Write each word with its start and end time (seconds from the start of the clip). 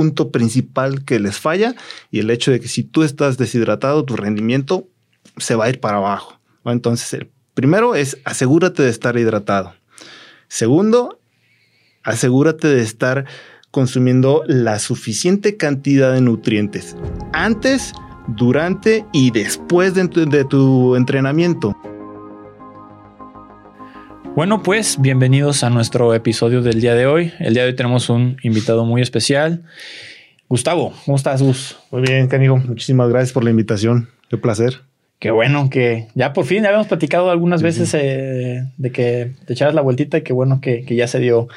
punto 0.00 0.30
principal 0.30 1.04
que 1.04 1.20
les 1.20 1.38
falla 1.38 1.74
y 2.10 2.20
el 2.20 2.30
hecho 2.30 2.50
de 2.50 2.58
que 2.58 2.68
si 2.68 2.84
tú 2.84 3.02
estás 3.02 3.36
deshidratado, 3.36 4.02
tu 4.02 4.16
rendimiento 4.16 4.88
se 5.36 5.54
va 5.56 5.66
a 5.66 5.68
ir 5.68 5.78
para 5.78 5.98
abajo. 5.98 6.40
Entonces, 6.64 7.12
el 7.12 7.30
primero 7.52 7.94
es 7.94 8.16
asegúrate 8.24 8.82
de 8.82 8.88
estar 8.88 9.18
hidratado. 9.18 9.74
Segundo, 10.48 11.20
asegúrate 12.02 12.68
de 12.68 12.80
estar 12.80 13.26
consumiendo 13.70 14.42
la 14.46 14.78
suficiente 14.78 15.58
cantidad 15.58 16.14
de 16.14 16.22
nutrientes 16.22 16.96
antes, 17.34 17.92
durante 18.26 19.04
y 19.12 19.32
después 19.32 19.92
de 19.92 20.44
tu, 20.46 20.96
entrenamiento. 20.96 21.76
Bueno, 24.36 24.62
pues 24.62 25.00
bienvenidos 25.00 25.64
a 25.64 25.70
nuestro 25.70 26.14
episodio 26.14 26.62
del 26.62 26.80
día 26.80 26.94
de 26.94 27.06
hoy. 27.06 27.32
El 27.40 27.54
día 27.54 27.64
de 27.64 27.70
hoy 27.70 27.76
tenemos 27.76 28.08
un 28.08 28.36
invitado 28.42 28.84
muy 28.84 29.02
especial. 29.02 29.64
Gustavo, 30.48 30.94
¿cómo 31.04 31.16
estás, 31.16 31.42
Gus? 31.42 31.76
Muy 31.90 32.02
bien, 32.02 32.28
Canigo. 32.28 32.56
Muchísimas 32.56 33.08
gracias 33.08 33.32
por 33.32 33.42
la 33.42 33.50
invitación. 33.50 34.08
Qué 34.28 34.36
placer. 34.36 34.82
Qué 35.18 35.32
bueno 35.32 35.68
que 35.68 36.06
ya 36.14 36.32
por 36.32 36.46
fin 36.46 36.62
ya 36.62 36.68
habíamos 36.68 36.86
platicado 36.86 37.30
algunas 37.30 37.60
veces 37.60 37.92
eh, 37.92 38.64
de 38.78 38.92
que 38.92 39.32
te 39.44 39.52
echaras 39.52 39.74
la 39.74 39.82
vueltita 39.82 40.18
y 40.18 40.22
qué 40.22 40.32
bueno 40.32 40.60
que, 40.62 40.84
ya 40.88 41.08
se 41.08 41.18
dio. 41.18 41.48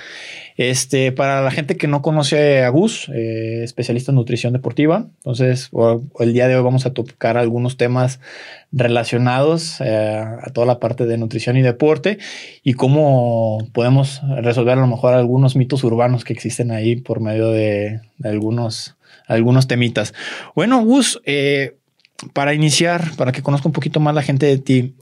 Este, 0.56 1.12
para 1.12 1.42
la 1.42 1.50
gente 1.50 1.78
que 1.78 1.88
no 1.88 2.02
conoce 2.02 2.64
a 2.64 2.70
Gus, 2.70 3.10
eh, 3.10 3.62
especialista 3.64 4.12
en 4.12 4.16
nutrición 4.16 4.54
deportiva, 4.54 5.08
entonces 5.18 5.72
el 6.20 6.34
día 6.34 6.48
de 6.48 6.56
hoy 6.56 6.64
vamos 6.64 6.86
a 6.86 6.94
tocar 6.94 7.38
algunos 7.38 7.76
temas 7.78 8.20
relacionados 8.72 9.82
eh, 9.82 10.18
a 10.18 10.50
toda 10.54 10.68
la 10.68 10.80
parte 10.80 11.06
de 11.06 11.18
nutrición 11.18 11.58
y 11.58 11.62
deporte 11.62 12.20
y 12.64 12.74
cómo 12.74 13.68
podemos 13.74 14.22
resolver 14.42 14.78
a 14.78 14.82
lo 14.82 14.88
mejor 14.88 15.16
algunos 15.16 15.56
mitos 15.56 15.84
urbanos 15.84 16.24
que 16.24 16.34
existen 16.34 16.72
ahí 16.72 16.98
por 16.98 17.20
medio 17.20 17.50
de, 17.50 18.02
algunos, 18.24 18.96
algunos 19.28 19.68
temitas. 19.68 20.14
Bueno, 20.56 20.84
Gus, 20.84 21.20
eh, 21.26 21.78
para 22.34 22.54
iniciar, 22.54 23.16
para 23.18 23.32
que 23.32 23.42
conozca 23.42 23.68
un 23.68 23.74
poquito 23.74 24.00
más 24.00 24.14
la 24.14 24.22
gente 24.22 24.46
de 24.46 24.58
ti, 24.60 24.96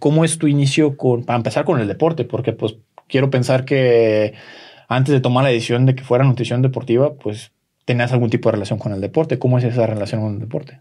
¿cómo 0.00 0.24
es 0.24 0.38
tu 0.38 0.48
inicio 0.48 0.96
con, 0.96 1.24
para 1.24 1.36
empezar 1.36 1.64
con 1.66 1.78
el 1.78 1.86
deporte? 1.86 2.24
Porque 2.24 2.52
pues 2.52 2.76
quiero 3.06 3.30
pensar 3.30 3.64
que 3.64 4.34
antes 4.88 5.12
de 5.12 5.20
tomar 5.20 5.44
la 5.44 5.50
decisión 5.50 5.86
de 5.86 5.94
que 5.94 6.02
fuera 6.02 6.24
nutrición 6.24 6.62
deportiva, 6.62 7.14
pues 7.14 7.52
tenías 7.84 8.12
algún 8.12 8.30
tipo 8.30 8.48
de 8.48 8.54
relación 8.54 8.78
con 8.78 8.92
el 8.92 9.00
deporte. 9.00 9.38
¿Cómo 9.38 9.58
es 9.58 9.64
esa 9.64 9.86
relación 9.86 10.22
con 10.22 10.34
el 10.34 10.40
deporte? 10.40 10.80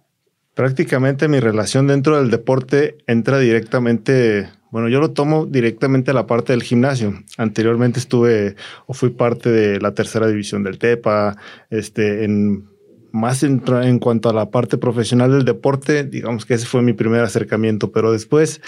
Prácticamente 0.56 1.28
mi 1.28 1.40
relación 1.40 1.88
dentro 1.88 2.18
del 2.18 2.32
deporte 2.32 2.98
entra 3.06 3.38
directamente, 3.38 4.50
bueno, 4.72 4.90
yo 4.90 5.00
lo 5.00 5.12
tomo 5.12 5.46
directamente 5.46 6.12
a 6.12 6.14
la 6.14 6.26
parte 6.26 6.54
del 6.54 6.64
gimnasio. 6.64 7.14
Anteriormente 7.38 8.00
estuve 8.00 8.56
o 8.88 8.94
fui 8.94 9.12
parte 9.12 9.52
de 9.52 9.80
la 9.80 9.94
tercera 9.94 10.28
división 10.28 10.64
del 10.64 10.80
TEPA, 10.80 11.38
este, 11.70 12.24
en 12.24 12.66
más 13.12 13.44
en, 13.44 13.62
en, 13.84 14.00
cuanto 14.00 14.30
a 14.30 14.34
la 14.34 14.50
parte 14.50 14.78
profesional 14.78 15.32
del 15.32 15.46
deporte, 15.46 16.04
digamos 16.04 16.46
que 16.46 16.56
ese 16.56 16.66
fue 16.66 16.82
mi 16.82 16.94
primer 16.94 17.22
acercamiento, 17.22 17.92
pero 17.92 18.12
después 18.12 18.62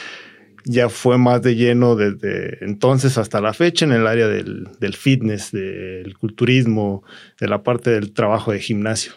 ya 0.65 0.89
fue 0.89 1.17
más 1.17 1.41
de 1.41 1.55
lleno 1.55 1.95
desde 1.95 2.63
entonces 2.63 3.17
hasta 3.17 3.41
la 3.41 3.53
fecha 3.53 3.85
en 3.85 3.91
el 3.91 4.07
área 4.07 4.27
del, 4.27 4.67
del 4.79 4.95
fitness, 4.95 5.51
del 5.51 6.17
culturismo, 6.17 7.03
de 7.39 7.47
la 7.47 7.63
parte 7.63 7.91
del 7.91 8.13
trabajo 8.13 8.51
de 8.51 8.59
gimnasio. 8.59 9.13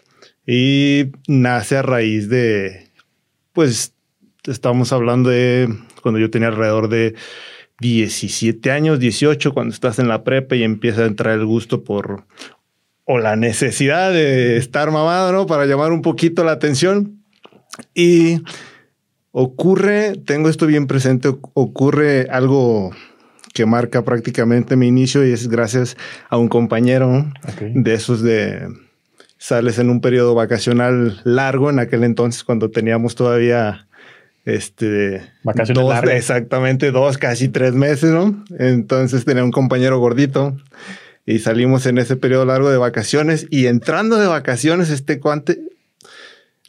Y 0.46 1.12
nace 1.28 1.76
a 1.76 1.82
raíz 1.82 2.28
de, 2.28 2.88
pues, 3.52 3.94
estamos 4.44 4.92
hablando 4.92 5.30
de 5.30 5.68
cuando 6.02 6.18
yo 6.18 6.30
tenía 6.30 6.48
alrededor 6.48 6.88
de 6.88 7.14
17 7.80 8.70
años, 8.70 8.98
18, 8.98 9.52
cuando 9.54 9.74
estás 9.74 9.98
en 9.98 10.08
la 10.08 10.24
prepa 10.24 10.56
y 10.56 10.62
empieza 10.62 11.02
a 11.02 11.06
entrar 11.06 11.38
el 11.38 11.46
gusto 11.46 11.84
por 11.84 12.24
o 13.04 13.18
la 13.18 13.36
necesidad 13.36 14.12
de 14.12 14.56
estar 14.56 14.90
mamado, 14.90 15.32
¿no? 15.32 15.46
Para 15.46 15.66
llamar 15.66 15.92
un 15.92 16.02
poquito 16.02 16.44
la 16.44 16.52
atención. 16.52 17.22
Y 17.94 18.42
ocurre, 19.32 20.12
tengo 20.24 20.48
esto 20.48 20.66
bien 20.66 20.86
presente, 20.86 21.28
ocurre 21.54 22.28
algo 22.30 22.92
que 23.52 23.66
marca 23.66 24.04
prácticamente 24.04 24.76
mi 24.76 24.86
inicio 24.86 25.26
y 25.26 25.32
es 25.32 25.48
gracias 25.48 25.96
a 26.30 26.36
un 26.38 26.48
compañero 26.48 27.26
de 27.74 27.94
esos 27.94 28.22
de 28.22 28.68
sales 29.36 29.78
en 29.78 29.90
un 29.90 30.00
periodo 30.00 30.34
vacacional 30.34 31.20
largo 31.24 31.68
en 31.68 31.78
aquel 31.78 32.04
entonces 32.04 32.44
cuando 32.44 32.70
teníamos 32.70 33.14
todavía 33.14 33.88
este 34.44 35.22
vacaciones 35.42 35.84
largas. 35.84 36.14
exactamente 36.14 36.90
dos 36.90 37.18
casi 37.18 37.48
tres 37.48 37.74
meses 37.74 38.10
no 38.10 38.42
entonces 38.58 39.24
tenía 39.24 39.44
un 39.44 39.50
compañero 39.50 39.98
gordito 39.98 40.56
y 41.26 41.40
salimos 41.40 41.86
en 41.86 41.98
ese 41.98 42.16
periodo 42.16 42.46
largo 42.46 42.70
de 42.70 42.78
vacaciones 42.78 43.46
y 43.50 43.66
entrando 43.66 44.16
de 44.16 44.26
vacaciones 44.26 44.90
este 44.90 45.20
cuante 45.20 45.60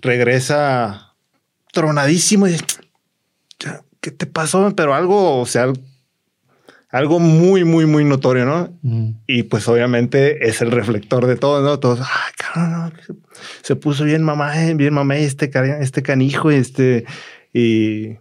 regresa 0.01 1.12
tronadísimo 1.73 2.47
y 2.47 2.55
¿qué 3.99 4.11
te 4.11 4.25
pasó? 4.25 4.73
Pero 4.75 4.93
algo, 4.93 5.41
o 5.41 5.45
sea, 5.45 5.73
algo 6.89 7.19
muy, 7.19 7.63
muy, 7.63 7.85
muy 7.85 8.05
notorio, 8.05 8.45
¿no? 8.45 8.77
Mm. 8.83 9.09
Y 9.27 9.43
pues 9.43 9.67
obviamente 9.67 10.47
es 10.47 10.61
el 10.61 10.71
reflector 10.71 11.25
de 11.25 11.35
todo, 11.35 11.61
¿no? 11.61 11.79
Todos, 11.79 11.99
ay, 12.01 12.33
cabrón, 12.37 12.93
se 13.63 13.75
puso 13.75 14.03
bien 14.05 14.23
mamá, 14.23 14.53
bien 14.75 14.93
mamá, 14.93 15.17
este, 15.17 15.51
este 15.81 16.03
canijo, 16.03 16.51
este, 16.51 17.05
y 17.51 18.17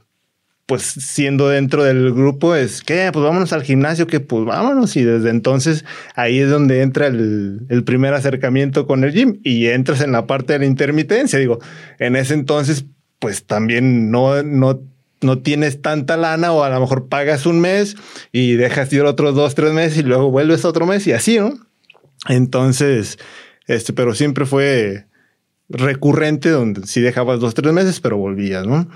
pues 0.66 0.82
siendo 0.84 1.48
dentro 1.50 1.84
del 1.84 2.12
grupo 2.14 2.54
es 2.54 2.82
que 2.82 3.10
pues 3.12 3.22
vámonos 3.22 3.52
al 3.52 3.62
gimnasio, 3.62 4.06
que 4.06 4.20
pues 4.20 4.46
vámonos. 4.46 4.96
Y 4.96 5.02
desde 5.02 5.28
entonces 5.28 5.84
ahí 6.14 6.38
es 6.38 6.48
donde 6.48 6.80
entra 6.80 7.08
el, 7.08 7.82
primer 7.84 8.14
acercamiento 8.14 8.86
con 8.86 9.04
el 9.04 9.12
gym 9.12 9.40
y 9.42 9.66
entras 9.66 10.00
en 10.00 10.12
la 10.12 10.26
parte 10.26 10.54
de 10.54 10.60
la 10.60 10.64
intermitencia. 10.64 11.38
Digo, 11.38 11.58
en 11.98 12.16
ese 12.16 12.32
entonces 12.32 12.86
pues 13.22 13.44
también 13.44 14.10
no, 14.10 14.42
no, 14.42 14.82
no 15.20 15.38
tienes 15.38 15.80
tanta 15.80 16.16
lana 16.16 16.50
o 16.50 16.64
a 16.64 16.70
lo 16.70 16.80
mejor 16.80 17.08
pagas 17.08 17.46
un 17.46 17.60
mes 17.60 17.94
y 18.32 18.54
dejas 18.54 18.92
ir 18.92 19.02
otros 19.02 19.36
dos, 19.36 19.54
tres 19.54 19.72
meses 19.72 19.98
y 19.98 20.02
luego 20.02 20.32
vuelves 20.32 20.64
otro 20.64 20.86
mes 20.86 21.06
y 21.06 21.12
así, 21.12 21.38
¿no? 21.38 21.54
Entonces, 22.28 23.20
este, 23.68 23.92
pero 23.92 24.16
siempre 24.16 24.44
fue 24.44 25.06
recurrente 25.68 26.50
donde 26.50 26.84
sí 26.88 27.00
dejabas 27.00 27.38
dos, 27.38 27.54
tres 27.54 27.72
meses, 27.72 28.00
pero 28.00 28.16
volvías, 28.16 28.66
¿no? 28.66 28.90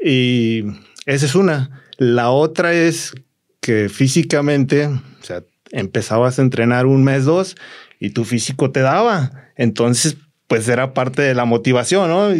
Y 0.00 0.62
esa 1.06 1.26
es 1.26 1.34
una. 1.34 1.82
La 1.98 2.30
otra 2.30 2.74
es 2.74 3.12
que 3.60 3.88
físicamente, 3.88 4.86
o 4.86 5.00
sea, 5.20 5.42
empezabas 5.72 6.38
a 6.38 6.42
entrenar 6.42 6.86
un 6.86 7.02
mes, 7.02 7.24
dos, 7.24 7.56
y 7.98 8.10
tu 8.10 8.24
físico 8.24 8.70
te 8.70 8.80
daba. 8.80 9.32
Entonces, 9.56 10.16
pues 10.46 10.68
era 10.68 10.94
parte 10.94 11.22
de 11.22 11.34
la 11.34 11.44
motivación, 11.44 12.08
¿no? 12.08 12.32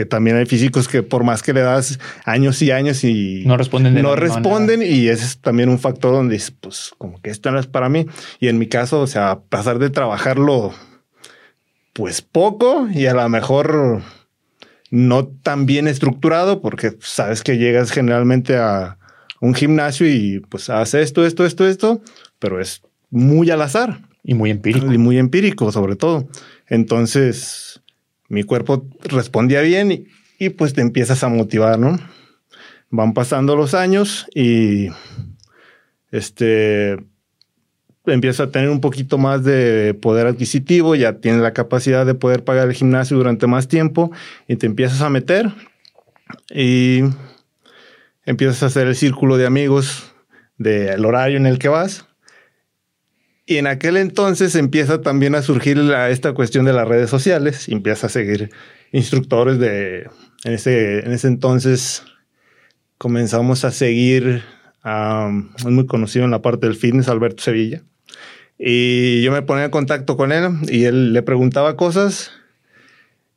Que 0.00 0.06
también 0.06 0.38
hay 0.38 0.46
físicos 0.46 0.88
que 0.88 1.02
por 1.02 1.24
más 1.24 1.42
que 1.42 1.52
le 1.52 1.60
das 1.60 2.00
años 2.24 2.62
y 2.62 2.70
años 2.70 3.04
y 3.04 3.42
no 3.44 3.58
responden, 3.58 4.00
no 4.00 4.16
responden 4.16 4.80
y 4.80 5.08
ese 5.08 5.26
es 5.26 5.38
también 5.38 5.68
un 5.68 5.78
factor 5.78 6.12
donde 6.12 6.36
dices, 6.36 6.54
pues 6.58 6.92
como 6.96 7.20
que 7.20 7.28
esto 7.28 7.50
no 7.50 7.58
es 7.58 7.66
para 7.66 7.90
mí. 7.90 8.06
Y 8.38 8.48
en 8.48 8.58
mi 8.58 8.66
caso, 8.66 9.00
o 9.00 9.06
sea, 9.06 9.40
pasar 9.50 9.78
de 9.78 9.90
trabajarlo 9.90 10.72
pues 11.92 12.22
poco 12.22 12.88
y 12.90 13.04
a 13.06 13.12
lo 13.12 13.28
mejor 13.28 14.00
no 14.90 15.26
tan 15.26 15.66
bien 15.66 15.86
estructurado, 15.86 16.62
porque 16.62 16.96
sabes 17.00 17.42
que 17.42 17.58
llegas 17.58 17.90
generalmente 17.90 18.56
a 18.56 18.96
un 19.42 19.54
gimnasio 19.54 20.08
y 20.08 20.40
pues 20.48 20.70
hace 20.70 21.02
esto, 21.02 21.26
esto, 21.26 21.44
esto, 21.44 21.68
esto, 21.68 22.00
pero 22.38 22.58
es 22.58 22.80
muy 23.10 23.50
al 23.50 23.60
azar. 23.60 24.00
Y 24.22 24.32
muy 24.32 24.50
empírico. 24.50 24.90
Y 24.90 24.96
muy 24.96 25.18
empírico, 25.18 25.70
sobre 25.72 25.96
todo. 25.96 26.26
Entonces, 26.68 27.82
mi 28.30 28.44
cuerpo 28.44 28.86
respondía 29.02 29.60
bien 29.60 29.92
y, 29.92 30.06
y 30.38 30.48
pues 30.50 30.72
te 30.72 30.80
empiezas 30.80 31.22
a 31.22 31.28
motivar, 31.28 31.78
¿no? 31.78 31.98
Van 32.88 33.12
pasando 33.12 33.56
los 33.56 33.74
años 33.74 34.26
y 34.34 34.88
este 36.10 36.96
empieza 38.06 38.44
a 38.44 38.50
tener 38.50 38.70
un 38.70 38.80
poquito 38.80 39.18
más 39.18 39.44
de 39.44 39.94
poder 40.00 40.26
adquisitivo, 40.26 40.94
ya 40.94 41.18
tienes 41.18 41.42
la 41.42 41.52
capacidad 41.52 42.06
de 42.06 42.14
poder 42.14 42.44
pagar 42.44 42.68
el 42.68 42.74
gimnasio 42.74 43.16
durante 43.16 43.46
más 43.46 43.68
tiempo 43.68 44.10
y 44.48 44.56
te 44.56 44.66
empiezas 44.66 45.02
a 45.02 45.10
meter 45.10 45.52
y 46.50 47.02
empiezas 48.24 48.62
a 48.62 48.66
hacer 48.66 48.86
el 48.86 48.96
círculo 48.96 49.36
de 49.36 49.46
amigos 49.46 50.12
del 50.56 51.04
horario 51.04 51.36
en 51.36 51.46
el 51.46 51.58
que 51.58 51.68
vas. 51.68 52.06
Y 53.50 53.58
en 53.58 53.66
aquel 53.66 53.96
entonces 53.96 54.54
empieza 54.54 55.00
también 55.00 55.34
a 55.34 55.42
surgir 55.42 55.76
esta 56.08 56.34
cuestión 56.34 56.66
de 56.66 56.72
las 56.72 56.86
redes 56.86 57.10
sociales 57.10 57.68
empieza 57.68 58.06
a 58.06 58.10
seguir 58.10 58.50
instructores 58.92 59.58
de, 59.58 60.08
en 60.44 60.52
ese, 60.52 61.00
en 61.00 61.10
ese 61.10 61.26
entonces 61.26 62.04
comenzamos 62.96 63.64
a 63.64 63.72
seguir 63.72 64.44
es 64.84 65.64
muy 65.64 65.84
conocido 65.86 66.26
en 66.26 66.30
la 66.30 66.42
parte 66.42 66.68
del 66.68 66.76
fitness, 66.76 67.08
Alberto 67.08 67.42
Sevilla. 67.42 67.82
Y 68.56 69.20
yo 69.22 69.32
me 69.32 69.42
ponía 69.42 69.64
en 69.64 69.72
contacto 69.72 70.16
con 70.16 70.30
él 70.30 70.52
y 70.68 70.84
él 70.84 71.12
le 71.12 71.22
preguntaba 71.22 71.76
cosas 71.76 72.30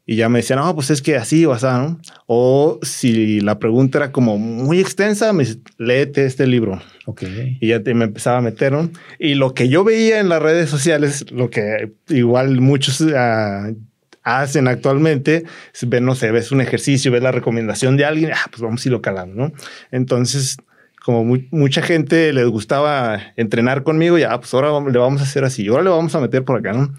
y 0.06 0.18
ya 0.18 0.28
me 0.28 0.40
decían, 0.40 0.60
no, 0.60 0.76
pues 0.76 0.90
es 0.90 1.02
que 1.02 1.16
así 1.16 1.46
o 1.46 1.54
así, 1.54 1.66
¿no? 1.66 2.00
O 2.28 2.80
si 2.82 3.40
la 3.40 3.58
pregunta 3.58 4.00
era 4.00 4.12
como 4.12 4.38
muy 4.38 4.80
extensa, 4.80 5.32
me 5.32 5.46
dice, 5.46 5.60
léete 5.78 6.26
este 6.26 6.46
libro. 6.46 6.82
Ok. 7.06 7.24
Y 7.62 7.68
ya 7.70 7.82
te, 7.82 7.94
me 7.94 8.06
empezaba 8.06 8.40
a 8.40 8.42
meter, 8.42 8.74
¿no? 8.74 8.90
Y 9.18 9.36
lo 9.36 9.54
que 9.54 9.70
yo 9.70 9.86
veía 9.86 10.20
en 10.20 10.28
las 10.28 10.42
redes 10.42 10.70
sociales, 10.70 11.32
lo 11.32 11.50
que 11.50 11.94
igual 12.10 12.60
muchos 12.60 13.00
uh, 13.00 13.76
hacen 14.24 14.68
actualmente, 14.68 15.46
es 15.74 15.88
ver, 15.88 16.02
no 16.02 16.16
sé, 16.16 16.32
ves 16.32 16.52
un 16.52 16.60
ejercicio, 16.60 17.10
ves 17.10 17.24
la 17.24 17.32
recomendación 17.32 17.96
de 17.96 18.04
alguien, 18.04 18.32
ah, 18.34 18.48
pues 18.50 18.62
vamos 18.62 18.86
a 18.86 18.90
irlo 18.90 19.02
calando, 19.02 19.36
¿no? 19.36 19.54
Entonces, 19.92 20.58
como 21.04 21.24
muy, 21.24 21.48
mucha 21.52 21.82
gente 21.82 22.34
les 22.34 22.48
gustaba 22.48 23.22
entrenar 23.38 23.84
conmigo, 23.84 24.18
ya, 24.18 24.38
pues 24.38 24.54
ahora 24.54 24.70
le 24.90 24.98
vamos 24.98 25.22
a 25.22 25.24
hacer 25.24 25.46
así, 25.46 25.68
ahora 25.68 25.84
le 25.84 25.90
vamos 25.90 26.14
a 26.14 26.20
meter 26.20 26.44
por 26.44 26.60
acá, 26.60 26.74
¿no? 26.74 26.94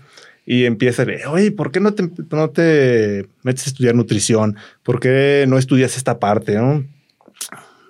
Y 0.46 0.64
empieza 0.64 1.02
a 1.02 1.06
leer, 1.06 1.26
oye, 1.26 1.50
¿por 1.52 1.70
qué 1.70 1.81
no 1.81 1.94
te, 1.94 2.11
no 2.31 2.50
te 2.50 3.29
metes 3.43 3.67
a 3.67 3.70
estudiar 3.70 3.94
nutrición? 3.94 4.56
¿Por 4.82 5.00
qué 5.00 5.46
no 5.49 5.56
estudias 5.58 5.96
esta 5.96 6.19
parte? 6.19 6.58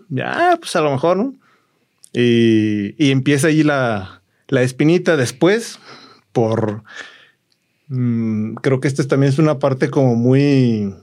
Ya, 0.08 0.56
pues 0.60 0.76
a 0.76 0.80
lo 0.80 0.92
mejor, 0.92 1.16
¿no? 1.16 1.34
Y, 2.12 2.94
y 3.04 3.10
empieza 3.10 3.48
ahí 3.48 3.64
la, 3.64 4.22
la, 4.48 4.62
espinita 4.62 5.16
después 5.16 5.80
por... 6.32 6.84
Mmm, 7.88 8.54
creo 8.54 8.80
que 8.80 8.88
esta 8.88 9.04
también 9.04 9.32
es 9.32 9.38
una 9.38 9.58
parte 9.58 9.90
como 9.90 10.14
muy... 10.14 10.94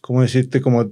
¿Cómo 0.00 0.22
decirte? 0.22 0.62
Como 0.62 0.90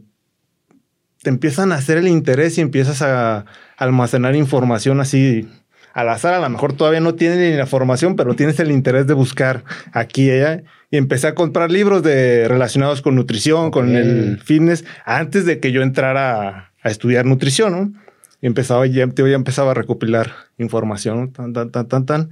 te 1.23 1.31
empiezan 1.31 1.73
a 1.73 1.77
hacer 1.77 1.97
el 1.97 2.07
interés 2.07 2.59
y 2.59 2.61
empiezas 2.61 3.01
a 3.01 3.47
almacenar 3.79 4.37
información 4.37 5.01
así 5.01 5.49
al 5.97 6.11
azar, 6.11 6.35
a 6.35 6.41
lo 6.41 6.51
mejor 6.51 6.75
todavía 6.75 7.01
no 7.01 7.15
tienes 7.15 7.39
ni 7.39 7.57
la 7.57 7.65
formación, 7.65 8.17
pero 8.17 8.37
tienes 8.37 8.61
el 8.61 8.71
interés 8.71 9.07
de 9.07 9.15
buscar 9.15 9.65
aquí 9.93 10.27
y 10.27 10.31
allá. 10.31 10.63
Y 10.91 10.99
empecé 10.99 11.27
a 11.27 11.35
comprar 11.35 11.71
libros 11.71 12.03
de, 12.03 12.47
relacionados 12.49 13.01
con 13.01 13.15
nutrición, 13.15 13.71
con 13.71 13.97
el 13.97 14.39
fitness, 14.39 14.85
antes 15.07 15.47
de 15.47 15.59
que 15.59 15.73
yo 15.73 15.81
entrara 15.81 16.71
a, 16.83 16.91
estudiar 16.91 17.25
nutrición, 17.25 17.73
¿no? 17.73 18.03
Y 18.43 18.47
empezaba, 18.47 18.87
ya, 18.87 19.07
ya 19.07 19.35
empezaba 19.35 19.71
a 19.71 19.75
recopilar 19.75 20.35
información, 20.59 21.33
tan, 21.33 21.55
tan, 21.55 21.71
tan, 21.71 21.89
tan, 21.89 22.05
tan. 22.05 22.31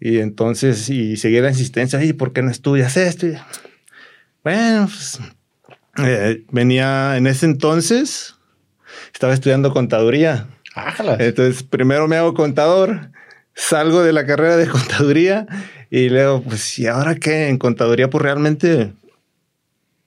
Y 0.00 0.20
entonces, 0.20 0.88
y 0.88 1.18
seguía 1.18 1.42
la 1.42 1.50
insistencia, 1.50 2.02
¿y 2.02 2.14
por 2.14 2.32
qué 2.32 2.40
no 2.40 2.50
estudias 2.50 2.96
esto? 2.96 3.26
bueno, 4.42 4.86
pues, 4.86 5.20
eh, 5.98 6.44
venía 6.50 7.18
en 7.18 7.26
ese 7.26 7.44
entonces, 7.44 8.36
estaba 9.12 9.34
estudiando 9.34 9.70
contaduría. 9.70 10.48
Entonces, 11.18 11.62
primero 11.62 12.08
me 12.08 12.16
hago 12.16 12.34
contador, 12.34 13.10
salgo 13.54 14.02
de 14.02 14.12
la 14.12 14.26
carrera 14.26 14.56
de 14.56 14.68
contaduría 14.68 15.46
y 15.90 16.08
luego, 16.08 16.42
pues, 16.42 16.78
¿y 16.78 16.86
ahora 16.86 17.16
qué? 17.16 17.48
En 17.48 17.58
contaduría, 17.58 18.08
pues 18.08 18.22
realmente, 18.22 18.92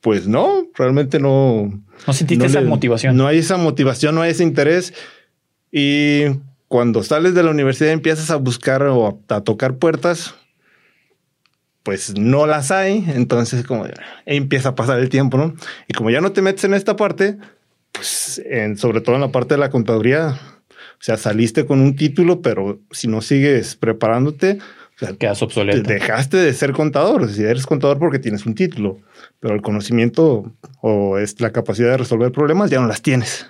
pues 0.02 0.28
no, 0.28 0.68
realmente 0.76 1.20
no. 1.20 1.72
No 2.08 2.14
sentiste 2.14 2.46
esa 2.46 2.62
motivación. 2.62 3.16
No 3.16 3.28
hay 3.28 3.40
esa 3.40 3.58
motivación, 3.58 4.16
no 4.16 4.22
hay 4.22 4.32
ese 4.32 4.44
interés. 4.44 4.94
Y 5.72 6.24
cuando 6.68 7.04
sales 7.04 7.36
de 7.36 7.44
la 7.44 7.52
universidad 7.52 7.92
empiezas 7.92 8.32
a 8.32 8.38
buscar 8.38 8.82
o 8.84 9.22
a, 9.30 9.42
tocar 9.42 9.76
puertas, 9.78 10.34
pues 11.84 12.18
no 12.18 12.48
las 12.48 12.72
hay. 12.72 13.06
Entonces, 13.14 13.64
como 13.64 13.86
empieza 14.26 14.70
a 14.70 14.76
pasar 14.76 15.00
el 15.00 15.10
tiempo, 15.10 15.38
¿no? 15.38 15.54
Y 15.88 15.94
como 15.94 16.10
ya 16.10 16.22
no 16.22 16.32
te 16.32 16.42
metes 16.42 16.64
en 16.64 16.74
esta 16.74 16.96
parte, 16.96 17.38
pues 17.92 18.42
en, 18.46 18.78
sobre 18.78 19.02
todo 19.02 19.16
en 19.16 19.22
la 19.22 19.32
parte 19.32 19.54
de 19.54 19.60
la 19.60 19.70
contaduría, 19.70 20.40
sea, 21.06 21.18
saliste 21.18 21.68
con 21.68 21.82
un 21.82 21.96
título, 21.96 22.42
pero 22.42 22.80
si 22.90 23.08
no 23.08 23.22
sigues 23.22 23.76
preparándote, 23.76 24.58
o 24.96 24.98
sea, 24.98 25.14
quedas 25.14 25.40
obsoleto. 25.44 25.88
Dejaste 25.88 26.38
de 26.38 26.52
ser 26.52 26.72
contador. 26.72 27.30
Si 27.30 27.44
eres 27.44 27.68
contador 27.68 28.00
porque 28.00 28.18
tienes 28.18 28.48
un 28.48 28.56
título, 28.56 29.02
pero 29.40 29.54
el 29.54 29.62
conocimiento 29.62 30.52
o 30.82 31.20
es 31.20 31.40
la 31.42 31.52
capacidad 31.52 31.92
de 31.92 31.98
resolver 31.98 32.32
problemas 32.32 32.72
ya 32.72 32.80
no 32.80 32.88
las 32.88 33.04
tienes. 33.04 33.46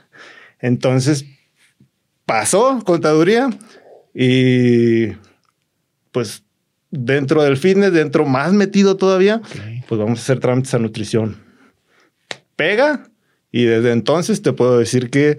Entonces 0.59 1.25
pasó 2.25 2.83
contaduría 2.83 3.49
y 4.13 5.11
pues 6.11 6.43
dentro 6.91 7.41
del 7.41 7.55
fitness, 7.55 7.93
dentro 7.93 8.25
más 8.25 8.51
metido 8.51 8.97
todavía, 8.97 9.41
pues 9.87 9.97
vamos 9.97 10.19
a 10.19 10.21
hacer 10.23 10.39
trámites 10.41 10.73
a 10.73 10.79
nutrición. 10.79 11.37
Pega 12.57 13.03
y 13.49 13.63
desde 13.63 13.93
entonces 13.93 14.41
te 14.41 14.51
puedo 14.51 14.77
decir 14.77 15.09
que 15.09 15.37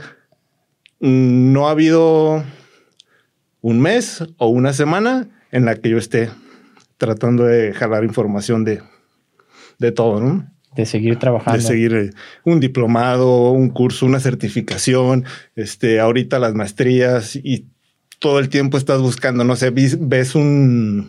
no 1.01 1.69
ha 1.69 1.73
habido 1.73 2.45
un 3.61 3.81
mes 3.81 4.25
o 4.39 4.49
una 4.49 4.73
semana 4.73 5.29
en 5.51 5.65
la 5.65 5.77
que 5.77 5.91
yo 5.91 5.99
esté 5.99 6.31
tratando 6.97 7.45
de 7.45 7.73
jalar 7.73 8.05
información 8.05 8.65
de, 8.65 8.83
de 9.79 9.93
todo, 9.93 10.21
¿no? 10.21 10.51
De 10.75 10.87
seguir 10.87 11.19
trabajando. 11.19 11.59
De 11.59 11.67
seguir 11.67 11.95
eh, 11.95 12.11
un 12.45 12.61
diplomado, 12.61 13.51
un 13.51 13.71
curso, 13.71 14.07
una 14.07 14.21
certificación, 14.21 15.25
este, 15.55 16.01
ahorita 16.01 16.39
las 16.39 16.55
maestrías 16.55 17.37
y 17.37 17.67
todo 18.19 18.39
el 18.39 18.49
tiempo 18.49 18.79
estás 18.79 19.01
buscando, 19.01 19.45
no 19.45 19.57
sé, 19.57 19.71
ves 19.71 20.35
un, 20.35 21.09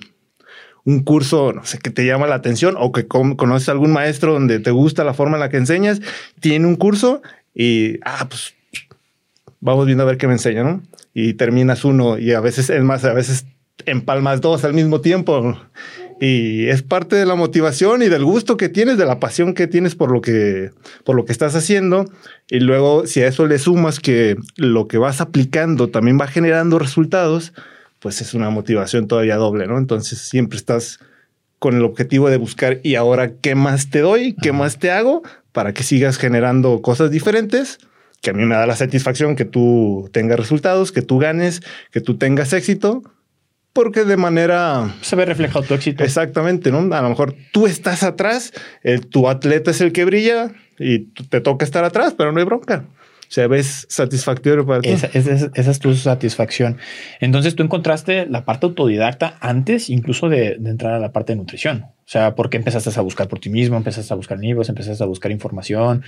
un 0.83 1.03
curso, 1.03 1.53
no 1.53 1.65
sé, 1.65 1.79
que 1.79 1.89
te 1.89 2.05
llama 2.05 2.27
la 2.27 2.35
atención 2.35 2.75
o 2.77 2.91
que 2.91 3.07
conoces 3.07 3.69
a 3.69 3.73
algún 3.73 3.91
maestro 3.91 4.33
donde 4.33 4.59
te 4.59 4.71
gusta 4.71 5.03
la 5.03 5.13
forma 5.13 5.35
en 5.35 5.41
la 5.41 5.49
que 5.49 5.57
enseñas, 5.57 6.01
tiene 6.39 6.65
un 6.65 6.75
curso 6.75 7.21
y, 7.53 7.99
ah, 8.03 8.27
pues 8.29 8.56
vamos 9.59 9.85
viendo 9.85 10.03
a 10.03 10.07
ver 10.07 10.17
qué 10.17 10.27
me 10.27 10.33
enseña, 10.33 10.63
¿no? 10.63 10.83
Y 11.13 11.33
terminas 11.33 11.85
uno 11.85 12.17
y 12.17 12.33
a 12.33 12.39
veces, 12.39 12.69
es 12.69 12.83
más, 12.83 13.03
a 13.05 13.13
veces 13.13 13.45
empalmas 13.85 14.41
dos 14.41 14.63
al 14.63 14.73
mismo 14.73 15.01
tiempo. 15.01 15.57
Y 16.19 16.67
es 16.67 16.81
parte 16.81 17.15
de 17.15 17.25
la 17.27 17.35
motivación 17.35 18.01
y 18.01 18.09
del 18.09 18.25
gusto 18.25 18.57
que 18.57 18.69
tienes, 18.69 18.97
de 18.97 19.05
la 19.05 19.19
pasión 19.19 19.53
que 19.53 19.67
tienes 19.67 19.95
por 19.95 20.11
lo 20.11 20.21
que, 20.21 20.71
por 21.03 21.15
lo 21.15 21.25
que 21.25 21.31
estás 21.31 21.55
haciendo. 21.55 22.05
Y 22.49 22.59
luego, 22.59 23.05
si 23.05 23.21
a 23.21 23.27
eso 23.27 23.45
le 23.45 23.59
sumas 23.59 23.99
que 23.99 24.35
lo 24.55 24.87
que 24.87 24.97
vas 24.97 25.21
aplicando 25.21 25.89
también 25.89 26.17
va 26.19 26.27
generando 26.27 26.79
resultados, 26.79 27.53
pues 27.99 28.21
es 28.21 28.33
una 28.33 28.49
motivación 28.49 29.07
todavía 29.07 29.35
doble, 29.35 29.67
¿no? 29.67 29.77
Entonces 29.77 30.19
siempre 30.19 30.57
estás 30.57 30.99
con 31.59 31.75
el 31.75 31.83
objetivo 31.83 32.29
de 32.29 32.37
buscar 32.37 32.79
y 32.83 32.95
ahora 32.95 33.33
qué 33.33 33.55
más 33.55 33.89
te 33.89 33.99
doy, 33.99 34.35
qué 34.41 34.51
más 34.51 34.77
te 34.77 34.91
hago 34.91 35.23
para 35.51 35.73
que 35.73 35.83
sigas 35.83 36.17
generando 36.17 36.81
cosas 36.81 37.09
diferentes 37.09 37.79
que 38.27 38.31
a 38.31 38.33
mí 38.33 38.43
me 38.43 38.55
da 38.55 38.65
la 38.65 38.75
satisfacción 38.75 39.37
que 39.37 39.45
tú 39.45 40.09
tengas 40.11 40.37
resultados, 40.37 40.91
que 40.91 41.01
tú 41.01 41.17
ganes, 41.17 41.61
que 41.93 42.01
tú 42.01 42.17
tengas 42.17 42.51
éxito, 42.51 43.01
porque 43.71 44.03
de 44.03 44.17
manera... 44.17 44.93
Se 44.99 45.15
ve 45.15 45.23
reflejado 45.23 45.63
tu 45.63 45.73
éxito. 45.73 46.03
Exactamente, 46.03 46.69
¿no? 46.69 46.93
A 46.93 47.01
lo 47.01 47.07
mejor 47.07 47.35
tú 47.53 47.67
estás 47.67 48.03
atrás, 48.03 48.51
tu 49.11 49.29
atleta 49.29 49.71
es 49.71 49.79
el 49.79 49.93
que 49.93 50.03
brilla 50.03 50.51
y 50.77 51.05
te 51.29 51.39
toca 51.39 51.63
estar 51.63 51.85
atrás, 51.85 52.15
pero 52.17 52.33
no 52.33 52.39
hay 52.39 52.43
bronca. 52.43 52.83
O 53.21 53.31
sea, 53.31 53.47
ves 53.47 53.85
satisfactorio 53.87 54.65
para 54.65 54.81
ti. 54.81 54.89
Esa, 54.89 55.07
es 55.53 55.79
tu 55.79 55.95
satisfacción. 55.95 56.79
Entonces 57.21 57.55
tú 57.55 57.63
encontraste 57.63 58.25
la 58.25 58.43
parte 58.43 58.65
autodidacta 58.65 59.37
antes 59.39 59.89
incluso 59.89 60.27
de, 60.27 60.57
de, 60.59 60.69
entrar 60.69 60.95
a 60.95 60.99
la 60.99 61.13
parte 61.13 61.31
de 61.31 61.37
nutrición. 61.37 61.83
O 61.83 62.09
sea, 62.09 62.35
porque 62.35 62.57
empezaste 62.57 62.89
a 62.93 63.03
buscar 63.03 63.29
por 63.29 63.39
ti 63.39 63.49
mismo, 63.49 63.77
empezaste 63.77 64.13
a 64.13 64.17
buscar 64.17 64.37
libros, 64.37 64.67
empezaste 64.67 65.01
a 65.01 65.07
buscar 65.07 65.31
información 65.31 66.03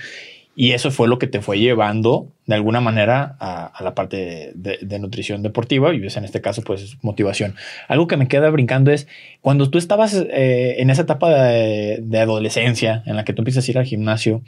y 0.56 0.72
eso 0.72 0.90
fue 0.90 1.08
lo 1.08 1.18
que 1.18 1.26
te 1.26 1.40
fue 1.40 1.58
llevando 1.58 2.28
de 2.46 2.54
alguna 2.54 2.80
manera 2.80 3.36
a, 3.38 3.82
la 3.82 3.94
parte 3.94 4.52
de, 4.54 4.98
nutrición 4.98 5.42
deportiva 5.42 5.94
y 5.94 5.98
en 5.98 6.24
este 6.24 6.40
caso 6.40 6.62
pues 6.62 6.98
motivación. 7.02 7.54
Algo 7.88 8.06
que 8.08 8.16
me 8.16 8.28
queda 8.28 8.50
brincando 8.50 8.90
es 8.90 9.06
cuando 9.40 9.70
tú 9.70 9.78
estabas 9.78 10.14
eh, 10.14 10.76
en 10.78 10.90
esa 10.90 11.02
etapa 11.02 11.30
de, 11.30 12.18
adolescencia 12.18 13.02
en 13.06 13.16
la 13.16 13.24
que 13.24 13.32
tú 13.32 13.42
empiezas 13.42 13.66
a 13.66 13.70
ir 13.70 13.78
al 13.78 13.86
gimnasio, 13.86 14.42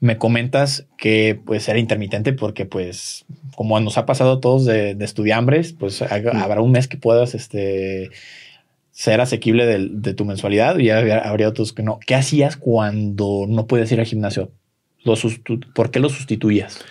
me 0.00 0.18
comentas 0.18 0.86
que 0.96 1.40
pues 1.44 1.68
era 1.68 1.78
intermitente 1.78 2.32
porque 2.32 2.66
pues 2.66 3.24
como 3.56 3.78
nos 3.80 3.96
ha 3.96 4.06
pasado 4.06 4.34
a 4.34 4.40
todos 4.40 4.64
de, 4.64 4.96
estudiambres, 5.00 5.72
pues 5.72 6.02
habrá 6.02 6.60
un 6.60 6.72
mes 6.72 6.88
que 6.88 6.96
puedas 6.96 7.34
este 7.34 8.10
ser 8.90 9.20
asequible 9.20 9.64
de, 9.66 10.14
tu 10.14 10.24
mensualidad 10.24 10.78
y 10.78 10.90
habría 10.90 11.48
otros 11.48 11.72
que 11.72 11.84
no. 11.84 12.00
¿Qué 12.04 12.16
hacías 12.16 12.56
cuando 12.56 13.46
no 13.48 13.66
puedes 13.66 13.90
ir 13.92 14.00
al 14.00 14.06
gimnasio? 14.06 14.50
¿Por 15.74 15.90
qué 15.90 16.00
lo 16.00 16.08
sustituías? 16.08 16.84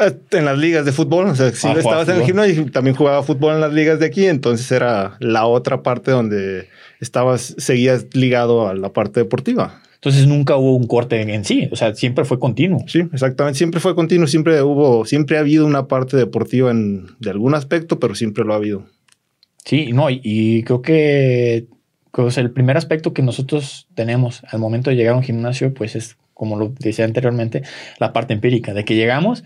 Eh, 0.00 0.12
en 0.32 0.44
las 0.44 0.58
ligas 0.58 0.84
de 0.84 0.92
fútbol, 0.92 1.28
o 1.28 1.34
sea, 1.34 1.52
si 1.52 1.68
ah, 1.68 1.74
estabas 1.78 2.08
en 2.08 2.16
el 2.16 2.24
gimnasio 2.24 2.62
y 2.62 2.70
también 2.70 2.96
jugaba 2.96 3.22
fútbol 3.22 3.54
en 3.54 3.60
las 3.60 3.72
ligas 3.72 4.00
de 4.00 4.06
aquí, 4.06 4.26
entonces 4.26 4.70
era 4.72 5.16
la 5.20 5.46
otra 5.46 5.82
parte 5.82 6.10
donde 6.10 6.68
estabas, 7.00 7.54
seguías 7.58 8.06
ligado 8.12 8.66
a 8.66 8.74
la 8.74 8.92
parte 8.92 9.20
deportiva. 9.20 9.80
Entonces 9.94 10.26
nunca 10.26 10.56
hubo 10.56 10.76
un 10.76 10.86
corte 10.86 11.20
en 11.20 11.44
sí, 11.44 11.68
o 11.72 11.76
sea, 11.76 11.94
siempre 11.94 12.24
fue 12.24 12.38
continuo. 12.38 12.84
Sí, 12.88 13.04
exactamente, 13.12 13.56
siempre 13.56 13.80
fue 13.80 13.94
continuo, 13.94 14.26
siempre 14.26 14.60
hubo, 14.60 15.06
siempre 15.06 15.38
ha 15.38 15.40
habido 15.40 15.64
una 15.64 15.86
parte 15.86 16.16
deportiva 16.16 16.70
en, 16.72 17.06
de 17.20 17.30
algún 17.30 17.54
aspecto, 17.54 18.00
pero 18.00 18.14
siempre 18.14 18.44
lo 18.44 18.52
ha 18.52 18.56
habido. 18.56 18.84
Sí, 19.64 19.92
no, 19.92 20.08
y, 20.10 20.62
creo 20.64 20.82
que 20.82 21.68
pues, 22.10 22.36
el 22.36 22.50
primer 22.50 22.76
aspecto 22.76 23.14
que 23.14 23.22
nosotros 23.22 23.88
tenemos 23.94 24.42
al 24.48 24.58
momento 24.58 24.90
de 24.90 24.96
llegar 24.96 25.14
a 25.14 25.16
un 25.16 25.22
gimnasio, 25.22 25.72
pues 25.72 25.96
es 25.96 26.18
como 26.34 26.58
lo 26.58 26.74
decía 26.78 27.04
anteriormente, 27.04 27.62
la 27.98 28.12
parte 28.12 28.34
empírica, 28.34 28.74
de 28.74 28.84
que 28.84 28.94
llegamos 28.94 29.44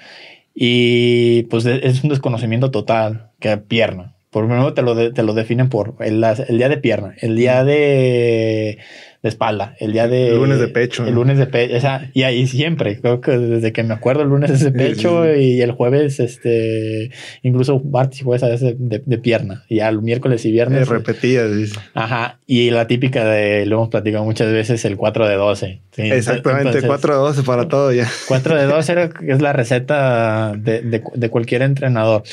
y 0.55 1.45
pues 1.45 1.67
es 1.67 2.03
un 2.03 2.11
desconocimiento 2.11 2.71
total, 2.71 3.31
que 3.39 3.57
pierna. 3.59 4.18
Por 4.31 4.47
primero 4.47 4.75
te 4.75 4.83
lo, 4.83 5.13
te 5.13 5.23
lo 5.23 5.33
definen 5.33 5.71
por 5.71 5.95
el, 6.01 6.21
día 6.21 6.69
de 6.69 6.77
pierna, 6.77 7.15
el 7.23 7.35
día 7.35 7.65
de, 7.65 8.77
de 9.23 9.29
espalda, 9.29 9.75
el 9.81 9.93
día 9.93 10.07
de... 10.07 10.29
El 10.29 10.37
lunes 10.37 10.61
de 10.61 10.69
pecho. 10.69 11.07
El 11.07 11.15
lunes 11.15 11.39
de 11.39 11.47
pecho, 11.47 11.75
o 11.75 11.81
sea, 11.81 12.11
y 12.13 12.25
ahí 12.25 12.47
siempre, 12.47 13.01
creo 13.01 13.23
que 13.23 13.39
desde 13.39 13.73
que 13.73 13.83
me 13.85 13.95
acuerdo 13.95 14.23
el 14.23 14.29
lunes 14.29 14.51
es 14.51 14.61
de 14.61 14.71
pecho 14.71 15.35
y 15.35 15.63
el 15.63 15.73
jueves, 15.73 16.21
este, 16.21 17.11
incluso 17.43 17.81
martes 17.81 18.21
y 18.21 18.25
jueves 18.25 18.43
a 18.43 18.49
veces 18.49 18.75
de, 18.79 19.03
de 19.03 19.19
pierna, 19.19 19.65
y 19.67 19.81
al 19.81 20.03
miércoles 20.03 20.45
y 20.45 20.53
viernes. 20.53 20.89
Repetidas, 20.89 21.57
dice. 21.57 21.81
Ajá, 21.95 22.39
y 22.47 22.71
la 22.71 22.87
típica 22.87 23.25
de, 23.25 23.65
lo 23.65 23.77
hemos 23.77 23.89
platicado 23.89 24.25
muchas 24.25 24.53
veces, 24.53 24.85
el 24.85 24.99
4 24.99 25.27
de 25.27 25.37
12. 25.37 25.81
Exactamente, 25.97 26.83
4 26.83 27.15
de 27.15 27.19
12 27.19 27.43
para 27.45 27.67
todo 27.67 27.93
ya. 27.93 28.07
4 28.29 28.57
de 28.57 28.65
12 28.67 29.11
es 29.27 29.41
la 29.41 29.55
receta 29.55 30.53
de, 30.55 30.83
de, 30.83 31.03
de 31.15 31.31
cualquier 31.31 31.63
entrenador. 31.63 32.25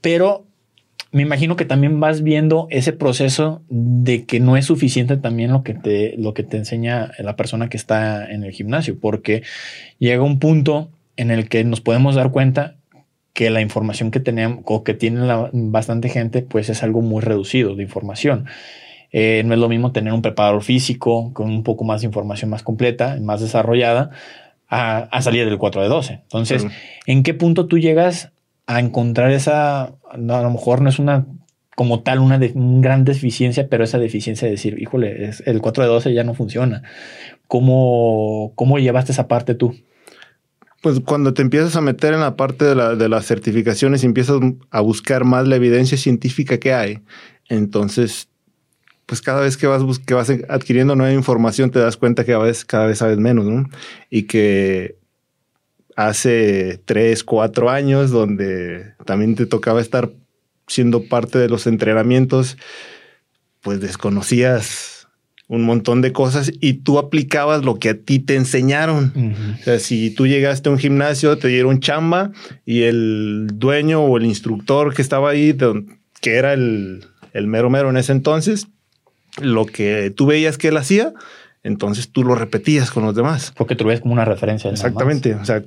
Pero 0.00 0.45
me 1.16 1.22
imagino 1.22 1.56
que 1.56 1.64
también 1.64 1.98
vas 1.98 2.22
viendo 2.22 2.66
ese 2.68 2.92
proceso 2.92 3.62
de 3.70 4.26
que 4.26 4.38
no 4.38 4.58
es 4.58 4.66
suficiente 4.66 5.16
también 5.16 5.50
lo 5.50 5.62
que 5.62 5.72
te, 5.72 6.14
lo 6.18 6.34
que 6.34 6.42
te 6.42 6.58
enseña 6.58 7.10
la 7.18 7.36
persona 7.36 7.70
que 7.70 7.78
está 7.78 8.30
en 8.30 8.44
el 8.44 8.52
gimnasio, 8.52 9.00
porque 9.00 9.42
llega 9.98 10.22
un 10.22 10.38
punto 10.38 10.90
en 11.16 11.30
el 11.30 11.48
que 11.48 11.64
nos 11.64 11.80
podemos 11.80 12.16
dar 12.16 12.32
cuenta 12.32 12.76
que 13.32 13.48
la 13.48 13.62
información 13.62 14.10
que 14.10 14.20
tenemos 14.20 14.60
o 14.66 14.84
que 14.84 14.92
tiene 14.92 15.26
bastante 15.54 16.10
gente, 16.10 16.42
pues 16.42 16.68
es 16.68 16.82
algo 16.82 17.00
muy 17.00 17.22
reducido 17.22 17.74
de 17.74 17.82
información. 17.82 18.44
Eh, 19.10 19.42
no 19.46 19.54
es 19.54 19.58
lo 19.58 19.70
mismo 19.70 19.92
tener 19.92 20.12
un 20.12 20.20
preparador 20.20 20.62
físico 20.62 21.32
con 21.32 21.48
un 21.48 21.62
poco 21.62 21.84
más 21.84 22.02
de 22.02 22.08
información 22.08 22.50
más 22.50 22.62
completa, 22.62 23.16
más 23.22 23.40
desarrollada, 23.40 24.10
a, 24.68 25.22
salir 25.22 25.46
del 25.46 25.56
4 25.56 25.80
de 25.80 25.88
12. 25.88 26.12
Entonces, 26.12 26.66
¿en 27.06 27.22
qué 27.22 27.32
punto 27.32 27.68
tú 27.68 27.78
llegas 27.78 28.32
a 28.66 28.80
encontrar 28.80 29.30
esa, 29.30 29.84
a 29.84 30.16
lo 30.16 30.50
mejor 30.50 30.82
no 30.82 30.88
es 30.88 30.98
una 30.98 31.26
como 31.76 32.02
tal 32.02 32.20
una, 32.20 32.40
gran 32.40 33.04
deficiencia, 33.04 33.68
pero 33.68 33.84
esa 33.84 33.98
deficiencia 33.98 34.46
de 34.46 34.52
decir, 34.52 34.80
híjole, 34.80 35.26
es, 35.28 35.42
el 35.46 35.60
4 35.60 35.84
de 35.84 35.90
12 35.90 36.14
ya 36.14 36.24
no 36.24 36.32
funciona. 36.34 36.82
¿Cómo, 37.48 38.52
¿Cómo 38.56 38.78
llevaste 38.78 39.12
esa 39.12 39.28
parte 39.28 39.54
tú? 39.54 39.76
Pues 40.80 41.00
cuando 41.00 41.34
te 41.34 41.42
empiezas 41.42 41.76
a 41.76 41.82
meter 41.82 42.14
en 42.14 42.20
la 42.20 42.34
parte 42.34 42.64
de, 42.64 42.96
de 42.96 43.08
las 43.10 43.26
certificaciones 43.26 44.02
y 44.02 44.06
empiezas 44.06 44.40
a 44.70 44.80
buscar 44.80 45.24
más 45.24 45.46
la 45.46 45.56
evidencia 45.56 45.98
científica 45.98 46.58
que 46.58 46.72
hay, 46.72 47.00
entonces, 47.48 48.28
pues 49.04 49.20
cada 49.20 49.42
vez 49.42 49.58
que 49.58 49.66
vas, 49.66 49.98
que 49.98 50.14
vas 50.14 50.32
adquiriendo 50.48 50.96
nueva 50.96 51.12
información 51.12 51.70
te 51.70 51.78
das 51.78 51.98
cuenta 51.98 52.24
que 52.24 52.32
cada 52.32 52.44
vez, 52.44 52.64
cada 52.64 52.86
vez 52.86 52.98
sabes 52.98 53.18
menos, 53.18 53.44
¿no? 53.44 53.68
Y 54.08 54.22
que 54.22 54.96
hace 55.96 56.78
tres, 56.84 57.24
cuatro 57.24 57.70
años, 57.70 58.10
donde 58.10 58.94
también 59.04 59.34
te 59.34 59.46
tocaba 59.46 59.80
estar 59.80 60.10
siendo 60.68 61.04
parte 61.04 61.38
de 61.38 61.48
los 61.48 61.66
entrenamientos, 61.66 62.56
pues 63.62 63.80
desconocías 63.80 65.08
un 65.48 65.62
montón 65.62 66.02
de 66.02 66.12
cosas 66.12 66.52
y 66.60 66.74
tú 66.74 66.98
aplicabas 66.98 67.64
lo 67.64 67.78
que 67.78 67.90
a 67.90 67.94
ti 67.94 68.18
te 68.18 68.34
enseñaron. 68.34 69.12
O 69.60 69.62
sea, 69.62 69.78
si 69.78 70.10
tú 70.10 70.26
llegaste 70.26 70.68
a 70.68 70.72
un 70.72 70.78
gimnasio, 70.78 71.38
te 71.38 71.48
dieron 71.48 71.80
chamba 71.80 72.32
y 72.64 72.82
el 72.82 73.48
dueño 73.54 74.02
o 74.02 74.16
el 74.16 74.26
instructor 74.26 74.92
que 74.92 75.02
estaba 75.02 75.30
ahí, 75.30 75.56
que 76.20 76.34
era 76.34 76.52
el, 76.52 77.04
el 77.32 77.46
mero 77.46 77.70
mero 77.70 77.90
en 77.90 77.96
ese 77.96 78.12
entonces, 78.12 78.66
lo 79.40 79.66
que 79.66 80.10
tú 80.10 80.26
veías 80.26 80.58
que 80.58 80.68
él 80.68 80.76
hacía, 80.76 81.14
entonces 81.62 82.10
tú 82.10 82.24
lo 82.24 82.34
repetías 82.34 82.90
con 82.90 83.04
los 83.04 83.14
demás. 83.14 83.52
Porque 83.56 83.76
tú 83.76 83.84
ves 83.84 84.00
como 84.00 84.14
una 84.14 84.24
referencia. 84.24 84.70
Exactamente. 84.70 85.34
O 85.34 85.44
sea, 85.44 85.62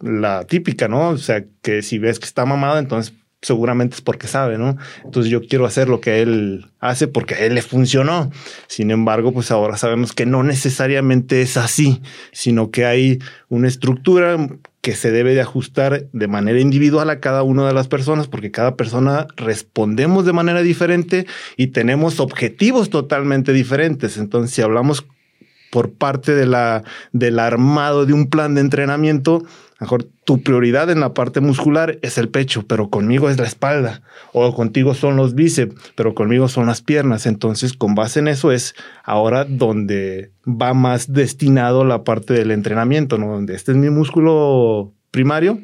la 0.00 0.44
típica, 0.44 0.88
¿no? 0.88 1.10
O 1.10 1.18
sea, 1.18 1.44
que 1.62 1.82
si 1.82 1.98
ves 1.98 2.18
que 2.18 2.26
está 2.26 2.44
mamado, 2.44 2.78
entonces 2.78 3.14
seguramente 3.44 3.96
es 3.96 4.00
porque 4.00 4.26
sabe, 4.26 4.58
¿no? 4.58 4.76
Entonces 5.04 5.30
yo 5.30 5.42
quiero 5.46 5.66
hacer 5.66 5.88
lo 5.88 6.00
que 6.00 6.22
él 6.22 6.66
hace 6.80 7.08
porque 7.08 7.34
a 7.34 7.40
él 7.40 7.54
le 7.54 7.62
funcionó. 7.62 8.30
Sin 8.66 8.90
embargo, 8.90 9.32
pues 9.32 9.50
ahora 9.50 9.76
sabemos 9.76 10.12
que 10.12 10.26
no 10.26 10.42
necesariamente 10.42 11.42
es 11.42 11.56
así, 11.56 12.00
sino 12.32 12.70
que 12.70 12.86
hay 12.86 13.18
una 13.48 13.68
estructura 13.68 14.48
que 14.80 14.94
se 14.94 15.10
debe 15.10 15.34
de 15.34 15.40
ajustar 15.40 16.06
de 16.12 16.28
manera 16.28 16.60
individual 16.60 17.08
a 17.08 17.20
cada 17.20 17.42
una 17.42 17.66
de 17.66 17.72
las 17.72 17.88
personas, 17.88 18.28
porque 18.28 18.50
cada 18.50 18.76
persona 18.76 19.26
respondemos 19.36 20.26
de 20.26 20.32
manera 20.32 20.62
diferente 20.62 21.26
y 21.56 21.68
tenemos 21.68 22.20
objetivos 22.20 22.90
totalmente 22.90 23.52
diferentes. 23.52 24.18
Entonces, 24.18 24.54
si 24.54 24.62
hablamos 24.62 25.06
por 25.74 25.92
parte 25.92 26.36
de 26.36 26.46
la, 26.46 26.84
del 27.10 27.40
armado 27.40 28.06
de 28.06 28.12
un 28.12 28.30
plan 28.30 28.54
de 28.54 28.60
entrenamiento, 28.60 29.42
mejor 29.80 30.04
tu 30.24 30.40
prioridad 30.40 30.88
en 30.88 31.00
la 31.00 31.14
parte 31.14 31.40
muscular 31.40 31.98
es 32.02 32.16
el 32.16 32.28
pecho, 32.28 32.64
pero 32.68 32.90
conmigo 32.90 33.28
es 33.28 33.40
la 33.40 33.46
espalda, 33.46 34.00
o 34.32 34.54
contigo 34.54 34.94
son 34.94 35.16
los 35.16 35.34
bíceps, 35.34 35.74
pero 35.96 36.14
conmigo 36.14 36.46
son 36.46 36.66
las 36.66 36.80
piernas. 36.80 37.26
Entonces, 37.26 37.72
con 37.72 37.96
base 37.96 38.20
en 38.20 38.28
eso 38.28 38.52
es 38.52 38.76
ahora 39.02 39.44
donde 39.44 40.30
va 40.46 40.74
más 40.74 41.12
destinado 41.12 41.84
la 41.84 42.04
parte 42.04 42.34
del 42.34 42.52
entrenamiento, 42.52 43.18
¿no? 43.18 43.32
Donde 43.32 43.56
este 43.56 43.72
es 43.72 43.76
mi 43.76 43.90
músculo 43.90 44.92
primario, 45.10 45.58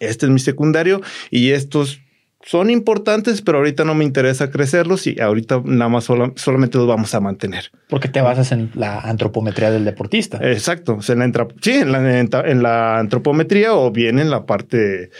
este 0.00 0.26
es 0.26 0.32
mi 0.32 0.40
secundario 0.40 1.00
y 1.30 1.50
estos 1.50 2.00
son 2.48 2.70
importantes, 2.70 3.42
pero 3.42 3.58
ahorita 3.58 3.84
no 3.84 3.94
me 3.94 4.06
interesa 4.06 4.50
crecerlos 4.50 5.06
y 5.06 5.20
ahorita 5.20 5.60
nada 5.66 5.90
más 5.90 6.04
solamente 6.04 6.78
los 6.78 6.86
vamos 6.86 7.14
a 7.14 7.20
mantener. 7.20 7.70
Porque 7.90 8.08
te 8.08 8.22
basas 8.22 8.52
en 8.52 8.70
la 8.74 9.00
antropometría 9.00 9.70
del 9.70 9.84
deportista. 9.84 10.38
Exacto. 10.40 10.94
O 10.94 11.02
sea, 11.02 11.12
en 11.12 11.30
la 11.30 11.48
sí, 11.60 11.72
en 11.72 12.62
la, 12.62 12.98
antropometría 12.98 13.74
o 13.74 13.90
bien 13.90 14.18
en 14.18 14.30
la 14.30 14.46
parte. 14.46 15.10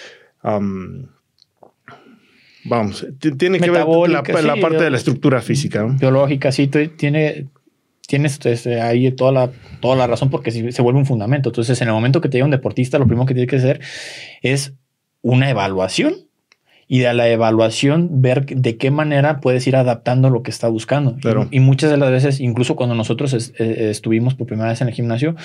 vamos, 2.65 3.07
tiene 3.21 3.61
que 3.61 3.71
ver 3.73 3.85
la, 3.87 4.23
la 4.43 4.57
parte 4.57 4.85
de 4.85 4.91
la 4.91 4.97
estructura 4.97 5.43
física. 5.43 5.85
Biológica, 5.85 6.51
sí, 6.51 6.67
tiene, 6.69 7.49
tienes 8.07 8.41
este, 8.47 8.81
ahí 8.81 9.13
toda 9.13 9.33
la, 9.33 9.51
toda 9.81 9.97
la 9.97 10.07
razón 10.07 10.31
porque 10.31 10.51
se 10.51 10.81
vuelve 10.81 10.99
un 10.99 11.05
fundamento. 11.05 11.51
Entonces, 11.51 11.79
en 11.83 11.89
el 11.89 11.95
momento 11.95 12.23
que 12.23 12.31
te 12.31 12.39
llega 12.39 12.47
un 12.47 12.53
deportista, 12.53 12.99
lo 12.99 13.07
primero 13.07 13.27
que 13.27 13.35
tiene 13.35 13.47
que 13.47 13.57
hacer 13.57 13.83
es 14.41 14.73
una 15.21 15.51
evaluación 15.51 16.28
y 16.91 17.01
de 17.01 17.13
la 17.13 17.29
evaluación 17.29 18.23
ver 18.23 18.47
de 18.47 18.79
qué 18.79 18.91
manera 18.91 19.41
puedes 19.41 19.67
ir 19.67 19.77
adaptando 19.77 20.31
lo 20.31 20.43
que 20.43 20.51
está 20.51 20.69
buscando. 20.69 21.17
Y, 21.51 21.61
muchas 21.61 21.91
de 21.91 21.99
las 21.99 22.11
veces, 22.11 22.41
incluso 22.41 22.77
cuando 22.77 22.95
nosotros 22.95 23.53
eh, 23.59 23.91
estuvimos 23.91 24.35
por 24.35 24.47
primera 24.47 24.71
vez 24.71 24.81
en 24.81 24.89
el 24.89 24.95
gimnasio, 24.95 25.37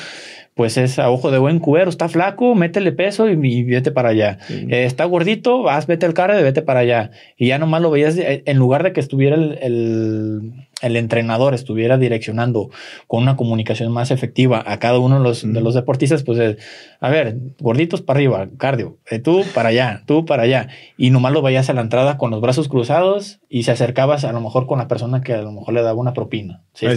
pues 0.55 0.77
es 0.77 0.99
a 0.99 1.09
ojo 1.09 1.31
de 1.31 1.39
buen 1.39 1.59
cubero, 1.59 1.89
está 1.89 2.09
flaco, 2.09 2.53
métele 2.53 2.91
peso 2.91 3.27
y, 3.27 3.63
vete 3.63 3.91
para 3.91 4.09
allá. 4.09 4.37
Eh, 4.49 4.85
está 4.85 5.05
gordito, 5.05 5.63
vas, 5.63 5.87
vete 5.87 6.05
al 6.05 6.13
cardio, 6.13 6.43
vete 6.43 6.61
para 6.61 6.81
allá. 6.81 7.11
Y 7.37 7.47
ya 7.47 7.57
nomás 7.57 7.81
lo 7.81 7.89
veías, 7.89 8.15
en 8.17 8.57
lugar 8.57 8.83
de 8.83 8.93
que 8.93 8.99
estuviera 8.99 9.35
el, 9.35 10.53
el, 10.81 10.95
entrenador, 10.95 11.55
estuviera 11.55 11.97
direccionando 11.97 12.69
con 13.07 13.23
una 13.23 13.35
comunicación 13.35 13.91
más 13.91 14.11
efectiva 14.11 14.63
a 14.65 14.77
cada 14.77 14.99
uno 14.99 15.17
de 15.17 15.23
los, 15.23 15.41
de 15.41 15.61
los 15.61 15.73
deportistas, 15.73 16.23
pues 16.23 16.57
a 16.99 17.09
ver, 17.09 17.37
gorditos 17.59 18.01
para 18.01 18.19
arriba, 18.19 18.47
cardio, 18.57 18.99
eh, 19.09 19.19
tú 19.19 19.43
para 19.55 19.69
allá, 19.69 20.03
tú 20.05 20.25
para 20.25 20.43
allá. 20.43 20.67
Y 20.97 21.09
nomás 21.09 21.33
lo 21.33 21.41
veías 21.41 21.69
a 21.69 21.73
la 21.73 21.81
entrada 21.81 22.17
con 22.17 22.29
los 22.29 22.41
brazos 22.41 22.67
cruzados 22.67 23.39
y 23.49 23.63
se 23.63 23.71
acercabas 23.71 24.23
a 24.23 24.31
lo 24.33 24.41
mejor 24.41 24.67
con 24.67 24.77
la 24.77 24.87
persona 24.87 25.21
que 25.21 25.33
a 25.33 25.41
lo 25.41 25.51
mejor 25.51 25.73
le 25.73 25.81
daba 25.81 25.99
una 25.99 26.13
propina. 26.13 26.61
Sí, 26.73 26.87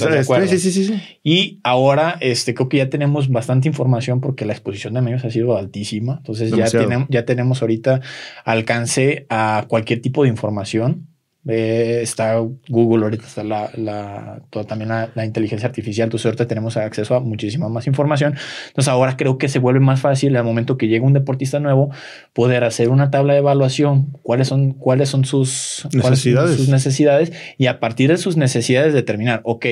sí, 0.48 0.70
sí, 0.70 0.84
sí, 0.84 1.00
Y 1.22 1.60
ahora 1.62 2.16
este, 2.20 2.54
creo 2.54 2.68
que 2.68 2.78
ya 2.78 2.90
tenemos 2.90 3.28
bastante 3.28 3.45
bastante 3.46 3.68
información 3.68 4.20
porque 4.20 4.44
la 4.44 4.52
exposición 4.52 4.94
de 4.94 5.02
medios 5.02 5.24
ha 5.24 5.30
sido 5.30 5.56
altísima. 5.56 6.16
Entonces 6.18 6.50
ya 6.50 6.66
tenemos, 6.66 7.06
ya 7.08 7.24
tenemos 7.24 7.62
ahorita 7.62 8.00
alcance 8.44 9.26
a 9.30 9.66
cualquier 9.68 10.00
tipo 10.00 10.24
de 10.24 10.30
información. 10.30 11.06
Eh, 11.48 12.00
está 12.02 12.40
Google, 12.68 13.04
ahorita 13.04 13.24
está 13.24 13.44
la, 13.44 13.70
la 13.76 14.42
también 14.66 14.88
la, 14.88 15.24
inteligencia 15.24 15.68
artificial. 15.68 16.06
Entonces 16.06 16.26
ahorita 16.26 16.48
tenemos 16.48 16.76
acceso 16.76 17.14
a 17.14 17.20
muchísima 17.20 17.68
más 17.68 17.86
información. 17.86 18.34
Entonces 18.66 18.88
ahora 18.88 19.16
creo 19.16 19.38
que 19.38 19.48
se 19.48 19.60
vuelve 19.60 19.78
más 19.78 20.00
fácil 20.00 20.34
al 20.36 20.42
momento 20.42 20.76
que 20.76 20.88
llega 20.88 21.06
un 21.06 21.12
deportista 21.12 21.60
nuevo 21.60 21.90
poder 22.32 22.64
hacer 22.64 22.88
una 22.88 23.12
tabla 23.12 23.34
de 23.34 23.38
evaluación, 23.38 24.08
cuáles 24.22 24.48
son, 24.48 24.72
cuáles 24.72 25.08
son 25.08 25.24
sus 25.24 25.86
necesidades, 25.92 26.56
sus 26.56 26.68
necesidades 26.68 27.32
y 27.58 27.66
a 27.66 27.78
partir 27.78 28.10
de 28.10 28.16
sus 28.16 28.36
necesidades 28.36 28.92
determinar, 28.92 29.40
ok, 29.44 29.66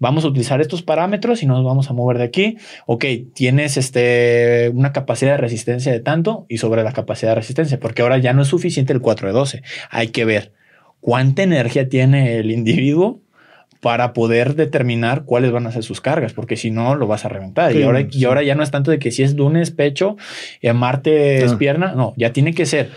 vamos 0.00 0.24
a 0.24 0.28
utilizar 0.28 0.60
estos 0.60 0.82
parámetros 0.82 1.44
y 1.44 1.46
nos 1.46 1.62
vamos 1.62 1.88
a 1.88 1.92
mover 1.92 2.18
de 2.18 2.24
aquí. 2.24 2.56
Ok, 2.86 3.04
tienes 3.32 3.76
este, 3.76 4.72
una 4.74 4.92
capacidad 4.92 5.32
de 5.32 5.36
resistencia 5.36 5.92
de 5.92 6.00
tanto 6.00 6.46
y 6.48 6.58
sobre 6.58 6.82
la 6.82 6.92
capacidad 6.92 7.32
de 7.32 7.36
resistencia, 7.36 7.78
porque 7.78 8.02
ahora 8.02 8.18
ya 8.18 8.32
no 8.32 8.42
es 8.42 8.48
suficiente 8.48 8.92
el 8.92 9.00
4 9.00 9.28
de 9.28 9.34
12. 9.34 9.62
Hay 9.90 10.08
que 10.08 10.24
ver 10.24 10.52
cuánta 11.00 11.42
energía 11.44 11.88
tiene 11.88 12.38
el 12.38 12.50
individuo 12.50 13.20
para 13.80 14.12
poder 14.12 14.56
determinar 14.56 15.24
cuáles 15.24 15.52
van 15.52 15.66
a 15.66 15.72
ser 15.72 15.82
sus 15.82 16.00
cargas, 16.00 16.32
porque 16.32 16.56
si 16.56 16.70
no 16.70 16.94
lo 16.96 17.06
vas 17.06 17.24
a 17.24 17.28
reventar. 17.28 17.74
y, 17.76 17.82
ahora, 17.82 18.06
y 18.10 18.24
ahora 18.24 18.42
ya 18.42 18.54
no 18.54 18.62
es 18.62 18.70
tanto 18.70 18.90
de 18.90 18.98
que 18.98 19.10
si 19.10 19.22
es 19.22 19.34
lunes 19.34 19.70
pecho 19.70 20.16
y 20.60 20.68
a 20.68 20.74
martes 20.74 21.44
es 21.44 21.54
pierna, 21.54 21.94
no, 21.94 22.14
ya 22.16 22.32
tiene 22.32 22.54
que 22.54 22.66
ser 22.66 22.90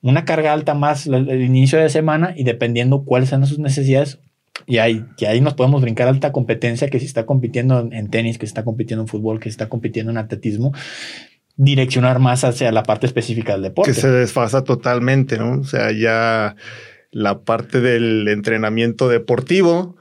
una 0.00 0.24
carga 0.24 0.52
alta 0.52 0.74
más 0.74 1.06
el 1.06 1.42
inicio 1.42 1.78
de 1.78 1.88
semana 1.88 2.34
y 2.36 2.44
dependiendo 2.44 3.04
cuáles 3.04 3.30
sean 3.30 3.44
sus 3.46 3.58
necesidades, 3.58 4.20
y 4.68 4.78
ahí, 4.78 5.04
y 5.16 5.24
ahí 5.24 5.40
nos 5.40 5.54
podemos 5.54 5.80
brincar 5.80 6.08
alta 6.08 6.30
competencia 6.30 6.90
que 6.90 7.00
si 7.00 7.06
está 7.06 7.24
compitiendo 7.24 7.88
en 7.90 8.10
tenis, 8.10 8.36
que 8.36 8.44
se 8.44 8.50
está 8.50 8.64
compitiendo 8.64 9.02
en 9.04 9.08
fútbol, 9.08 9.40
que 9.40 9.44
se 9.44 9.54
está 9.54 9.70
compitiendo 9.70 10.12
en 10.12 10.18
atletismo, 10.18 10.74
direccionar 11.56 12.18
más 12.18 12.44
hacia 12.44 12.70
la 12.70 12.82
parte 12.82 13.06
específica 13.06 13.54
del 13.54 13.62
deporte. 13.62 13.92
Que 13.92 14.00
se 14.00 14.10
desfasa 14.10 14.64
totalmente, 14.64 15.38
¿no? 15.38 15.60
O 15.60 15.64
sea, 15.64 15.90
ya 15.90 16.54
la 17.10 17.40
parte 17.40 17.80
del 17.80 18.28
entrenamiento 18.28 19.08
deportivo 19.08 19.96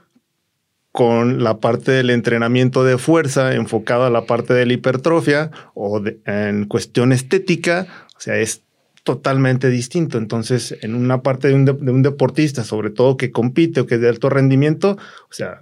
con 0.92 1.44
la 1.44 1.60
parte 1.60 1.92
del 1.92 2.10
entrenamiento 2.10 2.84
de 2.84 2.98
fuerza 2.98 3.54
enfocado 3.54 4.04
a 4.04 4.10
la 4.10 4.26
parte 4.26 4.54
de 4.54 4.66
la 4.66 4.74
hipertrofia 4.74 5.52
o 5.76 6.02
en 6.26 6.66
cuestión 6.66 7.14
estética, 7.14 7.88
o 8.18 8.20
sea, 8.20 8.36
es 8.36 8.64
totalmente 9.08 9.70
distinto. 9.70 10.18
Entonces, 10.18 10.78
en 10.82 10.94
una 10.94 11.22
parte 11.22 11.48
de 11.48 11.54
un, 11.54 11.64
de 11.64 11.72
un, 11.72 12.04
deportista, 12.04 12.66
sobre 12.66 12.90
todo 12.90 13.16
que 13.16 13.32
compite 13.32 13.80
o 13.80 13.88
que 13.88 13.96
es 13.96 14.02
de 14.02 14.10
alto 14.10 14.30
rendimiento, 14.30 14.98
o 15.30 15.34
sea, 15.34 15.62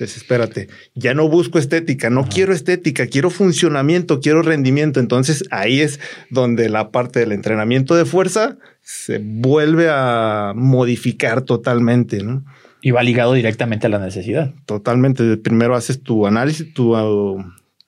espérate, 0.00 0.66
ya 0.96 1.14
no 1.14 1.28
busco 1.28 1.60
estética, 1.60 2.10
no 2.10 2.26
quiero 2.28 2.52
estética, 2.52 3.06
quiero 3.06 3.30
funcionamiento, 3.30 4.18
quiero 4.18 4.42
rendimiento. 4.42 4.98
Entonces, 4.98 5.44
ahí 5.52 5.80
es 5.80 6.00
donde 6.30 6.68
la 6.68 6.90
parte 6.90 7.20
del 7.20 7.30
entrenamiento 7.30 7.94
de 7.94 8.04
fuerza 8.04 8.56
se 8.80 9.20
vuelve 9.22 9.88
a 9.88 10.52
modificar 10.56 11.42
totalmente, 11.42 12.24
¿no? 12.24 12.44
Y 12.82 12.90
va 12.90 13.04
ligado 13.04 13.34
directamente 13.34 13.86
a 13.86 13.90
la 13.90 14.00
necesidad. 14.00 14.52
Totalmente. 14.66 15.36
Primero 15.36 15.76
haces 15.76 16.02
tu 16.02 16.26
análisis, 16.26 16.74
tu, 16.74 16.96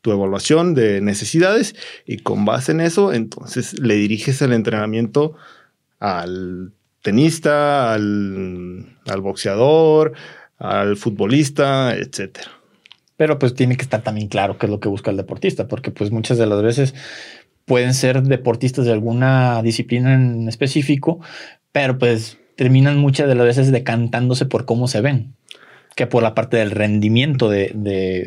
tu 0.02 0.12
evaluación 0.12 0.74
de 0.74 1.00
necesidades 1.00 1.74
y 2.04 2.18
con 2.18 2.44
base 2.44 2.72
en 2.72 2.80
eso, 2.80 3.12
entonces 3.12 3.78
le 3.80 3.94
diriges 3.94 4.42
el 4.42 4.52
entrenamiento 4.52 5.34
al 6.00 6.72
tenista, 7.00 7.94
al, 7.94 8.96
boxeador, 9.20 10.12
al 10.58 10.96
futbolista, 10.96 11.94
etcétera. 11.96 12.50
Pero 13.16 13.38
pues 13.38 13.54
tiene 13.54 13.76
que 13.76 13.82
estar 13.82 14.02
también 14.02 14.28
claro 14.28 14.58
qué 14.58 14.66
es 14.66 14.70
lo 14.70 14.80
que 14.80 14.88
busca 14.88 15.10
el 15.10 15.16
deportista, 15.16 15.68
porque 15.68 15.92
pues 15.92 16.10
muchas 16.10 16.38
de 16.38 16.46
las 16.46 16.62
veces 16.62 16.94
pueden 17.64 17.94
ser 17.94 18.22
deportistas 18.22 18.84
de 18.84 18.92
alguna 18.92 19.62
disciplina 19.62 20.14
en 20.14 20.48
específico, 20.48 21.20
pero 21.70 21.98
pues 21.98 22.38
terminan 22.56 22.98
muchas 22.98 23.28
de 23.28 23.36
las 23.36 23.46
veces 23.46 23.70
decantándose 23.70 24.46
por 24.46 24.64
cómo 24.64 24.88
se 24.88 25.00
ven 25.00 25.34
que 25.94 26.06
por 26.06 26.22
la 26.22 26.34
parte 26.34 26.56
del 26.56 26.70
rendimiento 26.70 27.48
de, 27.50 27.72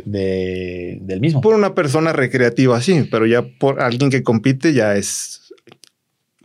del 0.06 1.22
mismo. 1.22 1.42
Por 1.42 1.56
una 1.56 1.74
persona 1.74 2.14
recreativa, 2.14 2.80
sí, 2.82 3.08
pero 3.10 3.26
ya 3.26 3.44
por 3.44 3.82
alguien 3.82 4.10
que 4.10 4.24
compite 4.24 4.74
ya 4.74 4.96
es 4.96 5.45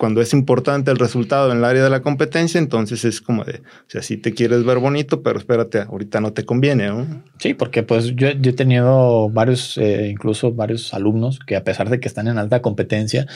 cuando 0.01 0.23
es 0.23 0.33
importante 0.33 0.91
el 0.91 0.99
resultado 0.99 1.53
en 1.53 1.59
el 1.59 1.65
área 1.67 1.85
de 1.85 1.91
la 1.91 2.01
competencia, 2.01 2.59
entonces 2.59 3.05
es 3.05 3.21
como 3.21 3.45
de, 3.45 3.57
o 3.59 3.85
sea, 3.87 4.01
si 4.01 4.17
te 4.17 4.33
quieres 4.33 4.65
ver 4.65 4.79
bonito, 4.79 5.23
pero 5.23 5.39
espérate, 5.39 5.81
ahorita 5.81 6.23
no 6.23 6.33
te 6.33 6.47
conviene. 6.47 6.87
¿no? 6.87 7.23
Sí, 7.39 7.53
porque 7.53 7.83
pues 7.83 8.17
yo, 8.17 8.29
he 8.29 8.53
tenido 8.55 9.29
varios, 9.29 9.77
eh, 9.77 10.09
incluso 10.11 10.55
varios 10.55 10.95
alumnos 10.95 11.39
que 11.39 11.55
a 11.55 11.65
pesar 11.65 11.91
de 11.91 12.01
que 12.01 12.09
están 12.09 12.29
en 12.29 12.39
alta 12.39 12.63
competencia, 12.63 13.27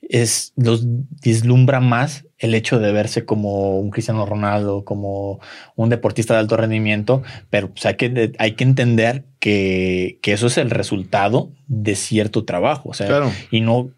es, 0.00 0.54
los 0.56 0.86
dislumbra 1.20 1.80
más 1.80 2.24
el 2.38 2.54
hecho 2.54 2.78
de 2.78 2.92
verse 2.92 3.26
como 3.26 3.78
un 3.78 3.90
Cristiano 3.90 4.24
Ronaldo, 4.24 4.86
como 4.86 5.38
un 5.74 5.90
deportista 5.90 6.32
de 6.32 6.40
alto 6.40 6.56
rendimiento, 6.56 7.22
pero 7.50 7.68
pues, 7.68 7.84
hay, 7.84 7.96
que, 7.96 8.32
hay 8.38 8.52
que 8.52 8.64
entender 8.64 9.26
que, 9.38 10.18
que, 10.22 10.32
eso 10.32 10.46
es 10.46 10.56
el 10.56 10.70
resultado 10.70 11.50
de 11.66 11.94
cierto 11.94 12.46
trabajo, 12.46 12.88
o 12.88 12.94
sea, 12.94 13.30
y 13.50 13.60
no 13.60 13.90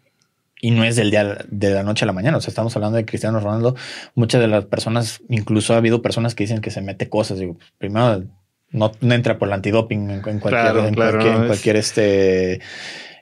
y 0.61 0.71
no 0.71 0.83
es 0.83 0.95
del 0.95 1.11
día 1.11 1.45
de 1.47 1.69
la 1.71 1.83
noche 1.83 2.05
a 2.05 2.07
la 2.07 2.13
mañana. 2.13 2.37
O 2.37 2.41
sea, 2.41 2.49
estamos 2.49 2.75
hablando 2.75 2.97
de 2.97 3.05
Cristiano 3.05 3.39
Ronaldo. 3.39 3.75
Muchas 4.15 4.41
de 4.41 4.47
las 4.47 4.65
personas, 4.65 5.21
incluso 5.29 5.73
ha 5.73 5.77
habido 5.77 6.01
personas 6.01 6.35
que 6.35 6.43
dicen 6.43 6.61
que 6.61 6.71
se 6.71 6.81
mete 6.81 7.09
cosas. 7.09 7.39
Digo, 7.39 7.57
primero 7.77 8.23
no, 8.71 8.91
entra 9.01 9.37
por 9.37 9.47
el 9.47 9.53
antidoping 9.53 10.09
en, 10.09 10.21
cualquier, 10.21 10.77
en 10.77 11.45
cualquier, 11.47 11.75
este 11.75 12.61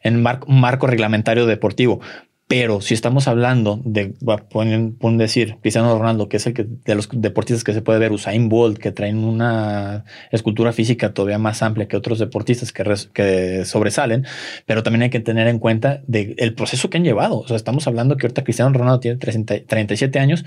en 0.03 0.21
marco 0.21 0.87
reglamentario 0.87 1.45
deportivo. 1.45 2.01
Pero 2.47 2.79
si 2.79 2.93
estamos 2.93 3.27
hablando 3.27 3.81
de, 3.83 4.13
pueden, 4.49 5.17
decir, 5.17 5.57
Cristiano 5.61 5.97
Ronaldo, 5.97 6.29
que 6.29 6.37
es 6.37 6.47
el 6.47 6.53
que 6.53 6.65
de 6.65 6.95
los 6.95 7.09
deportistas 7.11 7.65
que 7.65 7.73
se 7.73 7.81
puede 7.81 7.99
ver, 7.99 8.13
Usain 8.13 8.47
Bolt, 8.47 8.77
que 8.77 8.93
traen 8.93 9.17
una 9.17 10.05
escultura 10.31 10.71
física 10.71 11.13
todavía 11.13 11.39
más 11.39 11.61
amplia 11.61 11.89
que 11.89 11.97
otros 11.97 12.19
deportistas 12.19 12.71
que, 12.71 13.65
sobresalen, 13.65 14.25
pero 14.65 14.81
también 14.81 15.03
hay 15.03 15.09
que 15.09 15.19
tener 15.19 15.47
en 15.47 15.59
cuenta 15.59 16.01
el 16.07 16.53
proceso 16.53 16.89
que 16.89 16.97
han 16.97 17.03
llevado. 17.03 17.39
O 17.39 17.47
sea, 17.47 17.57
estamos 17.57 17.85
hablando 17.85 18.15
que 18.15 18.27
ahorita 18.27 18.45
Cristiano 18.45 18.71
Ronaldo 18.71 19.01
tiene 19.01 19.17
37 19.17 20.17
años, 20.17 20.45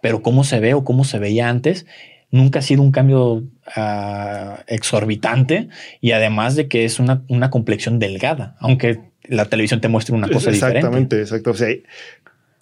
pero 0.00 0.22
cómo 0.22 0.44
se 0.44 0.58
ve 0.58 0.72
o 0.72 0.84
cómo 0.84 1.04
se 1.04 1.18
veía 1.18 1.50
antes 1.50 1.84
nunca 2.30 2.60
ha 2.60 2.62
sido 2.62 2.80
un 2.80 2.92
cambio 2.92 3.44
ah, 3.76 4.64
exorbitante 4.66 5.68
y 6.00 6.12
además 6.12 6.56
de 6.56 6.66
que 6.66 6.86
es 6.86 6.98
una, 6.98 7.24
una 7.28 7.50
complexión 7.50 7.98
delgada, 7.98 8.56
aunque 8.58 9.11
la 9.32 9.46
televisión 9.46 9.80
te 9.80 9.88
muestra 9.88 10.14
una 10.14 10.28
cosa 10.28 10.50
Exactamente, 10.50 11.16
diferente. 11.16 11.20
exacto. 11.20 11.50
O 11.50 11.54
sea, 11.54 11.68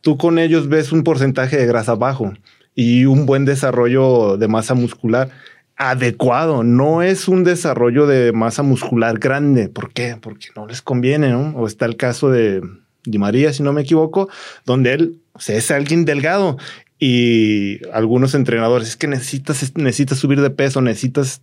tú 0.01 0.17
con 0.17 0.39
ellos 0.39 0.69
ves 0.69 0.93
un 0.93 1.03
porcentaje 1.03 1.57
de 1.57 1.67
grasa 1.67 1.95
bajo 1.95 2.33
y 2.75 3.05
un 3.05 3.27
buen 3.27 3.45
desarrollo 3.45 4.37
de 4.37 4.49
masa 4.49 4.75
muscular 4.75 5.31
adecuado. 5.77 6.63
No 6.63 7.03
es 7.03 7.29
un 7.29 7.45
desarrollo 7.45 8.07
de 8.07 8.33
masa 8.33 8.63
muscular 8.63 9.19
grande. 9.19 9.69
¿Por 9.69 9.93
qué? 9.93 10.17
Porque 10.21 10.49
no 10.55 10.67
les 10.67 10.83
conviene, 10.83 11.31
¿no? 11.31 11.55
O 11.57 11.67
está 11.67 11.87
el 11.87 11.97
caso 11.97 12.31
de 12.31 12.63
Di 13.05 13.19
María, 13.19 13.53
si 13.53 13.63
no 13.63 13.73
me 13.73 13.83
equivoco, 13.83 14.29
donde 14.65 14.93
él 14.93 15.21
o 15.33 15.41
sea, 15.41 15.57
es 15.57 15.71
alguien 15.71 16.05
delgado 16.05 16.59
y 16.99 17.81
algunos 17.95 18.35
entrenadores 18.35 18.89
es 18.89 18.97
que 18.97 19.07
necesitas, 19.07 19.75
necesitas 19.77 20.19
subir 20.19 20.41
de 20.43 20.51
peso, 20.51 20.83
necesitas 20.83 21.41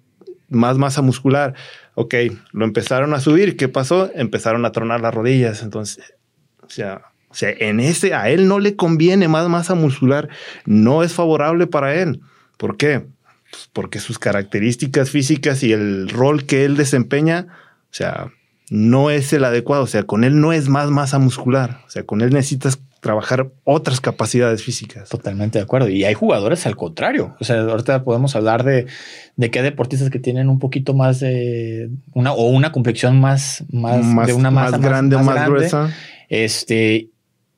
más 0.49 0.77
masa 0.77 1.01
muscular. 1.01 1.53
Ok, 1.95 2.15
lo 2.51 2.65
empezaron 2.65 3.13
a 3.13 3.19
subir. 3.19 3.57
¿Qué 3.57 3.67
pasó? 3.67 4.11
Empezaron 4.13 4.65
a 4.65 4.71
tronar 4.71 5.01
las 5.01 5.13
rodillas. 5.13 5.63
Entonces, 5.63 6.13
o 6.61 6.69
sea, 6.69 7.01
o 7.29 7.33
sea, 7.33 7.49
en 7.57 7.79
ese 7.79 8.13
a 8.13 8.29
él 8.29 8.47
no 8.47 8.59
le 8.59 8.75
conviene 8.75 9.27
más 9.27 9.47
masa 9.49 9.75
muscular. 9.75 10.29
No 10.65 11.03
es 11.03 11.13
favorable 11.13 11.67
para 11.67 11.95
él. 11.95 12.21
¿Por 12.57 12.77
qué? 12.77 13.05
Pues 13.51 13.69
porque 13.71 13.99
sus 13.99 14.19
características 14.19 15.09
físicas 15.09 15.63
y 15.63 15.71
el 15.71 16.09
rol 16.09 16.45
que 16.45 16.65
él 16.65 16.75
desempeña, 16.75 17.47
o 17.83 17.93
sea, 17.93 18.31
no 18.69 19.09
es 19.09 19.31
el 19.33 19.43
adecuado. 19.43 19.83
O 19.83 19.87
sea, 19.87 20.03
con 20.03 20.23
él 20.23 20.39
no 20.39 20.53
es 20.53 20.69
más 20.69 20.89
masa 20.89 21.19
muscular. 21.19 21.81
O 21.85 21.89
sea, 21.89 22.03
con 22.03 22.21
él 22.21 22.31
necesitas 22.31 22.79
trabajar 22.99 23.51
otras 23.63 24.01
capacidades 24.01 24.63
físicas. 24.63 25.09
Totalmente 25.09 25.59
de 25.59 25.63
acuerdo. 25.63 25.89
Y 25.89 26.03
hay 26.03 26.13
jugadores 26.13 26.65
al 26.65 26.75
contrario. 26.75 27.35
O 27.39 27.43
sea, 27.43 27.61
ahorita 27.61 28.03
podemos 28.03 28.35
hablar 28.35 28.63
de, 28.63 28.87
de 29.35 29.51
que 29.51 29.59
hay 29.59 29.65
deportistas 29.65 30.09
que 30.09 30.19
tienen 30.19 30.49
un 30.49 30.59
poquito 30.59 30.93
más 30.93 31.19
de 31.19 31.89
una 32.13 32.33
o 32.33 32.49
una 32.49 32.71
complexión 32.71 33.19
más, 33.19 33.63
más, 33.71 34.27
de 34.27 34.33
una 34.33 34.51
masa 34.51 34.71
más 34.71 34.81
grande 34.81 35.15
o 35.15 35.23
más, 35.23 35.47
gruesa. 35.47 35.93
Este, 36.29 37.09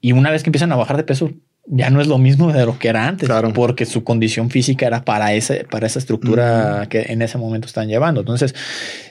y 0.01 0.11
una 0.11 0.31
vez 0.31 0.43
que 0.43 0.49
empiezan 0.49 0.71
a 0.71 0.75
bajar 0.75 0.97
de 0.97 1.03
peso, 1.03 1.31
ya 1.65 1.89
no 1.89 2.01
es 2.01 2.07
lo 2.07 2.17
mismo 2.17 2.51
de 2.51 2.65
lo 2.65 2.79
que 2.79 2.87
era 2.87 3.07
antes, 3.07 3.29
porque 3.53 3.85
su 3.85 4.03
condición 4.03 4.49
física 4.49 4.87
era 4.87 5.05
para 5.05 5.33
ese, 5.33 5.65
para 5.65 5.85
esa 5.85 5.99
estructura 5.99 6.87
que 6.89 7.07
en 7.09 7.21
ese 7.21 7.37
momento 7.37 7.67
están 7.67 7.87
llevando. 7.87 8.21
Entonces, 8.21 8.55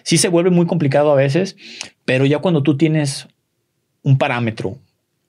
sí 0.02 0.18
se 0.18 0.28
vuelve 0.28 0.50
muy 0.50 0.66
complicado 0.66 1.12
a 1.12 1.14
veces, 1.14 1.56
pero 2.04 2.26
ya 2.26 2.38
cuando 2.38 2.62
tú 2.62 2.76
tienes 2.76 3.28
un 4.02 4.18
parámetro, 4.18 4.78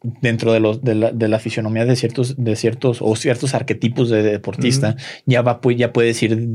dentro 0.01 0.53
de, 0.53 0.59
los, 0.59 0.83
de, 0.83 0.95
la, 0.95 1.11
de 1.11 1.27
la 1.27 1.39
fisionomía 1.39 1.85
de 1.85 1.95
ciertos, 1.95 2.35
de 2.37 2.55
ciertos 2.55 2.99
o 3.01 3.15
ciertos 3.15 3.53
arquetipos 3.53 4.09
de 4.09 4.23
deportista, 4.23 4.95
ya 5.25 5.41
va, 5.41 5.61
pues, 5.61 5.77
ya 5.77 5.91
puedes 5.91 6.21
ir 6.23 6.47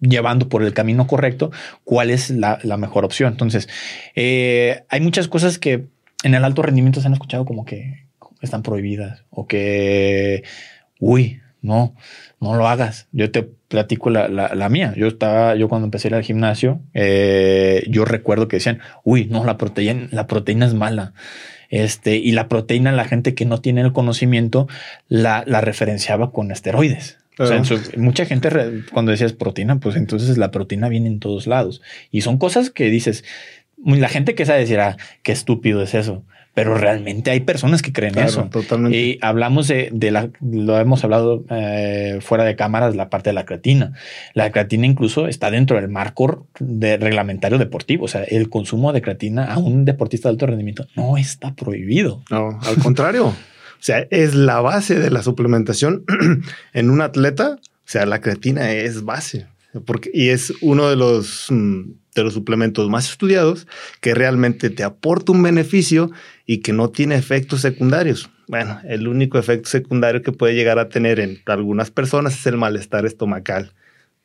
llevando 0.00 0.48
por 0.48 0.62
el 0.62 0.72
camino 0.72 1.06
correcto 1.06 1.50
cuál 1.84 2.10
es 2.10 2.30
la, 2.30 2.58
la 2.62 2.76
mejor 2.76 3.04
opción. 3.04 3.32
Entonces, 3.32 3.68
eh, 4.14 4.84
hay 4.88 5.00
muchas 5.00 5.28
cosas 5.28 5.58
que 5.58 5.86
en 6.22 6.34
el 6.34 6.44
alto 6.44 6.62
rendimiento 6.62 7.00
se 7.00 7.06
han 7.06 7.12
escuchado 7.12 7.44
como 7.44 7.64
que 7.64 8.06
están 8.40 8.62
prohibidas 8.62 9.24
o 9.30 9.46
que, 9.46 10.44
uy, 11.00 11.40
no, 11.60 11.94
no 12.40 12.54
lo 12.56 12.68
hagas. 12.68 13.08
Yo 13.12 13.30
te 13.30 13.42
platico 13.42 14.10
la, 14.10 14.28
la, 14.28 14.54
la 14.54 14.68
mía. 14.68 14.92
Yo 14.96 15.06
estaba, 15.06 15.54
yo 15.54 15.68
cuando 15.68 15.86
empecé 15.86 16.08
a 16.08 16.10
ir 16.10 16.14
al 16.16 16.22
gimnasio, 16.22 16.80
eh, 16.92 17.84
yo 17.88 18.04
recuerdo 18.04 18.48
que 18.48 18.56
decían, 18.56 18.80
uy, 19.02 19.26
no, 19.26 19.44
la 19.44 19.56
proteína, 19.56 20.08
la 20.10 20.26
proteína 20.26 20.66
es 20.66 20.74
mala. 20.74 21.14
Este, 21.70 22.16
y 22.16 22.32
la 22.32 22.48
proteína, 22.48 22.92
la 22.92 23.04
gente 23.04 23.34
que 23.34 23.44
no 23.44 23.60
tiene 23.60 23.80
el 23.80 23.92
conocimiento 23.92 24.68
la, 25.08 25.44
la 25.46 25.60
referenciaba 25.60 26.30
con 26.30 26.50
esteroides. 26.50 27.18
O 27.38 27.46
sea, 27.46 27.62
mucha 27.96 28.26
gente 28.26 28.48
cuando 28.92 29.10
decías 29.10 29.32
proteína, 29.32 29.80
pues 29.80 29.96
entonces 29.96 30.38
la 30.38 30.52
proteína 30.52 30.88
viene 30.88 31.08
en 31.08 31.18
todos 31.18 31.48
lados. 31.48 31.82
Y 32.12 32.20
son 32.20 32.38
cosas 32.38 32.70
que 32.70 32.90
dices, 32.90 33.24
la 33.84 34.08
gente 34.08 34.36
que 34.36 34.46
sabe 34.46 34.60
decir, 34.60 34.78
ah, 34.78 34.96
qué 35.22 35.32
estúpido 35.32 35.82
es 35.82 35.94
eso 35.94 36.24
pero 36.54 36.78
realmente 36.78 37.32
hay 37.32 37.40
personas 37.40 37.82
que 37.82 37.92
creen 37.92 38.16
eso. 38.16 38.44
Totalmente. 38.44 38.96
Y 38.96 39.18
hablamos 39.22 39.66
de, 39.66 39.88
de, 39.92 40.12
la, 40.12 40.30
lo 40.40 40.78
hemos 40.78 41.02
hablado 41.02 41.44
eh, 41.50 42.20
fuera 42.20 42.44
de 42.44 42.54
cámaras, 42.54 42.94
la 42.94 43.10
parte 43.10 43.30
de 43.30 43.34
la 43.34 43.44
creatina. 43.44 43.92
La 44.34 44.52
creatina 44.52 44.86
incluso 44.86 45.26
está 45.26 45.50
dentro 45.50 45.80
del 45.80 45.88
marco 45.88 46.46
de 46.60 46.96
reglamentario 46.96 47.58
deportivo. 47.58 48.04
O 48.04 48.08
sea, 48.08 48.22
el 48.22 48.50
consumo 48.50 48.92
de 48.92 49.02
creatina 49.02 49.52
a 49.52 49.58
un 49.58 49.84
deportista 49.84 50.28
de 50.28 50.34
alto 50.34 50.46
rendimiento 50.46 50.86
no 50.94 51.16
está 51.16 51.54
prohibido. 51.54 52.22
No, 52.30 52.60
al 52.62 52.76
contrario. 52.76 53.26
o 53.26 53.34
sea, 53.80 54.06
es 54.10 54.36
la 54.36 54.60
base 54.60 55.00
de 55.00 55.10
la 55.10 55.24
suplementación 55.24 56.04
en 56.72 56.90
un 56.90 57.00
atleta. 57.00 57.58
O 57.60 57.86
sea, 57.86 58.06
la 58.06 58.20
creatina 58.20 58.70
es 58.70 59.02
base. 59.02 59.48
Porque, 59.84 60.08
y 60.14 60.28
es 60.28 60.52
uno 60.60 60.88
de 60.88 60.94
los, 60.94 61.46
mm, 61.50 61.82
de 62.14 62.22
los 62.22 62.34
suplementos 62.34 62.88
más 62.88 63.10
estudiados 63.10 63.66
que 64.00 64.14
realmente 64.14 64.70
te 64.70 64.84
aporta 64.84 65.32
un 65.32 65.42
beneficio 65.42 66.10
y 66.46 66.58
que 66.58 66.72
no 66.72 66.90
tiene 66.90 67.16
efectos 67.16 67.60
secundarios. 67.60 68.30
Bueno, 68.46 68.80
el 68.84 69.08
único 69.08 69.38
efecto 69.38 69.68
secundario 69.68 70.22
que 70.22 70.32
puede 70.32 70.54
llegar 70.54 70.78
a 70.78 70.88
tener 70.88 71.18
en 71.18 71.40
algunas 71.46 71.90
personas 71.90 72.38
es 72.38 72.46
el 72.46 72.56
malestar 72.56 73.06
estomacal. 73.06 73.72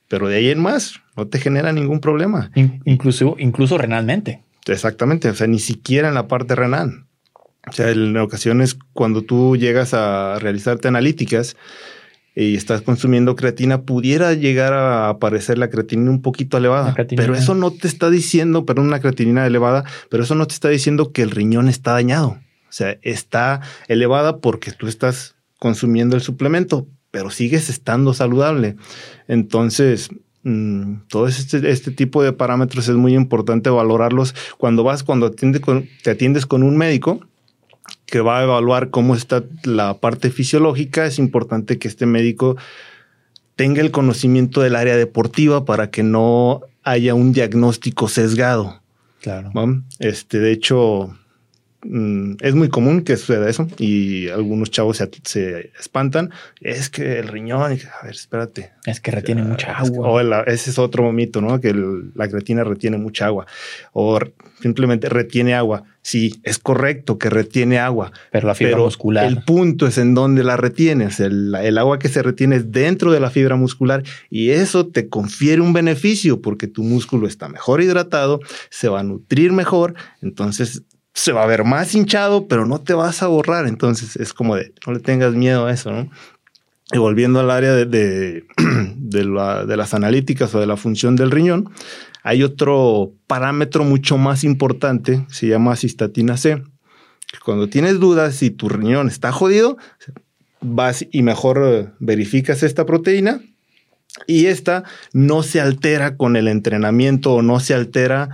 pero 0.07 0.27
de 0.27 0.37
ahí 0.37 0.49
en 0.49 0.59
más 0.59 1.01
no 1.15 1.27
te 1.27 1.39
genera 1.39 1.71
ningún 1.71 1.99
problema. 1.99 2.51
incluso, 2.55 3.35
incluso 3.37 3.77
renalmente. 3.77 4.43
Exactamente, 4.65 5.29
o 5.29 5.35
sea, 5.35 5.47
ni 5.47 5.59
siquiera 5.59 6.07
en 6.07 6.15
la 6.15 6.27
parte 6.27 6.55
renal. 6.55 7.05
O 7.67 7.71
sea, 7.71 7.91
en 7.91 8.17
ocasiones 8.17 8.77
cuando 8.93 9.21
tú 9.21 9.55
llegas 9.55 9.93
a 9.93 10.39
realizarte 10.39 10.87
analíticas 10.87 11.55
y 12.35 12.55
estás 12.55 12.81
consumiendo 12.81 13.35
creatina, 13.35 13.81
pudiera 13.81 14.33
llegar 14.33 14.73
a 14.73 15.09
aparecer 15.09 15.57
la 15.57 15.69
creatinina 15.69 16.11
un 16.11 16.21
poquito 16.21 16.57
elevada. 16.57 16.95
Pero 17.15 17.35
eso 17.35 17.55
no 17.55 17.71
te 17.71 17.87
está 17.87 18.09
diciendo, 18.09 18.65
perdón, 18.65 18.87
una 18.87 18.99
creatinina 18.99 19.45
elevada, 19.45 19.83
pero 20.09 20.23
eso 20.23 20.35
no 20.35 20.47
te 20.47 20.53
está 20.53 20.69
diciendo 20.69 21.11
que 21.11 21.21
el 21.21 21.31
riñón 21.31 21.67
está 21.67 21.93
dañado. 21.93 22.37
O 22.69 22.71
sea, 22.71 22.97
está 23.01 23.61
elevada 23.87 24.37
porque 24.37 24.71
tú 24.71 24.87
estás 24.87 25.35
consumiendo 25.57 26.15
el 26.15 26.21
suplemento, 26.21 26.87
pero 27.11 27.31
sigues 27.31 27.69
estando 27.69 28.13
saludable. 28.13 28.75
Entonces, 29.27 30.09
mm, 30.43 31.07
todo 31.09 31.27
este, 31.27 31.69
este, 31.69 31.91
tipo 31.91 32.23
de 32.23 32.31
parámetros 32.31 32.87
es 32.87 32.95
muy 32.95 33.15
importante 33.15 33.69
valorarlos 33.69 34.35
cuando 34.57 34.83
vas, 34.83 35.03
cuando 35.03 35.31
te 35.31 36.09
atiendes 36.11 36.45
con 36.45 36.63
un 36.63 36.77
médico 36.77 37.21
que 38.09 38.21
va 38.21 38.39
a 38.39 38.43
evaluar 38.43 38.89
cómo 38.89 39.15
está 39.15 39.43
la 39.63 39.99
parte 39.99 40.29
fisiológica. 40.29 41.05
Es 41.05 41.19
importante 41.19 41.77
que 41.77 41.87
este 41.87 42.05
médico 42.05 42.57
tenga 43.55 43.81
el 43.81 43.91
conocimiento 43.91 44.61
del 44.61 44.75
área 44.75 44.95
deportiva 44.95 45.65
para 45.65 45.89
que 45.89 46.03
no 46.03 46.61
haya 46.83 47.13
un 47.13 47.33
diagnóstico 47.33 48.07
sesgado. 48.07 48.81
Claro. 49.21 49.51
Este, 49.99 50.39
de 50.39 50.51
hecho, 50.51 51.15
Mm, 51.81 52.33
es 52.41 52.55
muy 52.55 52.67
común 52.67 53.03
que 53.03 53.15
suceda 53.15 53.49
eso 53.49 53.65
y 53.77 54.27
algunos 54.27 54.69
chavos 54.69 55.01
se, 55.23 55.71
espantan. 55.79 56.29
Es 56.59 56.89
que 56.89 57.19
el 57.19 57.29
riñón, 57.29 57.61
a 57.61 57.67
ver, 57.67 57.79
espérate. 58.09 58.71
Es 58.85 58.99
que 58.99 59.11
retiene 59.11 59.43
mucha 59.43 59.77
agua. 59.77 60.09
o 60.09 60.19
ese 60.45 60.71
es 60.71 60.79
otro 60.79 61.09
mito, 61.13 61.39
¿no? 61.39 61.61
Que 61.61 61.73
la 62.15 62.27
creatina 62.27 62.65
retiene 62.65 62.97
mucha 62.97 63.27
agua. 63.27 63.45
O 63.93 64.19
simplemente 64.61 65.07
retiene 65.07 65.55
agua. 65.55 65.83
Sí, 66.01 66.41
es 66.43 66.59
correcto 66.59 67.17
que 67.17 67.29
retiene 67.29 67.79
agua. 67.79 68.11
Pero 68.31 68.47
la 68.47 68.55
fibra 68.55 68.77
muscular. 68.77 69.25
El 69.25 69.43
punto 69.43 69.87
es 69.87 69.97
en 69.97 70.13
donde 70.13 70.43
la 70.43 70.57
retienes. 70.57 71.21
El, 71.21 71.55
el 71.55 71.77
agua 71.77 71.97
que 71.97 72.09
se 72.09 72.21
retiene 72.21 72.57
es 72.57 72.71
dentro 72.73 73.13
de 73.13 73.21
la 73.21 73.29
fibra 73.29 73.55
muscular 73.55 74.03
y 74.29 74.49
eso 74.49 74.87
te 74.87 75.07
confiere 75.07 75.61
un 75.61 75.71
beneficio 75.71 76.41
porque 76.41 76.67
tu 76.67 76.83
músculo 76.83 77.25
está 77.25 77.47
mejor 77.47 77.81
hidratado, 77.81 78.41
se 78.69 78.89
va 78.89 78.99
a 78.99 79.03
nutrir 79.03 79.53
mejor. 79.53 79.93
Entonces 80.21 80.83
se 81.13 81.31
va 81.31 81.43
a 81.43 81.47
ver 81.47 81.63
más 81.63 81.93
hinchado, 81.95 82.47
pero 82.47 82.65
no 82.65 82.79
te 82.79 82.93
vas 82.93 83.23
a 83.23 83.27
borrar. 83.27 83.67
Entonces 83.67 84.15
es 84.15 84.33
como 84.33 84.55
de, 84.55 84.73
no 84.85 84.93
le 84.93 84.99
tengas 84.99 85.33
miedo 85.33 85.65
a 85.65 85.71
eso, 85.71 85.91
¿no? 85.91 86.09
Y 86.91 86.97
volviendo 86.97 87.39
al 87.39 87.51
área 87.51 87.73
de, 87.73 87.85
de, 87.85 88.45
de, 88.95 89.77
las 89.77 89.93
analíticas 89.93 90.53
o 90.55 90.59
de 90.59 90.65
la 90.65 90.77
función 90.77 91.15
del 91.15 91.31
riñón, 91.31 91.69
hay 92.23 92.43
otro 92.43 93.13
parámetro 93.27 93.83
mucho 93.83 94.17
más 94.17 94.43
importante, 94.43 95.25
se 95.29 95.47
llama 95.47 95.75
cistatina 95.75 96.35
C. 96.35 96.63
Cuando 97.45 97.69
tienes 97.69 97.99
dudas 97.99 98.35
si 98.35 98.49
tu 98.49 98.69
riñón 98.69 99.07
está 99.07 99.31
jodido, 99.31 99.77
vas 100.61 101.05
y 101.11 101.21
mejor 101.21 101.61
eh, 101.63 101.89
verificas 101.99 102.63
esta 102.63 102.85
proteína 102.85 103.41
y 104.25 104.47
esta 104.47 104.83
no 105.13 105.43
se 105.43 105.61
altera 105.61 106.17
con 106.17 106.35
el 106.35 106.47
entrenamiento 106.47 107.33
o 107.33 107.41
no 107.41 107.59
se 107.59 107.73
altera 107.75 108.29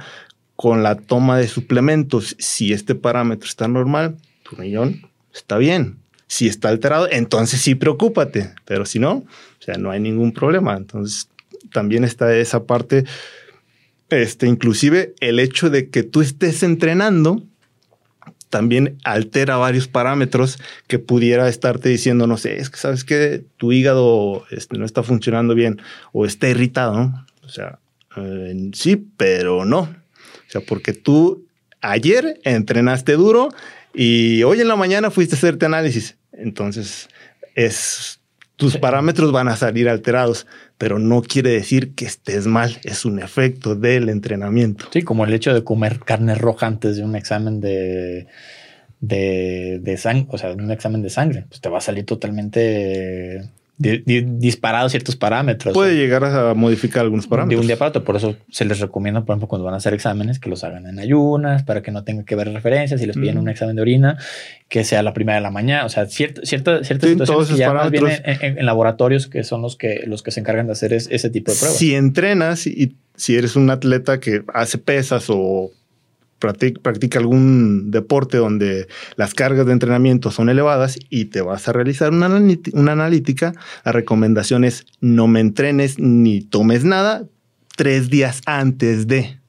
con 0.56 0.84
la 0.84 0.96
toma 0.96 1.38
de 1.38 1.48
suplementos, 1.48 2.36
si 2.40 2.74
este 2.74 2.96
parámetro 2.96 3.48
está 3.48 3.68
normal, 3.68 4.18
tu 4.44 4.56
riñón 4.56 5.10
está 5.34 5.58
bien. 5.58 5.98
Si 6.28 6.48
está 6.48 6.70
alterado, 6.70 7.08
entonces 7.12 7.62
sí 7.62 7.76
preocúpate, 7.76 8.52
pero 8.66 8.86
si 8.86 9.00
no, 9.00 9.12
o 9.14 9.26
sea, 9.60 9.78
no 9.78 9.92
hay 9.92 10.00
ningún 10.00 10.32
problema. 10.32 10.76
Entonces, 10.76 11.30
también 11.72 12.04
está 12.04 12.36
esa 12.36 12.64
parte, 12.64 13.06
este, 14.10 14.48
inclusive 14.48 15.14
el 15.20 15.40
hecho 15.40 15.70
de 15.70 15.90
que 15.90 16.04
tú 16.04 16.22
estés 16.22 16.64
entrenando, 16.64 17.44
también 18.50 18.98
altera 19.04 19.58
varios 19.58 19.88
parámetros 19.88 20.58
que 20.88 20.98
pudiera 20.98 21.48
estarte 21.50 21.90
diciendo, 21.90 22.26
no 22.26 22.38
sé, 22.38 22.58
es 22.58 22.70
que 22.70 22.78
sabes 22.78 23.04
que 23.04 23.44
tu 23.58 23.72
hígado 23.72 24.46
este, 24.50 24.78
no 24.78 24.86
está 24.86 25.04
funcionando 25.04 25.54
bien 25.54 25.82
o 26.14 26.26
está 26.26 26.48
irritado. 26.48 27.14
O 27.44 27.50
sea, 27.50 27.80
eh, 28.16 28.72
sí, 28.74 28.96
pero 29.18 29.66
no. 29.66 29.94
Sea, 30.56 30.66
porque 30.66 30.94
tú 30.94 31.46
ayer 31.82 32.40
entrenaste 32.44 33.14
duro 33.14 33.50
y 33.94 34.44
hoy 34.44 34.62
en 34.62 34.68
la 34.68 34.76
mañana 34.76 35.12
fuiste 35.12 35.36
a 35.36 35.38
hacerte 35.38 35.66
análisis. 35.66 36.18
Entonces, 36.32 37.10
es, 37.56 38.20
tus 38.56 38.78
parámetros 38.78 39.32
van 39.32 39.50
a 39.50 39.58
salir 39.58 39.90
alterados, 39.90 40.48
pero 40.78 40.98
no 40.98 41.22
quiere 41.22 41.50
decir 41.50 41.94
que 41.94 42.06
estés 42.06 42.48
mal. 42.48 42.78
Es 42.84 43.04
un 43.04 43.20
efecto 43.20 43.76
del 43.76 44.10
entrenamiento. 44.10 44.88
Sí, 44.92 45.02
como 45.02 45.26
el 45.26 45.34
hecho 45.34 45.54
de 45.54 45.64
comer 45.64 46.00
carne 46.00 46.36
roja 46.36 46.68
antes 46.68 46.96
de 46.96 47.04
un 47.04 47.16
examen 47.16 47.60
de, 47.60 48.28
de, 49.02 49.80
de 49.82 49.98
sangre, 49.98 50.28
o 50.30 50.38
sea, 50.38 50.52
un 50.54 50.72
examen 50.72 51.02
de 51.02 51.10
sangre. 51.10 51.46
Pues 51.50 51.60
te 51.60 51.70
va 51.70 51.80
a 51.80 51.82
salir 51.82 52.06
totalmente 52.06 53.50
disparado 53.78 54.88
ciertos 54.90 55.16
parámetros. 55.16 55.74
Puede 55.74 55.96
llegar 55.96 56.24
a 56.24 56.54
modificar 56.54 57.04
algunos 57.04 57.28
parámetros. 57.28 57.60
De 57.60 57.62
un 57.62 57.68
día 57.68 57.78
para 57.78 57.90
otro. 57.90 58.04
Por 58.04 58.16
eso 58.16 58.36
se 58.50 58.64
les 58.66 58.80
recomienda, 58.80 59.26
por 59.26 59.34
ejemplo, 59.34 59.48
cuando 59.48 59.66
van 59.66 59.74
a 59.74 59.78
hacer 59.78 59.94
exámenes, 59.94 60.40
que 60.40 60.50
los 60.50 60.64
hagan 60.64 60.88
en 60.88 60.98
ayunas, 61.00 61.64
para 61.64 61.82
que 61.82 61.92
no 61.92 62.04
tengan 62.04 62.26
que 62.26 62.36
ver 62.36 62.52
referencias. 62.54 63.00
Si 63.00 63.06
les 63.06 63.18
piden 63.18 63.38
un 63.38 63.50
examen 63.50 63.76
de 63.76 63.82
orina, 63.82 64.18
que 64.70 64.84
sea 64.84 65.04
la 65.04 65.14
primera 65.14 65.38
de 65.38 65.42
la 65.42 65.52
mañana. 65.52 65.86
O 65.86 65.90
sea, 65.90 66.06
cierta, 66.06 66.42
ciertas 66.46 66.88
situaciones 66.88 67.50
que 67.50 67.58
ya 67.58 67.74
más 67.74 67.92
vienen 67.92 68.22
en, 68.26 68.66
laboratorios 68.66 69.28
que 69.28 69.44
son 69.44 69.62
los 69.62 69.76
que, 69.76 70.04
los 70.08 70.24
que 70.24 70.32
se 70.32 70.40
encargan 70.40 70.68
de 70.68 70.72
hacer 70.72 70.94
ese 70.94 71.30
tipo 71.30 71.52
de 71.52 71.58
pruebas. 71.58 71.78
Si 71.78 71.96
entrenas 71.96 72.68
y 72.68 72.96
si 73.16 73.36
eres 73.36 73.56
un 73.56 73.70
atleta 73.70 74.20
que 74.20 74.44
hace 74.54 74.78
pesas 74.78 75.26
o 75.30 75.72
practica 76.82 77.20
algún 77.20 77.92
deporte 77.92 78.38
donde 78.38 78.88
las 79.16 79.34
cargas 79.34 79.66
de 79.66 79.74
entrenamiento 79.74 80.32
son 80.32 80.50
elevadas 80.50 80.98
y 81.10 81.26
te 81.26 81.42
vas 81.42 81.68
a 81.68 81.74
realizar 81.74 82.12
una, 82.12 82.30
una 82.74 82.92
analítica, 82.92 83.54
la 83.84 83.92
recomendación 83.92 84.64
es 84.64 84.86
no 85.02 85.28
me 85.28 85.40
entrenes 85.40 86.00
ni 86.00 86.42
tomes 86.42 86.84
nada 86.84 87.24
tres 87.76 88.10
días 88.10 88.42
antes 88.46 89.08
de, 89.08 89.40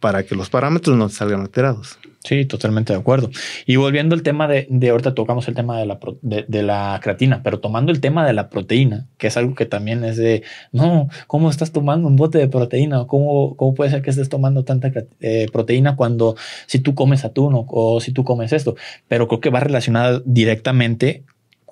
para 0.00 0.24
que 0.24 0.34
los 0.34 0.50
parámetros 0.50 0.96
no 0.96 1.08
salgan 1.08 1.40
alterados. 1.40 1.98
Sí, 2.24 2.46
totalmente 2.46 2.94
de 2.94 2.98
acuerdo. 2.98 3.30
Y 3.66 3.76
volviendo 3.76 4.14
al 4.14 4.22
tema 4.22 4.48
de, 4.48 4.66
de 4.70 4.88
ahorita 4.88 5.14
tocamos 5.14 5.46
el 5.46 5.54
tema 5.54 5.78
de 5.78 5.84
la, 5.84 5.98
de, 6.22 6.62
la 6.62 6.98
creatina, 7.02 7.42
pero 7.42 7.60
tomando 7.60 7.92
el 7.92 8.00
tema 8.00 8.26
de 8.26 8.32
la 8.32 8.48
proteína, 8.48 9.06
que 9.18 9.26
es 9.26 9.36
algo 9.36 9.54
que 9.54 9.66
también 9.66 10.02
es 10.04 10.16
de, 10.16 10.42
no, 10.72 11.10
¿cómo 11.26 11.50
estás 11.50 11.70
tomando 11.70 12.08
un 12.08 12.16
bote 12.16 12.38
de 12.38 12.48
proteína? 12.48 13.06
¿Cómo, 13.06 13.56
cómo 13.56 13.74
puede 13.74 13.90
ser 13.90 14.00
que 14.00 14.08
estés 14.08 14.30
tomando 14.30 14.64
tanta 14.64 14.90
eh, 15.20 15.48
proteína 15.52 15.96
cuando 15.96 16.34
si 16.66 16.78
tú 16.78 16.94
comes 16.94 17.26
atún 17.26 17.54
o, 17.54 17.66
o 17.68 18.00
si 18.00 18.10
tú 18.10 18.24
comes 18.24 18.54
esto? 18.54 18.74
Pero 19.06 19.28
creo 19.28 19.40
que 19.40 19.50
va 19.50 19.60
relacionada 19.60 20.22
directamente 20.24 21.24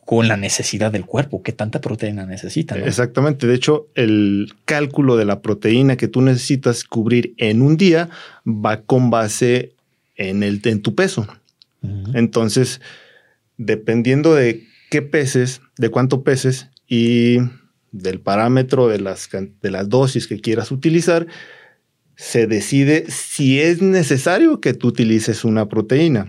con 0.04 0.28
la 0.28 0.36
necesidad 0.36 0.92
del 0.92 1.06
cuerpo, 1.06 1.42
qué 1.42 1.52
tanta 1.52 1.80
proteína 1.80 2.26
necesita. 2.26 2.76
Exactamente. 2.76 3.46
De 3.46 3.54
hecho, 3.54 3.86
el 3.94 4.52
cálculo 4.66 5.16
de 5.16 5.24
la 5.24 5.40
proteína 5.40 5.96
que 5.96 6.08
tú 6.08 6.20
necesitas 6.20 6.84
cubrir 6.84 7.32
en 7.38 7.62
un 7.62 7.78
día 7.78 8.10
va 8.44 8.82
con 8.82 9.08
base 9.08 9.72
en, 10.28 10.42
el, 10.42 10.61
en 10.64 10.82
tu 10.82 10.94
peso. 10.94 11.26
Entonces, 12.14 12.80
dependiendo 13.56 14.35
de 14.35 14.66
qué 14.90 15.02
peses, 15.02 15.61
de 15.78 15.88
cuánto 15.88 16.22
peses 16.22 16.68
y 16.87 17.38
del 17.90 18.20
parámetro 18.20 18.88
de 18.88 19.00
las, 19.00 19.28
de 19.30 19.70
las 19.70 19.88
dosis 19.88 20.26
que 20.26 20.40
quieras 20.40 20.70
utilizar, 20.70 21.26
se 22.14 22.46
decide 22.46 23.06
si 23.08 23.61
es 23.61 23.82
necesario 23.82 24.61
que 24.61 24.74
tú 24.74 24.88
utilices 24.88 25.44
una 25.44 25.68
proteína. 25.68 26.28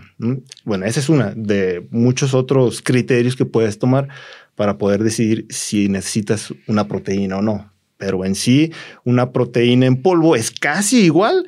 Bueno, 0.64 0.86
esa 0.86 0.98
es 1.00 1.08
una 1.08 1.32
de 1.36 1.86
muchos 1.90 2.34
otros 2.34 2.82
criterios 2.82 3.36
que 3.36 3.44
puedes 3.44 3.78
tomar 3.78 4.08
para 4.54 4.78
poder 4.78 5.04
decidir 5.04 5.46
si 5.50 5.88
necesitas 5.88 6.52
una 6.66 6.88
proteína 6.88 7.38
o 7.38 7.42
no. 7.42 7.72
Pero 7.96 8.24
en 8.24 8.34
sí, 8.34 8.72
una 9.04 9.32
proteína 9.32 9.86
en 9.86 10.02
polvo 10.02 10.36
es 10.36 10.50
casi 10.50 11.04
igual 11.04 11.46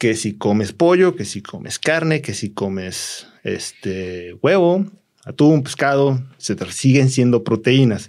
que 0.00 0.14
si 0.14 0.38
comes 0.38 0.72
pollo, 0.72 1.14
que 1.14 1.26
si 1.26 1.42
comes 1.42 1.78
carne, 1.78 2.22
que 2.22 2.32
si 2.32 2.54
comes 2.54 3.26
este 3.44 4.32
huevo, 4.40 4.86
atún, 5.26 5.62
pescado, 5.62 6.18
etcétera. 6.38 6.72
Siguen 6.72 7.10
siendo 7.10 7.44
proteínas. 7.44 8.08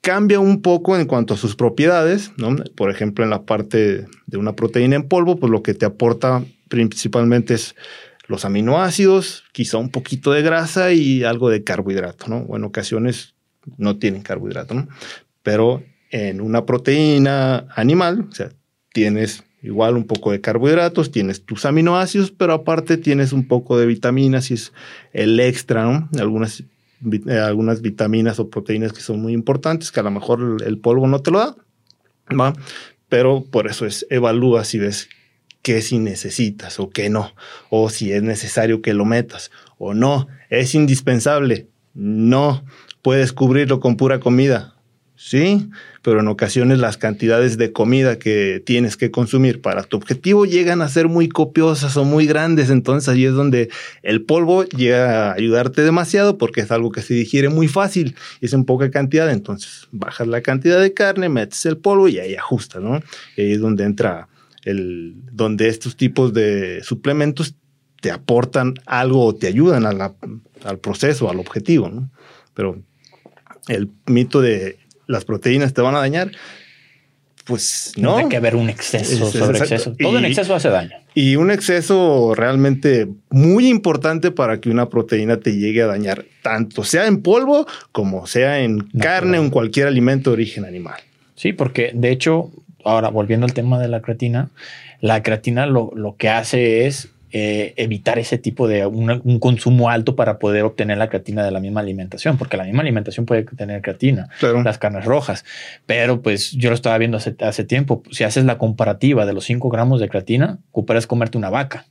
Cambia 0.00 0.40
un 0.40 0.62
poco 0.62 0.98
en 0.98 1.06
cuanto 1.06 1.34
a 1.34 1.36
sus 1.36 1.54
propiedades, 1.54 2.32
¿no? 2.38 2.56
Por 2.74 2.90
ejemplo, 2.90 3.22
en 3.22 3.30
la 3.30 3.44
parte 3.44 4.06
de 4.26 4.36
una 4.36 4.56
proteína 4.56 4.96
en 4.96 5.06
polvo, 5.06 5.36
pues 5.36 5.48
lo 5.48 5.62
que 5.62 5.74
te 5.74 5.86
aporta 5.86 6.44
principalmente 6.68 7.54
es 7.54 7.76
los 8.26 8.44
aminoácidos, 8.44 9.44
quizá 9.52 9.78
un 9.78 9.90
poquito 9.90 10.32
de 10.32 10.42
grasa 10.42 10.92
y 10.92 11.22
algo 11.22 11.50
de 11.50 11.62
carbohidrato, 11.62 12.26
¿no? 12.26 12.38
O 12.48 12.56
en 12.56 12.64
ocasiones 12.64 13.34
no 13.76 13.98
tienen 13.98 14.22
carbohidrato, 14.22 14.74
¿no? 14.74 14.88
Pero 15.44 15.84
en 16.10 16.40
una 16.40 16.66
proteína 16.66 17.68
animal, 17.76 18.26
o 18.28 18.34
sea, 18.34 18.50
tienes 18.92 19.44
igual 19.64 19.96
un 19.96 20.04
poco 20.04 20.30
de 20.30 20.40
carbohidratos, 20.40 21.10
tienes 21.10 21.44
tus 21.44 21.64
aminoácidos, 21.64 22.30
pero 22.30 22.52
aparte 22.52 22.98
tienes 22.98 23.32
un 23.32 23.48
poco 23.48 23.78
de 23.78 23.86
vitaminas 23.86 24.50
y 24.50 24.54
es 24.54 24.72
el 25.12 25.40
extra. 25.40 26.08
Algunas, 26.18 26.62
eh, 27.26 27.38
algunas 27.38 27.80
vitaminas 27.80 28.38
o 28.38 28.50
proteínas 28.50 28.92
que 28.92 29.00
son 29.00 29.20
muy 29.20 29.32
importantes, 29.32 29.90
que 29.90 30.00
a 30.00 30.04
lo 30.04 30.10
mejor 30.10 30.62
el 30.64 30.78
polvo 30.78 31.08
no 31.08 31.20
te 31.20 31.30
lo 31.30 31.38
da. 31.38 31.56
¿va? 32.38 32.52
Pero 33.08 33.44
por 33.50 33.66
eso 33.66 33.86
es 33.86 34.06
evalúa 34.10 34.64
si 34.64 34.78
ves 34.78 35.08
que 35.62 35.80
si 35.80 35.98
necesitas 35.98 36.78
o 36.78 36.90
que 36.90 37.08
no, 37.08 37.34
o 37.70 37.88
si 37.88 38.12
es 38.12 38.22
necesario 38.22 38.82
que 38.82 38.92
lo 38.92 39.06
metas 39.06 39.50
o 39.78 39.94
no, 39.94 40.26
es 40.50 40.74
indispensable, 40.74 41.68
no, 41.94 42.64
puedes 43.00 43.32
cubrirlo 43.32 43.80
con 43.80 43.96
pura 43.96 44.20
comida, 44.20 44.73
sí, 45.16 45.68
pero 46.02 46.20
en 46.20 46.28
ocasiones 46.28 46.78
las 46.78 46.96
cantidades 46.96 47.56
de 47.56 47.72
comida 47.72 48.18
que 48.18 48.62
tienes 48.64 48.96
que 48.96 49.10
consumir 49.10 49.60
para 49.60 49.82
tu 49.82 49.96
objetivo 49.96 50.44
llegan 50.44 50.82
a 50.82 50.88
ser 50.88 51.08
muy 51.08 51.28
copiosas 51.28 51.96
o 51.96 52.04
muy 52.04 52.26
grandes, 52.26 52.70
entonces 52.70 53.08
ahí 53.08 53.24
es 53.24 53.32
donde 53.32 53.70
el 54.02 54.22
polvo 54.22 54.64
llega 54.64 55.30
a 55.30 55.34
ayudarte 55.34 55.82
demasiado 55.82 56.38
porque 56.38 56.60
es 56.60 56.70
algo 56.70 56.90
que 56.92 57.02
se 57.02 57.14
digiere 57.14 57.48
muy 57.48 57.68
fácil 57.68 58.14
es 58.40 58.52
en 58.52 58.64
poca 58.64 58.90
cantidad, 58.90 59.30
entonces 59.30 59.88
bajas 59.92 60.26
la 60.26 60.40
cantidad 60.42 60.80
de 60.80 60.92
carne, 60.92 61.28
metes 61.28 61.64
el 61.66 61.78
polvo 61.78 62.08
y 62.08 62.18
ahí 62.18 62.34
ajusta, 62.34 62.80
¿no? 62.80 63.02
Y 63.36 63.42
ahí 63.42 63.52
es 63.52 63.60
donde 63.60 63.84
entra 63.84 64.28
el, 64.64 65.14
donde 65.32 65.68
estos 65.68 65.96
tipos 65.96 66.32
de 66.32 66.82
suplementos 66.82 67.54
te 68.00 68.10
aportan 68.10 68.74
algo 68.86 69.24
o 69.24 69.34
te 69.34 69.46
ayudan 69.46 69.86
al 69.86 70.78
proceso, 70.78 71.30
al 71.30 71.40
objetivo, 71.40 71.88
¿no? 71.88 72.10
Pero 72.52 72.82
el 73.68 73.90
mito 74.06 74.40
de 74.40 74.78
las 75.06 75.24
proteínas 75.24 75.74
te 75.74 75.82
van 75.82 75.94
a 75.94 75.98
dañar, 75.98 76.30
pues 77.44 77.92
no. 77.96 78.14
Tiene 78.14 78.30
que 78.30 78.36
haber 78.36 78.56
un 78.56 78.70
exceso 78.70 79.30
sobre 79.30 79.58
exceso. 79.58 79.94
Todo 79.98 80.18
en 80.18 80.24
exceso 80.24 80.54
hace 80.54 80.70
daño. 80.70 80.96
Y 81.14 81.36
un 81.36 81.50
exceso 81.50 82.34
realmente 82.34 83.08
muy 83.30 83.68
importante 83.68 84.30
para 84.30 84.60
que 84.60 84.70
una 84.70 84.88
proteína 84.88 85.38
te 85.38 85.56
llegue 85.56 85.82
a 85.82 85.86
dañar, 85.86 86.24
tanto 86.42 86.84
sea 86.84 87.06
en 87.06 87.22
polvo 87.22 87.66
como 87.92 88.26
sea 88.26 88.60
en 88.60 88.80
carne 88.98 89.38
o 89.38 89.42
en 89.42 89.50
cualquier 89.50 89.86
alimento 89.86 90.30
de 90.30 90.34
origen 90.34 90.64
animal. 90.64 91.00
Sí, 91.36 91.52
porque 91.52 91.90
de 91.94 92.10
hecho 92.10 92.50
ahora 92.84 93.08
volviendo 93.08 93.46
al 93.46 93.54
tema 93.54 93.78
de 93.78 93.88
la 93.88 94.00
creatina, 94.00 94.50
la 95.00 95.22
creatina 95.22 95.66
lo, 95.66 95.90
lo 95.94 96.16
que 96.16 96.28
hace 96.28 96.86
es 96.86 97.10
eh, 97.36 97.74
evitar 97.78 98.20
ese 98.20 98.38
tipo 98.38 98.68
de 98.68 98.86
un, 98.86 99.40
consumo 99.40 99.90
alto 99.90 100.14
para 100.14 100.38
poder 100.38 100.62
obtener 100.62 100.98
la 100.98 101.08
creatina 101.08 101.44
de 101.44 101.50
la 101.50 101.58
misma 101.58 101.80
alimentación, 101.80 102.38
porque 102.38 102.56
la 102.56 102.62
misma 102.62 102.82
alimentación 102.82 103.26
puede 103.26 103.42
tener 103.42 103.82
creatina, 103.82 104.28
las 104.40 104.78
carnes 104.78 105.04
rojas. 105.04 105.44
Pero 105.84 106.22
pues 106.22 106.52
yo 106.52 106.70
lo 106.70 106.76
estaba 106.76 106.96
viendo 106.96 107.16
hace, 107.16 107.34
hace 107.40 107.64
tiempo. 107.64 108.04
Si 108.12 108.22
haces 108.22 108.44
la 108.44 108.56
comparativa 108.56 109.26
de 109.26 109.32
los 109.32 109.46
5 109.46 109.68
gramos 109.68 110.00
de 110.00 110.08
creatina, 110.08 110.60
ocupas 110.70 111.08
comerte 111.08 111.36
una 111.36 111.50
vaca. 111.50 111.86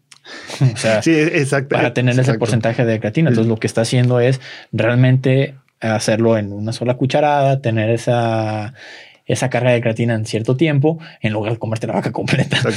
o 0.73 0.77
sea, 0.77 1.01
sí, 1.01 1.12
exacto, 1.12 1.75
para 1.75 1.93
tener 1.93 2.17
ese 2.17 2.36
porcentaje 2.36 2.86
de 2.86 3.01
creatina. 3.01 3.27
Entonces, 3.27 3.49
lo 3.49 3.58
que 3.58 3.67
está 3.67 3.82
haciendo 3.82 4.21
es 4.21 4.39
realmente 4.71 5.56
hacerlo 5.82 6.38
en 6.38 6.53
una 6.53 6.71
sola 6.71 6.93
cucharada, 6.93 7.60
tener 7.60 7.89
esa 7.89 8.75
esa 9.25 9.49
carga 9.49 9.71
de 9.71 9.81
creatina 9.81 10.15
en 10.15 10.25
cierto 10.25 10.57
tiempo 10.57 10.99
en 11.21 11.33
lugar 11.33 11.53
de 11.53 11.59
comerte 11.59 11.88
la 11.88 11.93
vaca 11.93 12.12
completa. 12.12 12.57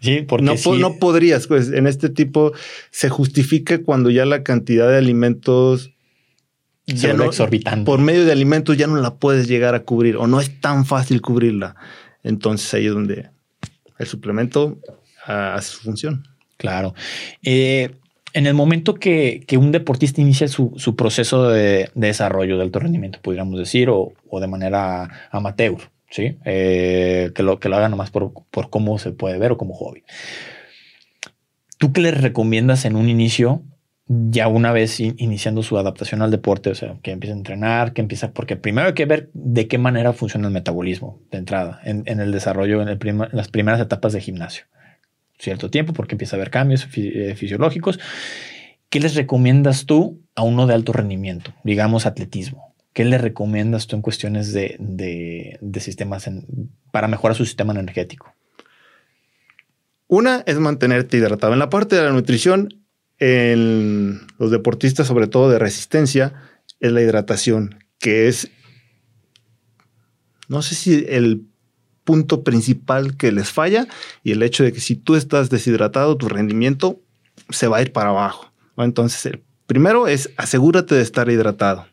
Sí, 0.00 0.22
porque 0.22 0.44
no, 0.44 0.74
no 0.74 0.98
podrías, 0.98 1.46
pues 1.46 1.70
en 1.70 1.86
este 1.86 2.08
tipo 2.08 2.52
se 2.90 3.08
justifica 3.08 3.82
cuando 3.82 4.10
ya 4.10 4.24
la 4.26 4.42
cantidad 4.42 4.88
de 4.88 4.96
alimentos 4.96 5.92
ya 6.86 7.12
no, 7.12 7.24
exorbitante. 7.24 7.86
Por 7.86 8.00
medio 8.00 8.24
de 8.24 8.32
alimentos 8.32 8.76
ya 8.76 8.88
no 8.88 8.96
la 8.96 9.14
puedes 9.14 9.46
llegar 9.46 9.76
a 9.76 9.84
cubrir 9.84 10.16
o 10.16 10.26
no 10.26 10.40
es 10.40 10.60
tan 10.60 10.84
fácil 10.84 11.20
cubrirla. 11.20 11.76
Entonces 12.24 12.72
ahí 12.74 12.86
es 12.86 12.92
donde 12.92 13.30
el 13.98 14.06
suplemento 14.06 14.78
hace 15.24 15.70
su 15.70 15.82
función. 15.82 16.26
Claro. 16.56 16.94
Eh, 17.42 17.90
en 18.32 18.46
el 18.46 18.54
momento 18.54 18.94
que, 18.94 19.44
un 19.58 19.72
deportista 19.72 20.20
inicia 20.20 20.48
su, 20.48 20.94
proceso 20.96 21.48
de, 21.48 21.90
desarrollo 21.94 22.56
de 22.56 22.62
alto 22.62 22.78
rendimiento, 22.78 23.18
pudiéramos 23.22 23.58
decir, 23.58 23.88
o, 23.88 24.12
o 24.28 24.40
de 24.40 24.46
manera 24.46 25.28
amateur, 25.30 25.78
¿sí? 26.10 26.36
Eh, 26.44 27.30
que, 27.34 27.42
lo, 27.42 27.58
que 27.58 27.68
lo 27.68 27.76
haga 27.76 27.88
nomás 27.88 28.10
por, 28.10 28.32
por 28.50 28.70
cómo 28.70 28.98
se 28.98 29.12
puede 29.12 29.38
ver 29.38 29.52
o 29.52 29.58
como 29.58 29.74
hobby. 29.74 30.04
¿Tú 31.78 31.92
qué 31.92 32.00
les 32.00 32.20
recomiendas 32.20 32.84
en 32.84 32.94
un 32.94 33.08
inicio, 33.08 33.62
ya 34.06 34.46
una 34.46 34.72
vez 34.72 35.00
iniciando 35.00 35.62
su 35.62 35.78
adaptación 35.78 36.22
al 36.22 36.30
deporte? 36.30 36.70
O 36.70 36.74
sea, 36.74 36.96
que 37.02 37.10
empiece 37.10 37.34
a 37.34 37.36
entrenar, 37.36 37.92
que 37.92 38.02
empieza, 38.02 38.32
porque 38.32 38.56
primero 38.56 38.88
hay 38.88 38.94
que 38.94 39.06
ver 39.06 39.30
de 39.34 39.66
qué 39.66 39.78
manera 39.78 40.12
funciona 40.12 40.46
el 40.46 40.54
metabolismo 40.54 41.20
de 41.30 41.38
entrada 41.38 41.80
en, 41.82 42.04
el 42.06 42.30
desarrollo, 42.30 42.82
en, 42.82 42.88
el 42.88 42.98
las 43.32 43.48
primeras 43.48 43.80
etapas 43.80 44.12
de 44.12 44.20
gimnasio. 44.20 44.66
Cierto 45.42 45.70
tiempo, 45.70 45.92
porque 45.92 46.14
empieza 46.14 46.36
a 46.36 46.38
haber 46.38 46.50
cambios 46.50 46.86
eh, 46.94 47.34
fisiológicos. 47.34 47.98
¿Qué 48.90 49.00
les 49.00 49.16
recomiendas 49.16 49.86
tú 49.86 50.22
a 50.36 50.42
uno 50.44 50.68
de 50.68 50.74
alto 50.74 50.92
rendimiento, 50.92 51.52
digamos 51.64 52.06
atletismo? 52.06 52.76
¿Qué 52.92 53.04
le 53.04 53.18
recomiendas 53.18 53.88
tú 53.88 53.96
en 53.96 54.02
cuestiones 54.02 54.52
de, 54.52 55.58
sistemas 55.80 56.30
para 56.92 57.08
mejorar 57.08 57.36
su 57.36 57.44
sistema 57.44 57.72
energético? 57.72 58.32
Una 60.06 60.44
es 60.46 60.60
mantenerte 60.60 61.16
hidratado. 61.16 61.54
En 61.54 61.58
la 61.58 61.70
parte 61.70 61.96
de 61.96 62.02
la 62.02 62.12
nutrición, 62.12 62.84
en 63.18 64.20
los 64.38 64.52
deportistas, 64.52 65.08
sobre 65.08 65.26
todo 65.26 65.50
de 65.50 65.58
resistencia, 65.58 66.34
es 66.78 66.92
la 66.92 67.02
hidratación, 67.02 67.82
que 67.98 68.28
es, 68.28 68.48
no 70.46 70.62
sé 70.62 70.76
si 70.76 71.04
el 71.08 71.48
punto 72.04 72.42
principal 72.42 73.16
que 73.16 73.32
les 73.32 73.50
falla 73.50 73.86
y 74.22 74.32
el 74.32 74.42
hecho 74.42 74.64
de 74.64 74.72
que 74.72 74.80
si 74.80 74.96
tú 74.96 75.14
estás 75.14 75.50
deshidratado, 75.50 76.16
tu 76.16 76.28
rendimiento 76.28 77.00
se 77.50 77.68
va 77.68 77.78
a 77.78 77.82
ir 77.82 77.92
para 77.92 78.10
abajo. 78.10 78.52
Entonces, 78.76 79.26
el 79.26 79.42
primero 79.66 80.08
es 80.08 80.30
asegúrate 80.36 80.94
de 80.94 81.02
estar 81.02 81.30
hidratado. 81.30 81.86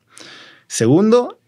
Segundo, 0.67 1.39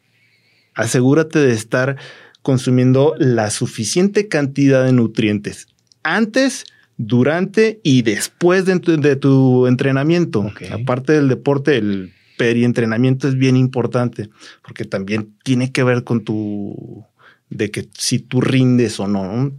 asegúrate 0.73 1.39
de 1.39 1.53
estar 1.53 1.97
consumiendo 2.41 3.15
la 3.17 3.49
suficiente 3.49 4.27
cantidad 4.27 4.83
de 4.83 4.93
nutrientes 4.93 5.67
antes, 6.03 6.65
durante 6.97 7.79
y 7.83 8.03
después 8.03 8.65
de, 8.65 9.15
tu 9.15 9.67
entrenamiento. 9.67 10.51
Aparte 10.71 11.13
del 11.13 11.29
deporte, 11.29 11.77
el 11.77 12.13
perientrenamiento 12.37 13.27
es 13.27 13.35
bien 13.35 13.57
importante 13.57 14.29
porque 14.63 14.85
también 14.85 15.35
tiene 15.43 15.71
que 15.71 15.83
ver 15.83 16.03
con 16.03 16.23
tu 16.23 17.05
de 17.51 17.69
que 17.69 17.87
si 17.93 18.17
tú 18.17 18.41
rindes 18.41 18.99
o 18.99 19.07
no. 19.07 19.51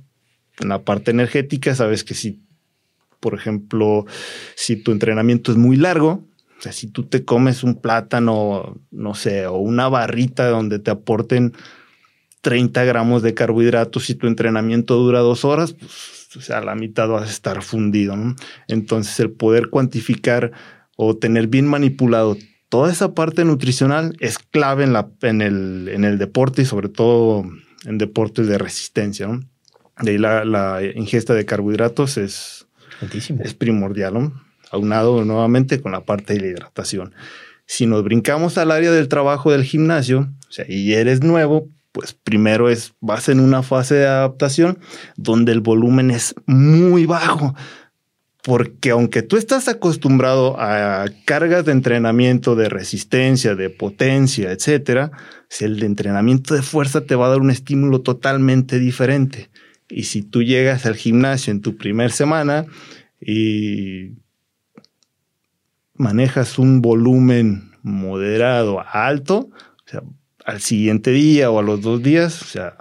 En 0.60 0.68
la 0.68 0.82
parte 0.82 1.10
energética, 1.12 1.74
sabes 1.74 2.04
que 2.04 2.14
si, 2.14 2.42
por 3.20 3.34
ejemplo, 3.34 4.06
si 4.54 4.76
tu 4.76 4.92
entrenamiento 4.92 5.52
es 5.52 5.58
muy 5.58 5.76
largo, 5.76 6.24
o 6.58 6.62
sea, 6.62 6.72
si 6.72 6.88
tú 6.88 7.04
te 7.04 7.24
comes 7.24 7.62
un 7.62 7.80
plátano, 7.80 8.78
no 8.90 9.14
sé, 9.14 9.46
o 9.46 9.56
una 9.56 9.88
barrita 9.88 10.48
donde 10.48 10.78
te 10.78 10.90
aporten 10.90 11.52
30 12.42 12.84
gramos 12.84 13.22
de 13.22 13.34
carbohidratos 13.34 14.10
y 14.10 14.14
tu 14.14 14.26
entrenamiento 14.26 14.96
dura 14.96 15.20
dos 15.20 15.44
horas, 15.44 15.72
pues, 15.72 16.28
o 16.36 16.40
sea, 16.40 16.58
a 16.58 16.64
la 16.64 16.74
mitad 16.74 17.08
vas 17.08 17.28
a 17.28 17.32
estar 17.32 17.62
fundido. 17.62 18.14
Entonces, 18.68 19.18
el 19.20 19.30
poder 19.30 19.68
cuantificar 19.68 20.52
o 20.96 21.16
tener 21.16 21.46
bien 21.46 21.66
manipulado 21.66 22.36
toda 22.68 22.90
esa 22.90 23.14
parte 23.14 23.44
nutricional 23.44 24.16
es 24.20 24.38
clave 24.38 24.84
en, 24.84 24.92
la, 24.92 25.10
en, 25.22 25.42
el, 25.42 25.90
en 25.92 26.04
el 26.04 26.18
deporte 26.18 26.62
y 26.62 26.64
sobre 26.64 26.88
todo 26.88 27.44
en 27.84 27.98
deportes 27.98 28.46
de 28.46 28.58
resistencia. 28.58 29.26
¿no? 29.26 29.40
De 30.00 30.12
ahí 30.12 30.18
la, 30.18 30.44
la 30.44 30.80
ingesta 30.82 31.34
de 31.34 31.44
carbohidratos 31.44 32.16
es, 32.16 32.66
es 33.40 33.54
primordial. 33.54 34.14
¿no? 34.14 34.52
aunado 34.72 35.24
nuevamente 35.24 35.80
con 35.80 35.92
la 35.92 36.04
parte 36.04 36.34
de 36.34 36.40
la 36.40 36.46
hidratación. 36.48 37.14
Si 37.66 37.86
nos 37.86 38.02
brincamos 38.02 38.58
al 38.58 38.70
área 38.72 38.90
del 38.90 39.06
trabajo 39.06 39.52
del 39.52 39.62
gimnasio, 39.62 40.30
o 40.48 40.52
sea, 40.52 40.64
y 40.68 40.94
eres 40.94 41.22
nuevo, 41.22 41.68
pues 41.92 42.14
primero 42.14 42.68
es, 42.70 42.94
vas 43.00 43.28
en 43.28 43.38
una 43.38 43.62
fase 43.62 43.96
de 43.96 44.06
adaptación 44.06 44.78
donde 45.16 45.52
el 45.52 45.60
volumen 45.60 46.10
es 46.10 46.34
muy 46.46 47.06
bajo. 47.06 47.54
Porque 48.42 48.90
aunque 48.90 49.22
tú 49.22 49.36
estás 49.36 49.68
acostumbrado 49.68 50.60
a 50.60 51.06
cargas 51.24 51.64
de 51.64 51.72
entrenamiento, 51.72 52.56
de 52.56 52.68
resistencia, 52.68 53.54
de 53.54 53.70
potencia, 53.70 54.50
etcétera, 54.50 55.12
si 55.48 55.64
el 55.64 55.78
de 55.78 55.86
entrenamiento 55.86 56.54
de 56.54 56.62
fuerza 56.62 57.02
te 57.02 57.14
va 57.14 57.26
a 57.26 57.30
dar 57.30 57.40
un 57.40 57.50
estímulo 57.50 58.00
totalmente 58.00 58.78
diferente. 58.80 59.48
Y 59.88 60.04
si 60.04 60.22
tú 60.22 60.42
llegas 60.42 60.86
al 60.86 60.96
gimnasio 60.96 61.52
en 61.52 61.60
tu 61.60 61.76
primer 61.76 62.10
semana 62.10 62.66
y 63.20 64.12
manejas 65.94 66.58
un 66.58 66.82
volumen 66.82 67.72
moderado 67.82 68.80
a 68.80 69.06
alto, 69.06 69.50
o 69.50 69.88
sea, 69.88 70.02
al 70.44 70.60
siguiente 70.60 71.10
día 71.10 71.50
o 71.50 71.58
a 71.58 71.62
los 71.62 71.80
dos 71.82 72.02
días, 72.02 72.42
o 72.42 72.46
sea, 72.46 72.76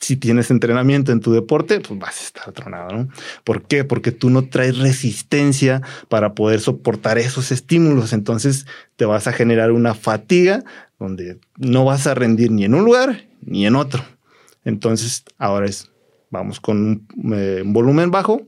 si 0.00 0.16
tienes 0.16 0.50
entrenamiento 0.50 1.12
en 1.12 1.20
tu 1.20 1.32
deporte, 1.32 1.80
pues 1.80 1.98
vas 1.98 2.20
a 2.20 2.24
estar 2.24 2.52
tronado, 2.52 2.90
¿no? 2.90 3.08
¿Por 3.44 3.62
qué? 3.62 3.84
Porque 3.84 4.12
tú 4.12 4.30
no 4.30 4.48
traes 4.48 4.78
resistencia 4.78 5.82
para 6.08 6.34
poder 6.34 6.60
soportar 6.60 7.18
esos 7.18 7.52
estímulos. 7.52 8.12
Entonces 8.12 8.66
te 8.96 9.04
vas 9.04 9.26
a 9.26 9.32
generar 9.32 9.72
una 9.72 9.94
fatiga 9.94 10.64
donde 10.98 11.38
no 11.56 11.84
vas 11.84 12.06
a 12.06 12.14
rendir 12.14 12.50
ni 12.50 12.64
en 12.64 12.74
un 12.74 12.84
lugar 12.84 13.26
ni 13.42 13.66
en 13.66 13.76
otro. 13.76 14.02
Entonces 14.64 15.24
ahora 15.38 15.66
es, 15.66 15.90
vamos 16.30 16.60
con 16.60 17.06
un, 17.14 17.34
eh, 17.34 17.62
volumen 17.64 18.10
bajo, 18.10 18.42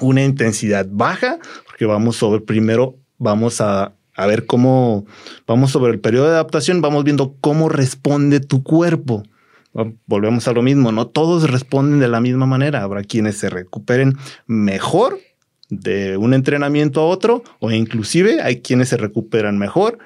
una 0.00 0.24
intensidad 0.24 0.86
baja, 0.90 1.38
porque 1.66 1.84
vamos 1.84 2.16
sobre 2.16 2.40
primero 2.40 2.96
vamos 3.20 3.60
a, 3.60 3.92
ver 4.16 4.46
cómo, 4.46 5.06
vamos 5.46 5.70
sobre 5.70 5.92
el 5.92 6.00
periodo 6.00 6.26
de 6.26 6.32
adaptación, 6.32 6.82
vamos 6.82 7.04
viendo 7.04 7.36
cómo 7.40 7.68
responde 7.68 8.40
tu 8.40 8.62
cuerpo. 8.62 9.22
Volvemos 9.72 10.48
a 10.48 10.52
lo 10.52 10.62
mismo, 10.62 10.90
no 10.90 11.06
todos 11.06 11.48
responden 11.48 12.00
de 12.00 12.08
la 12.08 12.20
misma 12.20 12.46
manera. 12.46 12.82
Habrá 12.82 13.04
quienes 13.04 13.38
se 13.38 13.50
recuperen 13.50 14.16
mejor 14.46 15.18
de 15.68 16.16
un 16.16 16.34
entrenamiento 16.34 17.00
a 17.00 17.06
otro 17.06 17.44
o 17.60 17.70
inclusive 17.70 18.42
hay 18.42 18.60
quienes 18.60 18.88
se 18.88 18.96
recuperan 18.96 19.58
mejor 19.58 19.98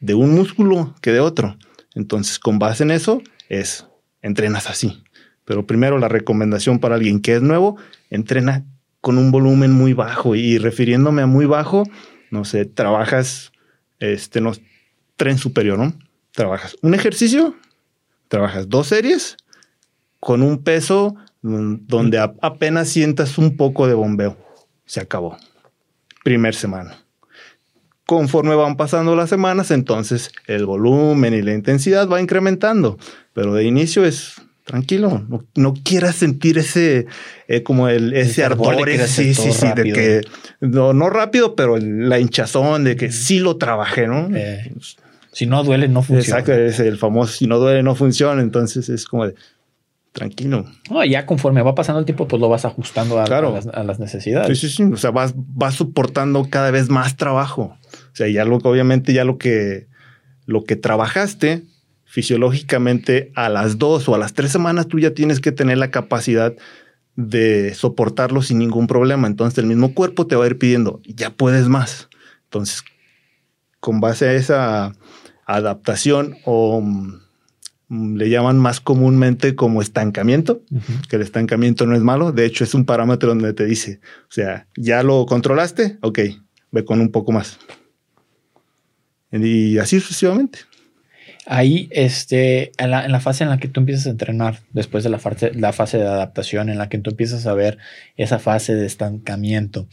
de 0.00 0.14
un 0.14 0.34
músculo 0.34 0.94
que 1.00 1.12
de 1.12 1.20
otro. 1.20 1.56
Entonces, 1.94 2.38
con 2.38 2.58
base 2.58 2.82
en 2.82 2.90
eso, 2.90 3.22
es 3.48 3.86
entrenas 4.20 4.68
así. 4.68 5.04
Pero 5.44 5.66
primero 5.66 5.98
la 5.98 6.08
recomendación 6.08 6.80
para 6.80 6.96
alguien 6.96 7.20
que 7.20 7.36
es 7.36 7.42
nuevo, 7.42 7.76
entrena 8.10 8.64
con 9.00 9.18
un 9.18 9.30
volumen 9.30 9.70
muy 9.70 9.92
bajo 9.92 10.34
y 10.34 10.58
refiriéndome 10.58 11.22
a 11.22 11.26
muy 11.26 11.46
bajo, 11.46 11.84
no 12.30 12.44
sé, 12.44 12.64
trabajas 12.64 13.52
este 14.00 14.40
no 14.40 14.52
tren 15.16 15.38
superior, 15.38 15.78
¿no? 15.78 15.94
Trabajas 16.32 16.76
un 16.82 16.94
ejercicio, 16.94 17.54
trabajas 18.34 18.68
dos 18.68 18.88
series 18.88 19.36
con 20.18 20.42
un 20.42 20.64
peso 20.64 21.14
donde 21.40 22.18
apenas 22.18 22.88
sientas 22.88 23.38
un 23.38 23.56
poco 23.56 23.86
de 23.86 23.94
bombeo. 23.94 24.36
Se 24.86 25.00
acabó. 25.00 25.36
Primer 26.24 26.56
semana. 26.56 26.96
Conforme 28.06 28.56
van 28.56 28.76
pasando 28.76 29.14
las 29.14 29.30
semanas, 29.30 29.70
entonces 29.70 30.32
el 30.48 30.66
volumen 30.66 31.32
y 31.32 31.42
la 31.42 31.54
intensidad 31.54 32.08
va 32.08 32.20
incrementando, 32.20 32.98
pero 33.34 33.54
de 33.54 33.64
inicio 33.64 34.04
es 34.04 34.42
tranquilo, 34.64 35.24
no, 35.54 35.74
quieras 35.84 36.16
sentir 36.16 36.58
ese 36.58 37.06
eh, 37.48 37.62
como 37.62 37.88
el 37.88 38.14
ese 38.14 38.44
ardor, 38.44 38.88
sí, 39.06 39.34
sí, 39.34 39.52
sí, 39.52 39.66
de 39.76 39.92
que 39.92 40.20
no, 40.60 40.92
no 40.92 41.08
rápido, 41.08 41.54
pero 41.54 41.76
la 41.76 42.18
hinchazón 42.18 42.82
de 42.82 42.96
que 42.96 43.12
sí 43.12 43.38
lo 43.38 43.58
trabajé, 43.58 44.06
¿no? 44.06 44.28
Eh, 44.34 44.72
si 45.34 45.46
no 45.46 45.64
duele, 45.64 45.88
no 45.88 46.02
funciona. 46.02 46.40
Exacto, 46.40 46.52
es 46.52 46.78
el 46.78 46.96
famoso 46.96 47.32
si 47.32 47.46
no 47.46 47.58
duele, 47.58 47.82
no 47.82 47.94
funciona. 47.94 48.40
Entonces 48.40 48.88
es 48.88 49.04
como 49.04 49.26
de 49.26 49.34
tranquilo. 50.12 50.64
No, 50.88 51.04
ya 51.04 51.26
conforme 51.26 51.60
va 51.60 51.74
pasando 51.74 51.98
el 51.98 52.04
tiempo, 52.04 52.28
pues 52.28 52.40
lo 52.40 52.48
vas 52.48 52.64
ajustando 52.64 53.18
a, 53.18 53.26
las, 53.26 53.98
necesidades. 53.98 54.58
Sí, 54.58 54.68
sí, 54.68 54.76
sí. 54.76 54.82
O 54.84 54.96
sea, 54.96 55.10
vas, 55.10 55.34
vas 55.36 55.74
soportando 55.74 56.46
cada 56.48 56.70
vez 56.70 56.88
más 56.88 57.16
trabajo. 57.16 57.76
O 57.92 58.16
sea, 58.16 58.28
ya 58.28 58.44
lo 58.44 58.60
que 58.60 58.68
obviamente 58.68 59.12
ya 59.12 59.24
lo 59.24 59.36
que 59.36 59.88
lo 60.46 60.62
que 60.62 60.76
trabajaste 60.76 61.62
fisiológicamente 62.04 63.32
a 63.34 63.48
las 63.48 63.78
dos 63.78 64.08
o 64.08 64.14
a 64.14 64.18
las 64.18 64.34
tres 64.34 64.52
semanas 64.52 64.86
tú 64.86 65.00
ya 65.00 65.14
tienes 65.14 65.40
que 65.40 65.50
tener 65.50 65.78
la 65.78 65.90
capacidad 65.90 66.54
de 67.16 67.74
soportarlo 67.74 68.40
sin 68.40 68.58
ningún 68.58 68.86
problema. 68.86 69.26
Entonces 69.26 69.58
el 69.58 69.66
mismo 69.66 69.94
cuerpo 69.94 70.28
te 70.28 70.36
va 70.36 70.44
a 70.44 70.46
ir 70.46 70.58
pidiendo, 70.58 71.00
ya 71.04 71.30
puedes 71.30 71.66
más. 71.66 72.08
Entonces, 72.44 72.84
con 73.80 74.00
base 74.00 74.28
a 74.28 74.32
esa 74.34 74.94
adaptación 75.46 76.36
o 76.44 76.80
mm, 76.80 78.16
le 78.16 78.30
llaman 78.30 78.58
más 78.58 78.80
comúnmente 78.80 79.54
como 79.54 79.82
estancamiento, 79.82 80.62
que 81.08 81.16
el 81.16 81.22
estancamiento 81.22 81.86
no 81.86 81.94
es 81.94 82.02
malo, 82.02 82.32
de 82.32 82.46
hecho 82.46 82.64
es 82.64 82.74
un 82.74 82.84
parámetro 82.84 83.28
donde 83.28 83.52
te 83.52 83.64
dice, 83.66 84.00
o 84.22 84.32
sea, 84.32 84.66
ya 84.76 85.02
lo 85.02 85.26
controlaste, 85.26 85.98
ok, 86.00 86.18
ve 86.70 86.84
con 86.84 87.00
un 87.00 87.10
poco 87.10 87.32
más. 87.32 87.58
Y 89.30 89.78
así 89.78 90.00
sucesivamente. 90.00 90.60
Ahí, 91.46 91.88
este, 91.90 92.72
en 92.78 92.90
la, 92.90 93.20
fase 93.20 93.44
en 93.44 93.50
la 93.50 93.58
que 93.58 93.68
tú 93.68 93.80
empiezas 93.80 94.06
a 94.06 94.10
entrenar, 94.10 94.60
después 94.72 95.04
de 95.04 95.10
la 95.10 95.18
fase, 95.18 95.52
la 95.52 95.72
fase 95.72 95.98
de 95.98 96.06
adaptación, 96.06 96.70
en 96.70 96.78
la 96.78 96.88
que 96.88 96.98
tú 96.98 97.10
empiezas 97.10 97.46
a 97.46 97.52
ver 97.52 97.76
esa 98.16 98.38
fase 98.38 98.74
de 98.74 98.86
estancamiento, 98.86 99.86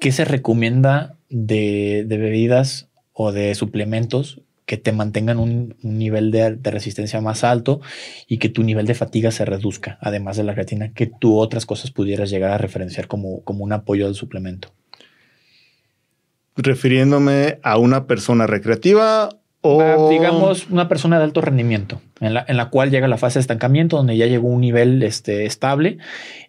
¿qué 0.00 0.12
se 0.12 0.26
recomienda 0.26 1.16
de, 1.30 2.04
bebidas 2.08 2.88
o 3.12 3.32
de 3.32 3.54
suplementos 3.54 4.42
que 4.66 4.76
te 4.76 4.92
mantengan 4.92 5.38
un, 5.38 5.76
nivel 5.82 6.32
de, 6.32 6.58
resistencia 6.64 7.20
más 7.20 7.44
alto 7.44 7.80
y 8.26 8.38
que 8.38 8.48
tu 8.48 8.64
nivel 8.64 8.86
de 8.86 8.94
fatiga 8.94 9.30
se 9.30 9.44
reduzca, 9.44 9.96
además 10.00 10.36
de 10.36 10.42
la 10.42 10.54
creatina, 10.54 10.92
que 10.92 11.06
tú 11.06 11.38
otras 11.38 11.64
cosas 11.64 11.92
pudieras 11.92 12.30
llegar 12.30 12.50
a 12.50 12.58
referenciar 12.58 13.06
como, 13.06 13.42
como 13.42 13.64
un 13.64 13.72
apoyo 13.72 14.06
al 14.06 14.16
suplemento? 14.16 14.72
Refiriéndome 16.56 17.60
a 17.62 17.78
una 17.78 18.06
persona 18.06 18.46
recreativa 18.46 19.28
o... 19.60 20.10
digamos, 20.10 20.68
una 20.68 20.88
persona 20.88 21.18
de 21.18 21.24
alto 21.24 21.40
rendimiento, 21.40 22.00
en 22.20 22.34
la, 22.34 22.44
en 22.46 22.56
la, 22.56 22.70
cual 22.70 22.90
llega 22.90 23.08
la 23.08 23.18
fase 23.18 23.38
de 23.38 23.42
estancamiento, 23.42 23.96
donde 23.96 24.16
ya 24.16 24.26
llegó 24.26 24.48
un 24.48 24.60
nivel 24.60 25.02
este, 25.02 25.44
estable 25.44 25.98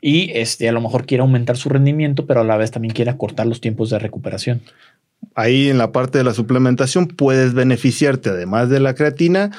y 0.01 0.31
este, 0.33 0.69
a 0.69 0.71
lo 0.71 0.81
mejor 0.81 1.05
quiere 1.05 1.21
aumentar 1.21 1.57
su 1.57 1.69
rendimiento, 1.69 2.25
pero 2.25 2.41
a 2.41 2.43
la 2.43 2.57
vez 2.57 2.71
también 2.71 2.93
quiere 2.93 3.11
acortar 3.11 3.47
los 3.47 3.61
tiempos 3.61 3.89
de 3.89 3.99
recuperación. 3.99 4.61
Ahí 5.37 5.69
en 5.69 5.77
la 5.77 5.91
parte 5.91 6.17
de 6.17 6.23
la 6.23 6.33
suplementación 6.33 7.07
puedes 7.07 7.53
beneficiarte, 7.53 8.31
además 8.31 8.69
de 8.69 8.79
la 8.79 8.95
creatina, 8.95 9.51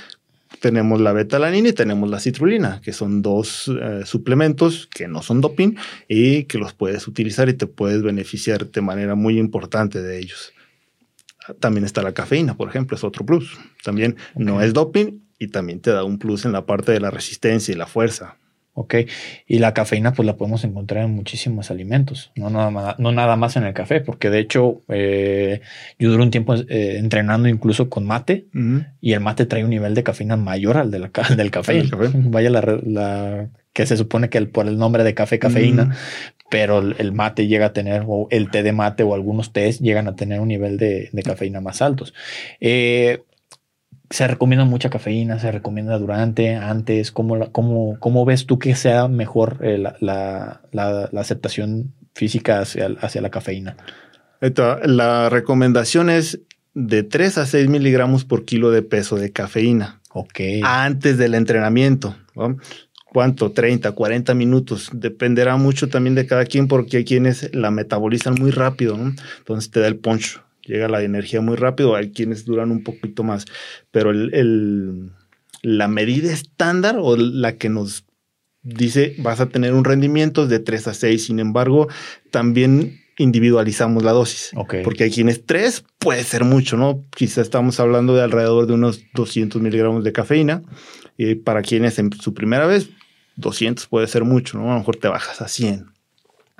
tenemos 0.60 1.00
la 1.00 1.12
betalanina 1.12 1.68
y 1.68 1.72
tenemos 1.72 2.10
la 2.10 2.18
citrulina, 2.18 2.80
que 2.82 2.92
son 2.92 3.22
dos 3.22 3.70
eh, 3.80 4.02
suplementos 4.04 4.88
que 4.88 5.06
no 5.06 5.22
son 5.22 5.40
doping 5.40 5.76
y 6.08 6.46
que 6.46 6.58
los 6.58 6.74
puedes 6.74 7.06
utilizar 7.06 7.48
y 7.48 7.54
te 7.54 7.68
puedes 7.68 8.02
beneficiar 8.02 8.68
de 8.68 8.80
manera 8.80 9.14
muy 9.14 9.38
importante 9.38 10.02
de 10.02 10.18
ellos. 10.18 10.52
También 11.60 11.84
está 11.84 12.02
la 12.02 12.12
cafeína, 12.12 12.56
por 12.56 12.68
ejemplo, 12.68 12.96
es 12.96 13.04
otro 13.04 13.24
plus. 13.24 13.56
También 13.84 14.16
no 14.34 14.60
es 14.60 14.74
doping 14.74 15.20
y 15.38 15.46
también 15.46 15.78
te 15.78 15.92
da 15.92 16.02
un 16.02 16.18
plus 16.18 16.44
en 16.44 16.50
la 16.50 16.66
parte 16.66 16.90
de 16.90 16.98
la 16.98 17.12
resistencia 17.12 17.72
y 17.72 17.78
la 17.78 17.86
fuerza. 17.86 18.36
Ok, 18.80 18.94
y 19.48 19.58
la 19.58 19.74
cafeína 19.74 20.12
pues 20.12 20.24
la 20.24 20.36
podemos 20.36 20.62
encontrar 20.62 21.04
en 21.04 21.10
muchísimos 21.10 21.72
alimentos, 21.72 22.30
no 22.36 22.48
nada 22.48 22.70
más, 22.70 22.96
no 23.00 23.10
nada 23.10 23.34
más 23.34 23.56
en 23.56 23.64
el 23.64 23.74
café, 23.74 24.00
porque 24.00 24.30
de 24.30 24.38
hecho 24.38 24.82
eh, 24.86 25.62
yo 25.98 26.10
duré 26.12 26.22
un 26.22 26.30
tiempo 26.30 26.54
eh, 26.54 26.96
entrenando 26.96 27.48
incluso 27.48 27.90
con 27.90 28.06
mate 28.06 28.46
y 29.00 29.14
el 29.14 29.20
mate 29.20 29.46
trae 29.46 29.64
un 29.64 29.70
nivel 29.70 29.96
de 29.96 30.04
cafeína 30.04 30.36
mayor 30.36 30.76
al, 30.76 30.92
de 30.92 31.00
la, 31.00 31.10
del 31.36 31.50
café. 31.50 31.82
Vaya 32.14 32.50
la, 32.50 33.48
que 33.72 33.84
se 33.84 33.96
supone 33.96 34.28
que 34.30 34.40
por 34.42 34.68
el 34.68 34.78
nombre 34.78 35.02
de 35.02 35.12
café 35.12 35.40
cafeína, 35.40 35.96
pero 36.48 36.78
el 36.78 37.12
mate 37.12 37.48
llega 37.48 37.66
a 37.66 37.72
tener, 37.72 38.04
o 38.06 38.28
el 38.30 38.48
té 38.48 38.62
de 38.62 38.70
mate 38.70 39.02
o 39.02 39.12
algunos 39.12 39.52
tés 39.52 39.80
llegan 39.80 40.06
a 40.06 40.14
tener 40.14 40.38
un 40.38 40.46
nivel 40.46 40.78
de, 40.78 41.10
cafeína 41.24 41.60
más 41.60 41.82
altos. 41.82 42.14
Eh, 42.60 43.24
se 44.10 44.26
recomienda 44.26 44.64
mucha 44.64 44.90
cafeína, 44.90 45.38
se 45.38 45.52
recomienda 45.52 45.98
durante, 45.98 46.54
antes, 46.54 47.12
¿cómo, 47.12 47.50
cómo, 47.52 47.96
cómo 48.00 48.24
ves 48.24 48.46
tú 48.46 48.58
que 48.58 48.74
sea 48.74 49.08
mejor 49.08 49.58
eh, 49.62 49.78
la, 49.78 50.60
aceptación 51.16 51.92
física 52.14 52.60
hacia, 52.60 52.86
hacia 53.00 53.20
la 53.20 53.30
cafeína? 53.30 53.76
La 54.84 55.28
recomendación 55.28 56.10
es 56.10 56.40
de 56.74 57.02
3 57.02 57.38
a 57.38 57.46
6 57.46 57.68
miligramos 57.68 58.24
por 58.24 58.44
kilo 58.44 58.70
de 58.70 58.82
peso 58.82 59.16
de 59.16 59.32
cafeína. 59.32 60.00
Ok. 60.12 60.40
Antes 60.62 61.18
del 61.18 61.34
entrenamiento 61.34 62.14
cuánto, 63.12 63.52
30, 63.52 63.92
40 63.92 64.34
minutos. 64.34 64.90
Dependerá 64.92 65.56
mucho 65.56 65.88
también 65.88 66.14
de 66.14 66.26
cada 66.26 66.44
quien 66.44 66.68
porque 66.68 66.98
hay 66.98 67.04
quienes 67.04 67.54
la 67.54 67.70
metabolizan 67.70 68.34
muy 68.34 68.50
rápido, 68.50 68.96
¿no? 68.96 69.14
Entonces 69.38 69.70
te 69.70 69.80
da 69.80 69.88
el 69.88 69.96
poncho, 69.96 70.44
llega 70.68 70.88
la 70.88 71.02
energía 71.02 71.40
muy 71.40 71.56
rápido, 71.56 71.96
hay 71.96 72.10
quienes 72.10 72.44
duran 72.44 72.70
un 72.70 72.84
poquito 72.84 73.24
más, 73.24 73.46
pero 73.90 74.10
el, 74.10 75.10
la 75.62 75.88
medida 75.88 76.32
estándar 76.32 76.96
o 77.00 77.16
la 77.16 77.56
que 77.56 77.68
nos 77.68 78.04
dice 78.62 79.14
vas 79.18 79.40
a 79.40 79.48
tener 79.48 79.72
un 79.72 79.84
rendimiento 79.84 80.46
de 80.46 80.58
3 80.58 80.88
a 80.88 80.94
6, 80.94 81.24
sin 81.24 81.40
embargo, 81.40 81.88
también 82.30 83.00
individualizamos 83.18 84.04
la 84.04 84.12
dosis. 84.12 84.52
Porque 84.84 85.04
hay 85.04 85.10
quienes 85.10 85.44
3 85.44 85.84
puede 85.98 86.22
ser 86.22 86.44
mucho, 86.44 86.76
¿no? 86.76 87.04
Quizá 87.16 87.40
estamos 87.40 87.80
hablando 87.80 88.14
de 88.14 88.22
alrededor 88.22 88.66
de 88.66 88.74
unos 88.74 89.00
200 89.14 89.60
miligramos 89.60 90.04
de 90.04 90.12
cafeína. 90.12 90.62
Y 91.16 91.34
para 91.34 91.62
quienes 91.62 91.98
en 91.98 92.12
su 92.12 92.32
primera 92.32 92.66
vez 92.66 92.90
200 93.36 93.88
puede 93.88 94.06
ser 94.06 94.22
mucho, 94.22 94.58
¿no? 94.58 94.70
A 94.70 94.74
lo 94.74 94.78
mejor 94.78 94.96
te 94.96 95.08
bajas 95.08 95.40
a 95.40 95.48
100. 95.48 95.86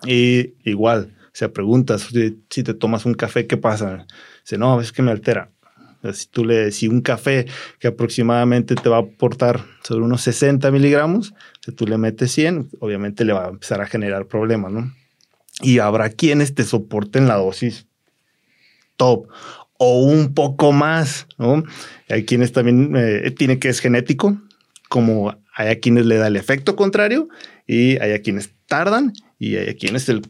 Y 0.05 0.55
igual, 0.65 1.15
o 1.29 1.31
sea, 1.33 1.53
preguntas 1.53 2.09
si, 2.51 2.63
te 2.63 2.75
tomas 2.75 3.07
un 3.07 3.15
café, 3.15 3.47
¿qué 3.47 3.57
pasa? 3.57 4.07
Dice, 4.43 4.59
no, 4.59 4.81
es 4.81 4.93
que 4.93 5.03
me 5.03 5.11
altera. 5.11 5.51
Si 6.13 6.29
tú 6.29 6.45
le 6.45 6.71
si 6.71 6.87
un 6.87 7.01
café 7.01 7.47
que 7.81 7.89
aproximadamente 7.89 8.77
te 8.77 8.89
va 8.89 8.99
a 8.99 9.01
aportar 9.01 9.65
sobre 9.83 10.05
unos 10.05 10.23
60 10.23 10.71
miligramos, 10.71 11.35
si 11.61 11.73
tú 11.73 11.87
le 11.87 11.99
metes 11.99 12.31
100, 12.33 12.71
obviamente 12.79 13.25
le 13.25 13.33
va 13.33 13.47
a 13.47 13.49
empezar 13.49 13.81
a 13.81 13.87
generar 13.87 14.27
problemas, 14.27 14.73
¿no? 14.73 14.93
Y 15.61 15.81
habrá 15.81 16.11
quienes 16.11 16.55
te 16.55 16.63
soporten 16.63 17.27
la 17.27 17.35
dosis 17.35 17.89
top 18.97 19.29
o 19.79 20.03
un 20.03 20.35
poco 20.35 20.73
más, 20.73 21.27
¿no? 21.37 21.65
Hay 22.09 22.25
quienes 22.25 22.53
también 22.53 22.95
eh, 22.97 23.31
tiene 23.33 23.59
que 23.59 23.69
es 23.69 23.81
genético, 23.81 24.41
como 24.89 25.37
hay 25.55 25.69
a 25.69 25.81
quienes 25.81 26.07
le 26.07 26.17
da 26.17 26.29
el 26.29 26.37
efecto 26.37 26.77
contrario 26.77 27.29
y 27.67 27.99
hay 27.99 28.13
a 28.13 28.23
quienes 28.23 28.51
tardan 28.67 29.13
y 29.39 29.57
hay 29.57 29.71
a 29.71 29.77
quienes 29.77 30.09
el, 30.09 30.23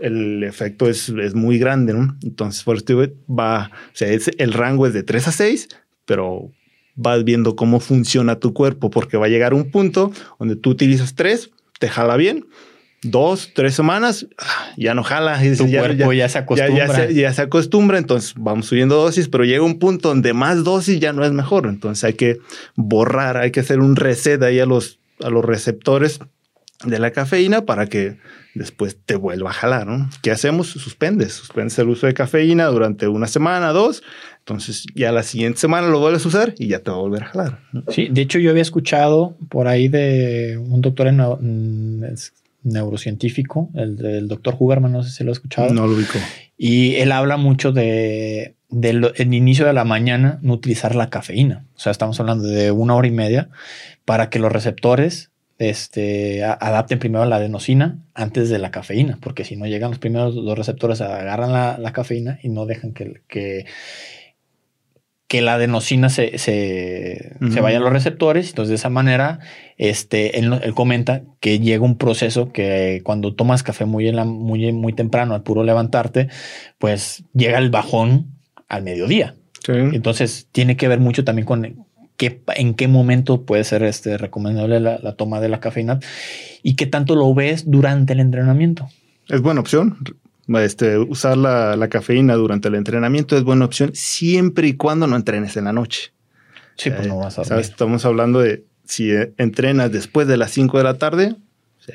el 0.00 0.42
efecto 0.42 0.88
es, 0.88 1.08
es, 1.08 1.34
muy 1.34 1.58
grande, 1.58 1.92
¿no? 1.92 2.16
Entonces, 2.22 2.62
por 2.62 2.76
esto 2.76 2.96
va, 3.28 3.70
o 3.72 3.96
sea, 3.96 4.08
es, 4.08 4.30
el 4.38 4.52
rango 4.52 4.86
es 4.86 4.92
de 4.92 5.02
3 5.02 5.28
a 5.28 5.32
6, 5.32 5.68
pero 6.04 6.50
vas 6.94 7.24
viendo 7.24 7.56
cómo 7.56 7.80
funciona 7.80 8.38
tu 8.38 8.52
cuerpo, 8.52 8.90
porque 8.90 9.16
va 9.16 9.26
a 9.26 9.30
llegar 9.30 9.54
un 9.54 9.70
punto 9.70 10.12
donde 10.38 10.56
tú 10.56 10.70
utilizas 10.70 11.14
3, 11.14 11.50
te 11.78 11.88
jala 11.88 12.16
bien, 12.16 12.46
dos, 13.02 13.52
tres 13.54 13.74
semanas, 13.74 14.26
ah, 14.38 14.72
ya 14.76 14.94
no 14.94 15.02
jala. 15.02 15.44
Y 15.44 15.56
tu 15.56 15.66
ya, 15.66 15.80
cuerpo 15.80 16.12
ya, 16.12 16.28
se 16.28 16.38
acostumbra. 16.38 17.10
Ya, 17.10 17.32
se, 17.32 17.42
acostumbra, 17.42 17.98
entonces 17.98 18.34
vamos 18.36 18.66
subiendo 18.66 18.96
dosis, 18.96 19.28
pero 19.28 19.44
llega 19.44 19.62
un 19.62 19.78
punto 19.78 20.08
donde 20.08 20.32
más 20.32 20.64
dosis 20.64 21.00
ya 21.00 21.12
no 21.12 21.24
es 21.24 21.32
mejor. 21.32 21.66
Entonces 21.66 22.04
hay 22.04 22.14
que 22.14 22.38
borrar, 22.74 23.36
hay 23.36 23.50
que 23.50 23.60
hacer 23.60 23.80
un 23.80 23.96
reset 23.96 24.42
ahí 24.42 24.58
a 24.60 24.66
los, 24.66 24.98
a 25.22 25.30
los 25.30 25.44
receptores 25.44 26.20
de 26.84 26.98
la 26.98 27.10
cafeína 27.10 27.64
para 27.64 27.86
que 27.86 28.18
después 28.54 28.98
te 29.04 29.16
vuelva 29.16 29.50
a 29.50 29.52
jalar, 29.52 29.86
¿no? 29.86 30.08
¿Qué 30.22 30.30
hacemos? 30.30 30.68
Suspendes, 30.68 31.32
suspendes 31.32 31.78
el 31.78 31.88
uso 31.88 32.06
de 32.06 32.14
cafeína 32.14 32.66
durante 32.66 33.08
una 33.08 33.26
semana, 33.26 33.72
dos, 33.72 34.02
entonces 34.38 34.86
ya 34.94 35.12
la 35.12 35.22
siguiente 35.22 35.58
semana 35.58 35.88
lo 35.88 36.00
vuelves 36.00 36.24
a 36.24 36.28
usar 36.28 36.54
y 36.58 36.68
ya 36.68 36.80
te 36.80 36.90
va 36.90 36.96
a 36.96 37.00
volver 37.00 37.24
a 37.24 37.26
jalar. 37.26 37.60
Sí, 37.88 38.08
de 38.10 38.22
hecho 38.22 38.38
yo 38.38 38.50
había 38.50 38.62
escuchado 38.62 39.36
por 39.48 39.68
ahí 39.68 39.88
de 39.88 40.58
un 40.58 40.80
doctor 40.80 41.08
en, 41.08 41.18
neurocientífico, 42.62 43.70
el, 43.74 44.28
doctor 44.28 44.56
Huberman, 44.58 44.92
no 44.92 45.02
sé 45.02 45.10
si 45.10 45.24
lo 45.24 45.30
ha 45.30 45.32
escuchado. 45.32 45.72
No 45.72 45.86
lo 45.86 45.94
ubico. 45.94 46.18
Y 46.56 46.96
él 46.96 47.12
habla 47.12 47.36
mucho 47.36 47.72
de 47.72 48.54
del 48.68 49.32
inicio 49.32 49.64
de 49.64 49.72
la 49.72 49.84
mañana 49.84 50.40
no 50.42 50.54
utilizar 50.54 50.96
la 50.96 51.08
cafeína. 51.08 51.64
O 51.76 51.78
sea, 51.78 51.92
estamos 51.92 52.18
hablando 52.18 52.48
de 52.48 52.72
una 52.72 52.96
hora 52.96 53.06
y 53.06 53.12
media 53.12 53.48
para 54.04 54.28
que 54.28 54.40
los 54.40 54.50
receptores 54.50 55.30
este, 55.58 56.44
adapten 56.44 56.98
primero 56.98 57.24
la 57.24 57.36
adenosina 57.36 57.98
antes 58.14 58.50
de 58.50 58.58
la 58.58 58.70
cafeína, 58.70 59.18
porque 59.20 59.44
si 59.44 59.56
no 59.56 59.66
llegan 59.66 59.90
los 59.90 59.98
primeros 59.98 60.34
dos 60.34 60.58
receptores, 60.58 61.00
agarran 61.00 61.52
la, 61.82 61.92
cafeína 61.92 62.38
y 62.42 62.50
no 62.50 62.66
dejan 62.66 62.92
que, 62.92 63.22
que, 63.26 63.64
que 65.28 65.40
la 65.40 65.54
adenosina 65.54 66.08
se, 66.10 66.38
se, 66.38 67.38
vaya 67.60 67.78
a 67.78 67.80
los 67.80 67.92
receptores. 67.92 68.50
Entonces, 68.50 68.70
de 68.70 68.74
esa 68.76 68.90
manera, 68.90 69.40
este, 69.78 70.38
él, 70.38 70.60
comenta 70.74 71.22
que 71.40 71.58
llega 71.58 71.84
un 71.84 71.96
proceso 71.96 72.52
que 72.52 73.00
cuando 73.02 73.34
tomas 73.34 73.62
café 73.62 73.86
muy, 73.86 74.08
en 74.08 74.16
la, 74.16 74.24
muy, 74.24 74.72
muy 74.72 74.92
temprano, 74.92 75.34
al 75.34 75.42
puro 75.42 75.64
levantarte, 75.64 76.28
pues 76.78 77.24
llega 77.32 77.58
el 77.58 77.70
bajón 77.70 78.36
al 78.68 78.82
mediodía. 78.82 79.36
Entonces, 79.68 80.48
tiene 80.52 80.76
que 80.76 80.86
ver 80.86 81.00
mucho 81.00 81.24
también 81.24 81.44
con 81.44 81.85
qué, 82.16 82.42
en 82.56 82.74
qué 82.74 82.88
momento 82.88 83.42
puede 83.42 83.64
ser 83.64 83.82
este, 83.82 84.18
recomendable 84.18 84.80
la, 84.80 84.98
la 84.98 85.14
toma 85.14 85.40
de 85.40 85.48
la 85.48 85.60
cafeína 85.60 86.00
y 86.62 86.76
qué 86.76 86.86
tanto 86.86 87.16
lo 87.16 87.32
ves 87.34 87.70
durante 87.70 88.12
el 88.12 88.20
entrenamiento. 88.20 88.88
Es 89.28 89.40
buena 89.40 89.60
opción 89.60 89.96
este, 90.54 90.98
usar 90.98 91.36
la, 91.36 91.88
cafeína 91.88 92.34
durante 92.34 92.68
el 92.68 92.76
entrenamiento 92.76 93.36
es 93.36 93.42
buena 93.42 93.64
opción 93.64 93.90
siempre 93.94 94.68
y 94.68 94.74
cuando 94.74 95.06
no 95.06 95.16
entrenes 95.16 95.56
en 95.56 95.64
la 95.64 95.72
noche. 95.72 96.12
Sí, 96.76 96.90
pues 96.90 97.08
no 97.08 97.18
vas 97.18 97.38
a 97.38 97.60
Estamos 97.60 98.04
hablando 98.04 98.40
de 98.40 98.64
si 98.84 99.10
eh, 99.10 99.32
entrenas 99.38 99.90
después 99.90 100.28
de 100.28 100.36
las 100.36 100.52
5 100.52 100.78
de 100.78 100.84
la 100.84 100.98
tarde, 100.98 101.36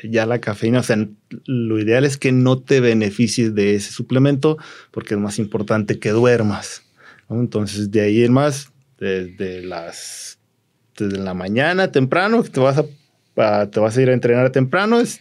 ya 0.03 0.25
la 0.25 0.39
cafeína, 0.39 0.79
o 0.79 0.83
sea, 0.83 0.97
lo 1.45 1.79
ideal 1.79 2.03
es 2.05 2.17
que 2.17 2.31
no 2.31 2.59
te 2.59 2.79
beneficies 2.79 3.53
de 3.55 3.75
ese 3.75 3.91
suplemento 3.91 4.57
porque 4.91 5.13
es 5.13 5.19
más 5.19 5.37
importante 5.39 5.99
que 5.99 6.09
duermas. 6.09 6.83
Entonces, 7.29 7.91
de 7.91 8.01
ahí 8.01 8.23
en 8.23 8.33
más, 8.33 8.70
desde 9.01 9.63
las 9.63 10.39
desde 10.97 11.17
la 11.17 11.33
mañana 11.33 11.91
temprano, 11.91 12.43
que 12.43 12.49
te 12.49 12.59
vas 12.59 12.77
a, 12.77 13.69
te 13.69 13.79
vas 13.79 13.97
a 13.97 14.01
ir 14.01 14.09
a 14.09 14.13
entrenar 14.13 14.51
temprano, 14.51 14.99
es 14.99 15.19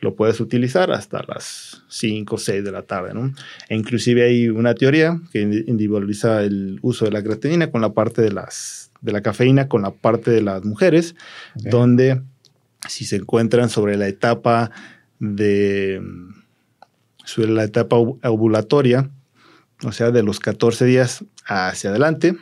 lo 0.00 0.14
puedes 0.14 0.40
utilizar 0.40 0.90
hasta 0.90 1.22
las 1.26 1.82
5 1.88 2.34
o 2.34 2.38
6 2.38 2.64
de 2.64 2.72
la 2.72 2.82
tarde. 2.82 3.12
¿no? 3.12 3.32
E 3.68 3.74
inclusive 3.76 4.24
hay 4.24 4.48
una 4.48 4.74
teoría 4.74 5.20
que 5.32 5.40
individualiza 5.40 6.42
el 6.42 6.78
uso 6.82 7.04
de 7.04 7.10
la 7.10 7.22
creatinina 7.22 7.70
con 7.70 7.80
la 7.80 7.92
parte 7.92 8.22
de, 8.22 8.32
las, 8.32 8.90
de 9.00 9.12
la 9.12 9.20
cafeína, 9.20 9.68
con 9.68 9.82
la 9.82 9.90
parte 9.90 10.30
de 10.30 10.40
las 10.40 10.64
mujeres, 10.64 11.14
donde 11.54 12.22
si 12.88 13.04
se 13.04 13.16
encuentran 13.16 13.68
sobre 13.68 13.96
la 13.96 14.06
etapa 14.08 14.70
de 15.18 16.00
sobre 17.24 17.50
la 17.50 17.64
etapa 17.64 17.96
ovulatoria, 17.96 19.10
o 19.82 19.90
sea, 19.90 20.12
de 20.12 20.22
los 20.22 20.38
14 20.38 20.84
días 20.84 21.24
hacia 21.44 21.90
adelante, 21.90 22.36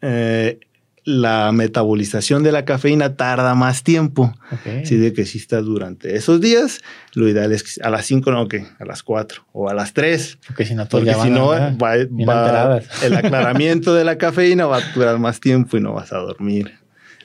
eh, 0.00 0.60
la 1.04 1.52
metabolización 1.52 2.42
de 2.42 2.52
la 2.52 2.66
cafeína 2.66 3.16
tarda 3.16 3.54
más 3.54 3.82
tiempo. 3.82 4.34
Así 4.50 4.96
de 4.96 5.14
que 5.14 5.24
si 5.24 5.38
estás 5.38 5.64
durante 5.64 6.16
esos 6.16 6.40
días, 6.40 6.80
lo 7.14 7.26
ideal 7.28 7.50
es 7.52 7.62
que 7.62 7.82
a 7.82 7.88
las 7.88 8.04
5, 8.04 8.30
no, 8.30 8.46
que 8.46 8.66
a 8.78 8.84
las 8.84 9.02
4 9.02 9.46
o 9.52 9.70
a 9.70 9.74
las 9.74 9.94
3. 9.94 10.38
Porque 10.46 10.66
si 10.66 10.74
no, 10.74 10.86
Porque 10.86 11.14
si 11.14 11.30
no 11.30 11.48
va, 11.48 12.80
el 13.02 13.16
aclaramiento 13.16 13.94
de 13.94 14.04
la 14.04 14.18
cafeína 14.18 14.66
va 14.66 14.78
a 14.78 14.92
durar 14.92 15.18
más 15.18 15.40
tiempo 15.40 15.78
y 15.78 15.80
no 15.80 15.94
vas 15.94 16.12
a 16.12 16.18
dormir. 16.18 16.74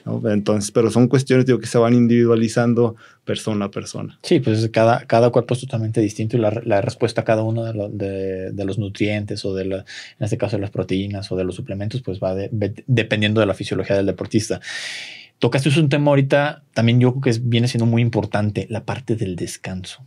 Entonces, 0.06 0.70
pero 0.70 0.90
son 0.90 1.08
cuestiones 1.08 1.46
digo, 1.46 1.58
que 1.58 1.66
se 1.66 1.78
van 1.78 1.94
individualizando 1.94 2.96
persona 3.24 3.66
a 3.66 3.70
persona. 3.70 4.18
Sí, 4.22 4.40
pues 4.40 4.68
cada, 4.70 5.06
cada 5.06 5.30
cuerpo 5.30 5.54
es 5.54 5.60
totalmente 5.60 6.00
distinto 6.00 6.36
y 6.36 6.40
la, 6.40 6.60
la 6.64 6.82
respuesta 6.82 7.22
a 7.22 7.24
cada 7.24 7.42
uno 7.42 7.64
de, 7.64 8.52
de, 8.52 8.64
los 8.64 8.78
nutrientes 8.78 9.44
o 9.46 9.54
de, 9.54 9.64
la, 9.64 9.76
en 9.78 10.24
este 10.24 10.36
caso 10.36 10.56
de 10.56 10.60
las 10.60 10.70
proteínas 10.70 11.32
o 11.32 11.36
de 11.36 11.44
los 11.44 11.54
suplementos, 11.54 12.02
pues 12.02 12.20
va 12.20 12.34
dependiendo 12.86 13.40
de 13.40 13.46
la 13.46 13.54
fisiología 13.54 13.96
del 13.96 14.06
deportista. 14.06 14.60
Tocaste 15.38 15.68
un 15.80 15.88
tema 15.88 16.10
ahorita, 16.10 16.64
también 16.74 17.00
yo 17.00 17.12
creo 17.12 17.34
que 17.34 17.40
viene 17.42 17.68
siendo 17.68 17.86
muy 17.86 18.02
importante, 18.02 18.66
la 18.68 18.84
parte 18.84 19.16
del 19.16 19.36
descanso. 19.36 20.04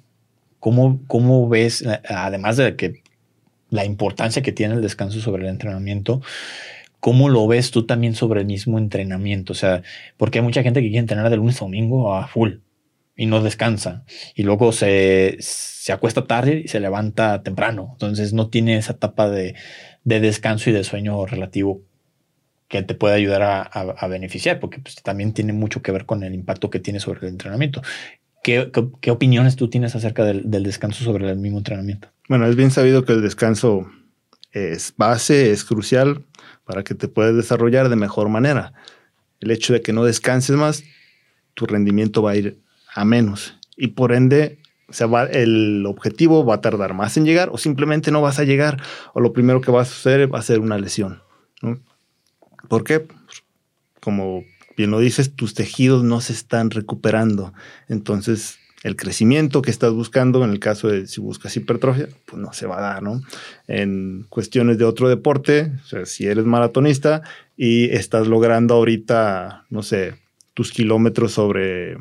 ¿Cómo, 0.60 1.02
¿Cómo 1.08 1.50
ves, 1.50 1.84
además 2.08 2.58
de 2.58 2.76
que 2.76 3.02
la 3.70 3.84
importancia 3.84 4.42
que 4.42 4.52
tiene 4.52 4.76
el 4.76 4.82
descanso 4.82 5.20
sobre 5.20 5.44
el 5.44 5.50
entrenamiento, 5.50 6.22
¿Cómo 7.00 7.30
lo 7.30 7.48
ves 7.48 7.72
tú 7.72 7.86
también 7.86 8.16
sobre 8.16 8.42
el 8.42 8.48
mismo 8.48 8.78
entrenamiento? 8.80 9.54
O 9.54 9.56
sea, 9.56 9.84
porque 10.18 10.40
hay 10.40 10.44
mucha 10.44 10.64
gente 10.64 10.82
que 10.82 10.88
quiere 10.88 11.00
entrenar 11.00 11.30
de 11.30 11.38
lunes 11.38 11.62
a 11.62 11.66
domingo 11.66 12.16
a 12.16 12.28
full 12.28 12.56
y 13.16 13.26
no 13.26 13.42
descansa. 13.42 14.06
Y 14.36 14.44
luego 14.44 14.72
se, 14.72 15.38
se 15.40 15.92
acuesta 15.92 16.26
tarde 16.26 16.62
y 16.66 16.68
se 16.68 16.80
levanta 16.80 17.44
temprano. 17.44 17.90
Entonces 17.94 18.34
no 18.34 18.50
tiene 18.50 18.78
esa 18.78 18.94
etapa 18.94 19.30
de, 19.30 19.56
de 20.04 20.20
descanso 20.20 20.70
y 20.70 20.74
de 20.74 20.84
sueño 20.84 21.26
relativo 21.26 21.82
que 22.68 22.84
te 22.84 22.96
puede 22.96 23.16
ayudar 23.16 23.44
a, 23.44 23.62
a, 23.62 24.08
beneficiar, 24.08 24.60
porque 24.60 24.80
pues, 24.80 24.96
también 24.96 25.34
tiene 25.34 25.54
mucho 25.54 25.82
que 25.82 25.92
ver 25.92 26.06
con 26.06 26.24
el 26.24 26.34
impacto 26.34 26.70
que 26.70 26.80
tiene 26.80 27.00
sobre 27.00 27.22
el 27.22 27.30
entrenamiento. 27.30 27.82
¿Qué, 28.44 28.72
qué, 29.02 29.12
opiniones 29.12 29.56
tú 29.56 29.70
tienes 29.70 29.96
acerca 29.96 30.24
del, 30.26 30.50
del, 30.52 30.64
descanso 30.64 31.04
sobre 31.04 31.30
el 31.30 31.38
mismo 31.38 31.60
entrenamiento? 31.60 32.10
Bueno, 32.28 32.46
es 32.46 32.56
bien 32.56 32.72
sabido 32.72 33.06
que 33.06 33.14
el 33.14 33.22
descanso 33.22 33.90
es 34.52 34.94
base, 34.98 35.52
es 35.52 35.64
crucial 35.64 36.26
para 36.68 36.84
que 36.84 36.94
te 36.94 37.08
puedas 37.08 37.36
desarrollar 37.36 37.90
de 37.90 37.96
mejor 37.96 38.30
manera. 38.30 38.74
El 39.40 39.52
hecho 39.52 39.74
de 39.74 39.82
que 39.82 39.94
no 39.94 40.04
descanses 40.04 40.56
más, 40.56 40.84
tu 41.54 41.66
rendimiento 41.66 42.22
va 42.22 42.32
a 42.32 42.36
ir 42.36 42.60
a 42.94 43.06
menos 43.06 43.58
y 43.76 43.88
por 43.90 44.12
ende 44.12 44.60
se 44.90 45.06
va, 45.06 45.24
el 45.24 45.86
objetivo 45.86 46.46
va 46.46 46.56
a 46.56 46.62
tardar 46.62 46.94
más 46.94 47.18
en 47.18 47.26
llegar 47.26 47.50
o 47.52 47.58
simplemente 47.58 48.12
no 48.12 48.22
vas 48.22 48.40
a 48.40 48.44
llegar 48.44 48.82
o 49.14 49.20
lo 49.20 49.34
primero 49.34 49.62
que 49.62 49.72
va 49.72 49.82
a 49.82 49.86
suceder 49.86 50.34
va 50.34 50.40
a 50.40 50.44
ser 50.44 50.60
una 50.60 50.78
lesión. 50.78 51.22
¿Por 52.68 52.84
qué? 52.84 53.02
Pues, 53.02 53.44
como 54.02 54.44
bien 54.76 54.92
lo 54.92 55.00
dices, 55.00 55.36
tus 55.36 55.54
tejidos 55.54 56.04
no 56.04 56.22
se 56.22 56.34
están 56.34 56.72
recuperando. 56.72 57.54
Entonces, 57.88 58.60
el 58.88 58.96
crecimiento 58.96 59.62
que 59.62 59.70
estás 59.70 59.94
buscando, 59.94 60.44
en 60.44 60.52
el 60.52 60.60
caso 60.60 60.88
de 60.88 61.08
si 61.08 61.22
buscas 61.22 61.56
hipertrofia, 61.56 62.08
pues 62.26 62.42
no 62.42 62.54
se 62.54 62.68
va 62.68 62.78
a 62.78 62.82
dar, 62.82 63.04
¿no? 63.04 63.22
En 63.68 64.26
cuestiones 64.30 64.78
de 64.78 64.86
otro 64.86 65.10
deporte, 65.10 65.74
si 66.06 66.26
eres 66.26 66.46
maratonista 66.46 67.22
y 67.56 67.90
estás 67.90 68.28
logrando 68.28 68.76
ahorita, 68.76 69.66
no 69.70 69.84
sé, 69.84 70.16
tus 70.54 70.72
kilómetros 70.72 71.34
sobre 71.34 71.98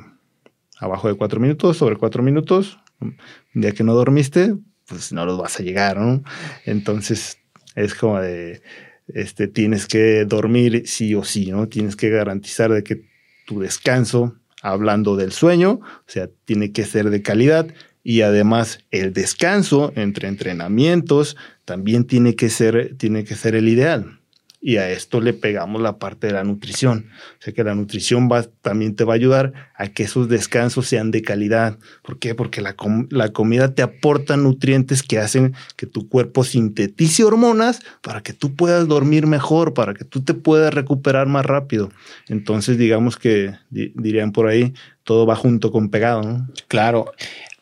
abajo 0.79 1.09
de 1.09 1.15
cuatro 1.15 1.41
minutos, 1.41 1.77
sobre 1.77 1.97
cuatro 1.97 2.23
minutos, 2.23 2.79
un 3.01 3.17
día 3.55 3.73
que 3.73 3.85
no 3.85 3.95
dormiste, 3.95 4.55
pues 4.87 5.13
no 5.13 5.27
los 5.27 5.39
vas 5.39 5.59
a 5.59 5.63
llegar, 5.63 5.99
¿no? 5.99 6.23
Entonces 6.65 7.39
es 7.75 7.95
como 7.95 8.21
de, 8.21 8.63
este, 9.09 9.49
tienes 9.49 9.87
que 9.87 10.25
dormir 10.25 10.85
sí 10.87 11.15
o 11.15 11.25
sí, 11.25 11.51
¿no? 11.51 11.69
Tienes 11.69 11.97
que 11.97 12.11
garantizar 12.11 12.71
de 12.71 12.85
que 12.85 13.03
tu 13.47 13.61
descanso 13.61 14.37
hablando 14.67 15.17
del 15.17 15.33
sueño, 15.33 15.81
o 15.83 16.05
sea, 16.07 16.29
tiene 16.45 16.73
que 16.73 16.85
ser 16.85 17.11
de 17.11 17.23
calidad 17.23 17.69
y 18.03 18.23
además 18.23 18.81
el 18.91 19.13
descanso 19.13 19.93
entre 19.97 20.29
entrenamientos 20.29 21.37
también 21.65 22.05
tiene 22.05 22.35
que 22.35 22.51
ser, 22.51 22.97
tiene 22.97 23.25
que 23.25 23.35
ser 23.35 23.55
el 23.55 23.69
ideal. 23.69 24.21
Y 24.61 24.79
a 24.79 24.91
esto 24.91 25.21
le 25.21 25.33
pegamos 25.33 25.81
la 25.81 25.99
parte 25.99 26.27
de 26.27 26.33
la 26.33 26.43
nutrición. 26.43 27.07
O 27.39 27.43
sea 27.43 27.53
que 27.53 27.63
la 27.63 27.75
nutrición 27.75 28.29
va, 28.31 28.43
también 28.63 28.97
te 28.97 29.05
va 29.05 29.13
a 29.13 29.17
ayudar 29.17 29.53
a 29.77 29.89
que 29.89 30.03
esos 30.03 30.29
descansos 30.29 30.89
sean 30.89 31.11
de 31.11 31.23
calidad. 31.23 31.79
¿Por 32.03 32.19
qué? 32.19 32.35
Porque 32.35 32.61
la, 32.61 32.75
la 33.11 33.33
comida 33.33 33.75
te 33.75 33.83
aporta 33.83 34.37
nutrientes 34.37 35.03
que 35.03 35.19
hacen 35.19 35.55
que 35.77 35.87
tu 35.87 36.09
cuerpo 36.09 36.43
sintetice 36.43 37.23
hormonas 37.23 37.81
para 38.03 38.23
que 38.23 38.33
tú 38.33 38.55
puedas 38.57 38.89
dormir 38.89 39.27
mejor, 39.27 39.75
para 39.75 39.95
que 39.95 40.05
tú 40.05 40.23
te 40.23 40.35
puedas 40.35 40.75
recuperar 40.75 41.29
más 41.29 41.47
rápido. 41.47 41.91
Entonces, 42.29 42.79
digamos 42.79 43.17
que 43.17 43.55
dirían 43.71 44.33
por 44.33 44.49
ahí, 44.49 44.75
todo 45.05 45.27
va 45.27 45.37
junto 45.37 45.71
con 45.71 45.91
pegado. 45.91 46.23
¿no? 46.23 46.49
Claro. 46.69 47.13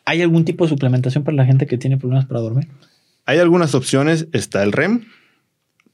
¿Hay 0.05 0.21
algún 0.21 0.45
tipo 0.45 0.65
de 0.65 0.69
suplementación 0.69 1.23
para 1.23 1.35
la 1.35 1.45
gente 1.45 1.67
que 1.67 1.77
tiene 1.77 1.97
problemas 1.97 2.25
para 2.25 2.39
dormir? 2.39 2.67
Hay 3.25 3.39
algunas 3.39 3.73
opciones. 3.73 4.27
Está 4.33 4.63
el 4.63 4.71
REM, 4.71 5.05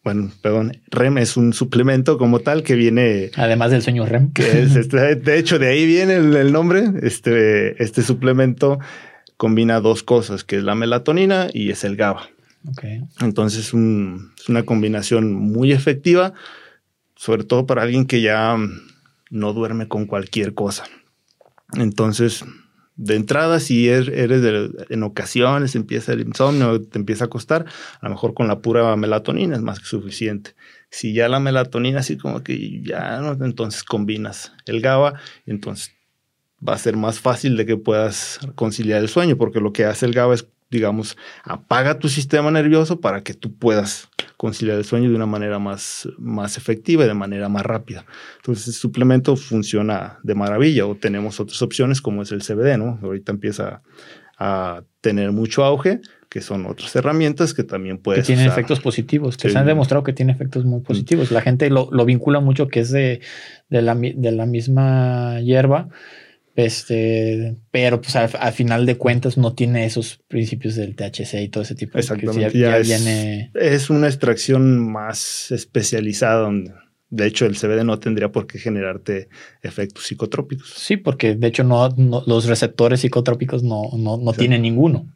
bueno, 0.04 0.32
perdón, 0.42 0.82
REM 0.90 1.20
es 1.20 1.38
un 1.38 1.54
suplemento 1.54 2.18
como 2.18 2.40
tal 2.40 2.64
que 2.64 2.76
viene. 2.76 3.30
Además 3.36 3.70
del 3.72 3.84
sueño 3.84 4.06
REM. 4.06 4.34
Que 4.34 4.64
es, 4.64 4.76
este, 4.76 5.16
de 5.16 5.38
hecho, 5.38 5.60
de 5.60 5.68
ahí 5.68 5.86
viene 5.86 6.16
el, 6.16 6.52
nombre. 6.52 6.86
Este, 7.04 7.82
este 7.82 8.02
suplemento 8.02 8.80
combina 9.38 9.80
dos 9.80 10.02
cosas, 10.02 10.44
que 10.44 10.58
es 10.58 10.64
la 10.64 10.74
melatonina 10.74 11.50
y 11.54 11.70
es 11.70 11.84
el 11.84 11.98
GABA. 11.98 12.30
Okay. 12.72 13.02
Entonces 13.22 13.68
es 13.68 13.74
una 13.74 14.64
combinación 14.64 15.34
muy 15.34 15.72
efectiva, 15.72 16.34
sobre 17.16 17.44
todo 17.44 17.66
para 17.66 17.84
alguien 17.84 18.06
que 18.06 18.22
ya 18.22 18.58
no 19.30 19.54
duerme 19.54 19.88
con 19.88 20.06
cualquier 20.06 20.54
cosa. 20.54 20.84
Entonces, 21.74 22.44
de 22.96 23.16
entrada, 23.16 23.60
si 23.60 23.90
er, 23.90 24.10
eres 24.14 24.72
en 24.90 25.04
ocasiones 25.04 25.76
empieza 25.76 26.14
el 26.14 26.22
insomnio, 26.22 26.82
te 26.82 27.00
empieza 27.00 27.26
a 27.26 27.30
costar, 27.30 27.66
a 28.00 28.06
lo 28.06 28.12
mejor 28.12 28.34
con 28.34 28.48
la 28.48 28.60
pura 28.60 28.96
melatonina 28.96 29.56
es 29.56 29.62
más 29.62 29.80
que 29.80 29.86
suficiente. 29.86 30.56
Si 30.90 31.14
ya 31.14 31.30
la 31.30 31.40
melatonina 31.40 32.00
así 32.00 32.18
como 32.18 32.44
que 32.44 32.82
ya 32.84 33.20
no, 33.22 33.46
entonces 33.46 33.84
combinas 33.84 34.52
el 34.66 34.82
GABA, 34.82 35.20
entonces 35.46 35.94
va 36.68 36.74
a 36.74 36.78
ser 36.78 36.98
más 36.98 37.20
fácil 37.20 37.58
de 37.58 37.66
que 37.66 37.78
puedas 37.78 38.40
conciliar 38.56 39.02
el 39.02 39.10
sueño, 39.10 39.38
porque 39.38 39.62
lo 39.62 39.74
que 39.74 39.86
hace 39.86 40.06
el 40.06 40.14
GABA 40.14 40.36
es 40.36 40.48
digamos, 40.72 41.18
apaga 41.44 42.00
tu 42.00 42.08
sistema 42.08 42.50
nervioso 42.50 43.02
para 43.02 43.24
que 43.24 43.34
tú 43.34 43.54
puedas 43.54 44.10
conciliar 44.42 44.76
el 44.80 44.86
sueño 44.86 45.08
de 45.08 45.16
una 45.16 45.28
manera 45.28 45.60
más, 45.60 46.10
más 46.18 46.58
efectiva 46.58 47.04
y 47.04 47.08
de 47.08 47.14
manera 47.14 47.48
más 47.48 47.64
rápida. 47.64 48.08
Entonces, 48.38 48.70
el 48.70 48.74
suplemento 48.74 49.36
funciona 49.36 50.18
de 50.24 50.34
maravilla 50.34 50.88
o 50.88 50.96
tenemos 50.96 51.40
otras 51.40 51.62
opciones 51.62 52.02
como 52.02 52.24
es 52.24 52.32
el 52.32 52.42
CBD, 52.42 52.76
¿no? 52.80 52.98
Ahorita 53.04 53.32
empieza 53.32 53.84
a 54.40 54.82
tener 55.00 55.32
mucho 55.32 55.64
auge, 55.64 56.02
que 56.28 56.42
son 56.42 56.66
otras 56.66 56.96
herramientas 56.96 57.54
que 57.54 57.64
también 57.64 58.00
puedes 58.00 58.24
Que 58.24 58.34
tienen 58.34 58.48
efectos 58.48 58.80
positivos, 58.80 59.38
que 59.38 59.52
se 59.52 59.58
han 59.60 59.68
demostrado 59.68 60.04
que 60.04 60.12
tienen 60.12 60.36
efectos 60.36 60.66
muy 60.66 60.82
positivos. 60.82 61.30
La 61.30 61.42
gente 61.42 61.70
lo, 61.70 61.90
lo 61.92 62.04
vincula 62.04 62.40
mucho 62.40 62.68
que 62.68 62.80
es 62.80 62.90
de, 62.90 63.22
de, 63.70 63.82
la, 63.84 63.94
de 63.94 64.32
la 64.32 64.48
misma 64.48 65.40
hierba 65.42 65.90
este, 66.56 67.58
pero 67.72 68.02
pues 68.02 68.16
al, 68.16 68.54
final 68.54 68.86
de 68.86 68.98
cuentas 68.98 69.38
no 69.38 69.54
tiene 69.54 69.86
esos 69.86 70.20
principios 70.28 70.76
del 70.76 70.96
THC 70.96 71.36
y 71.42 71.50
todo 71.50 71.64
ese 71.64 71.76
tipo 71.76 71.94
de 71.94 72.02
Exactamente. 72.02 72.58
Ya, 72.58 72.78
es, 72.78 73.90
una 73.90 74.08
extracción 74.08 74.80
más 74.92 75.52
especializada 75.52 76.50
de 77.12 77.28
hecho, 77.28 77.46
el 77.46 77.58
CBD 77.58 77.84
no 77.84 78.00
tendría 78.00 78.32
por 78.32 78.48
qué 78.48 78.58
generarte 78.58 79.28
efectos 79.62 80.06
psicotrópicos. 80.08 80.74
Sí, 80.78 80.96
porque 80.96 81.36
de 81.36 81.48
hecho 81.48 81.66
no, 81.66 81.94
los 82.26 82.46
receptores 82.46 83.02
psicotrópicos 83.02 83.64
no, 83.64 83.90
no, 83.98 84.34
tienen 84.34 84.62
ninguno. 84.62 85.14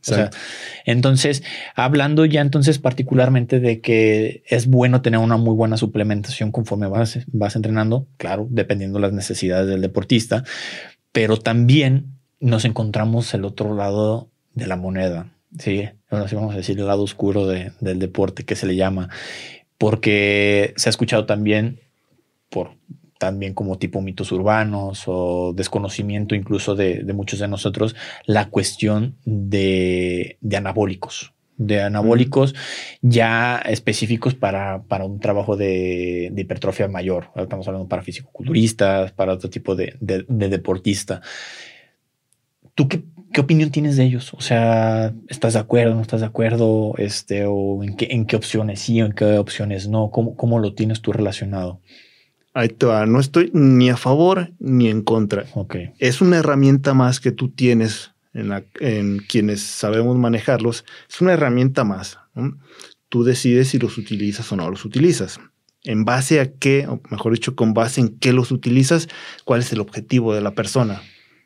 entonces, 0.86 1.42
hablando 1.74 2.26
ya 2.26 2.42
entonces 2.42 2.80
particularmente 2.80 3.62
de 3.62 3.80
que 3.80 4.44
es 4.46 4.68
bueno 4.68 5.02
tener 5.02 5.22
una 5.22 5.38
muy 5.38 5.56
buena 5.56 5.78
suplementación 5.78 6.52
conforme 6.52 6.88
vas, 6.88 7.20
vas 7.28 7.56
entrenando, 7.56 8.10
claro, 8.18 8.46
dependiendo 8.50 8.98
de 9.00 9.04
las 9.04 9.14
necesidades 9.14 9.70
del 9.70 9.80
deportista, 9.80 10.44
pero 11.16 11.38
también 11.38 12.20
nos 12.42 12.66
encontramos 12.66 13.34
el 13.34 13.46
otro 13.46 13.74
lado 13.74 14.28
de 14.54 14.68
la 14.68 14.76
moneda. 14.76 15.32
Sí, 15.58 15.88
vamos 16.12 16.54
a 16.54 16.58
decir 16.58 16.78
el 16.78 16.88
lado 16.88 17.04
oscuro 17.04 17.48
del 17.48 18.00
deporte 18.00 18.44
que 18.44 18.58
se 18.58 18.68
le 18.68 18.76
llama, 18.76 19.08
porque 19.78 20.74
se 20.76 20.90
ha 20.90 20.92
escuchado 20.92 21.26
también 21.26 21.80
por 22.50 22.72
también 23.18 23.54
como 23.54 23.78
tipo 23.78 24.02
mitos 24.02 24.34
urbanos 24.34 25.04
o 25.08 25.54
desconocimiento 25.56 26.36
incluso 26.36 26.76
de, 26.76 27.06
muchos 27.14 27.40
de 27.40 27.48
nosotros, 27.48 27.96
la 28.26 28.50
cuestión 28.50 29.16
de, 29.24 30.38
anabólicos, 30.54 31.32
de 31.58 31.82
anabólicos 31.82 32.54
ya 33.02 33.58
específicos 33.58 34.36
para, 34.36 34.84
para 34.84 35.06
un 35.06 35.20
trabajo 35.20 35.56
de, 35.56 36.34
hipertrofia 36.36 36.88
mayor. 36.88 37.30
Estamos 37.36 37.68
hablando 37.68 37.88
para 37.88 38.02
fisicoculturistas, 38.02 39.12
para 39.12 39.34
otro 39.34 39.50
tipo 39.50 39.76
de, 39.76 39.96
deportista. 40.00 41.22
¿Tú 42.74 42.88
qué, 42.88 43.04
qué, 43.32 43.42
opinión 43.42 43.72
tienes 43.72 43.96
de 43.96 44.04
ellos? 44.04 44.34
O 44.34 44.42
sea, 44.42 45.14
¿estás 45.28 45.54
de 45.54 45.60
acuerdo, 45.60 45.96
no 45.96 46.02
estás 46.02 46.20
de 46.20 46.28
acuerdo? 46.28 46.94
Este, 46.98 47.46
o 47.46 47.84
en 47.84 47.96
qué, 47.96 48.08
en 48.12 48.26
qué 48.26 48.36
opciones 48.36 48.82
sí 48.82 49.02
o 49.02 49.06
en 49.06 49.14
qué 49.14 49.38
opciones 49.38 49.88
no? 49.88 50.12
¿Cómo, 50.12 50.36
cómo 50.36 50.60
lo 50.60 50.74
tienes 50.74 51.02
tú 51.02 51.14
relacionado? 51.14 51.80
Ahí 52.56 52.70
te 52.70 52.86
No 52.86 53.20
estoy 53.20 53.52
ni 53.54 53.90
a 53.90 53.98
favor 53.98 54.54
ni 54.60 54.88
en 54.90 55.02
contra. 55.02 55.46
Okay. 55.54 55.92
Es 56.00 56.22
una 56.22 56.38
herramienta 56.38 56.94
más 56.94 57.20
que 57.20 57.32
tú 57.32 57.50
tienes 57.50 58.15
en, 58.36 59.20
quienes 59.20 59.62
sabemos 59.62 60.18
manejarlos, 60.18 60.86
es 61.10 61.22
una 61.22 61.34
herramienta 61.34 61.84
más. 61.84 62.20
Tú 63.10 63.24
decides 63.24 63.70
si 63.70 63.80
los 63.80 63.98
utilizas 63.98 64.52
o 64.52 64.56
no 64.56 64.70
los 64.70 64.86
utilizas. 64.86 65.40
En 65.84 66.04
base 66.04 66.40
a 66.40 66.52
qué, 66.54 66.88
o 66.88 67.02
mejor 67.10 67.34
dicho, 67.34 67.56
con 67.56 67.74
base 67.74 68.02
en 68.02 68.18
qué 68.20 68.34
los 68.34 68.52
utilizas, 68.52 69.08
cuál 69.46 69.62
es 69.62 69.72
el 69.72 69.80
objetivo 69.80 70.34
de 70.34 70.42
la 70.42 70.56
persona. 70.56 71.02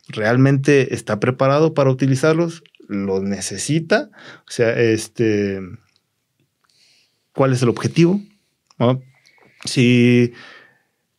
¿Realmente 0.08 0.94
está 0.96 1.20
preparado 1.20 1.74
para 1.74 1.92
utilizarlos? 1.92 2.64
¿Los 2.88 3.22
necesita? 3.22 4.10
O 4.48 4.52
sea, 4.52 4.80
este, 4.80 5.60
¿cuál 7.34 7.54
es 7.54 7.62
el 7.62 7.70
objetivo? 7.70 8.20
Si 9.66 10.34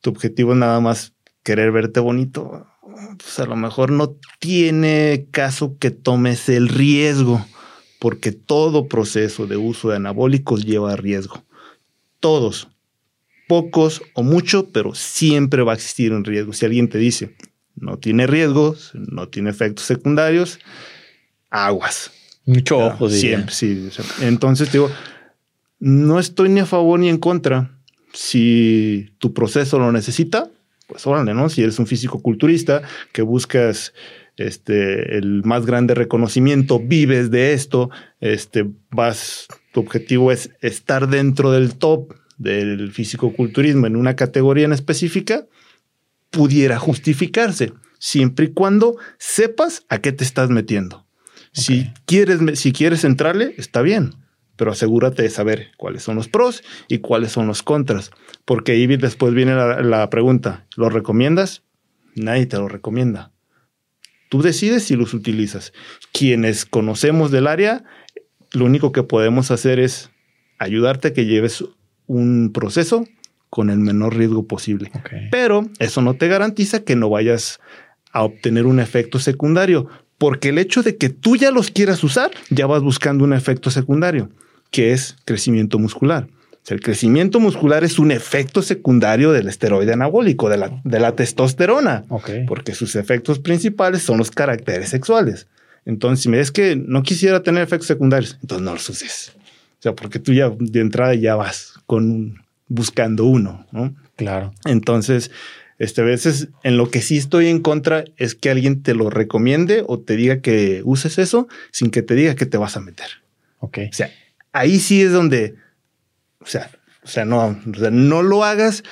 tu 0.01 0.11
objetivo 0.11 0.53
es 0.53 0.59
nada 0.59 0.81
más 0.81 1.14
querer 1.43 1.71
verte 1.73 2.01
bonito, 2.01 2.66
pues 3.16 3.38
a 3.38 3.46
lo 3.46 3.57
mejor 3.57 3.90
no 3.90 4.16
tiene 4.38 5.26
caso 5.30 5.76
que 5.78 5.90
tomes 5.90 6.48
el 6.48 6.68
riesgo, 6.68 7.44
porque 7.98 8.32
todo 8.32 8.88
proceso 8.88 9.46
de 9.46 9.57
uso 9.57 9.90
de 9.90 9.96
anabólicos 9.96 10.64
lleva 10.64 10.96
riesgo. 10.96 11.42
Todos, 12.18 12.68
pocos 13.48 14.03
o 14.14 14.22
mucho, 14.22 14.68
pero 14.70 14.94
siempre 14.94 15.62
va 15.62 15.72
a 15.72 15.74
existir 15.74 16.12
un 16.12 16.24
riesgo. 16.24 16.53
Si 16.53 16.64
alguien 16.64 16.88
te 16.88 16.98
dice, 16.98 17.34
no 17.74 17.98
tiene 17.98 18.26
riesgos, 18.26 18.92
no 18.94 19.28
tiene 19.28 19.51
efectos 19.51 19.86
secundarios, 19.86 20.59
aguas. 21.51 22.11
Mucho 22.46 22.78
ojo, 22.78 23.09
Siempre, 23.09 23.55
sí. 23.55 23.90
Entonces, 24.22 24.72
digo, 24.72 24.90
no 25.78 26.18
estoy 26.18 26.48
ni 26.48 26.61
a 26.61 26.66
favor 26.66 26.98
ni 26.98 27.09
en 27.09 27.18
contra. 27.18 27.70
Si 28.12 29.11
tu 29.18 29.32
proceso 29.32 29.78
lo 29.78 29.92
necesita, 29.92 30.51
pues 30.91 31.07
órale, 31.07 31.34
¿no? 31.34 31.49
Si 31.49 31.62
eres 31.62 31.78
un 31.78 31.86
físico 31.86 32.20
culturista 32.20 32.82
que 33.12 33.22
buscas 33.22 33.95
este, 34.36 35.16
el 35.16 35.45
más 35.45 35.64
grande 35.64 35.95
reconocimiento, 35.95 36.80
vives 36.80 37.30
de 37.30 37.53
esto, 37.53 37.91
este, 38.20 38.66
vas, 38.91 39.47
tu 39.72 39.80
objetivo 39.80 40.32
es 40.32 40.51
estar 40.61 41.09
dentro 41.09 41.53
del 41.53 41.76
top 41.76 42.12
del 42.38 42.91
físico-culturismo 42.91 43.86
en 43.86 43.95
una 43.95 44.16
categoría 44.16 44.64
en 44.64 44.72
específica, 44.72 45.47
pudiera 46.30 46.78
justificarse, 46.78 47.72
siempre 47.99 48.47
y 48.47 48.53
cuando 48.53 48.97
sepas 49.18 49.84
a 49.88 49.99
qué 49.99 50.11
te 50.11 50.24
estás 50.24 50.51
metiendo. 50.51 51.07
Si, 51.53 51.91
quieres, 52.07 52.41
si 52.59 52.72
quieres 52.72 53.05
entrarle, 53.05 53.55
está 53.59 53.82
bien 53.82 54.14
pero 54.61 54.73
asegúrate 54.73 55.23
de 55.23 55.31
saber 55.31 55.69
cuáles 55.79 56.03
son 56.03 56.17
los 56.17 56.29
pros 56.29 56.63
y 56.87 56.99
cuáles 56.99 57.33
son 57.33 57.47
los 57.47 57.63
contras, 57.63 58.11
porque 58.45 58.73
ahí 58.73 58.87
después 58.87 59.33
viene 59.33 59.55
la, 59.55 60.11
pregunta, 60.11 60.67
¿lo 60.77 60.91
recomiendas? 60.91 61.63
Nadie 62.15 62.45
te 62.45 62.59
lo 62.59 62.69
recomienda. 62.69 63.33
Tú 64.29 64.43
decides 64.43 64.83
si 64.83 64.97
los 64.97 65.15
utilizas. 65.15 65.73
Quienes 66.13 66.67
conocemos 66.67 67.31
del 67.31 67.47
área, 67.47 67.85
lo 68.53 68.67
único 68.67 68.93
que 68.93 69.03
podemos 69.03 69.51
hacer 69.51 69.81
es 69.81 70.11
ayudarte 70.59 71.09
a 71.09 71.13
que 71.15 71.25
lleves 71.25 71.65
un 72.07 72.51
proceso 72.53 73.07
con 73.49 73.71
el 73.71 73.79
menor 73.79 74.15
riesgo 74.15 74.47
posible. 74.47 74.93
Pero 75.31 75.71
eso 75.79 76.03
no 76.03 76.19
te 76.19 76.29
garantiza 76.29 76.85
que 76.85 76.97
no 76.97 77.09
vayas 77.09 77.61
a 78.13 78.25
obtener 78.25 78.67
un 78.67 78.79
efecto 78.79 79.21
secundario, 79.21 79.89
porque 80.19 80.51
el 80.51 80.59
hecho 80.59 80.83
de 80.83 80.99
que 80.99 81.09
tú 81.09 81.37
ya 81.37 81.51
los 81.51 81.71
quieras 81.71 82.05
usar, 82.05 82.31
ya 82.51 82.67
vas 82.67 82.83
buscando 82.83 83.25
un 83.25 83.33
efecto 83.33 83.71
secundario 83.71 84.29
que 84.71 84.93
es 84.93 85.16
crecimiento 85.25 85.79
muscular. 85.79 86.29
el 86.68 86.81
crecimiento 86.81 87.41
muscular 87.41 87.83
es 87.83 87.99
un 87.99 88.12
efecto 88.12 88.62
secundario 88.62 89.33
del 89.33 89.49
esteroide 89.49 89.93
anabólico, 89.93 90.49
de 90.49 90.57
la, 90.57 90.81
de 90.85 91.01
la 91.01 91.16
testosterona, 91.16 92.05
porque 92.47 92.75
sus 92.75 92.95
efectos 92.95 93.41
principales 93.41 94.03
son 94.03 94.18
los 94.18 94.31
caracteres 94.31 94.89
sexuales. 94.89 95.49
Entonces, 95.85 96.23
si 96.23 96.29
me 96.29 96.37
ves 96.37 96.53
que 96.53 96.77
no 96.77 97.03
quisiera 97.03 97.43
tener 97.43 97.62
efectos 97.62 97.89
secundarios, 97.89 98.39
entonces 98.43 98.64
no 98.64 98.73
los 98.75 98.89
uses. 98.89 99.33
O 99.81 99.83
sea, 99.83 99.95
porque 99.95 100.18
tú 100.18 100.33
ya 100.33 100.53
de 100.59 100.81
entrada 100.81 101.14
ya 101.14 101.35
vas 101.35 101.75
con 101.87 102.43
buscando 102.68 103.25
uno, 103.25 103.66
¿no? 103.73 103.95
Claro. 104.16 104.53
Entonces, 104.64 105.31
este, 105.79 106.03
a 106.03 106.05
veces 106.05 106.49
en 106.62 106.77
lo 106.77 106.91
que 106.91 107.01
sí 107.01 107.16
estoy 107.16 107.49
en 107.49 107.61
contra 107.61 108.05
es 108.18 108.35
que 108.35 108.51
alguien 108.51 108.83
te 108.83 108.95
lo 108.95 109.09
recomiende 109.09 109.83
o 109.87 109.99
te 109.99 110.16
diga 110.16 110.41
que 110.41 110.83
uses 110.85 111.18
eso 111.18 111.49
sin 111.73 111.91
que 111.91 112.03
te 112.03 112.14
diga 112.14 112.35
que 112.35 112.47
te 112.47 112.59
vas 112.59 112.77
a 112.77 112.81
meter. 112.81 113.09
Ok. 113.59 113.79
O 113.91 113.93
sea, 113.95 114.11
ahí 114.53 114.78
sí 114.80 115.03
es 115.03 115.12
donde, 115.12 115.57
o 116.40 116.46
sea, 116.46 116.70
o 117.03 117.09
sea, 117.09 117.24
no, 117.24 117.59
no 117.64 118.22
lo 118.22 118.44
hagas 118.44 118.84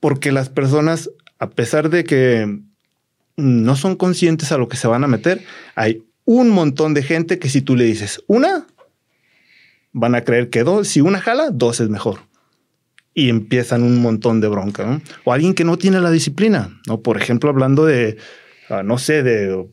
porque 0.00 0.32
las 0.32 0.48
personas, 0.48 1.10
a 1.38 1.50
pesar 1.50 1.90
de 1.90 2.04
que 2.04 2.60
no 3.36 3.76
son 3.76 3.96
conscientes 3.96 4.52
a 4.52 4.58
lo 4.58 4.68
que 4.68 4.76
se 4.76 4.88
van 4.88 5.04
a 5.04 5.08
meter, 5.08 5.42
hay 5.74 6.04
un 6.24 6.50
montón 6.50 6.94
de 6.94 7.02
gente 7.02 7.38
que 7.38 7.48
si 7.48 7.62
tú 7.62 7.76
le 7.76 7.84
dices 7.84 8.22
una, 8.26 8.66
van 9.92 10.14
a 10.14 10.22
creer 10.22 10.50
que 10.50 10.64
dos, 10.64 10.88
si 10.88 11.00
una 11.00 11.20
jala, 11.20 11.50
dos 11.50 11.80
es 11.80 11.88
mejor. 11.88 12.20
y 13.18 13.30
empiezan 13.30 13.82
un 13.82 14.02
montón 14.02 14.42
de 14.42 14.48
bronca. 14.48 15.00
O 15.24 15.32
alguien 15.32 15.54
que 15.54 15.64
no 15.64 15.78
tiene 15.78 16.00
la 16.00 16.10
disciplina, 16.10 16.78
¿no? 16.86 17.00
Por 17.00 17.16
ejemplo, 17.16 17.48
hablando 17.48 17.86
de, 17.86 18.18
ah, 18.68 18.82
no 18.82 18.98
sé, 18.98 19.22
de 19.22 19.66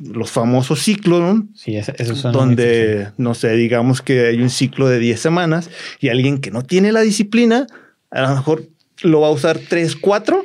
los 0.00 0.30
famosos 0.30 0.80
ciclos, 0.80 1.20
¿no? 1.20 1.48
Sí, 1.54 1.76
eso 1.76 2.14
son 2.14 2.32
donde, 2.32 3.08
no 3.16 3.34
sé, 3.34 3.52
digamos 3.52 4.02
que 4.02 4.26
hay 4.26 4.40
un 4.40 4.50
ciclo 4.50 4.88
de 4.88 4.98
10 4.98 5.20
semanas 5.20 5.70
y 6.00 6.08
alguien 6.08 6.40
que 6.40 6.50
no 6.50 6.62
tiene 6.62 6.92
la 6.92 7.00
disciplina, 7.00 7.66
a 8.10 8.22
lo 8.22 8.28
mejor 8.36 8.68
lo 9.02 9.20
va 9.20 9.28
a 9.28 9.30
usar 9.30 9.58
3, 9.58 9.96
4 9.96 10.44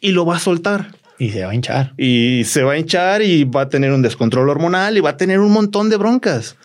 y 0.00 0.12
lo 0.12 0.26
va 0.26 0.36
a 0.36 0.40
soltar. 0.40 0.94
Y 1.18 1.30
se 1.30 1.44
va 1.44 1.50
a 1.50 1.54
hinchar. 1.54 1.92
Y 1.98 2.44
se 2.44 2.62
va 2.62 2.72
a 2.72 2.78
hinchar 2.78 3.20
y 3.22 3.44
va 3.44 3.62
a 3.62 3.68
tener 3.68 3.92
un 3.92 4.00
descontrol 4.00 4.48
hormonal 4.48 4.96
y 4.96 5.00
va 5.00 5.10
a 5.10 5.16
tener 5.16 5.40
un 5.40 5.52
montón 5.52 5.90
de 5.90 5.98
broncas. 5.98 6.56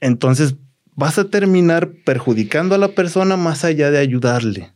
Entonces, 0.00 0.54
vas 0.94 1.18
a 1.18 1.24
terminar 1.24 1.90
perjudicando 2.04 2.74
a 2.74 2.78
la 2.78 2.88
persona 2.88 3.36
más 3.36 3.64
allá 3.64 3.90
de 3.90 3.98
ayudarle. 3.98 4.72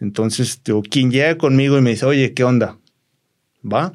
Entonces, 0.00 0.62
quien 0.90 1.10
llega 1.10 1.36
conmigo 1.36 1.76
y 1.76 1.82
me 1.82 1.90
dice, 1.90 2.06
oye, 2.06 2.32
¿qué 2.32 2.42
onda? 2.42 2.78
¿Va? 3.62 3.92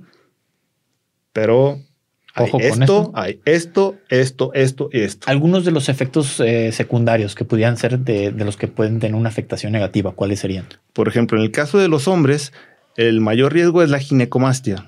Pero 1.36 1.82
hay 2.34 2.48
Ojo 2.48 2.60
esto, 2.62 2.82
esto, 2.82 3.12
hay 3.14 3.42
esto, 3.44 3.96
esto, 4.08 4.54
esto 4.54 4.90
y 4.94 5.02
esto. 5.02 5.30
Algunos 5.30 5.66
de 5.66 5.72
los 5.72 5.90
efectos 5.90 6.40
eh, 6.40 6.72
secundarios 6.72 7.36
que 7.36 7.44
pudieran 7.44 7.76
ser 7.76 8.00
de, 8.00 8.32
los 8.32 8.56
que 8.56 8.70
pueden 8.70 9.02
tener 9.02 9.16
una 9.16 9.28
afectación 9.28 9.74
negativa, 9.74 10.14
¿cuáles 10.14 10.40
serían? 10.40 10.66
Por 10.94 11.10
ejemplo, 11.10 11.38
en 11.38 11.44
el 11.44 11.52
caso 11.52 11.78
de 11.78 11.90
los 11.90 12.08
hombres, 12.08 12.54
el 12.96 13.20
mayor 13.20 13.52
riesgo 13.52 13.84
es 13.84 13.90
la 13.90 14.00
ginecomastia, 14.00 14.86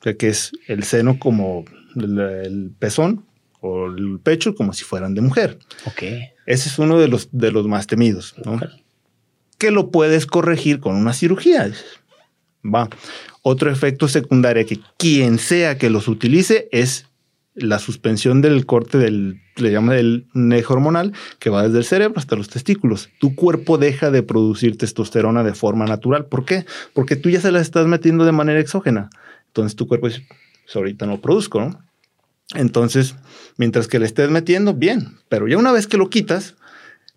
que 0.00 0.28
es 0.28 0.52
el 0.68 0.84
seno 0.84 1.18
como 1.18 1.66
el 1.96 2.72
pezón 2.78 3.26
o 3.60 3.88
el 3.88 4.20
pecho 4.20 4.54
como 4.54 4.72
si 4.72 4.84
fueran 4.84 5.12
de 5.12 5.20
mujer. 5.20 5.58
Ok. 5.84 6.02
Ese 6.46 6.70
es 6.70 6.78
uno 6.78 6.98
de 6.98 7.08
los, 7.08 7.28
de 7.30 7.52
los 7.52 7.66
más 7.66 7.86
temidos, 7.86 8.34
¿no? 8.42 8.58
Que 9.58 9.70
lo 9.70 9.90
puedes 9.90 10.24
corregir 10.24 10.80
con 10.80 10.96
una 10.96 11.12
cirugía. 11.12 11.70
Va. 12.64 12.88
Otro 13.42 13.70
efecto 13.70 14.08
secundario 14.08 14.66
que 14.66 14.80
quien 14.98 15.38
sea 15.38 15.78
que 15.78 15.90
los 15.90 16.08
utilice 16.08 16.68
es 16.72 17.06
la 17.54 17.78
suspensión 17.78 18.40
del 18.40 18.64
corte 18.66 18.98
del, 18.98 19.40
le 19.56 19.72
llama 19.72 19.94
del 19.94 20.26
eje 20.52 20.72
hormonal, 20.72 21.12
que 21.38 21.50
va 21.50 21.64
desde 21.64 21.78
el 21.78 21.84
cerebro 21.84 22.18
hasta 22.18 22.36
los 22.36 22.48
testículos. 22.48 23.10
Tu 23.18 23.34
cuerpo 23.34 23.78
deja 23.78 24.10
de 24.10 24.22
producir 24.22 24.78
testosterona 24.78 25.42
de 25.42 25.54
forma 25.54 25.86
natural. 25.86 26.26
¿Por 26.26 26.44
qué? 26.44 26.64
Porque 26.94 27.16
tú 27.16 27.28
ya 27.28 27.40
se 27.40 27.52
la 27.52 27.60
estás 27.60 27.86
metiendo 27.86 28.24
de 28.24 28.32
manera 28.32 28.60
exógena. 28.60 29.10
Entonces 29.48 29.76
tu 29.76 29.86
cuerpo 29.88 30.08
dice, 30.08 30.26
pues 30.64 30.76
ahorita 30.76 31.06
no 31.06 31.20
produzco, 31.20 31.60
¿no? 31.60 31.84
Entonces, 32.54 33.14
mientras 33.58 33.86
que 33.86 33.98
le 33.98 34.06
estés 34.06 34.30
metiendo, 34.30 34.74
bien, 34.74 35.18
pero 35.28 35.46
ya 35.46 35.56
una 35.56 35.72
vez 35.72 35.86
que 35.86 35.96
lo 35.96 36.10
quitas, 36.10 36.56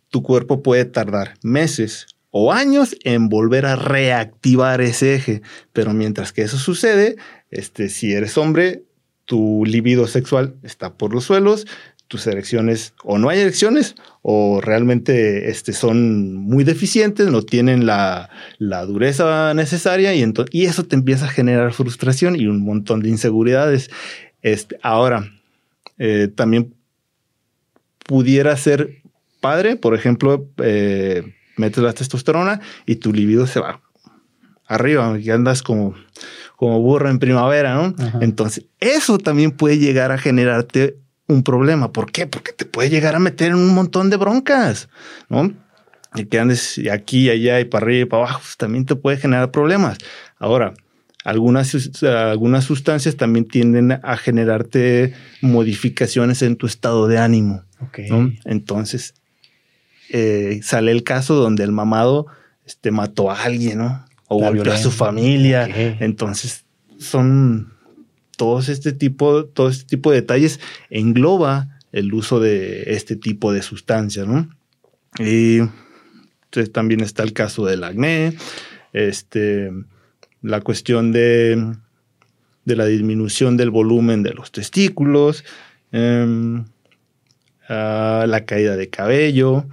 tu 0.09 0.21
cuerpo 0.21 0.61
puede 0.61 0.85
tardar 0.85 1.35
meses 1.41 2.07
o 2.35 2.51
años 2.51 2.97
en 3.03 3.29
volver 3.29 3.67
a 3.67 3.75
reactivar 3.75 4.81
ese 4.81 5.13
eje. 5.13 5.43
Pero 5.71 5.93
mientras 5.93 6.33
que 6.33 6.41
eso 6.41 6.57
sucede, 6.57 7.15
este, 7.51 7.89
si 7.89 8.11
eres 8.13 8.39
hombre, 8.39 8.81
tu 9.25 9.63
libido 9.67 10.07
sexual 10.07 10.55
está 10.63 10.95
por 10.95 11.13
los 11.13 11.25
suelos, 11.25 11.67
tus 12.07 12.25
erecciones 12.25 12.95
o 13.03 13.19
no 13.19 13.29
hay 13.29 13.39
erecciones 13.39 13.93
o 14.23 14.61
realmente 14.61 15.51
este, 15.51 15.73
son 15.73 16.33
muy 16.33 16.63
deficientes, 16.63 17.27
no 17.27 17.43
tienen 17.43 17.85
la, 17.85 18.31
dureza 18.59 19.53
necesaria 19.53 20.15
y, 20.15 20.25
y 20.49 20.65
eso 20.65 20.85
te 20.85 20.95
empieza 20.95 21.25
a 21.25 21.29
generar 21.29 21.71
frustración 21.71 22.35
y 22.35 22.47
un 22.47 22.63
montón 22.63 23.01
de 23.01 23.09
inseguridades. 23.09 23.91
Este, 24.41 24.79
ahora, 24.81 25.31
eh, 25.99 26.29
también 26.33 26.73
pudiera 28.07 28.57
ser 28.57 29.03
padre, 29.39 29.75
por 29.75 29.93
ejemplo, 29.93 30.49
eh, 30.63 31.35
metes 31.57 31.83
la 31.83 31.93
testosterona 31.93 32.61
y 32.85 32.95
tu 32.95 33.13
libido 33.13 33.47
se 33.47 33.59
va 33.59 33.81
arriba 34.67 35.17
y 35.19 35.29
andas 35.29 35.61
como, 35.61 35.93
como 36.55 36.81
burro 36.81 37.09
en 37.09 37.19
primavera, 37.19 37.75
¿no? 37.75 37.95
Entonces, 38.21 38.65
eso 38.79 39.17
también 39.17 39.51
puede 39.51 39.77
llegar 39.77 40.11
a 40.11 40.17
generarte 40.17 40.97
un 41.27 41.43
problema. 41.43 41.91
¿Por 41.91 42.11
qué? 42.11 42.27
Porque 42.27 42.53
te 42.53 42.65
puede 42.65 42.89
llegar 42.89 43.15
a 43.15 43.19
meter 43.19 43.49
en 43.49 43.55
un 43.55 43.73
montón 43.73 44.09
de 44.09 44.17
broncas, 44.17 44.89
¿no? 45.29 45.53
Y 46.15 46.25
que 46.25 46.39
andes 46.39 46.79
aquí, 46.91 47.29
allá 47.29 47.59
y 47.59 47.65
para 47.65 47.85
arriba 47.85 48.01
y 48.01 48.05
para 48.05 48.23
abajo, 48.23 48.39
pues, 48.41 48.57
también 48.57 48.85
te 48.85 48.95
puede 48.95 49.17
generar 49.17 49.51
problemas. 49.51 49.97
Ahora, 50.37 50.73
algunas, 51.23 52.03
algunas 52.03 52.65
sustancias 52.65 53.15
también 53.15 53.45
tienden 53.47 53.91
a 53.91 54.17
generarte 54.17 55.13
modificaciones 55.41 56.41
en 56.41 56.57
tu 56.57 56.67
estado 56.67 57.07
de 57.07 57.17
ánimo. 57.17 57.63
Entonces, 58.45 59.15
eh, 60.15 60.59
sale 60.61 60.91
el 60.91 61.03
caso 61.03 61.33
donde 61.33 61.63
el 61.63 61.71
mamado 61.71 62.27
este, 62.67 62.91
mató 62.91 63.31
a 63.31 63.41
alguien, 63.41 63.79
¿no? 63.79 64.05
O 64.27 64.39
volvió 64.39 64.71
a 64.71 64.77
su 64.77 64.91
familia. 64.91 65.67
Entonces, 65.99 66.65
son 66.99 67.73
todos 68.37 68.69
este 68.69 68.93
tipo, 68.93 69.45
todo 69.45 69.69
este 69.69 69.85
tipo 69.85 70.11
de 70.11 70.21
detalles 70.21 70.59
engloba 70.91 71.79
el 71.91 72.13
uso 72.13 72.39
de 72.39 72.93
este 72.93 73.15
tipo 73.15 73.51
de 73.51 73.63
sustancias, 73.63 74.27
¿no? 74.27 74.49
Y 75.17 75.61
entonces, 76.45 76.71
también 76.71 77.01
está 77.01 77.23
el 77.23 77.33
caso 77.33 77.65
del 77.65 77.83
acné, 77.83 78.37
este, 78.93 79.71
la 80.43 80.61
cuestión 80.61 81.11
de, 81.11 81.73
de 82.65 82.75
la 82.75 82.85
disminución 82.85 83.57
del 83.57 83.71
volumen 83.71 84.21
de 84.21 84.35
los 84.35 84.51
testículos, 84.51 85.43
em, 85.91 86.65
la 87.67 88.43
caída 88.45 88.75
de 88.77 88.89
cabello, 88.89 89.65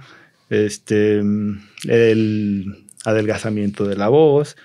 este, 0.51 1.23
el 1.87 2.65
adelgazamiento 3.03 3.87
de 3.87 3.95
la 3.95 4.09
voz, 4.09 4.55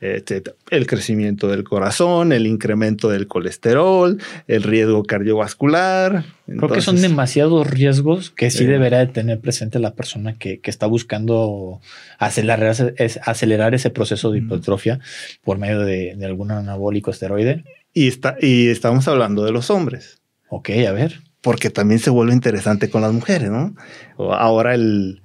el 0.00 0.86
crecimiento 0.86 1.48
del 1.48 1.62
corazón, 1.62 2.32
el 2.32 2.46
incremento 2.46 3.10
del 3.10 3.26
colesterol, 3.26 4.18
el 4.46 4.62
riesgo 4.62 5.02
cardiovascular. 5.02 6.24
Creo 6.46 6.68
que 6.70 6.80
son 6.80 7.02
demasiados 7.02 7.66
riesgos 7.68 8.30
que 8.30 8.50
sí 8.50 8.64
deberá 8.64 8.98
de 9.00 9.08
tener 9.08 9.40
presente 9.40 9.78
la 9.78 9.94
persona 9.94 10.38
que, 10.38 10.60
está 10.64 10.86
buscando 10.86 11.80
acelerar, 12.18 12.94
acelerar, 13.26 13.74
ese 13.74 13.90
proceso 13.90 14.30
de 14.30 14.38
hipertrofia 14.38 15.00
por 15.42 15.58
medio 15.58 15.80
de, 15.80 16.16
algún 16.24 16.50
anabólico 16.50 17.10
esteroide. 17.10 17.64
Y, 17.92 18.08
está, 18.08 18.36
y 18.40 18.68
estamos 18.68 19.06
hablando 19.06 19.44
de 19.44 19.52
los 19.52 19.68
hombres. 19.68 20.22
Ok, 20.48 20.70
a 20.88 20.92
ver. 20.92 21.20
Porque 21.42 21.70
también 21.70 22.00
se 22.00 22.10
vuelve 22.10 22.32
interesante 22.32 22.88
con 22.88 23.02
las 23.02 23.12
mujeres, 23.12 23.50
¿no? 23.50 23.74
Ahora 24.18 24.74
el, 24.74 25.19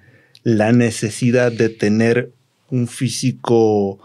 la 0.46 0.72
necesidad 0.72 1.52
de 1.52 1.70
tener 1.70 2.32
un 2.70 2.88
físico 2.88 4.00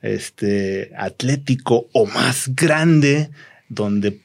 este, 0.00 0.90
atlético 0.96 1.86
o 1.92 2.06
más 2.06 2.48
grande, 2.56 3.28
donde 3.68 4.18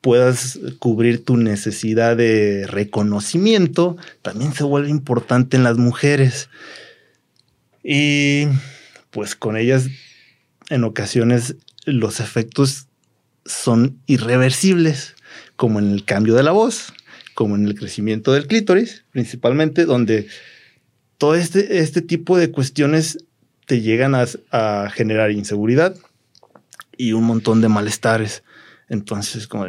puedas 0.00 0.58
cubrir 0.80 1.24
tu 1.24 1.36
necesidad 1.36 2.16
de 2.16 2.66
reconocimiento, 2.66 3.96
también 4.20 4.52
se 4.52 4.64
vuelve 4.64 4.90
importante 4.90 5.56
en 5.56 5.62
las 5.62 5.78
mujeres. 5.78 6.48
Y 7.84 8.46
pues 9.12 9.36
con 9.36 9.56
ellas 9.56 9.86
en 10.70 10.82
ocasiones 10.82 11.54
los 11.84 12.18
efectos 12.18 12.88
son 13.46 14.00
irreversibles, 14.06 15.14
como 15.54 15.78
en 15.78 15.92
el 15.92 16.04
cambio 16.04 16.34
de 16.34 16.42
la 16.42 16.50
voz, 16.50 16.92
como 17.34 17.54
en 17.54 17.64
el 17.66 17.76
crecimiento 17.76 18.32
del 18.32 18.48
clítoris, 18.48 19.04
principalmente, 19.12 19.84
donde 19.84 20.26
todo 21.18 21.34
este, 21.34 21.78
este 21.78 22.02
tipo 22.02 22.36
de 22.36 22.50
cuestiones 22.50 23.24
te 23.66 23.80
llegan 23.80 24.14
a, 24.14 24.90
generar 24.90 25.30
inseguridad 25.30 25.96
y 26.96 27.12
un 27.12 27.24
montón 27.24 27.60
de 27.60 27.68
malestares. 27.68 28.42
Entonces, 28.88 29.46
como 29.46 29.66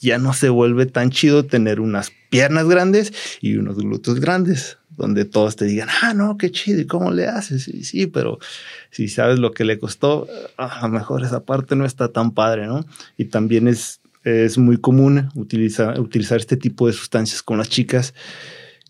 ya 0.00 0.18
no 0.18 0.32
se 0.32 0.48
vuelve 0.48 0.86
tan 0.86 1.10
chido 1.10 1.44
tener 1.44 1.80
unas 1.80 2.12
piernas 2.30 2.68
grandes 2.68 3.12
y 3.40 3.56
unos 3.56 3.76
glúteos 3.76 4.20
grandes, 4.20 4.78
donde 4.96 5.24
todos 5.24 5.56
te 5.56 5.66
digan, 5.66 5.88
ah, 6.02 6.14
no, 6.14 6.36
qué 6.38 6.50
chido, 6.50 6.80
¿y 6.80 6.86
cómo 6.86 7.10
le 7.10 7.26
haces? 7.26 7.64
Sí, 7.64 7.84
sí, 7.84 8.06
pero 8.06 8.38
si 8.90 9.08
sabes 9.08 9.38
lo 9.38 9.52
que 9.52 9.64
le 9.64 9.78
costó, 9.78 10.26
a 10.56 10.80
lo 10.82 10.88
mejor 10.88 11.22
esa 11.22 11.44
parte 11.44 11.76
no 11.76 11.84
está 11.84 12.08
tan 12.08 12.32
padre, 12.32 12.66
¿no? 12.66 12.86
Y 13.16 13.26
también 13.26 13.68
es, 13.68 14.00
es 14.24 14.58
muy 14.58 14.78
común 14.78 15.28
utilizar, 15.34 16.00
utilizar 16.00 16.38
este 16.38 16.56
tipo 16.56 16.86
de 16.86 16.92
sustancias 16.92 17.42
con 17.42 17.58
las 17.58 17.68
chicas 17.68 18.14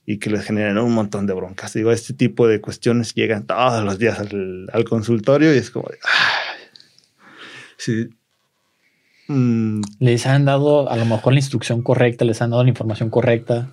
y 0.06 0.18
que 0.18 0.30
les 0.30 0.44
generan 0.44 0.78
un 0.78 0.94
montón 0.94 1.26
de 1.26 1.34
broncas. 1.34 1.74
Digo, 1.74 1.90
este 1.90 2.14
tipo 2.14 2.46
de 2.46 2.60
cuestiones 2.60 3.12
llegan 3.12 3.44
todos 3.44 3.82
los 3.84 3.98
días 3.98 4.20
al, 4.20 4.84
consultorio 4.88 5.52
y 5.52 5.58
es 5.58 5.70
como, 5.72 5.90
sí. 7.76 8.08
Mm. 9.26 9.80
Les 9.98 10.24
han 10.26 10.44
dado 10.44 10.88
a 10.88 10.96
lo 10.96 11.04
mejor 11.04 11.32
la 11.32 11.40
instrucción 11.40 11.82
correcta, 11.82 12.24
les 12.24 12.40
han 12.40 12.50
dado 12.50 12.62
la 12.62 12.68
información 12.68 13.10
correcta. 13.10 13.72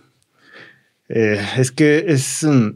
Eh, 1.08 1.40
es 1.58 1.72
que 1.72 2.06
es, 2.08 2.44
mm, 2.44 2.70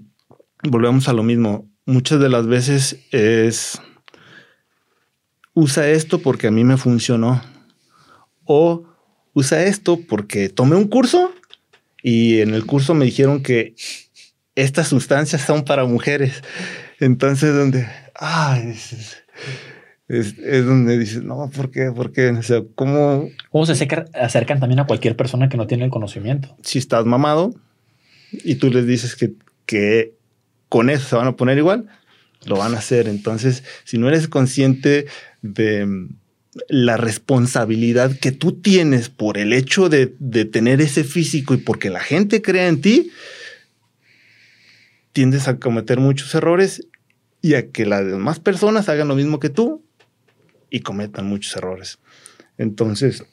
volvemos 0.69 1.09
a 1.09 1.13
lo 1.13 1.23
mismo. 1.23 1.67
Muchas 1.87 2.19
de 2.19 2.29
las 2.29 2.45
veces 2.45 2.99
es, 3.11 3.81
usa 5.55 5.89
esto 5.89 6.19
porque 6.19 6.47
a 6.47 6.51
mí 6.51 6.63
me 6.63 6.77
funcionó. 6.77 7.41
O 8.45 8.83
usa 9.33 9.63
esto 9.63 9.99
porque 10.07 10.49
tomé 10.49 10.75
un 10.75 10.87
curso 10.87 11.33
y 12.09 12.39
en 12.39 12.53
el 12.53 12.65
curso 12.65 12.93
me 12.93 13.03
dijeron 13.03 13.43
que 13.43 13.75
estas 14.55 14.87
sustancias 14.87 15.41
son 15.41 15.65
para 15.65 15.83
mujeres. 15.83 16.41
Entonces, 17.01 17.53
donde, 17.53 17.85
ah, 18.15 18.57
es, 18.65 19.25
es, 20.07 20.65
donde 20.65 20.97
dices, 20.97 21.21
no, 21.23 21.49
¿por 21.53 21.69
qué? 21.69 21.91
¿Por 21.91 22.13
qué? 22.13 22.29
O 22.29 22.43
sea, 22.43 22.61
¿cómo? 22.75 23.27
¿Cómo 23.51 23.65
se 23.65 23.73
acercan 23.73 24.59
también 24.61 24.79
a 24.79 24.87
cualquier 24.87 25.17
persona 25.17 25.49
que 25.49 25.57
no 25.57 25.67
tiene 25.67 25.83
el 25.83 25.89
conocimiento? 25.89 26.55
Si 26.63 26.79
estás 26.79 27.03
mamado 27.05 27.53
y 28.31 28.55
tú 28.55 28.69
les 28.71 28.87
dices 28.87 29.17
que, 29.17 29.33
que 29.65 30.13
con 30.69 30.89
eso 30.89 31.09
se 31.09 31.17
van 31.17 31.27
a 31.27 31.35
poner 31.35 31.57
igual, 31.57 31.87
lo 32.45 32.55
van 32.55 32.73
a 32.73 32.77
hacer. 32.77 33.09
Entonces, 33.09 33.65
si 33.83 33.97
no 33.97 34.07
eres 34.07 34.29
consciente 34.29 35.07
de 35.41 36.07
la 36.69 36.97
responsabilidad 36.97 38.17
que 38.19 38.31
tú 38.31 38.53
tienes 38.53 39.09
por 39.09 39.37
el 39.37 39.53
hecho 39.53 39.89
de, 39.89 40.07
tener 40.45 40.81
ese 40.81 41.03
físico 41.03 41.53
y 41.53 41.57
porque 41.57 41.89
la 41.89 41.99
gente 41.99 42.41
crea 42.41 42.67
en 42.67 42.81
ti, 42.81 43.11
tiendes 45.13 45.47
a 45.47 45.59
cometer 45.59 45.99
muchos 45.99 46.33
errores 46.35 46.87
y 47.41 47.55
a 47.55 47.71
que 47.71 47.85
las 47.85 48.05
demás 48.05 48.39
personas 48.39 48.89
hagan 48.89 49.07
lo 49.07 49.15
mismo 49.15 49.39
que 49.39 49.49
tú 49.49 49.83
y 50.69 50.81
cometan 50.81 51.25
muchos 51.25 51.55
errores. 51.55 51.99
Entonces, 52.57 53.23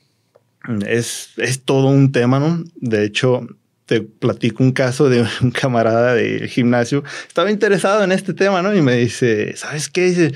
es, 0.87 1.31
es 1.37 1.62
todo 1.62 1.89
un 1.89 2.12
tema, 2.12 2.39
¿no? 2.39 2.64
De 2.77 3.05
hecho, 3.05 3.47
te 3.87 4.01
platico 4.01 4.62
un 4.62 4.72
caso 4.72 5.09
de 5.09 5.27
un 5.43 5.51
camarada 5.53 6.14
de 6.14 6.49
gimnasio. 6.49 7.05
Estaba 7.27 7.51
interesado 7.51 8.03
en 8.03 8.12
este 8.12 8.35
tema, 8.35 8.62
¿no? 8.62 8.75
Y 8.75 8.83
me 8.83 8.97
dice, 8.97 9.57
¿sabes 9.57 9.89
qué? 9.89 10.33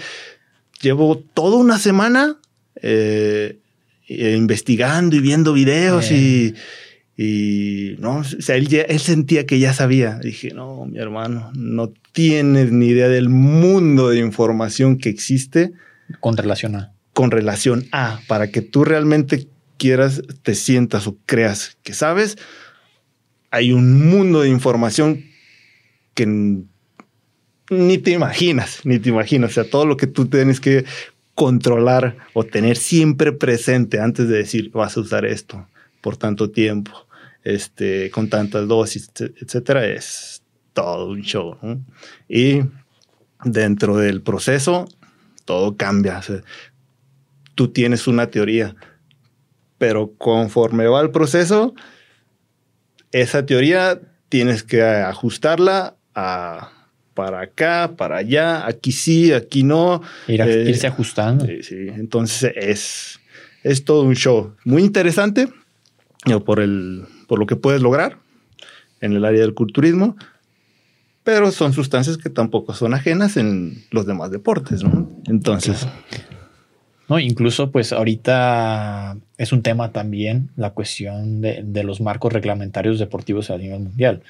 Llevo 0.80 1.18
toda 1.18 1.56
una 1.56 1.78
semana 1.78 2.38
eh, 2.82 3.58
investigando 4.08 5.16
y 5.16 5.20
viendo 5.20 5.52
videos 5.52 6.10
y 6.10 6.54
y 7.20 7.96
no, 7.98 8.18
o 8.18 8.24
sea, 8.24 8.54
él, 8.54 8.72
él 8.72 9.00
sentía 9.00 9.44
que 9.44 9.58
ya 9.58 9.74
sabía. 9.74 10.20
Dije, 10.22 10.52
no, 10.54 10.86
mi 10.86 11.00
hermano, 11.00 11.50
no 11.52 11.92
tienes 12.12 12.70
ni 12.70 12.86
idea 12.86 13.08
del 13.08 13.28
mundo 13.28 14.10
de 14.10 14.20
información 14.20 14.98
que 14.98 15.08
existe. 15.08 15.72
Con 16.20 16.36
relación 16.36 16.76
a. 16.76 16.92
Con 17.14 17.32
relación 17.32 17.86
a, 17.90 18.20
para 18.28 18.52
que 18.52 18.62
tú 18.62 18.84
realmente 18.84 19.48
quieras, 19.78 20.22
te 20.42 20.54
sientas 20.54 21.08
o 21.08 21.16
creas 21.26 21.76
que 21.82 21.92
sabes, 21.92 22.38
hay 23.50 23.72
un 23.72 24.08
mundo 24.08 24.42
de 24.42 24.50
información 24.50 25.24
que 26.14 26.26
ni 27.68 27.98
te 27.98 28.12
imaginas, 28.12 28.82
ni 28.84 29.00
te 29.00 29.08
imaginas. 29.08 29.50
O 29.50 29.54
sea, 29.54 29.64
todo 29.68 29.86
lo 29.86 29.96
que 29.96 30.06
tú 30.06 30.26
tienes 30.26 30.60
que 30.60 30.84
controlar 31.38 32.16
o 32.34 32.42
tener 32.42 32.76
siempre 32.76 33.30
presente 33.30 34.00
antes 34.00 34.26
de 34.26 34.38
decir 34.38 34.72
vas 34.72 34.96
a 34.96 35.00
usar 35.00 35.24
esto 35.24 35.68
por 36.00 36.16
tanto 36.16 36.50
tiempo 36.50 37.06
este, 37.44 38.10
con 38.10 38.28
tantas 38.28 38.66
dosis, 38.66 39.08
etcétera, 39.16 39.86
es 39.86 40.42
todo 40.72 41.10
un 41.10 41.22
show. 41.22 41.56
Y 42.28 42.62
dentro 43.44 43.96
del 43.98 44.20
proceso, 44.20 44.88
todo 45.44 45.76
cambia. 45.76 46.20
tú 47.54 47.68
tienes 47.68 48.08
una 48.08 48.26
teoría, 48.32 48.74
pero 49.78 50.14
conforme 50.18 50.88
va 50.88 51.00
el 51.02 51.12
proceso, 51.12 51.72
esa 53.12 53.46
teoría 53.46 54.00
tienes 54.28 54.64
que 54.64 54.82
ajustarla 54.82 55.94
a 56.16 56.72
para 57.18 57.40
acá, 57.40 57.96
para 57.96 58.18
allá, 58.18 58.64
aquí 58.64 58.92
sí, 58.92 59.32
aquí 59.32 59.64
no. 59.64 60.02
Eh, 60.28 60.66
irse 60.68 60.86
ajustando. 60.86 61.46
Sí, 61.46 61.64
sí. 61.64 61.88
Entonces 61.88 62.52
es, 62.54 63.18
es 63.64 63.84
todo 63.84 64.04
un 64.04 64.14
show 64.14 64.54
muy 64.64 64.84
interesante 64.84 65.48
por 66.44 66.60
el 66.60 67.06
por 67.26 67.40
lo 67.40 67.46
que 67.46 67.56
puedes 67.56 67.82
lograr 67.82 68.18
en 69.00 69.14
el 69.14 69.24
área 69.24 69.40
del 69.40 69.54
culturismo, 69.54 70.16
pero 71.24 71.50
son 71.50 71.72
sustancias 71.72 72.18
que 72.18 72.30
tampoco 72.30 72.72
son 72.72 72.94
ajenas 72.94 73.36
en 73.36 73.82
los 73.90 74.06
demás 74.06 74.30
deportes, 74.30 74.84
¿no? 74.84 75.10
Entonces... 75.26 75.88
No, 77.08 77.18
incluso 77.18 77.72
pues 77.72 77.94
ahorita 77.94 79.16
es 79.38 79.52
un 79.52 79.62
tema 79.62 79.92
también 79.92 80.50
la 80.56 80.70
cuestión 80.70 81.40
de, 81.40 81.82
los 81.82 82.02
marcos 82.02 82.34
reglamentarios 82.34 82.98
deportivos 82.98 83.50
a 83.50 83.56
nivel 83.56 83.80
mundial 83.80 84.22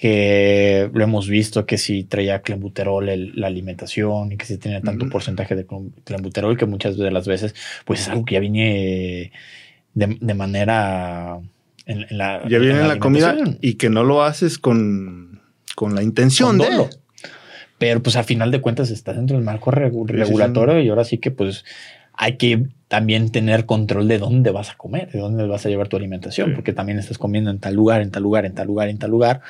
que 0.00 0.88
lo 0.94 1.04
hemos 1.04 1.28
visto 1.28 1.66
que 1.66 1.76
si 1.76 2.04
traía 2.04 2.40
clenbuterol 2.40 3.04
la 3.34 3.46
alimentación 3.46 4.32
y 4.32 4.38
que 4.38 4.46
si 4.46 4.56
tenía 4.56 4.80
tanto 4.80 5.10
porcentaje 5.10 5.54
de 5.54 5.66
clenbuterol 6.04 6.56
que 6.56 6.64
muchas 6.64 6.96
de 6.96 7.10
las 7.10 7.28
veces 7.28 7.54
pues 7.84 8.00
es 8.00 8.08
algo 8.08 8.24
que 8.24 8.32
ya 8.32 8.40
viene 8.40 9.30
de 9.92 10.34
manera 10.34 11.38
ya 11.86 12.58
viene 12.58 12.80
en 12.80 12.88
la, 12.88 12.98
comida 12.98 13.36
y 13.60 13.74
que 13.74 13.90
no 13.90 14.02
lo 14.02 14.22
haces 14.22 14.58
con, 14.58 15.42
con 15.74 15.94
la 15.94 16.02
intención 16.02 16.56
de. 16.56 16.88
Pero 17.76 18.02
pues 18.02 18.16
a 18.16 18.22
final 18.22 18.50
de 18.50 18.62
cuentas 18.62 18.90
está 18.90 19.12
dentro 19.12 19.36
del 19.36 19.44
marco 19.44 19.70
regulatorio 19.70 20.80
y 20.80 20.88
ahora 20.88 21.04
sí 21.04 21.18
que 21.18 21.30
pues 21.30 21.66
hay 22.20 22.36
que 22.36 22.66
también 22.86 23.30
tener 23.30 23.64
control 23.64 24.06
de 24.06 24.18
dónde 24.18 24.50
vas 24.50 24.68
a 24.68 24.74
comer, 24.74 25.10
de 25.10 25.20
dónde 25.20 25.46
vas 25.46 25.64
a 25.64 25.70
llevar 25.70 25.88
tu 25.88 25.96
alimentación, 25.96 26.52
porque 26.54 26.74
también 26.74 26.98
estás 26.98 27.16
comiendo 27.16 27.50
en 27.50 27.60
tal 27.60 27.74
lugar, 27.74 28.02
en 28.02 28.10
tal 28.10 28.22
lugar, 28.22 28.44
en 28.44 28.54
tal 28.54 28.66
lugar, 28.66 28.90
en 28.90 28.98
tal 28.98 29.10
lugar, 29.10 29.40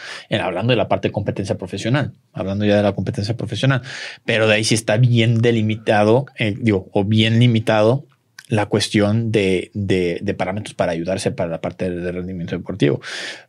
hablando 0.41 0.71
de 0.71 0.77
la 0.77 0.87
parte 0.87 1.09
de 1.09 1.13
competencia 1.13 1.59
profesional, 1.59 2.13
hablando 2.33 2.65
ya 2.65 2.77
de 2.77 2.85
la 2.85 2.93
competencia 2.93 3.37
profesional, 3.37 3.83
pero 4.25 4.47
de 4.47 4.55
ahí 4.55 4.63
sí 4.63 4.77
está 4.77 4.99
bien 4.99 5.41
delimitado, 5.41 6.27
eh, 6.39 6.55
digo, 6.61 6.89
o 6.93 7.03
bien 7.05 7.41
limitado 7.41 8.05
la 8.47 8.67
cuestión 8.67 9.33
de, 9.33 9.73
de, 9.75 10.35
parámetros 10.35 10.75
para 10.75 10.93
ayudarse 10.93 11.33
para 11.33 11.51
la 11.51 11.61
parte 11.61 11.91
de 11.91 12.13
rendimiento 12.13 12.57
deportivo. 12.57 13.01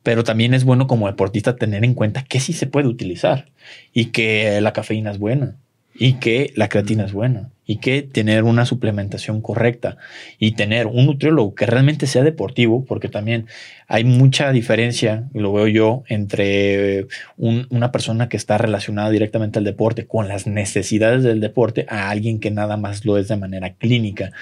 Pero 0.01 0.23
también 0.23 0.55
es 0.55 0.63
bueno 0.63 0.87
como 0.87 1.05
deportista 1.05 1.55
tener 1.57 1.85
en 1.85 1.93
cuenta 1.93 2.23
que 2.23 2.39
sí 2.39 2.53
se 2.53 2.65
puede 2.65 2.87
utilizar 2.87 3.49
y 3.93 4.05
que 4.05 4.59
la 4.61 4.73
cafeína 4.73 5.11
es 5.11 5.19
buena 5.19 5.57
y 5.93 6.13
que 6.13 6.53
la 6.55 6.69
creatina 6.69 7.05
es 7.05 7.13
buena 7.13 7.51
y 7.71 7.77
que 7.77 8.01
tener 8.01 8.43
una 8.43 8.65
suplementación 8.65 9.39
correcta 9.39 9.95
y 10.37 10.55
tener 10.55 10.87
un 10.87 11.05
nutriólogo 11.05 11.55
que 11.55 11.65
realmente 11.65 12.05
sea 12.05 12.21
deportivo, 12.21 12.83
porque 12.83 13.07
también 13.07 13.47
hay 13.87 14.03
mucha 14.03 14.51
diferencia, 14.51 15.29
y 15.33 15.39
lo 15.39 15.53
veo 15.53 15.67
yo, 15.67 16.03
entre 16.09 17.07
una 17.37 17.93
persona 17.93 18.27
que 18.27 18.35
está 18.35 18.57
relacionada 18.57 19.09
directamente 19.09 19.57
al 19.57 19.63
deporte 19.63 20.05
con 20.05 20.27
las 20.27 20.47
necesidades 20.47 21.23
del 21.23 21.39
deporte 21.39 21.85
a 21.87 22.09
alguien 22.09 22.41
que 22.41 22.51
nada 22.51 22.75
más 22.75 23.05
lo 23.05 23.17
es 23.17 23.29
de 23.29 23.37
manera 23.37 23.71
clínica, 23.75 24.33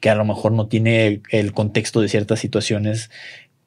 que 0.00 0.08
a 0.08 0.14
lo 0.14 0.24
mejor 0.24 0.52
no 0.52 0.68
tiene 0.68 1.20
el 1.30 1.52
contexto 1.52 2.00
de 2.00 2.08
ciertas 2.08 2.40
situaciones 2.40 3.10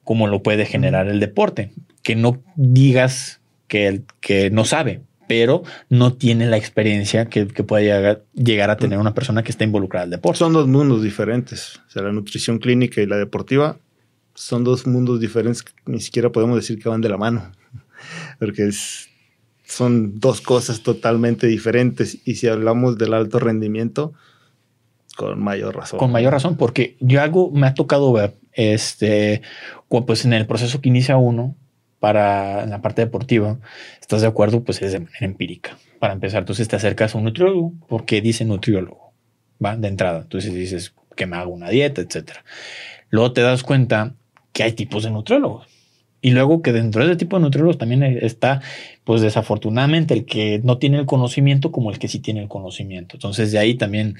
como 0.02 0.26
lo 0.26 0.42
puede 0.42 0.66
generar 0.66 1.06
el 1.06 1.20
deporte, 1.20 1.70
que 2.02 2.16
no 2.16 2.42
digas 2.56 3.40
que, 3.68 4.02
que 4.20 4.50
no 4.50 4.64
sabe, 4.64 5.02
pero 5.26 5.62
no 5.88 6.14
tiene 6.14 6.46
la 6.46 6.56
experiencia 6.56 7.26
que, 7.26 7.46
puede 7.46 7.84
llegar, 8.34 8.70
a 8.70 8.76
tener 8.76 8.98
una 8.98 9.14
persona 9.14 9.42
que 9.42 9.50
está 9.50 9.64
involucrada 9.64 10.04
el 10.04 10.10
deporte. 10.10 10.38
Son 10.38 10.52
dos 10.52 10.66
mundos 10.66 11.02
diferentes. 11.02 11.80
O 11.88 11.90
sea, 11.90 12.02
la 12.02 12.12
nutrición 12.12 12.58
clínica 12.58 13.00
y 13.00 13.06
la 13.06 13.16
deportiva 13.16 13.78
son 14.34 14.64
dos 14.64 14.86
mundos 14.86 15.20
diferentes 15.20 15.62
que 15.62 15.72
ni 15.86 16.00
siquiera 16.00 16.30
podemos 16.30 16.56
decir 16.56 16.78
que 16.78 16.88
van 16.88 17.00
de 17.00 17.08
la 17.08 17.18
mano, 17.18 17.52
porque 18.38 18.70
son 19.64 20.18
dos 20.20 20.40
cosas 20.40 20.82
totalmente 20.82 21.46
diferentes. 21.46 22.18
Y 22.24 22.36
si 22.36 22.48
hablamos 22.48 22.98
del 22.98 23.14
alto 23.14 23.38
rendimiento, 23.38 24.12
con 25.16 25.42
mayor 25.42 25.76
razón. 25.76 25.98
Con 25.98 26.10
mayor 26.10 26.32
razón, 26.32 26.56
porque 26.56 26.96
yo 27.00 27.20
algo 27.20 27.50
me 27.50 27.66
ha 27.66 27.74
tocado 27.74 28.12
ver, 28.12 28.34
este, 28.52 29.42
pues 29.88 30.24
en 30.24 30.32
el 30.32 30.46
proceso 30.46 30.80
que 30.80 30.88
inicia 30.88 31.16
uno, 31.16 31.54
para 32.02 32.66
la 32.66 32.82
parte 32.82 33.02
deportiva, 33.02 33.60
¿estás 34.00 34.22
de 34.22 34.26
acuerdo? 34.26 34.64
Pues 34.64 34.82
es 34.82 34.90
de 34.90 34.98
manera 34.98 35.24
empírica. 35.24 35.78
Para 36.00 36.14
empezar, 36.14 36.40
entonces 36.40 36.66
te 36.66 36.74
acercas 36.74 37.14
a 37.14 37.18
un 37.18 37.22
nutriólogo 37.22 37.74
porque 37.86 38.20
dice 38.20 38.44
nutriólogo, 38.44 39.12
¿va? 39.64 39.76
De 39.76 39.86
entrada. 39.86 40.22
Entonces 40.22 40.52
dices 40.52 40.94
que 41.14 41.26
me 41.26 41.36
hago 41.36 41.52
una 41.52 41.70
dieta, 41.70 42.00
etcétera. 42.00 42.44
Luego 43.10 43.32
te 43.32 43.42
das 43.42 43.62
cuenta 43.62 44.16
que 44.52 44.64
hay 44.64 44.72
tipos 44.72 45.04
de 45.04 45.12
nutriólogos. 45.12 45.68
Y 46.20 46.32
luego 46.32 46.60
que 46.60 46.72
dentro 46.72 47.04
de 47.04 47.12
ese 47.12 47.18
tipo 47.18 47.36
de 47.36 47.42
nutriólogos 47.44 47.78
también 47.78 48.02
está, 48.02 48.62
pues 49.04 49.20
desafortunadamente, 49.20 50.12
el 50.12 50.24
que 50.24 50.60
no 50.64 50.78
tiene 50.78 50.98
el 50.98 51.06
conocimiento 51.06 51.70
como 51.70 51.92
el 51.92 52.00
que 52.00 52.08
sí 52.08 52.18
tiene 52.18 52.42
el 52.42 52.48
conocimiento. 52.48 53.14
Entonces 53.14 53.52
de 53.52 53.60
ahí 53.60 53.76
también 53.76 54.16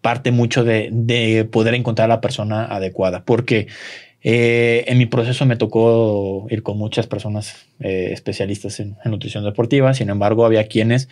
parte 0.00 0.32
mucho 0.32 0.64
de, 0.64 0.88
de 0.90 1.44
poder 1.44 1.74
encontrar 1.74 2.06
a 2.06 2.14
la 2.16 2.20
persona 2.20 2.64
adecuada. 2.64 3.24
Porque 3.24 3.68
eh, 4.22 4.84
en 4.86 4.98
mi 4.98 5.06
proceso 5.06 5.46
me 5.46 5.56
tocó 5.56 6.46
ir 6.50 6.62
con 6.62 6.78
muchas 6.78 7.06
personas 7.06 7.69
eh, 7.80 8.10
especialistas 8.12 8.80
en, 8.80 8.96
nutrición 9.04 9.44
deportiva, 9.44 9.92
sin 9.94 10.08
embargo 10.08 10.46
había 10.46 10.64
quienes 10.64 11.08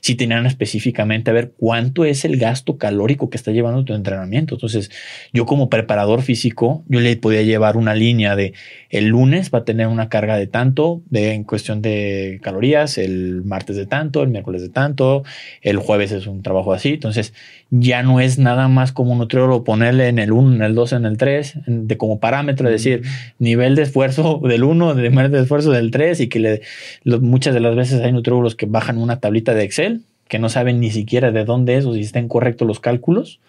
sí 0.00 0.14
tenían 0.16 0.46
específicamente 0.46 1.30
a 1.30 1.34
ver 1.34 1.52
cuánto 1.56 2.04
es 2.04 2.24
el 2.24 2.36
gasto 2.36 2.76
calórico 2.76 3.30
que 3.30 3.36
está 3.36 3.52
llevando 3.52 3.84
tu 3.84 3.94
entrenamiento. 3.94 4.56
Entonces 4.56 4.90
yo 5.32 5.46
como 5.46 5.70
preparador 5.70 6.22
físico, 6.22 6.84
yo 6.88 7.00
le 7.00 7.16
podía 7.16 7.42
llevar 7.42 7.76
una 7.76 7.94
línea 7.94 8.34
de 8.34 8.52
el 8.90 9.06
lunes 9.06 9.50
va 9.52 9.60
a 9.60 9.64
tener 9.64 9.86
una 9.86 10.08
carga 10.08 10.36
de 10.36 10.46
tanto 10.46 11.02
de, 11.08 11.34
en 11.34 11.44
cuestión 11.44 11.80
de 11.80 12.40
calorías, 12.42 12.98
el 12.98 13.42
martes 13.44 13.76
de 13.76 13.86
tanto, 13.86 14.22
el 14.22 14.28
miércoles 14.28 14.62
de 14.62 14.68
tanto, 14.68 15.22
el 15.60 15.76
jueves 15.76 16.10
es 16.12 16.26
un 16.26 16.42
trabajo 16.42 16.72
así. 16.72 16.94
Entonces 16.94 17.32
ya 17.70 18.02
no 18.02 18.20
es 18.20 18.38
nada 18.38 18.68
más 18.68 18.92
como 18.92 19.12
un 19.12 19.18
nutriólogo 19.18 19.64
ponerle 19.64 20.08
en 20.08 20.18
el 20.18 20.32
1, 20.32 20.56
en 20.56 20.62
el 20.62 20.74
2, 20.74 20.92
en 20.92 21.06
el 21.06 21.16
3, 21.16 21.54
de 21.66 21.96
como 21.96 22.18
parámetro 22.18 22.32
parámetro, 22.32 22.68
es 22.68 22.82
decir, 22.82 23.02
nivel 23.38 23.74
de 23.74 23.82
esfuerzo 23.82 24.40
del 24.42 24.64
1, 24.64 24.94
nivel 24.94 25.30
de 25.30 25.40
esfuerzo 25.40 25.70
del 25.70 25.90
3 25.90 26.11
y 26.20 26.28
que 26.28 26.38
le, 26.38 26.62
muchas 27.04 27.54
de 27.54 27.60
las 27.60 27.76
veces 27.76 28.00
hay 28.00 28.12
nutriólogos 28.12 28.54
que 28.54 28.66
bajan 28.66 28.98
una 28.98 29.20
tablita 29.20 29.54
de 29.54 29.64
Excel 29.64 30.02
que 30.28 30.38
no 30.38 30.48
saben 30.48 30.80
ni 30.80 30.90
siquiera 30.90 31.30
de 31.30 31.44
dónde 31.44 31.76
es 31.76 31.84
o 31.84 31.92
si 31.92 32.00
están 32.00 32.28
correctos 32.28 32.66
los 32.66 32.80
cálculos 32.80 33.40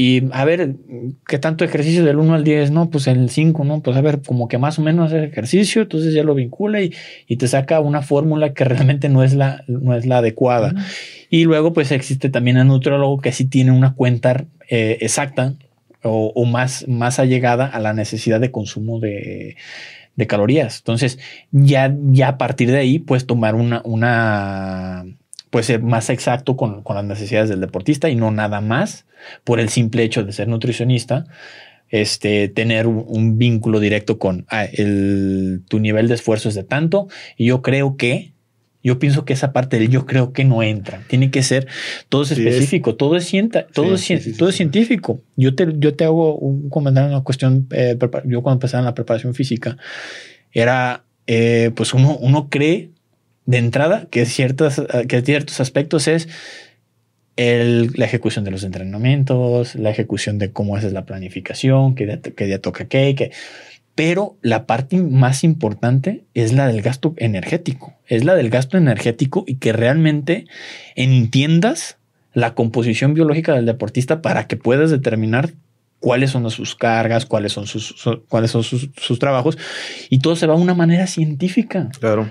y 0.00 0.22
a 0.30 0.44
ver, 0.44 0.76
¿qué 1.26 1.40
tanto 1.40 1.64
ejercicio 1.64 2.04
del 2.04 2.18
1 2.18 2.32
al 2.32 2.44
10? 2.44 2.70
No, 2.70 2.88
pues 2.88 3.08
el 3.08 3.30
5, 3.30 3.64
¿no? 3.64 3.80
Pues 3.80 3.96
a 3.96 4.00
ver, 4.00 4.20
como 4.24 4.46
que 4.46 4.56
más 4.56 4.78
o 4.78 4.82
menos 4.82 5.08
hacer 5.08 5.24
ejercicio, 5.24 5.82
entonces 5.82 6.14
ya 6.14 6.22
lo 6.22 6.36
vincula 6.36 6.80
y, 6.80 6.94
y 7.26 7.36
te 7.36 7.48
saca 7.48 7.80
una 7.80 8.00
fórmula 8.00 8.54
que 8.54 8.62
realmente 8.62 9.08
no 9.08 9.24
es 9.24 9.34
la, 9.34 9.64
no 9.66 9.96
es 9.96 10.06
la 10.06 10.18
adecuada. 10.18 10.72
Y 11.30 11.46
luego, 11.46 11.72
pues 11.72 11.90
existe 11.90 12.30
también 12.30 12.58
el 12.58 12.68
nutriólogo 12.68 13.18
que 13.18 13.32
sí 13.32 13.46
tiene 13.46 13.72
una 13.72 13.94
cuenta 13.94 14.44
eh, 14.70 14.98
exacta 15.00 15.54
o, 16.04 16.30
o, 16.32 16.44
más, 16.44 16.86
más 16.86 17.18
allegada 17.18 17.66
a 17.66 17.80
la 17.80 17.92
necesidad 17.92 18.38
de 18.38 18.52
consumo 18.52 19.00
de, 19.00 19.56
de 20.18 20.26
calorías. 20.26 20.78
Entonces, 20.78 21.18
ya, 21.52 21.96
ya 22.10 22.28
a 22.28 22.38
partir 22.38 22.70
de 22.70 22.78
ahí, 22.78 22.98
puedes 22.98 23.24
tomar 23.24 23.54
una, 23.54 23.80
una 23.84 25.06
puede 25.48 25.62
ser 25.62 25.80
más 25.80 26.10
exacto 26.10 26.56
con, 26.56 26.82
con, 26.82 26.96
las 26.96 27.04
necesidades 27.04 27.48
del 27.48 27.60
deportista 27.60 28.10
y 28.10 28.16
no 28.16 28.32
nada 28.32 28.60
más 28.60 29.06
por 29.44 29.60
el 29.60 29.68
simple 29.68 30.02
hecho 30.02 30.24
de 30.24 30.32
ser 30.32 30.48
nutricionista, 30.48 31.24
este, 31.88 32.48
tener 32.48 32.88
un, 32.88 33.38
vínculo 33.38 33.78
directo 33.78 34.18
con 34.18 34.44
ah, 34.50 34.64
el, 34.64 35.62
tu 35.68 35.78
nivel 35.78 36.08
de 36.08 36.14
esfuerzo 36.14 36.48
es 36.48 36.56
de 36.56 36.64
tanto. 36.64 37.06
Y 37.36 37.46
yo 37.46 37.62
creo 37.62 37.96
que, 37.96 38.32
yo 38.88 38.98
pienso 38.98 39.26
que 39.26 39.34
esa 39.34 39.52
parte 39.52 39.78
del 39.78 39.90
yo 39.90 40.06
creo 40.06 40.32
que 40.32 40.44
no 40.44 40.62
entra. 40.62 41.02
Tiene 41.08 41.30
que 41.30 41.42
ser 41.42 41.66
todo 42.08 42.22
es 42.22 42.30
específico, 42.30 42.94
todo 42.94 43.16
es, 43.16 43.30
todo, 43.74 43.94
es, 43.94 44.36
todo 44.38 44.48
es 44.48 44.56
científico. 44.56 45.20
Yo 45.36 45.54
te, 45.54 45.66
yo 45.76 45.94
te 45.94 46.04
hago 46.04 46.36
un 46.36 46.70
comentario 46.70 47.08
en 47.08 47.14
una 47.16 47.24
cuestión. 47.24 47.68
Eh, 47.70 47.98
yo 48.24 48.42
cuando 48.42 48.56
empezaba 48.56 48.80
en 48.80 48.86
la 48.86 48.94
preparación 48.94 49.34
física, 49.34 49.76
era 50.52 51.04
eh, 51.26 51.70
pues 51.74 51.92
uno, 51.92 52.16
uno 52.16 52.48
cree 52.48 52.88
de 53.44 53.58
entrada 53.58 54.06
que, 54.10 54.24
ciertos, 54.24 54.82
que 55.06 55.20
ciertos 55.20 55.60
aspectos 55.60 56.08
es 56.08 56.28
la 57.36 58.06
ejecución 58.06 58.44
de 58.44 58.50
los 58.50 58.64
entrenamientos, 58.64 59.74
la 59.74 59.90
ejecución 59.90 60.38
de 60.38 60.50
cómo 60.50 60.76
haces 60.76 60.94
la 60.94 61.04
planificación, 61.04 61.94
qué 61.94 62.06
día, 62.06 62.20
qué 62.20 62.46
día 62.46 62.60
toca 62.60 62.86
qué, 62.86 63.14
qué. 63.14 63.32
Pero 63.98 64.36
la 64.42 64.64
parte 64.64 65.02
más 65.02 65.42
importante 65.42 66.24
es 66.32 66.52
la 66.52 66.68
del 66.68 66.82
gasto 66.82 67.14
energético. 67.16 67.94
Es 68.06 68.24
la 68.24 68.36
del 68.36 68.48
gasto 68.48 68.78
energético 68.78 69.42
y 69.44 69.56
que 69.56 69.72
realmente 69.72 70.46
entiendas 70.94 71.98
la 72.32 72.54
composición 72.54 73.14
biológica 73.14 73.56
del 73.56 73.66
deportista 73.66 74.22
para 74.22 74.46
que 74.46 74.56
puedas 74.56 74.92
determinar 74.92 75.50
cuáles 75.98 76.30
son 76.30 76.48
sus 76.52 76.76
cargas, 76.76 77.26
cuáles 77.26 77.50
son 77.50 77.66
sus, 77.66 78.08
cuáles 78.28 78.52
son 78.52 78.62
sus, 78.62 78.88
sus, 78.96 79.18
trabajos 79.18 79.58
y 80.10 80.20
todo 80.20 80.36
se 80.36 80.46
va 80.46 80.54
de 80.54 80.62
una 80.62 80.74
manera 80.74 81.08
científica. 81.08 81.88
Claro. 81.98 82.30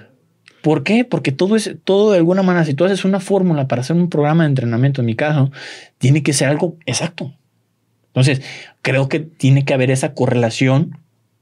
¿Por 0.62 0.84
qué? 0.84 1.04
Porque 1.04 1.34
todo 1.34 1.58
es, 1.58 1.76
todo 1.84 2.14
de 2.14 2.20
alguna 2.20 2.44
manera, 2.44 2.64
si 2.64 2.76
tú 2.76 2.86
haces 2.86 3.04
una 3.04 3.20
fórmula 3.20 3.68
para 3.68 3.82
hacer 3.82 3.98
un 3.98 4.10
programa 4.10 4.44
de 4.44 4.52
entrenamiento, 4.52 5.02
en 5.02 5.08
mi 5.08 5.16
caso, 5.18 5.52
tiene 5.98 6.24
que 6.24 6.32
ser 6.32 6.48
algo 6.48 6.78
exacto. 6.86 7.36
Entonces, 8.14 8.42
creo 8.82 9.10
que 9.10 9.20
tiene 9.20 9.66
que 9.66 9.74
haber 9.74 9.92
esa 9.92 10.14
correlación 10.14 10.98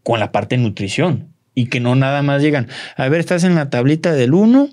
con 0.05 0.19
la 0.19 0.31
parte 0.31 0.55
de 0.55 0.61
nutrición 0.61 1.29
y 1.55 1.65
que 1.65 1.79
no 1.79 1.95
nada 1.95 2.21
más 2.21 2.39
llegan, 2.43 2.67
a 2.95 3.09
ver, 3.09 3.19
estás 3.19 3.43
en 3.43 3.55
la 3.55 3.71
tablita 3.71 4.13
del 4.13 4.35
1, 4.35 4.69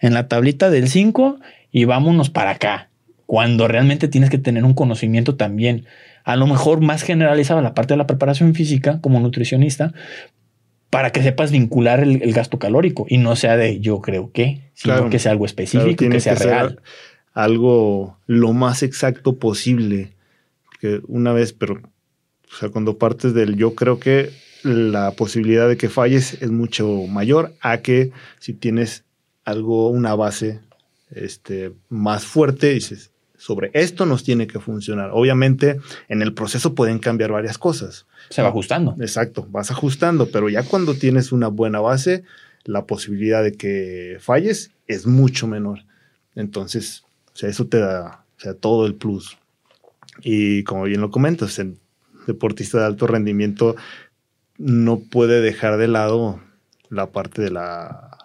en 0.00 0.14
la 0.14 0.28
tablita 0.28 0.70
del 0.70 0.88
5 0.88 1.38
y 1.70 1.84
vámonos 1.84 2.30
para 2.30 2.52
acá, 2.52 2.88
cuando 3.26 3.68
realmente 3.68 4.08
tienes 4.08 4.30
que 4.30 4.38
tener 4.38 4.64
un 4.64 4.72
conocimiento 4.72 5.36
también, 5.36 5.84
a 6.24 6.36
lo 6.36 6.46
mejor 6.46 6.80
más 6.80 7.02
generalizado 7.02 7.60
la 7.60 7.74
parte 7.74 7.92
de 7.92 7.98
la 7.98 8.06
preparación 8.06 8.54
física 8.54 8.98
como 9.02 9.20
nutricionista, 9.20 9.92
para 10.88 11.10
que 11.10 11.22
sepas 11.22 11.50
vincular 11.50 12.00
el, 12.00 12.32
gasto 12.32 12.58
calórico 12.58 13.04
y 13.06 13.18
no 13.18 13.36
sea 13.36 13.58
de 13.58 13.78
yo 13.80 14.00
creo 14.00 14.32
que, 14.32 14.70
sino 14.72 15.10
que 15.10 15.18
sea 15.18 15.32
algo 15.32 15.44
específico, 15.44 16.08
que 16.08 16.20
sea 16.20 16.34
real. 16.34 16.80
algo 17.34 18.18
lo 18.26 18.54
más 18.54 18.82
exacto 18.82 19.38
posible. 19.38 20.12
Porque 20.64 21.00
una 21.08 21.34
vez, 21.34 21.52
pero 21.52 21.74
o 21.74 22.56
sea, 22.58 22.70
cuando 22.70 22.96
partes 22.96 23.34
del 23.34 23.56
yo 23.56 23.74
creo 23.74 23.98
que 23.98 24.30
la 24.62 25.12
posibilidad 25.12 25.68
de 25.68 25.76
que 25.76 25.88
falles 25.88 26.40
es 26.40 26.50
mucho 26.50 26.88
mayor 27.08 27.52
a 27.60 27.78
que 27.78 28.12
si 28.38 28.52
tienes 28.52 29.04
algo, 29.44 29.88
una 29.88 30.14
base 30.14 30.60
este, 31.10 31.72
más 31.88 32.24
fuerte, 32.24 32.70
dices, 32.70 33.10
sobre 33.36 33.70
esto 33.74 34.06
nos 34.06 34.22
tiene 34.22 34.46
que 34.46 34.60
funcionar. 34.60 35.10
Obviamente, 35.12 35.80
en 36.08 36.22
el 36.22 36.32
proceso 36.32 36.74
pueden 36.74 37.00
cambiar 37.00 37.32
varias 37.32 37.58
cosas. 37.58 38.06
Se 38.28 38.40
va 38.40 38.48
ajustando. 38.48 38.96
Exacto, 39.00 39.46
vas 39.50 39.70
ajustando, 39.72 40.28
pero 40.30 40.48
ya 40.48 40.62
cuando 40.62 40.94
tienes 40.94 41.32
una 41.32 41.48
buena 41.48 41.80
base, 41.80 42.22
la 42.64 42.86
posibilidad 42.86 43.42
de 43.42 43.52
que 43.52 44.18
falles 44.20 44.70
es 44.86 45.06
mucho 45.06 45.48
menor. 45.48 45.80
Entonces, 46.36 47.02
o 47.34 47.36
sea, 47.36 47.48
eso 47.48 47.66
te 47.66 47.78
da 47.78 48.24
o 48.36 48.40
sea, 48.40 48.54
todo 48.54 48.86
el 48.86 48.94
plus. 48.94 49.36
Y 50.22 50.62
como 50.62 50.84
bien 50.84 51.00
lo 51.00 51.10
comentas, 51.10 51.58
el 51.58 51.78
deportista 52.26 52.78
de 52.78 52.86
alto 52.86 53.06
rendimiento 53.06 53.76
no 54.58 55.00
puede 55.00 55.40
dejar 55.40 55.76
de 55.76 55.88
lado 55.88 56.40
la 56.88 57.10
parte 57.10 57.42
de 57.42 57.50
la, 57.50 58.18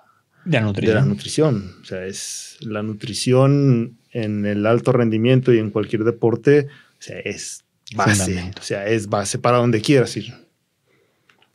de 0.45 0.59
la 0.59 0.65
nutrición. 0.65 0.95
De 0.95 1.01
la 1.01 1.05
nutrición. 1.05 1.75
O 1.81 1.85
sea, 1.85 2.05
es 2.05 2.57
la 2.61 2.83
nutrición 2.83 3.97
en 4.11 4.45
el 4.45 4.65
alto 4.65 4.91
rendimiento 4.91 5.53
y 5.53 5.59
en 5.59 5.69
cualquier 5.69 6.03
deporte, 6.03 6.67
o 6.67 7.01
sea, 7.01 7.19
es 7.19 7.63
base, 7.95 8.51
o 8.59 8.63
sea, 8.63 8.87
es 8.87 9.07
base 9.07 9.39
para 9.39 9.57
donde 9.57 9.81
quieras 9.81 10.15
ir. 10.17 10.33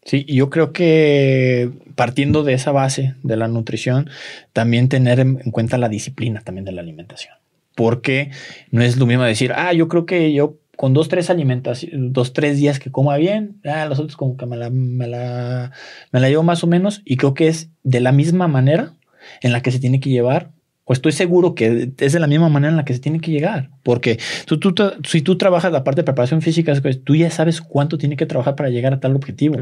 Sí, 0.04 0.24
yo 0.24 0.50
creo 0.50 0.72
que 0.72 1.70
partiendo 1.94 2.42
de 2.42 2.54
esa 2.54 2.72
base 2.72 3.14
de 3.22 3.36
la 3.36 3.46
nutrición, 3.46 4.10
también 4.52 4.88
tener 4.88 5.20
en 5.20 5.36
cuenta 5.52 5.78
la 5.78 5.88
disciplina 5.88 6.40
también 6.40 6.64
de 6.64 6.72
la 6.72 6.80
alimentación. 6.80 7.34
Porque 7.74 8.30
no 8.70 8.82
es 8.82 8.96
lo 8.96 9.06
mismo 9.06 9.22
decir, 9.22 9.52
ah, 9.54 9.72
yo 9.72 9.88
creo 9.88 10.04
que 10.04 10.32
yo 10.32 10.58
con 10.82 10.94
dos, 10.94 11.08
tres 11.08 11.30
alimentación, 11.30 12.12
dos, 12.12 12.32
tres 12.32 12.56
días 12.56 12.80
que 12.80 12.90
coma 12.90 13.16
bien, 13.16 13.60
ah, 13.64 13.86
los 13.86 14.00
otros 14.00 14.16
como 14.16 14.36
que 14.36 14.46
me 14.46 14.56
la, 14.56 14.68
me 14.68 15.06
la, 15.06 15.70
me 16.10 16.18
la 16.18 16.28
llevo 16.28 16.42
más 16.42 16.64
o 16.64 16.66
menos. 16.66 17.02
Y 17.04 17.18
creo 17.18 17.34
que 17.34 17.46
es 17.46 17.70
de 17.84 18.00
la 18.00 18.10
misma 18.10 18.48
manera 18.48 18.94
en 19.42 19.52
la 19.52 19.62
que 19.62 19.70
se 19.70 19.78
tiene 19.78 20.00
que 20.00 20.10
llevar 20.10 20.50
o 20.82 20.92
estoy 20.92 21.12
seguro 21.12 21.54
que 21.54 21.92
es 21.96 22.12
de 22.12 22.18
la 22.18 22.26
misma 22.26 22.48
manera 22.48 22.72
en 22.72 22.76
la 22.76 22.84
que 22.84 22.94
se 22.94 22.98
tiene 22.98 23.20
que 23.20 23.30
llegar. 23.30 23.70
Porque 23.84 24.18
tú, 24.46 24.58
tú, 24.58 24.74
si 25.04 25.22
tú 25.22 25.38
trabajas 25.38 25.70
la 25.70 25.84
parte 25.84 26.00
de 26.00 26.04
preparación 26.04 26.42
física, 26.42 26.74
tú 27.04 27.14
ya 27.14 27.30
sabes 27.30 27.60
cuánto 27.60 27.96
tiene 27.96 28.16
que 28.16 28.26
trabajar 28.26 28.56
para 28.56 28.68
llegar 28.68 28.92
a 28.92 28.98
tal 28.98 29.14
objetivo. 29.14 29.58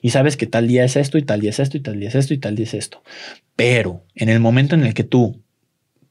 Y 0.00 0.10
sabes 0.10 0.36
que 0.36 0.46
tal 0.46 0.68
día 0.68 0.84
es 0.84 0.94
esto, 0.94 1.18
y 1.18 1.22
tal 1.22 1.40
día 1.40 1.50
es 1.50 1.58
esto, 1.58 1.78
y 1.78 1.80
tal 1.80 1.98
día 1.98 2.10
es 2.10 2.14
esto, 2.14 2.32
y 2.32 2.38
tal 2.38 2.54
día 2.54 2.66
es 2.66 2.74
esto. 2.74 3.02
Pero 3.56 4.04
en 4.14 4.28
el 4.28 4.38
momento 4.38 4.76
en 4.76 4.84
el 4.84 4.94
que 4.94 5.02
tú 5.02 5.42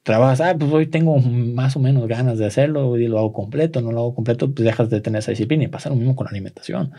trabajas, 0.10 0.42
ah, 0.42 0.56
pues 0.58 0.72
hoy 0.74 0.88
tengo 0.88 1.20
más 1.20 1.76
o 1.76 1.80
menos 1.80 2.08
ganas 2.08 2.40
de 2.40 2.48
hacerlo 2.48 2.98
y 2.98 3.08
lo 3.08 3.20
hago 3.20 3.32
completo, 3.32 3.80
no 3.82 3.92
lo 3.92 4.00
hago 4.00 4.16
completo, 4.16 4.52
pues 4.52 4.66
dejas 4.66 4.90
de 4.90 5.02
tener 5.02 5.20
esa 5.20 5.30
disciplina 5.30 5.66
y 5.66 5.68
pasa 5.68 5.90
lo 5.90 5.96
mismo 5.96 6.16
con 6.16 6.26
la 6.26 6.32
alimentación. 6.32 6.94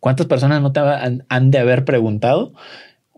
¿Cuántas 0.00 0.26
personas 0.26 0.60
no 0.60 0.72
te 0.72 0.80
han 0.80 1.50
de 1.52 1.58
haber 1.58 1.84
preguntado 1.84 2.54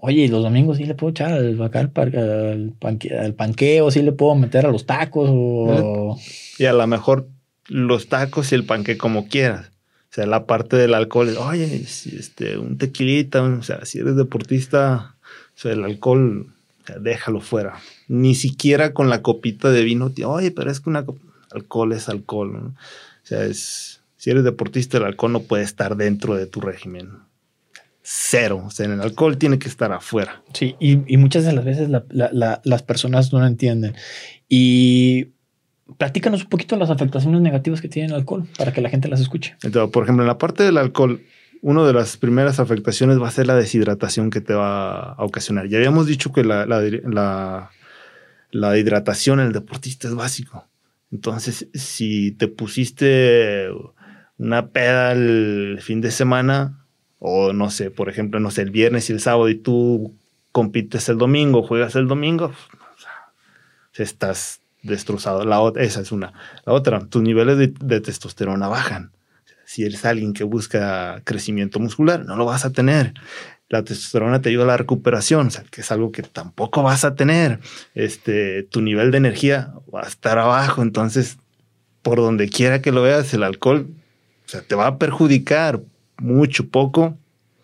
Oye, 0.03 0.28
los 0.28 0.43
domingos 0.43 0.78
sí 0.78 0.84
le 0.84 0.95
puedo 0.95 1.11
echar 1.11 1.32
al, 1.32 1.61
al, 1.61 3.34
panqueo, 3.34 3.91
sí 3.91 4.03
le 4.03 4.12
puedo 4.12 4.34
meter 4.34 4.64
a 4.64 4.70
los 4.70 4.86
tacos. 4.86 5.28
O... 5.30 6.18
Y 6.59 6.64
a 6.64 6.72
lo 6.72 6.86
mejor 6.86 7.28
los 7.68 8.09
tacos 8.09 8.51
y 8.53 8.55
el 8.55 8.64
panque 8.64 8.97
como 8.97 9.28
quieras. 9.28 9.72
O 10.11 10.14
sea, 10.14 10.26
la 10.26 10.47
parte 10.47 10.76
del 10.76 10.95
alcohol 10.95 11.28
es, 11.28 11.36
oye, 11.36 11.82
este, 11.82 12.57
un 12.57 12.78
tequilita, 12.78 13.43
o 13.43 13.62
sea, 13.62 13.84
si 13.84 13.99
eres 13.99 14.16
deportista, 14.16 15.16
o 15.55 15.59
sea, 15.59 15.72
el 15.72 15.84
alcohol, 15.84 16.55
déjalo 17.00 17.40
fuera. 17.40 17.74
Ni 18.08 18.34
siquiera 18.34 18.92
con 18.94 19.08
la 19.08 19.22
copita 19.22 19.70
de 19.70 19.84
vino, 19.84 20.12
oye, 20.26 20.50
pero 20.50 20.70
es 20.70 20.80
que 20.80 20.90
una 20.90 21.04
alcohol 21.52 21.92
es 21.92 22.08
alcohol. 22.08 22.56
O 22.56 22.74
sea, 23.22 23.44
es, 23.44 24.02
si 24.16 24.30
eres 24.30 24.44
deportista, 24.44 24.98
el 24.98 25.04
alcohol 25.04 25.32
no 25.32 25.40
puede 25.40 25.64
estar 25.64 25.96
dentro 25.96 26.34
de 26.36 26.46
tu 26.46 26.60
régimen 26.60 27.10
cero. 28.02 28.64
O 28.66 28.70
sea, 28.70 28.86
en 28.86 28.92
el 28.92 29.00
alcohol 29.00 29.38
tiene 29.38 29.58
que 29.58 29.68
estar 29.68 29.92
afuera. 29.92 30.42
Sí, 30.52 30.74
y, 30.80 31.16
muchas 31.16 31.44
de 31.44 31.52
las 31.52 31.64
veces 31.64 31.88
las 31.88 32.82
personas 32.82 33.32
no 33.32 33.40
lo 33.40 33.46
entienden. 33.46 33.94
Y 34.48 35.28
platícanos 35.96 36.42
un 36.42 36.48
poquito 36.48 36.76
las 36.76 36.90
afectaciones 36.90 37.40
negativas 37.40 37.80
que 37.80 37.88
tiene 37.88 38.08
el 38.08 38.14
alcohol 38.14 38.48
para 38.58 38.72
que 38.72 38.80
la 38.80 38.88
gente 38.88 39.08
las 39.08 39.20
escuche. 39.20 39.56
Entonces, 39.62 39.92
por 39.92 40.04
ejemplo, 40.04 40.24
en 40.24 40.28
la 40.28 40.38
parte 40.38 40.64
del 40.64 40.78
alcohol, 40.78 41.22
una 41.62 41.86
de 41.86 41.92
las 41.92 42.16
primeras 42.16 42.61
afectaciones 42.61 43.20
va 43.20 43.28
a 43.28 43.32
ser 43.32 43.46
la 43.46 43.56
deshidratación 43.56 44.30
que 44.30 44.40
te 44.40 44.54
va 44.54 45.12
a 45.12 45.24
ocasionar. 45.24 45.68
Ya 45.68 45.78
habíamos 45.78 46.06
dicho 46.06 46.32
que 46.32 46.44
la, 46.44 46.66
hidratación 48.78 49.40
en 49.40 49.46
el 49.46 49.52
deportista 49.52 50.08
es 50.08 50.14
básico. 50.14 50.66
Entonces, 51.12 51.68
si 51.74 52.32
te 52.32 52.48
pusiste 52.48 53.68
una 54.38 54.68
peda 54.68 55.12
el 55.12 55.78
fin 55.82 56.00
de 56.00 56.11
semana, 56.11 56.84
o 57.18 57.52
no 57.52 57.70
sé, 57.70 57.90
por 57.90 58.08
ejemplo, 58.08 58.40
no 58.40 58.50
sé, 58.50 58.62
el 58.62 58.70
viernes 58.70 59.11
y 59.11 59.12
el 59.12 59.20
sábado 59.20 59.48
y 59.48 59.56
tú 59.56 60.14
compites 60.52 61.08
el 61.08 61.18
domingo, 61.18 61.62
juegas 61.62 61.94
el 61.96 62.08
domingo, 62.08 62.46
o 62.46 64.02
estás 64.02 64.61
destrozado. 64.82 65.44
La 65.44 65.61
esa 65.76 66.00
es 66.00 66.12
una. 66.12 66.32
La 66.64 66.72
otra, 66.72 67.00
tus 67.06 67.22
niveles 67.22 67.58
de, 67.58 68.00
testosterona 68.00 68.68
bajan. 68.68 69.12
Si 69.70 69.84
eres 69.84 70.04
alguien 70.04 70.32
que 70.32 70.42
busca 70.42 71.22
crecimiento 71.22 71.78
muscular, 71.78 72.24
no 72.24 72.34
lo 72.34 72.44
vas 72.44 72.64
a 72.64 72.72
tener. 72.72 73.14
La 73.68 73.84
testosterona 73.84 74.42
te 74.42 74.48
ayuda 74.48 74.64
a 74.64 74.66
la 74.66 74.76
recuperación, 74.76 75.46
o 75.46 75.50
sea, 75.50 75.62
que 75.70 75.82
es 75.82 75.92
algo 75.92 76.10
que 76.10 76.24
tampoco 76.24 76.82
vas 76.82 77.04
a 77.04 77.14
tener. 77.14 77.60
Este, 77.94 78.64
tu 78.64 78.80
nivel 78.80 79.12
de 79.12 79.18
energía 79.18 79.72
va 79.94 80.00
a 80.00 80.08
estar 80.08 80.40
abajo, 80.40 80.82
entonces, 80.82 81.38
por 82.02 82.16
donde 82.16 82.48
quiera 82.48 82.82
que 82.82 82.90
lo 82.90 83.02
veas, 83.02 83.32
el 83.32 83.44
alcohol, 83.44 83.86
o 84.44 84.48
sea, 84.48 84.60
te 84.62 84.74
va 84.74 84.88
a 84.88 84.98
perjudicar 84.98 85.80
mucho, 86.18 86.68
poco, 86.68 87.16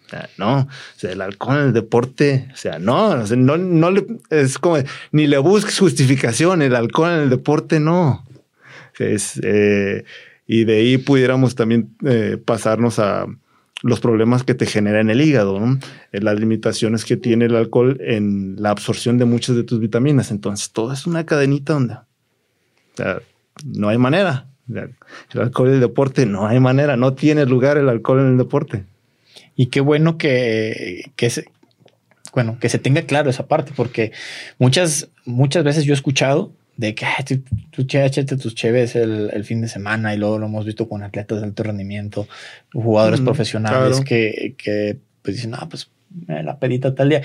o 0.07 0.09
sea, 0.09 0.30
no, 0.38 0.61
o 0.61 0.68
sea, 0.94 1.11
el 1.11 1.20
alcohol 1.20 1.59
en 1.59 1.64
el 1.64 1.72
deporte, 1.72 2.48
o 2.52 2.57
sea, 2.57 2.78
no, 2.78 3.16
no, 3.16 3.57
no 3.57 3.90
le, 3.90 4.07
es 4.30 4.61
como, 4.61 4.76
ni 5.11 5.26
le 5.26 5.38
busques 5.38 5.76
justificación, 5.80 6.62
el 6.62 6.76
alcohol 6.76 7.11
en 7.11 7.20
el 7.22 7.30
deporte 7.30 7.80
no. 7.80 8.24
Es, 8.98 9.40
eh, 9.42 10.04
y 10.47 10.64
de 10.64 10.76
ahí 10.76 10.99
pudiéramos 10.99 11.55
también 11.55 11.97
eh, 12.05 12.38
pasarnos 12.42 12.99
a 12.99 13.26
los 13.82 14.01
problemas 14.01 14.42
que 14.42 14.55
te 14.55 14.66
genera 14.66 15.01
en 15.01 15.11
el 15.11 15.20
hígado. 15.20 15.61
Eh, 16.12 16.20
las 16.20 16.38
limitaciones 16.38 17.05
que 17.05 17.16
tiene 17.16 17.47
el 17.47 17.57
alcohol 17.57 17.99
en 18.01 18.57
la 18.59 18.70
absorción 18.70 19.18
de 19.18 19.24
muchas 19.24 19.57
de 19.57 19.64
tus 19.64 19.80
vitaminas. 19.80 20.30
Entonces, 20.30 20.70
todo 20.70 20.92
es 20.92 21.07
una 21.07 21.26
cadenita 21.26 21.74
donde 21.74 21.94
o 21.94 22.97
sea, 22.97 23.20
no 23.64 23.88
hay 23.88 23.99
manera. 23.99 24.47
El 24.68 25.40
alcohol 25.40 25.68
en 25.68 25.74
el 25.74 25.80
deporte 25.80 26.26
no 26.26 26.47
hay 26.47 26.59
manera, 26.59 26.97
no 26.97 27.14
tiene 27.14 27.47
lugar 27.47 27.76
el 27.76 27.88
alcohol 27.88 28.20
en 28.20 28.32
el 28.32 28.38
deporte. 28.38 28.84
Y 29.55 29.66
qué 29.66 29.80
bueno 29.80 30.18
que, 30.18 31.12
que 31.14 31.30
se, 31.30 31.44
bueno, 32.32 32.59
que 32.61 32.68
se 32.68 32.78
tenga 32.78 33.03
claro 33.03 33.30
esa 33.30 33.47
parte, 33.47 33.72
porque 33.76 34.12
muchas, 34.59 35.09
muchas 35.24 35.62
veces 35.62 35.84
yo 35.84 35.92
he 35.92 35.94
escuchado 35.94 36.53
de 36.77 36.95
que 36.95 37.07
tú, 37.27 37.43
tú 37.70 37.83
échate 37.99 38.37
tus 38.37 38.55
cheves 38.55 38.97
el, 38.97 39.31
el, 39.33 39.45
fin 39.45 39.61
de 39.61 39.68
semana 39.68 40.14
y 40.14 40.18
luego 40.18 40.39
lo 40.39 40.47
hemos 40.47 40.64
visto 40.64 40.89
con 40.89 41.03
atletas 41.03 41.41
de 41.41 41.47
alto 41.47 41.62
rendimiento, 41.62 42.29
jugadores 42.72 43.20
mm, 43.20 43.24
profesionales 43.24 43.97
claro. 43.97 44.05
que, 44.05 44.55
que 44.59 44.99
pues 45.22 45.37
dicen, 45.37 45.55
ah, 45.55 45.66
pues 45.68 45.91
la 46.27 46.59
pedita 46.59 46.95
tal 46.95 47.09
día. 47.09 47.22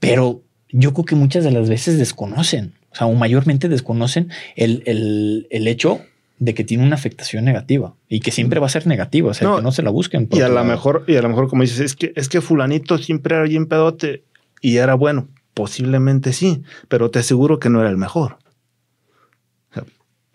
Pero 0.00 0.42
yo 0.70 0.92
creo 0.92 1.04
que 1.04 1.14
muchas 1.14 1.44
de 1.44 1.50
las 1.50 1.68
veces 1.68 1.98
desconocen, 1.98 2.74
o 2.90 2.96
sea, 2.96 3.06
o 3.06 3.14
mayormente 3.14 3.68
desconocen 3.68 4.30
el, 4.56 4.82
el, 4.86 5.46
el 5.50 5.68
hecho 5.68 6.00
de 6.38 6.54
que 6.54 6.64
tiene 6.64 6.84
una 6.84 6.96
afectación 6.96 7.44
negativa 7.44 7.94
y 8.08 8.20
que 8.20 8.30
siempre 8.30 8.60
va 8.60 8.66
a 8.66 8.70
ser 8.70 8.86
negativa, 8.86 9.30
o 9.30 9.34
sea, 9.34 9.48
no, 9.48 9.56
que 9.56 9.62
no 9.62 9.72
se 9.72 9.82
la 9.82 9.90
busquen. 9.90 10.28
Y 10.30 10.40
a 10.40 10.48
lo 10.48 10.64
mejor, 10.64 11.04
y 11.06 11.16
a 11.16 11.22
lo 11.22 11.28
mejor 11.28 11.48
como 11.48 11.62
dices, 11.62 11.80
es 11.80 11.94
que, 11.94 12.12
es 12.16 12.28
que 12.28 12.40
fulanito 12.40 12.98
siempre 12.98 13.36
era 13.36 13.44
bien 13.44 13.66
pedote 13.66 14.24
y 14.60 14.76
era 14.78 14.94
bueno. 14.94 15.28
Posiblemente 15.54 16.32
sí, 16.32 16.62
pero 16.88 17.12
te 17.12 17.20
aseguro 17.20 17.60
que 17.60 17.70
no 17.70 17.80
era 17.80 17.88
el 17.88 17.96
mejor. 17.96 18.38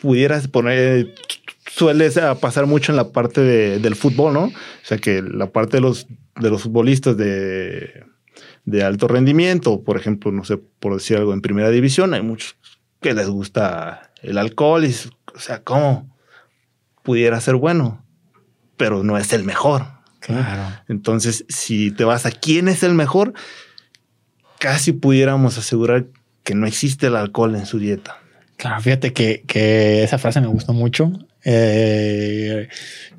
Pudieras 0.00 0.48
poner, 0.48 1.14
suele 1.66 2.10
pasar 2.40 2.66
mucho 2.66 2.92
en 2.92 2.96
la 2.96 3.12
parte 3.12 3.40
de, 3.40 3.78
del 3.78 3.96
fútbol, 3.96 4.32
¿no? 4.32 4.44
O 4.44 4.52
sea, 4.82 4.98
que 4.98 5.22
la 5.22 5.50
parte 5.50 5.76
de 5.76 5.82
los, 5.82 6.06
de 6.40 6.50
los 6.50 6.62
futbolistas 6.62 7.16
de, 7.16 8.04
de 8.64 8.82
alto 8.82 9.08
rendimiento, 9.08 9.82
por 9.82 9.96
ejemplo, 9.96 10.32
no 10.32 10.44
sé, 10.44 10.56
por 10.56 10.94
decir 10.94 11.16
algo, 11.16 11.32
en 11.32 11.42
primera 11.42 11.70
división, 11.70 12.14
hay 12.14 12.22
muchos 12.22 12.56
que 13.00 13.14
les 13.14 13.28
gusta 13.28 14.10
el 14.22 14.38
alcohol 14.38 14.84
y 14.84 14.94
o 15.34 15.38
sea, 15.38 15.62
¿cómo 15.62 16.14
pudiera 17.02 17.40
ser 17.40 17.56
bueno? 17.56 18.04
Pero 18.76 19.02
no 19.02 19.18
es 19.18 19.32
el 19.32 19.44
mejor. 19.44 19.86
Claro. 20.20 20.82
Entonces, 20.88 21.44
si 21.48 21.90
te 21.90 22.04
vas 22.04 22.26
a 22.26 22.30
quién 22.30 22.68
es 22.68 22.82
el 22.82 22.94
mejor, 22.94 23.32
casi 24.58 24.92
pudiéramos 24.92 25.56
asegurar 25.58 26.06
que 26.44 26.54
no 26.54 26.66
existe 26.66 27.06
el 27.06 27.16
alcohol 27.16 27.54
en 27.56 27.66
su 27.66 27.78
dieta. 27.78 28.19
Claro, 28.60 28.80
fíjate 28.80 29.12
que, 29.12 29.42
que 29.46 30.02
esa 30.02 30.18
frase 30.18 30.40
me 30.40 30.46
gustó 30.46 30.72
mucho. 30.72 31.12
Eh, 31.44 32.68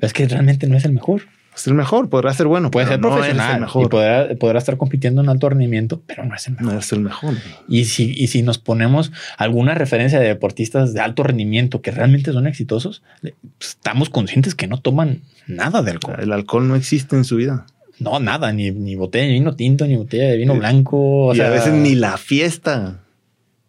es 0.00 0.12
que 0.12 0.28
realmente 0.28 0.66
no 0.68 0.76
es 0.76 0.84
el 0.84 0.92
mejor 0.92 1.22
es 1.54 1.66
el 1.66 1.74
mejor, 1.74 2.08
podrá 2.08 2.32
ser 2.32 2.46
bueno. 2.46 2.70
Puede 2.70 2.86
ser 2.86 3.00
no 3.00 3.10
profesional 3.10 3.60
mejor. 3.60 3.86
y 3.86 3.88
podrá, 3.88 4.34
podrá, 4.36 4.58
estar 4.58 4.78
compitiendo 4.78 5.20
en 5.20 5.28
alto 5.28 5.48
rendimiento, 5.50 6.00
pero 6.06 6.24
no 6.24 6.34
es 6.34 6.46
el 6.46 6.54
mejor. 6.54 6.72
No 6.72 6.78
es 6.78 6.92
el 6.92 7.00
mejor. 7.00 7.34
Y 7.68 7.84
si, 7.84 8.14
y 8.16 8.28
si 8.28 8.42
nos 8.42 8.58
ponemos 8.58 9.12
alguna 9.36 9.74
referencia 9.74 10.18
de 10.18 10.28
deportistas 10.28 10.94
de 10.94 11.00
alto 11.00 11.22
rendimiento 11.22 11.82
que 11.82 11.90
realmente 11.90 12.32
son 12.32 12.46
exitosos, 12.46 13.02
pues, 13.20 13.34
estamos 13.60 14.08
conscientes 14.08 14.54
que 14.54 14.66
no 14.66 14.80
toman 14.80 15.20
nada 15.46 15.82
de 15.82 15.90
alcohol. 15.90 16.16
El 16.20 16.32
alcohol 16.32 16.68
no 16.68 16.74
existe 16.74 17.16
en 17.16 17.24
su 17.24 17.36
vida. 17.36 17.66
No, 17.98 18.18
nada, 18.18 18.52
ni, 18.52 18.70
ni 18.70 18.94
botella 18.96 19.26
de 19.26 19.32
vino 19.32 19.54
tinto, 19.54 19.86
ni 19.86 19.96
botella 19.96 20.28
de 20.28 20.38
vino 20.38 20.54
blanco. 20.54 21.26
O 21.26 21.34
y 21.34 21.36
sea, 21.36 21.48
a 21.48 21.50
veces 21.50 21.74
ni 21.74 21.94
la 21.94 22.16
fiesta. 22.16 23.01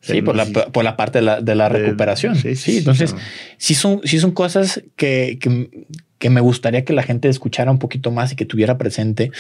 Sí, 0.04 0.22
por 0.22 0.36
la, 0.36 0.46
por 0.46 0.84
la 0.84 0.98
parte 0.98 1.20
de 1.20 1.26
la, 1.26 1.42
de 1.42 1.56
la 1.56 1.70
recuperación. 1.70 2.36
Sí, 2.36 2.58
sí, 2.58 2.80
entonces, 2.80 3.16
sí 3.58 3.74
son, 3.74 4.02
sí 4.04 4.20
son 4.20 4.32
cosas 4.32 4.84
que, 4.98 5.40
que, 5.40 5.88
que 6.18 6.30
me 6.30 6.42
gustaría 6.42 6.84
que 6.84 6.92
la 6.92 7.04
gente 7.04 7.30
escuchara 7.30 7.72
un 7.72 7.80
poquito 7.80 8.12
más 8.12 8.34
y 8.34 8.36
que 8.36 8.46
tuviera 8.46 8.78
presente, 8.78 9.32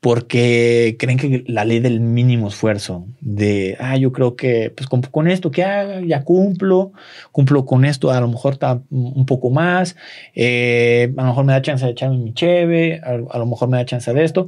porque 0.00 0.96
creen 0.98 1.16
que 1.16 1.44
la 1.46 1.64
ley 1.64 1.80
del 1.80 2.00
mínimo 2.00 2.48
esfuerzo, 2.48 3.06
de, 3.20 3.78
ah, 3.80 3.96
yo 3.96 4.12
creo 4.12 4.36
que 4.36 4.70
pues 4.76 4.86
con, 4.86 5.00
con 5.00 5.28
esto 5.28 5.50
que 5.50 5.64
haga, 5.64 6.02
ya 6.02 6.24
cumplo, 6.24 6.92
cumplo 7.30 7.64
con 7.64 7.86
esto, 7.86 8.10
a 8.10 8.20
lo 8.20 8.28
mejor 8.28 8.54
está 8.54 8.82
un 8.90 9.24
poco 9.24 9.48
más, 9.48 9.96
eh, 10.34 11.10
a 11.16 11.22
lo 11.22 11.28
mejor 11.28 11.44
me 11.46 11.52
da 11.54 11.62
chance 11.62 11.86
de 11.86 11.92
echarme 11.92 12.18
mi 12.18 12.34
cheve, 12.34 13.00
a, 13.02 13.12
a, 13.12 13.38
lo 13.38 13.46
mejor 13.46 13.70
me 13.70 13.78
da 13.78 13.86
chance 13.86 14.12
de 14.12 14.24
esto. 14.24 14.46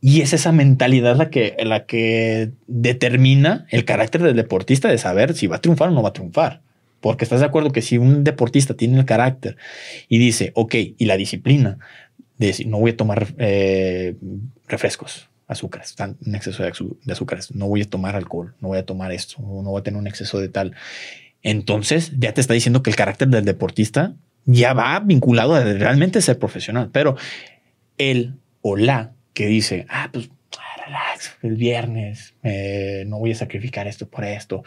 Y 0.00 0.20
es 0.20 0.32
esa 0.32 0.52
mentalidad 0.52 1.16
la 1.16 1.30
que, 1.30 1.56
la 1.64 1.86
que 1.86 2.52
determina 2.66 3.66
el 3.70 3.84
carácter 3.84 4.22
del 4.22 4.36
deportista 4.36 4.88
de 4.88 4.98
saber 4.98 5.34
si 5.34 5.46
va 5.46 5.56
a 5.56 5.60
triunfar 5.60 5.88
o 5.88 5.92
no 5.92 6.02
va 6.02 6.10
a 6.10 6.12
triunfar. 6.12 6.62
Porque 7.00 7.24
estás 7.24 7.40
de 7.40 7.46
acuerdo 7.46 7.70
que 7.70 7.82
si 7.82 7.98
un 7.98 8.24
deportista 8.24 8.74
tiene 8.74 8.98
el 8.98 9.04
carácter 9.04 9.56
y 10.08 10.18
dice, 10.18 10.52
ok, 10.54 10.74
y 10.96 11.04
la 11.06 11.16
disciplina 11.16 11.78
de 12.38 12.48
decir, 12.48 12.66
no 12.66 12.78
voy 12.78 12.92
a 12.92 12.96
tomar 12.96 13.34
eh, 13.38 14.16
refrescos, 14.66 15.28
azúcares, 15.46 15.96
un 16.24 16.34
exceso 16.34 16.62
de, 16.62 16.72
azúcares, 17.12 17.54
no 17.54 17.66
voy 17.66 17.82
a 17.82 17.84
tomar 17.88 18.14
alcohol, 18.14 18.54
no 18.60 18.68
voy 18.68 18.78
a 18.78 18.86
tomar 18.86 19.12
esto, 19.12 19.36
no 19.40 19.70
voy 19.70 19.80
a 19.80 19.82
tener 19.82 19.98
un 19.98 20.06
exceso 20.06 20.38
de 20.38 20.48
tal. 20.48 20.74
Entonces 21.42 22.12
ya 22.18 22.34
te 22.34 22.40
está 22.40 22.54
diciendo 22.54 22.82
que 22.82 22.90
el 22.90 22.96
carácter 22.96 23.28
del 23.28 23.44
deportista 23.44 24.14
ya 24.44 24.72
va 24.72 24.98
vinculado 25.00 25.54
a 25.54 25.62
realmente 25.62 26.20
ser 26.20 26.38
profesional. 26.38 26.90
Pero 26.92 27.16
él 27.96 28.34
o 28.60 28.76
la 28.76 29.12
que 29.38 29.46
dice, 29.46 29.86
ah, 29.88 30.10
pues 30.12 30.30
relax, 30.84 31.36
el 31.42 31.54
viernes, 31.54 32.34
eh, 32.42 33.04
no 33.06 33.20
voy 33.20 33.30
a 33.30 33.36
sacrificar 33.36 33.86
esto 33.86 34.08
por 34.08 34.24
esto, 34.24 34.64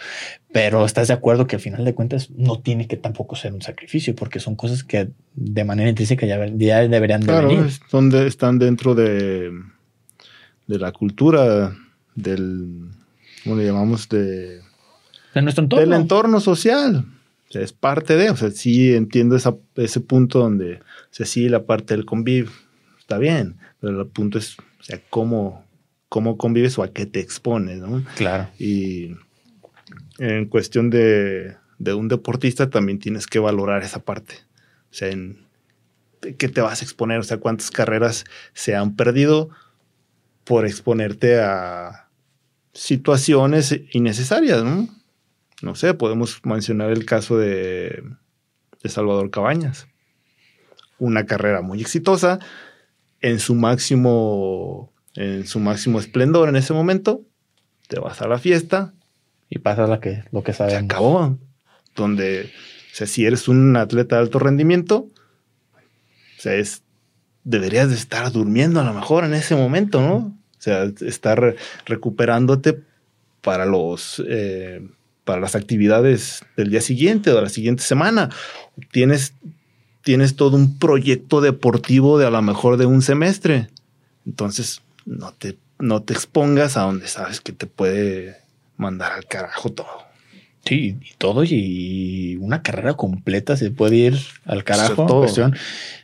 pero 0.53 0.85
estás 0.85 1.09
de 1.09 1.13
acuerdo 1.13 1.45
que 1.45 1.57
al 1.57 1.61
final 1.61 1.83
de 1.83 1.93
cuentas 1.93 2.29
no 2.29 2.61
tiene 2.61 2.87
que 2.87 2.95
tampoco 2.95 3.35
ser 3.35 3.51
un 3.51 3.61
sacrificio, 3.61 4.15
porque 4.15 4.39
son 4.39 4.55
cosas 4.55 4.85
que 4.85 5.09
de 5.33 5.63
manera 5.65 5.89
intrínseca 5.89 6.25
ya, 6.25 6.39
ya 6.55 6.87
deberían 6.87 7.21
claro, 7.23 7.49
de 7.49 7.55
venir. 7.57 8.25
Están 8.25 8.59
dentro 8.59 8.95
de, 8.95 9.51
de 10.67 10.79
la 10.79 10.93
cultura, 10.93 11.75
del, 12.15 12.91
¿cómo 13.43 13.57
le 13.57 13.65
llamamos? 13.65 14.07
De, 14.07 14.61
de 15.33 15.41
nuestro 15.41 15.65
entorno. 15.65 15.85
Del 15.85 16.01
entorno 16.01 16.39
social. 16.39 17.07
O 17.49 17.51
sea, 17.51 17.61
es 17.61 17.73
parte 17.73 18.15
de, 18.15 18.29
o 18.29 18.37
sea, 18.37 18.51
sí 18.51 18.95
entiendo 18.95 19.35
esa, 19.35 19.53
ese 19.75 19.99
punto 19.99 20.39
donde, 20.39 20.75
o 20.75 21.09
sea, 21.09 21.25
sí, 21.25 21.49
la 21.49 21.65
parte 21.65 21.93
del 21.93 22.05
convivio 22.05 22.49
está 23.11 23.17
bien, 23.17 23.57
pero 23.81 24.01
el 24.01 24.07
punto 24.07 24.37
es, 24.37 24.57
o 24.59 24.83
sea, 24.83 25.01
cómo, 25.09 25.65
cómo 26.07 26.37
convives 26.37 26.77
o 26.77 26.83
a 26.83 26.93
qué 26.93 27.05
te 27.05 27.19
expones, 27.19 27.79
¿no? 27.79 28.03
Claro. 28.15 28.47
Y 28.59 29.15
en 30.19 30.45
cuestión 30.45 30.89
de, 30.89 31.57
de 31.79 31.93
un 31.93 32.07
deportista 32.07 32.69
también 32.69 32.99
tienes 32.99 33.25
que 33.25 33.39
valorar 33.39 33.83
esa 33.83 33.99
parte. 33.99 34.35
O 34.91 34.93
sea, 34.93 35.09
en 35.09 35.45
qué 36.37 36.47
te 36.47 36.61
vas 36.61 36.81
a 36.81 36.85
exponer, 36.85 37.19
o 37.19 37.23
sea, 37.23 37.37
cuántas 37.37 37.71
carreras 37.71 38.25
se 38.53 38.75
han 38.75 38.95
perdido 38.95 39.49
por 40.43 40.65
exponerte 40.65 41.39
a 41.39 42.09
situaciones 42.73 43.81
innecesarias, 43.91 44.63
¿no? 44.63 44.87
No 45.61 45.75
sé, 45.75 45.93
podemos 45.93 46.39
mencionar 46.43 46.91
el 46.91 47.05
caso 47.05 47.37
de, 47.37 48.03
de 48.81 48.89
Salvador 48.89 49.29
Cabañas. 49.31 49.87
Una 50.99 51.25
carrera 51.25 51.61
muy 51.61 51.81
exitosa, 51.81 52.39
en 53.21 53.39
su 53.39 53.55
máximo 53.55 54.91
en 55.15 55.45
su 55.47 55.59
máximo 55.59 55.99
esplendor 55.99 56.49
en 56.49 56.55
ese 56.55 56.73
momento, 56.73 57.21
te 57.87 57.99
vas 57.99 58.21
a 58.21 58.27
la 58.27 58.39
fiesta. 58.39 58.93
Y 59.49 59.59
pasa 59.59 59.85
lo 59.85 59.99
que, 59.99 60.23
lo 60.31 60.43
que 60.43 60.53
sabemos. 60.53 60.79
Se 60.79 60.85
acabó. 60.85 61.37
Donde, 61.95 62.49
o 62.91 62.95
sea, 62.95 63.05
si 63.05 63.25
eres 63.25 63.47
un 63.49 63.75
atleta 63.75 64.15
de 64.15 64.21
alto 64.21 64.39
rendimiento, 64.39 65.07
o 65.77 66.41
sea, 66.41 66.55
es, 66.55 66.83
deberías 67.43 67.89
de 67.89 67.95
estar 67.95 68.31
durmiendo 68.31 68.79
a 68.79 68.85
lo 68.85 68.93
mejor 68.93 69.25
en 69.25 69.33
ese 69.33 69.55
momento, 69.55 69.99
¿no? 69.99 70.15
O 70.15 70.61
sea, 70.61 70.83
estar 71.01 71.55
recuperándote 71.85 72.81
para 73.41 73.65
los... 73.65 74.23
Eh, 74.27 74.87
para 75.23 75.39
las 75.39 75.55
actividades 75.55 76.43
del 76.57 76.71
día 76.71 76.81
siguiente 76.81 77.29
o 77.29 77.35
de 77.35 77.43
la 77.43 77.49
siguiente 77.49 77.83
semana. 77.83 78.29
Tienes, 78.91 79.35
tienes 80.03 80.35
todo 80.35 80.57
un 80.57 80.77
proyecto 80.77 81.41
deportivo 81.41 82.17
de 82.17 82.27
a 82.27 82.29
lo 82.29 82.41
mejor 82.41 82.77
de 82.77 82.85
un 82.85 83.01
semestre. 83.01 83.69
Entonces, 84.25 84.81
no 85.05 85.31
te, 85.33 85.57
no 85.79 86.01
te 86.01 86.13
expongas 86.13 86.77
a 86.77 86.81
donde 86.81 87.07
sabes 87.07 87.41
que 87.41 87.51
te 87.51 87.67
puede 87.67 88.37
mandar 88.77 89.13
al 89.13 89.25
carajo 89.25 89.71
todo. 89.71 90.11
Sí, 90.65 90.97
y 91.01 91.13
todo 91.17 91.43
y 91.43 92.37
una 92.39 92.61
carrera 92.61 92.93
completa 92.93 93.57
se 93.57 93.71
puede 93.71 93.95
ir 93.95 94.19
al 94.45 94.63
carajo. 94.63 95.07
Todo. 95.07 95.21
Cuestión 95.21 95.55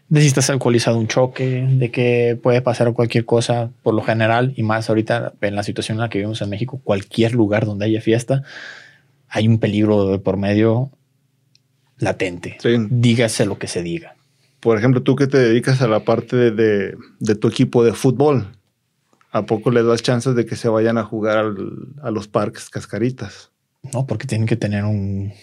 de 0.10 0.22
si 0.22 0.28
estás 0.28 0.50
alcoholizado 0.50 0.98
un 0.98 1.08
choque, 1.08 1.68
de 1.70 1.92
que 1.92 2.40
puede 2.42 2.62
pasar 2.62 2.94
cualquier 2.94 3.26
cosa 3.26 3.72
por 3.84 3.94
lo 3.94 4.02
general 4.02 4.54
y 4.56 4.64
más 4.64 4.90
ahorita 4.90 5.34
en 5.42 5.56
la 5.56 5.64
situación 5.64 5.98
en 5.98 6.02
la 6.02 6.10
que 6.10 6.20
vivimos 6.20 6.42
en 6.42 6.50
México, 6.50 6.80
cualquier 6.84 7.34
lugar 7.34 7.66
donde 7.66 7.86
haya 7.86 8.02
fiesta, 8.02 8.44
hay 9.28 9.48
un 9.48 9.60
peligro 9.60 10.22
por 10.24 10.38
medio 10.38 10.92
latente. 12.00 12.58
Dígase 12.90 13.46
lo 13.46 13.58
que 13.58 13.68
se 13.68 13.84
diga. 13.84 14.16
Por 14.60 14.78
ejemplo, 14.78 15.04
tú 15.04 15.16
que 15.16 15.28
te 15.28 15.38
dedicas 15.38 15.82
a 15.82 15.88
la 15.88 16.04
parte 16.04 16.52
de, 16.52 16.98
tu 17.40 17.48
equipo 17.48 17.84
de 17.84 17.94
fútbol, 17.94 18.48
¿a 19.32 19.46
poco 19.46 19.72
le 19.72 19.84
das 19.84 20.02
chances 20.02 20.36
de 20.36 20.46
que 20.46 20.56
se 20.56 20.68
vayan 20.68 20.98
a 20.98 21.04
jugar 21.04 21.54
a 22.02 22.12
los 22.12 22.28
parques 22.28 22.70
cascaritas? 22.70 23.52
No, 23.94 24.06
porque 24.08 24.28
tienen 24.28 24.48
que 24.48 24.56
tener 24.56 24.84
un, 24.84 25.34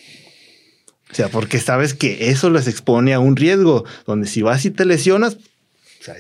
o 1.11 1.14
sea, 1.14 1.28
porque 1.28 1.61
sabes 1.61 1.94
que 1.94 2.30
eso 2.30 2.50
les 2.50 2.66
expone 2.66 3.14
a 3.14 3.20
un 3.20 3.36
riesgo, 3.36 3.84
donde 4.05 4.26
si 4.26 4.42
vas 4.42 4.64
y 4.64 4.70
te 4.70 4.84
lesionas, 4.84 5.36
o 5.36 6.02
sea, 6.02 6.16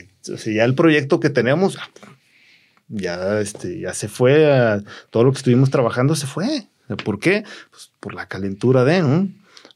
ya 0.54 0.64
el 0.64 0.76
proyecto 0.76 1.18
que 1.18 1.30
tenemos, 1.30 1.76
ya, 2.88 3.40
este, 3.40 3.80
ya 3.80 3.92
se 3.92 4.08
fue, 4.08 4.52
a, 4.52 4.82
todo 5.10 5.24
lo 5.24 5.32
que 5.32 5.38
estuvimos 5.38 5.70
trabajando 5.70 6.14
se 6.14 6.28
fue. 6.28 6.68
¿Por 7.04 7.18
qué? 7.18 7.44
Pues 7.70 7.90
por 7.98 8.14
la 8.14 8.28
calentura 8.28 8.84
de, 8.84 9.02
¿no? 9.02 9.28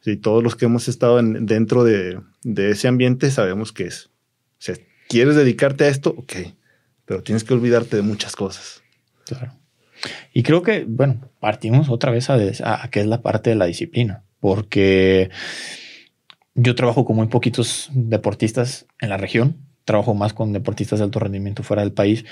Y 0.05 0.17
todos 0.17 0.43
los 0.43 0.57
que 0.57 0.65
hemos 0.65 0.89
estado 0.89 1.21
dentro 1.23 1.85
de, 1.85 2.21
de, 2.43 2.71
ese 2.71 2.89
ambiente 2.89 3.31
sabemos 3.31 3.73
que 3.73 3.85
es. 3.85 4.07
O 4.07 4.61
sea, 4.61 4.77
¿quieres 5.09 5.37
dedicarte 5.37 5.85
a 5.85 5.89
esto? 5.89 6.15
Ok, 6.17 6.35
pero 7.05 7.23
tienes 7.23 7.45
que 7.45 7.53
olvidarte 7.55 7.97
de 7.97 8.03
muchas 8.03 8.37
cosas. 8.37 8.83
Claro. 9.27 9.53
Y 10.33 10.45
creo 10.45 10.63
que, 10.63 10.85
bueno, 10.89 11.29
partimos 11.41 11.89
otra 11.89 12.13
vez 12.13 12.31
a, 12.31 12.35
a, 12.35 12.85
a 12.85 12.91
qué 12.91 13.01
es 13.01 13.07
la 13.07 13.21
parte 13.21 13.51
de 13.51 13.57
la 13.57 13.67
disciplina 13.67 14.23
porque 14.41 15.31
yo 16.55 16.75
trabajo 16.75 17.05
con 17.05 17.17
muy 17.17 17.27
poquitos 17.29 17.91
deportistas 17.93 18.87
en 19.01 19.11
la 19.11 19.17
región, 19.17 19.57
trabajo 19.85 20.15
más 20.15 20.33
con 20.33 20.53
deportistas 20.53 20.99
de 20.99 21.05
alto 21.05 21.19
rendimiento 21.19 21.63
fuera 21.63 21.83
del 21.83 21.93
país. 21.93 22.25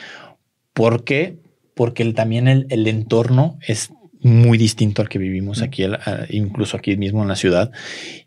¿Por 0.72 1.04
qué? 1.04 1.38
Porque 1.74 2.04
también 2.12 2.48
el, 2.48 2.66
el 2.70 2.86
entorno 2.86 3.58
es 3.66 3.90
muy 4.22 4.58
distinto 4.58 5.02
al 5.02 5.08
que 5.08 5.18
vivimos 5.18 5.62
aquí, 5.62 5.84
incluso 6.30 6.76
aquí 6.76 6.96
mismo 6.96 7.22
en 7.22 7.28
la 7.28 7.36
ciudad. 7.36 7.70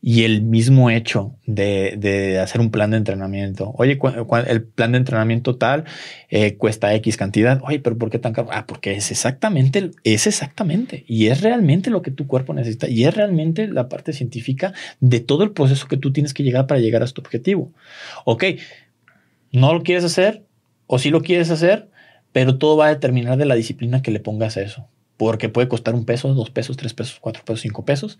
Y 0.01 0.23
el 0.23 0.41
mismo 0.41 0.89
hecho 0.89 1.35
de, 1.45 2.39
hacer 2.41 2.61
un 2.61 2.71
plan 2.71 2.91
de 2.91 2.97
entrenamiento. 2.97 3.73
Oye, 3.77 3.99
el 4.47 4.63
plan 4.63 4.91
de 4.91 4.99
entrenamiento 4.99 5.57
tal 5.57 5.85
eh, 6.29 6.55
cuesta 6.55 6.93
X 6.95 7.17
cantidad. 7.17 7.61
Oye, 7.63 7.79
pero 7.79 7.97
¿por 7.97 8.09
qué 8.09 8.19
tan 8.19 8.33
caro? 8.33 8.49
Ah, 8.51 8.65
porque 8.67 8.93
es 8.93 9.11
exactamente, 9.11 9.91
es 10.03 10.27
exactamente. 10.27 11.03
Y 11.07 11.27
es 11.27 11.41
realmente 11.41 11.89
lo 11.89 12.01
que 12.01 12.11
tu 12.11 12.27
cuerpo 12.27 12.53
necesita. 12.53 12.87
Y 12.87 13.05
es 13.05 13.13
realmente 13.13 13.67
la 13.67 13.89
parte 13.89 14.13
científica 14.13 14.73
de 14.99 15.19
todo 15.19 15.43
el 15.43 15.51
proceso 15.51 15.87
que 15.87 15.97
tú 15.97 16.13
tienes 16.13 16.33
que 16.33 16.43
llegar 16.43 16.67
para 16.67 16.79
llegar 16.79 17.03
a 17.03 17.07
tu 17.07 17.21
objetivo. 17.21 17.73
Ok, 18.25 18.45
no 19.51 19.73
lo 19.73 19.83
quieres 19.83 20.03
hacer 20.03 20.43
o 20.87 20.99
sí 20.99 21.09
lo 21.09 21.21
quieres 21.21 21.49
hacer, 21.49 21.89
pero 22.31 22.57
todo 22.57 22.77
va 22.77 22.87
a 22.87 22.89
determinar 22.89 23.37
de 23.37 23.45
la 23.45 23.55
disciplina 23.55 24.01
que 24.01 24.11
le 24.11 24.19
pongas 24.19 24.57
a 24.57 24.61
eso 24.61 24.87
porque 25.20 25.49
puede 25.49 25.67
costar 25.67 25.95
un 25.95 26.05
peso, 26.05 26.34
dos 26.34 26.49
pesos, 26.49 26.78
tres 26.78 26.93
pesos, 26.93 27.17
cuatro 27.20 27.43
pesos, 27.43 27.59
cinco 27.59 27.84
pesos, 27.84 28.17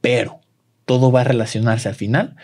pero 0.00 0.38
todo 0.84 1.10
va 1.10 1.22
a 1.22 1.24
relacionarse 1.24 1.88
al 1.88 1.96
final 1.96 2.36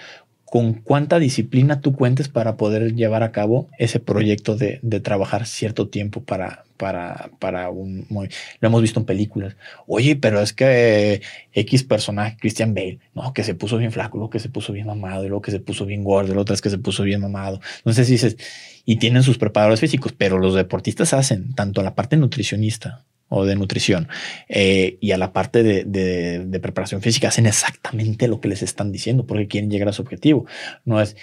con 0.44 0.74
cuánta 0.74 1.20
disciplina 1.20 1.80
tú 1.80 1.94
cuentes 1.94 2.28
para 2.28 2.56
poder 2.56 2.96
llevar 2.96 3.22
a 3.22 3.30
cabo 3.30 3.70
ese 3.78 4.00
proyecto 4.00 4.56
de, 4.56 4.80
trabajar 5.02 5.46
cierto 5.46 5.88
tiempo 5.88 6.24
para, 6.24 6.64
para, 6.76 7.30
para 7.38 7.70
un... 7.70 8.06
lo 8.10 8.68
hemos 8.68 8.82
visto 8.82 8.98
en 8.98 9.06
películas. 9.06 9.54
Oye, 9.86 10.16
pero 10.16 10.40
es 10.40 10.52
que 10.52 11.22
X 11.52 11.84
personaje, 11.84 12.36
Christian 12.40 12.74
Bale, 12.74 12.98
no, 13.14 13.32
que 13.32 13.44
se 13.44 13.54
puso 13.54 13.78
bien 13.78 13.92
flaco, 13.92 14.18
lo 14.18 14.30
que 14.30 14.40
se 14.40 14.48
puso 14.48 14.72
bien 14.72 14.88
mamado, 14.88 15.24
y 15.24 15.28
lo 15.28 15.40
que 15.40 15.52
se 15.52 15.60
puso 15.60 15.86
bien 15.86 16.02
gordo, 16.02 16.34
lo 16.34 16.40
otro 16.40 16.54
es 16.56 16.60
que 16.60 16.70
se 16.70 16.78
puso 16.78 17.04
bien 17.04 17.20
mamado. 17.20 17.60
Entonces 17.78 18.08
dices, 18.08 18.36
y 18.84 18.96
tienen 18.96 19.22
sus 19.22 19.38
preparadores 19.38 19.78
físicos, 19.78 20.12
pero 20.12 20.38
los 20.38 20.54
deportistas 20.54 21.14
hacen 21.14 21.54
tanto 21.54 21.82
la 21.82 21.94
parte 21.94 22.16
nutricionista 22.16 23.04
o 23.32 23.46
de 23.46 23.56
nutrición 23.56 24.08
eh, 24.48 24.98
y 25.00 25.12
a 25.12 25.18
la 25.18 25.32
parte 25.32 25.62
de, 25.62 26.60
preparación 26.60 27.00
física 27.00 27.28
hacen 27.28 27.46
exactamente 27.46 28.28
lo 28.28 28.40
que 28.40 28.48
les 28.48 28.62
están 28.62 28.92
diciendo 28.92 29.26
porque 29.26 29.48
quieren 29.48 29.70
llegar 29.70 29.88
a 29.88 29.92
su 29.92 30.02
objetivo. 30.02 30.46
No 30.84 31.00
es, 31.00 31.16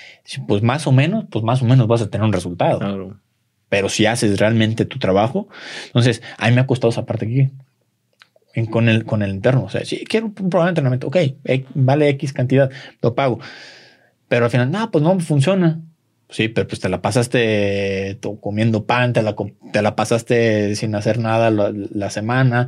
pues 0.47 0.63
más 0.63 0.87
o 0.87 0.91
menos, 0.91 1.25
pues 1.29 1.45
más 1.45 1.61
o 1.61 1.65
menos 1.65 1.87
vas 1.87 2.01
a 2.01 2.09
tener 2.09 2.25
un 2.25 2.33
resultado. 2.33 3.15
Pero 3.69 3.89
si 3.89 4.07
haces 4.07 4.39
realmente 4.39 4.85
tu 4.85 4.97
trabajo, 4.97 5.47
entonces 5.85 6.23
a 6.37 6.49
mí 6.49 6.55
me 6.55 6.61
ha 6.61 6.67
costado 6.67 6.89
esa 6.89 7.05
parte 7.05 7.25
aquí. 7.25 8.67
con 8.71 8.89
el, 8.89 9.05
con 9.05 9.21
el 9.21 9.29
interno. 9.29 9.63
O 9.63 9.69
sea, 9.69 9.85
si 9.85 10.03
quiero 10.05 10.25
un 10.25 10.33
programa 10.33 10.65
de 10.65 10.69
entrenamiento, 10.69 11.07
ok, 11.07 11.17
vale 11.75 12.09
X 12.09 12.33
cantidad, 12.33 12.71
lo 13.01 13.13
pago. 13.13 13.39
Pero 14.27 14.45
al 14.45 14.51
final, 14.51 14.71
no, 14.71 14.89
pues 14.89 15.03
no 15.03 15.19
funciona. 15.19 15.79
Sí, 16.29 16.47
pero 16.47 16.67
pues 16.67 16.79
te 16.79 16.89
la 16.89 17.01
pasaste 17.01 18.19
comiendo 18.39 18.85
pan, 18.85 19.13
te 19.13 19.23
la, 19.23 19.35
te 19.73 19.81
la 19.81 19.95
pasaste 19.95 20.75
sin 20.75 20.93
hacer 20.93 21.17
nada 21.17 21.49
la, 21.49 22.09
semana, 22.11 22.67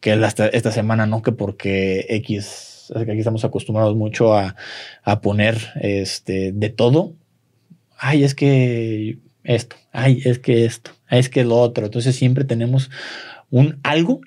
que 0.00 0.12
esta 0.52 0.72
semana 0.72 1.06
no, 1.06 1.22
que 1.22 1.32
porque 1.32 2.04
X, 2.10 2.92
aquí 2.94 3.18
estamos 3.18 3.46
acostumbrados 3.46 3.96
mucho 3.96 4.34
a, 4.34 4.56
a, 5.04 5.20
poner 5.22 5.56
este, 5.80 6.52
de 6.52 6.68
todo. 6.68 7.14
Ay, 7.96 8.24
es 8.24 8.34
que 8.34 9.18
esto, 9.42 9.76
ay, 9.92 10.20
es 10.26 10.38
que 10.38 10.66
esto, 10.66 10.90
ay, 11.06 11.20
es 11.20 11.30
que 11.30 11.44
lo 11.44 11.56
otro. 11.56 11.86
Entonces 11.86 12.14
siempre 12.14 12.44
tenemos 12.44 12.90
un 13.50 13.80
algo 13.84 14.20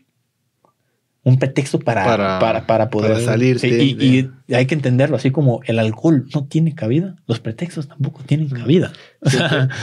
un 1.24 1.38
pretexto 1.38 1.80
para, 1.80 2.40
para, 2.66 2.90
poder 2.90 3.22
salir. 3.22 3.64
y, 3.64 4.30
hay 4.54 4.66
que 4.66 4.74
entenderlo, 4.74 5.18
así 5.18 5.32
como 5.32 5.62
el 5.66 5.78
alcohol 5.78 6.28
no 6.34 6.48
tiene 6.48 6.74
cabida, 6.74 7.16
los 7.28 7.40
pretextos 7.40 7.88
tampoco 7.88 8.24
tienen 8.24 8.50
cabida. 8.50 8.92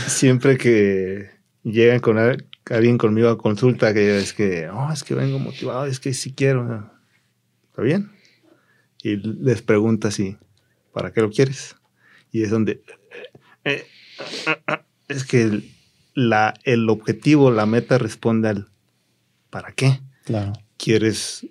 Siempre, 0.06 0.58
que 0.58 1.30
llegan 1.62 2.00
con 2.00 2.18
alguien 2.18 2.98
conmigo 2.98 3.28
a 3.28 3.38
consulta, 3.38 3.94
que 3.94 4.18
es 4.18 4.32
que, 4.32 4.68
oh, 4.68 4.90
es 4.92 5.04
que 5.04 5.14
vengo 5.14 5.38
motivado, 5.38 5.86
es 5.86 6.00
que 6.00 6.12
si 6.12 6.32
quiero. 6.32 6.90
¿Está 7.70 7.82
bien? 7.82 8.10
Y 9.02 9.16
les 9.16 9.62
pregunta 9.62 10.08
así, 10.08 10.36
¿para 10.92 11.12
qué 11.12 11.20
lo 11.20 11.30
quieres? 11.30 11.76
Y 12.32 12.42
es 12.42 12.50
donde... 12.50 12.82
Eh, 13.64 13.84
es 15.06 15.24
que 15.24 15.62
la, 16.14 16.54
el 16.64 16.90
objetivo, 16.90 17.52
la 17.52 17.64
meta 17.64 17.96
responde 17.96 18.48
al 18.48 18.68
¿para 19.50 19.70
qué? 19.72 20.00
Claro 20.24 20.52
quieres 20.78 21.46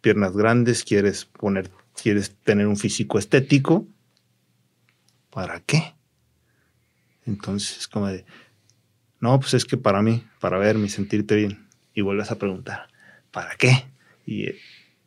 piernas 0.00 0.36
grandes, 0.36 0.84
quieres 0.84 1.24
poner, 1.24 1.70
quieres 2.00 2.36
tener 2.44 2.68
un 2.68 2.76
físico 2.76 3.18
estético. 3.18 3.86
¿Para 5.30 5.60
qué? 5.60 5.94
Entonces 7.26 7.78
es 7.78 7.88
como 7.88 8.06
de, 8.06 8.24
no, 9.20 9.38
pues 9.40 9.54
es 9.54 9.64
que 9.64 9.76
para 9.76 10.00
mí, 10.02 10.24
para 10.40 10.58
verme 10.58 10.86
y 10.86 10.90
sentirte 10.90 11.34
bien. 11.34 11.66
Y 11.92 12.02
vuelves 12.02 12.30
a 12.30 12.38
preguntar, 12.38 12.88
¿para 13.32 13.56
qué? 13.56 13.86
Y 14.24 14.44
eh, 14.44 14.58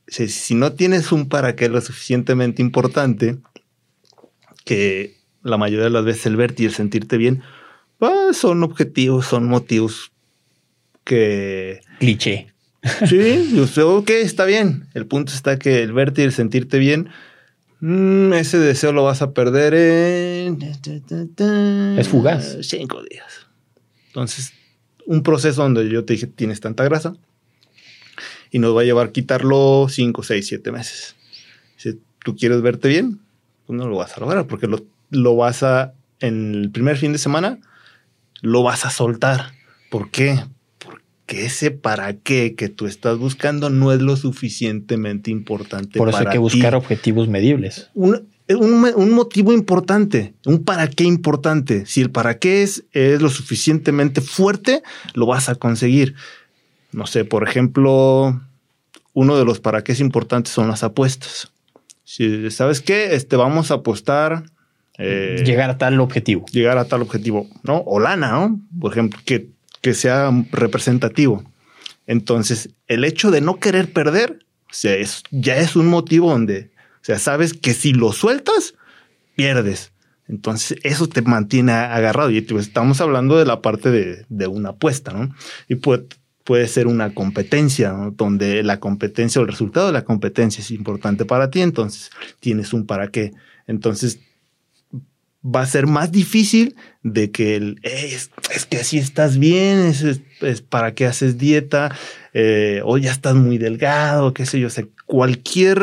si, 0.08 0.56
no 0.56 0.74
tienes 0.74 1.12
un 1.12 1.30
para 1.30 1.56
qué 1.56 1.70
lo 1.70 1.80
suficientemente 1.80 2.62
importante, 2.62 3.38
que 4.66 5.18
la 5.42 5.58
mayoría 5.58 5.86
de 5.86 5.92
las 5.92 6.04
veces 6.04 6.26
el 6.26 6.36
verte 6.36 6.64
y 6.64 6.66
el 6.66 6.74
sentirte 6.74 7.18
bien, 7.18 7.42
pues 7.98 8.38
son 8.38 8.64
objetivos, 8.64 9.26
son 9.26 9.48
motivos 9.48 10.12
que... 11.04 11.82
Cliché. 12.00 12.52
Sí, 13.08 13.60
usted, 13.60 13.84
ok, 13.84 14.10
está 14.10 14.46
bien. 14.46 14.88
El 14.94 15.06
punto 15.06 15.34
está 15.34 15.60
que 15.60 15.84
el 15.84 15.94
verte 15.94 16.22
y 16.22 16.26
el 16.26 16.34
sentirte 16.34 16.80
bien, 16.80 17.10
mm, 17.80 18.34
ese 18.34 18.58
deseo 18.58 18.92
lo 18.92 19.04
vas 19.04 19.22
a 19.22 19.34
perder 19.34 19.74
en... 19.74 20.62
Es 22.00 22.08
fugaz. 22.08 22.58
Cinco 22.62 23.04
días. 23.04 23.48
Entonces, 24.08 24.54
un 25.06 25.24
proceso 25.24 25.62
donde 25.62 25.88
yo 25.90 26.06
te 26.06 26.14
dije, 26.14 26.28
tienes 26.28 26.60
tanta 26.60 26.84
grasa 26.84 27.16
y 28.50 28.60
nos 28.60 28.76
va 28.76 28.82
a 28.82 28.84
llevar 28.84 29.12
quitarlo 29.12 29.88
cinco, 29.90 30.24
seis, 30.24 30.48
siete 30.48 30.72
meses. 30.72 31.16
Si 31.78 32.00
tú 32.24 32.36
quieres 32.36 32.62
verte 32.62 32.88
bien, 32.90 33.20
pues 33.66 33.78
no 33.78 33.88
lo 33.88 33.98
vas 33.98 34.18
a 34.18 34.20
lograr 34.20 34.48
porque 34.48 34.68
lo, 34.68 34.86
lo 35.10 35.36
vas 35.36 35.64
a, 35.64 35.94
en 36.20 36.56
el 36.56 36.72
primer 36.72 36.98
fin 36.98 37.14
de 37.14 37.18
semana, 37.18 37.60
lo 38.42 38.64
vas 38.64 38.86
a 38.86 38.90
soltar. 38.90 39.52
¿Por 39.90 40.10
qué? 40.10 40.44
Que 41.32 41.46
ese 41.46 41.72
para 41.72 42.12
qué 42.18 42.56
que 42.56 42.68
tú 42.68 42.88
estás 42.88 43.18
buscando 43.18 43.70
no 43.70 43.94
es 43.94 44.02
lo 44.02 44.18
suficientemente 44.18 45.32
importante. 45.32 45.98
Por 45.98 46.10
eso 46.10 46.18
hay 46.18 46.26
que 46.26 46.38
buscar 46.38 46.76
objetivos 46.76 47.30
medibles. 47.30 47.90
Un, 47.94 48.28
motivo 49.12 49.54
importante, 49.54 50.34
un 50.46 50.66
para 50.66 50.90
qué 50.90 51.06
importante. 51.06 51.86
Si 51.86 52.02
el 52.02 52.12
para 52.12 52.38
qué 52.38 52.64
es, 52.64 52.84
es 52.92 53.22
lo 53.22 53.30
suficientemente 53.30 54.20
fuerte, 54.20 54.84
lo 55.14 55.26
vas 55.26 55.48
a 55.48 55.56
conseguir. 55.56 56.16
No 56.92 57.06
sé, 57.06 57.24
por 57.24 57.48
ejemplo, 57.48 58.42
uno 59.14 59.38
de 59.38 59.46
los 59.46 59.62
para 59.62 59.86
qué 59.86 59.94
es 59.94 60.02
importantes 60.02 60.54
son 60.54 60.68
las 60.68 60.84
apuestas. 60.84 61.54
Si 62.04 62.52
sabes 62.52 62.82
qué, 62.82 63.16
este, 63.16 63.38
vamos 63.38 63.72
a 63.72 63.76
apostar. 63.76 64.44
Eh, 64.98 65.44
llegar 65.46 65.70
a 65.70 65.78
tal 65.78 65.98
objetivo. 66.02 66.46
Llegar 66.52 66.78
a 66.78 66.84
tal 66.84 67.02
objetivo, 67.02 67.48
¿no? 67.64 67.84
O 67.86 68.02
lana, 68.02 68.32
¿no? 68.32 68.60
Por 68.82 68.92
ejemplo, 68.92 69.18
que 69.24 69.51
que 69.82 69.94
sea 69.94 70.32
representativo. 70.52 71.44
Entonces, 72.08 72.70
el 72.88 73.04
hecho 73.04 73.32
de 73.32 73.42
no 73.42 73.60
querer 73.60 73.92
perder, 73.94 74.40
o 74.70 74.74
sea, 74.74 74.96
es, 74.96 75.24
ya 75.32 75.58
es 75.58 75.76
un 75.76 75.88
motivo 75.88 76.32
donde, 76.32 76.72
o 76.96 77.04
sea, 77.04 77.20
sabes 77.20 77.54
que 77.54 77.74
si 77.74 77.94
lo 77.94 78.12
sueltas, 78.12 78.76
pierdes. 79.36 79.92
Entonces, 80.28 80.78
eso 80.84 81.08
te 81.08 81.22
mantiene 81.22 81.74
agarrado. 81.74 82.32
Y 82.32 82.42
pues, 82.42 82.68
estamos 82.68 83.02
hablando 83.02 83.38
de 83.38 83.46
la 83.46 83.62
parte 83.62 83.92
de, 83.92 84.26
de 84.30 84.48
una 84.48 84.70
apuesta, 84.70 85.12
¿no? 85.12 85.36
Y 85.68 85.76
puede, 85.76 86.06
puede 86.44 86.68
ser 86.68 86.88
una 86.88 87.14
competencia, 87.14 87.92
donde 88.14 88.64
la 88.64 88.80
competencia 88.80 89.42
o 89.42 89.44
el 89.44 89.50
resultado 89.50 89.88
de 89.88 89.94
la 89.94 90.04
competencia 90.04 90.62
es 90.62 90.72
importante 90.72 91.26
para 91.26 91.50
ti, 91.50 91.62
entonces 91.62 92.10
tienes 92.40 92.74
un 92.74 92.86
para 92.86 93.08
qué. 93.10 93.32
Entonces, 93.68 94.20
va 95.44 95.62
a 95.62 95.66
ser 95.66 95.88
más 95.88 96.12
difícil 96.12 96.76
de 97.04 97.32
que 97.32 97.56
el, 97.56 97.80
es, 97.84 98.30
que 98.70 98.78
así 98.78 98.98
estás 98.98 99.38
bien, 99.38 99.80
es, 99.80 100.62
para 100.62 100.94
qué 100.94 101.06
haces 101.06 101.38
dieta, 101.38 101.96
eh, 102.34 102.82
o 102.86 102.98
ya 102.98 103.12
estás 103.12 103.36
muy 103.36 103.58
delgado, 103.58 104.34
qué 104.34 104.46
sé 104.46 104.60
yo, 104.60 104.68
o 104.68 104.72
cualquier, 105.06 105.82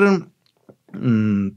mm, 0.93 1.48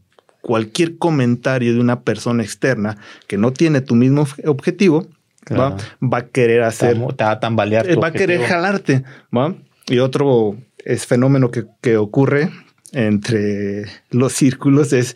cualquier 0.42 0.98
comentario 0.98 1.74
de 1.74 1.80
una 1.80 2.02
persona 2.02 2.44
externa 2.44 2.98
que 3.28 3.38
no 3.38 3.54
tiene 3.54 3.82
tu 3.82 3.96
mismo 3.96 4.26
objetivo, 4.46 5.08
va, 5.52 5.78
a 6.12 6.28
querer 6.28 6.64
hacer, 6.64 6.98
te 7.16 7.24
va 7.24 7.32
a 7.32 7.40
tambalear, 7.40 7.88
va 8.02 8.08
a 8.08 8.14
querer 8.14 8.42
jalarte, 8.42 9.04
¿va? 9.36 9.56
Y 9.88 10.00
otro 10.00 10.56
es 10.78 11.06
fenómeno 11.06 11.52
que, 11.52 11.66
que 11.82 11.98
ocurre 11.98 12.50
entre 12.94 13.86
los 14.10 14.34
círculos 14.34 14.94
es 14.94 15.16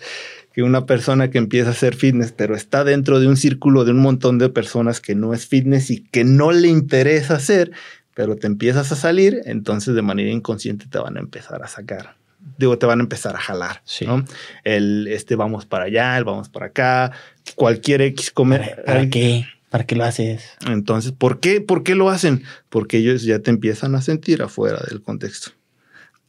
que 0.55 0.63
una 0.63 0.85
persona 0.85 1.29
que 1.29 1.37
empieza 1.37 1.67
a 1.67 1.71
hacer 1.73 1.95
fitness, 1.95 2.31
pero 2.31 2.55
está 2.55 2.85
dentro 2.85 3.19
de 3.19 3.27
un 3.27 3.35
círculo 3.35 3.83
de 3.83 3.91
un 3.91 3.99
montón 3.99 4.37
de 4.37 4.47
personas 4.47 5.01
que 5.01 5.13
no 5.13 5.33
es 5.33 5.47
fitness 5.47 5.91
y 5.91 6.05
que 6.05 6.23
no 6.23 6.53
le 6.53 6.69
interesa 6.69 7.35
hacer, 7.35 7.73
pero 8.13 8.37
te 8.37 8.47
empiezas 8.47 8.89
a 8.93 8.95
salir, 8.95 9.41
entonces 9.43 9.95
de 9.95 10.01
manera 10.01 10.31
inconsciente 10.31 10.85
te 10.89 10.97
van 10.97 11.17
a 11.17 11.19
empezar 11.19 11.61
a 11.61 11.67
sacar. 11.67 12.15
Digo, 12.57 12.77
te 12.77 12.85
van 12.85 13.01
a 13.01 13.03
empezar 13.03 13.35
a 13.35 13.39
jalar. 13.39 13.81
¿no? 14.07 14.23
El 14.63 15.09
este 15.09 15.35
vamos 15.35 15.65
para 15.65 15.85
allá, 15.85 16.17
el 16.17 16.23
vamos 16.23 16.47
para 16.47 16.67
acá, 16.67 17.11
cualquier 17.55 18.01
X 18.03 18.31
comer. 18.31 18.81
¿Para, 18.85 19.09
qué? 19.09 19.45
¿Para 19.69 19.85
qué 19.85 19.97
lo 19.97 20.05
haces? 20.05 20.51
Entonces, 20.69 21.11
¿por 21.11 21.41
qué? 21.41 21.59
¿Por 21.59 21.83
qué 21.83 21.95
lo 21.95 22.09
hacen? 22.09 22.43
Porque 22.69 22.99
ellos 22.99 23.23
ya 23.23 23.39
te 23.39 23.49
empiezan 23.49 23.93
a 23.93 24.01
sentir 24.01 24.41
afuera 24.41 24.81
del 24.89 25.01
contexto. 25.01 25.51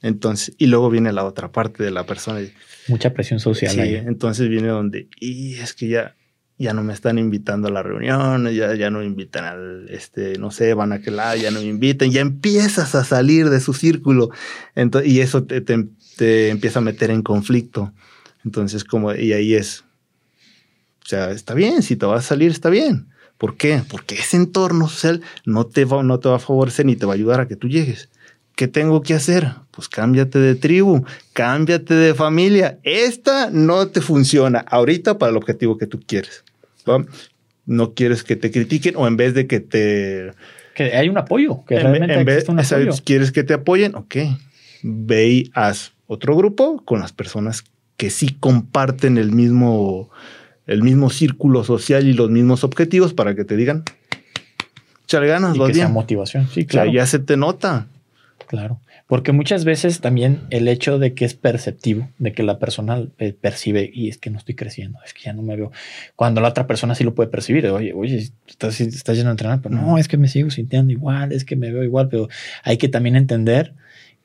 Entonces, 0.03 0.55
y 0.59 0.67
luego 0.67 0.91
viene 0.91 1.13
la 1.13 1.25
otra 1.25 1.51
parte 1.53 1.83
de 1.83 1.91
la 1.91 2.07
persona. 2.07 2.41
Mucha 2.89 3.13
presión 3.13 3.41
social. 3.41 3.73
Sí, 3.73 3.95
entonces 3.95 4.49
viene 4.49 4.69
donde, 4.69 5.09
y 5.19 5.55
es 5.55 5.73
que 5.73 5.89
ya, 5.89 6.17
ya 6.59 6.73
no 6.73 6.83
me 6.83 6.93
están 6.93 7.19
invitando 7.19 7.69
a 7.69 7.71
la 7.71 7.83
reunión, 7.83 8.49
ya, 8.51 8.75
ya 8.75 8.91
no 8.91 9.03
invitan 9.03 9.45
al, 9.45 9.89
este, 9.91 10.39
no 10.39 10.51
sé, 10.51 10.75
van 10.75 10.93
a 10.93 11.01
que 11.01 11.11
la, 11.11 11.37
ya 11.37 11.51
no 11.51 11.61
me 11.61 11.67
invitan, 11.67 12.11
ya 12.11 12.21
empiezas 12.21 12.95
a 12.95 13.05
salir 13.05 13.51
de 13.51 13.61
su 13.61 13.75
círculo. 13.75 14.31
Entonces, 14.75 15.11
y 15.11 15.21
eso 15.21 15.45
te, 15.45 15.61
te, 15.61 16.49
empieza 16.49 16.79
a 16.79 16.83
meter 16.83 17.11
en 17.11 17.23
conflicto. 17.23 17.93
Entonces, 18.45 18.85
como, 18.85 19.15
y 19.15 19.33
ahí 19.33 19.55
es, 19.55 19.85
o 21.03 21.09
sea, 21.09 21.31
está 21.31 21.55
bien, 21.55 21.83
si 21.83 21.97
te 21.97 22.07
vas 22.07 22.25
a 22.25 22.29
salir, 22.29 22.51
está 22.51 22.71
bien. 22.71 23.09
¿Por 23.39 23.57
qué? 23.57 23.83
Porque 23.91 24.15
ese 24.15 24.39
entorno 24.39 24.89
social 24.89 25.23
no 25.45 25.67
te 25.67 25.85
va, 25.85 26.03
no 26.03 26.21
te 26.21 26.29
va 26.29 26.37
a 26.37 26.41
favorecer 26.41 26.87
ni 26.87 26.97
te 26.97 27.05
va 27.05 27.13
a 27.13 27.17
ayudar 27.17 27.41
a 27.41 27.49
que 27.49 27.57
tú 27.57 27.69
llegues. 27.69 28.09
¿Qué 28.57 28.69
tengo 28.69 29.03
que 29.03 29.13
hacer? 29.13 29.51
Pues 29.71 29.87
cámbiate 29.91 30.39
de 30.39 30.55
tribu, 30.55 31.05
cámbiate 31.35 31.93
de 31.93 32.15
familia. 32.15 32.79
Esta 32.85 33.51
no 33.51 33.89
te 33.89 34.01
funciona 34.01 34.61
ahorita 34.61 35.19
para 35.19 35.31
el 35.31 35.37
objetivo 35.37 35.77
que 35.77 35.87
tú 35.87 36.01
quieres. 36.01 36.43
No 37.67 37.93
quieres 37.93 38.25
que 38.25 38.35
te 38.35 38.51
critiquen 38.51 38.95
o 38.97 39.07
en 39.07 39.19
vez 39.19 39.35
de 39.35 39.47
que 39.47 39.61
te... 39.61 40.31
Que 40.75 40.97
hay 40.97 41.11
un 41.11 41.19
apoyo, 41.19 41.65
que 41.67 41.79
realmente 41.79 42.15
en 42.15 42.25
vez, 42.25 42.49
un 42.49 42.59
apoyo. 42.59 42.93
¿Quieres 43.05 43.31
que 43.31 43.45
te 43.45 43.53
apoyen? 43.53 43.95
Ok. 43.95 44.17
Ve 44.83 45.29
y 45.29 45.51
haz 45.53 45.93
otro 46.07 46.35
grupo 46.35 46.83
con 46.87 47.01
las 47.01 47.13
personas 47.13 47.63
que 47.99 48.09
sí 48.09 48.37
comparten 48.41 49.19
el 49.19 49.33
mismo, 49.33 50.09
el 50.67 50.83
mismo 50.83 51.11
círculo 51.11 51.63
social 51.63 52.07
y 52.07 52.15
los 52.15 52.31
mismos 52.31 52.65
objetivos 52.65 53.13
para 53.13 53.35
que 53.35 53.45
te 53.45 53.57
digan, 53.57 53.85
chale 55.07 55.27
ganas, 55.27 55.57
y 55.57 55.61
que 55.61 55.75
sea 55.75 55.89
motivación, 55.89 56.49
sí, 56.49 56.65
claro. 56.65 56.91
ya 56.91 57.05
se 57.07 57.19
te 57.19 57.37
nota. 57.37 57.89
Claro, 58.47 58.81
porque 59.09 59.33
muchas 59.33 59.65
veces 59.65 60.01
también 60.01 60.43
el 60.51 60.69
hecho 60.69 60.99
de 60.99 61.15
que 61.15 61.25
es 61.25 61.35
perceptivo, 61.35 62.09
de 62.19 62.33
que 62.33 62.43
la 62.43 62.59
persona 62.59 63.05
eh, 63.19 63.33
percibe 63.33 63.91
y 63.93 64.09
es 64.09 64.19
que 64.19 64.31
no 64.31 64.39
estoy 64.39 64.55
creciendo, 64.55 64.99
es 65.05 65.15
que 65.15 65.23
ya 65.25 65.33
no 65.33 65.43
me 65.43 65.57
veo. 65.57 65.73
Cuando 66.15 66.41
la 66.41 66.49
otra 66.49 66.67
persona 66.67 66.95
sí 66.95 67.03
lo 67.03 67.15
puede 67.15 67.29
percibir, 67.29 67.67
oye, 67.69 67.93
oye, 67.93 68.31
estás, 68.47 68.81
estás 68.81 69.17
yendo 69.17 69.31
a 69.31 69.33
entrenar, 69.33 69.61
pero 69.63 69.75
no, 69.75 69.99
es 69.99 70.07
que 70.07 70.17
me 70.17 70.29
sigo 70.29 70.51
sintiendo 70.51 70.93
igual, 70.93 71.33
es 71.33 71.45
que 71.45 71.57
me 71.57 71.73
veo 71.73 71.83
igual, 71.83 72.09
pero 72.09 72.29
hay 72.63 72.77
que 72.77 72.89
también 72.89 73.17
entender 73.17 73.75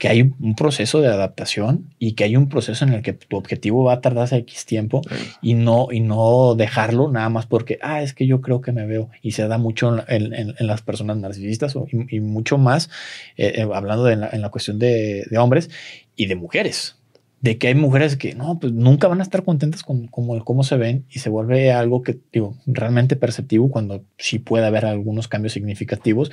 que 0.01 0.09
hay 0.09 0.23
un 0.23 0.55
proceso 0.55 0.99
de 0.99 1.09
adaptación 1.09 1.93
y 1.99 2.13
que 2.13 2.23
hay 2.23 2.35
un 2.35 2.49
proceso 2.49 2.83
en 2.85 2.93
el 2.93 3.03
que 3.03 3.13
tu 3.13 3.37
objetivo 3.37 3.83
va 3.83 3.93
a 3.93 4.01
tardarse 4.01 4.35
X 4.37 4.65
tiempo 4.65 5.03
y 5.43 5.53
no, 5.53 5.89
y 5.91 5.99
no 5.99 6.55
dejarlo 6.55 7.11
nada 7.11 7.29
más 7.29 7.45
porque, 7.45 7.77
ah, 7.83 8.01
es 8.01 8.15
que 8.15 8.25
yo 8.25 8.41
creo 8.41 8.61
que 8.61 8.71
me 8.71 8.87
veo 8.87 9.11
y 9.21 9.33
se 9.33 9.47
da 9.47 9.59
mucho 9.59 9.95
en, 10.07 10.55
las 10.57 10.81
personas 10.81 11.17
narcisistas 11.17 11.75
y, 12.09 12.19
mucho 12.19 12.57
más, 12.57 12.89
eh, 13.37 13.53
eh, 13.57 13.67
hablando 13.71 14.05
de 14.05 14.13
en 14.13 14.41
la, 14.41 14.49
cuestión 14.49 14.79
de, 14.79 15.23
hombres 15.37 15.69
y 16.15 16.25
de 16.25 16.35
mujeres. 16.35 16.95
De 17.39 17.59
que 17.59 17.67
hay 17.67 17.75
mujeres 17.75 18.17
que 18.17 18.33
no, 18.33 18.59
pues 18.59 18.73
nunca 18.73 19.07
van 19.07 19.19
a 19.19 19.23
estar 19.23 19.43
contentas 19.43 19.83
con, 19.83 20.07
cómo 20.07 20.63
se 20.63 20.77
ven 20.77 21.05
y 21.11 21.19
se 21.19 21.29
vuelve 21.29 21.71
algo 21.71 22.01
que 22.01 22.17
digo 22.33 22.55
realmente 22.65 23.15
perceptivo 23.15 23.69
cuando 23.69 24.03
sí 24.17 24.39
puede 24.39 24.65
haber 24.65 24.85
algunos 24.85 25.27
cambios 25.27 25.53
significativos, 25.53 26.31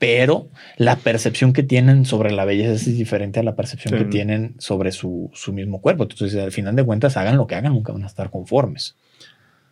pero 0.00 0.48
la 0.78 0.96
percepción 0.96 1.52
que 1.52 1.62
tienen 1.62 2.06
sobre 2.06 2.32
la 2.32 2.46
belleza 2.46 2.72
es 2.72 2.86
diferente 2.86 3.38
a 3.38 3.42
la 3.42 3.54
percepción 3.54 3.98
que 3.98 4.06
tienen 4.06 4.54
sobre 4.58 4.92
su, 4.92 5.30
mismo 5.52 5.82
cuerpo. 5.82 6.04
Entonces, 6.04 6.34
al 6.42 6.52
final 6.52 6.74
de 6.74 6.84
cuentas, 6.84 7.18
hagan 7.18 7.36
lo 7.36 7.46
que 7.46 7.54
hagan, 7.54 7.74
nunca 7.74 7.92
van 7.92 8.04
a 8.04 8.06
estar 8.06 8.30
conformes. 8.30 8.96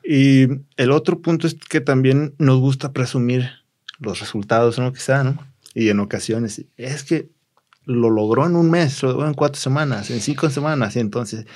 Y 0.04 0.46
el 0.76 0.90
otro 0.90 1.22
punto 1.22 1.46
es 1.46 1.54
que 1.54 1.80
también 1.80 2.34
nos 2.36 2.60
gusta 2.60 2.92
presumir 2.92 3.48
los 4.00 4.20
resultados, 4.20 4.78
¿no? 4.78 4.92
Quizá, 4.92 5.24
¿no? 5.24 5.38
Y 5.74 5.88
en 5.88 5.98
ocasiones, 5.98 6.62
es 6.76 7.04
que 7.04 7.30
lo 7.86 8.10
logró 8.10 8.44
en 8.44 8.54
un 8.54 8.70
mes, 8.70 9.02
lo 9.02 9.12
logró 9.12 9.28
en 9.28 9.34
cuatro 9.34 9.58
semanas, 9.58 10.10
en 10.10 10.20
cinco 10.20 10.50
semanas, 10.50 10.94
y 10.96 11.00
entonces... 11.00 11.46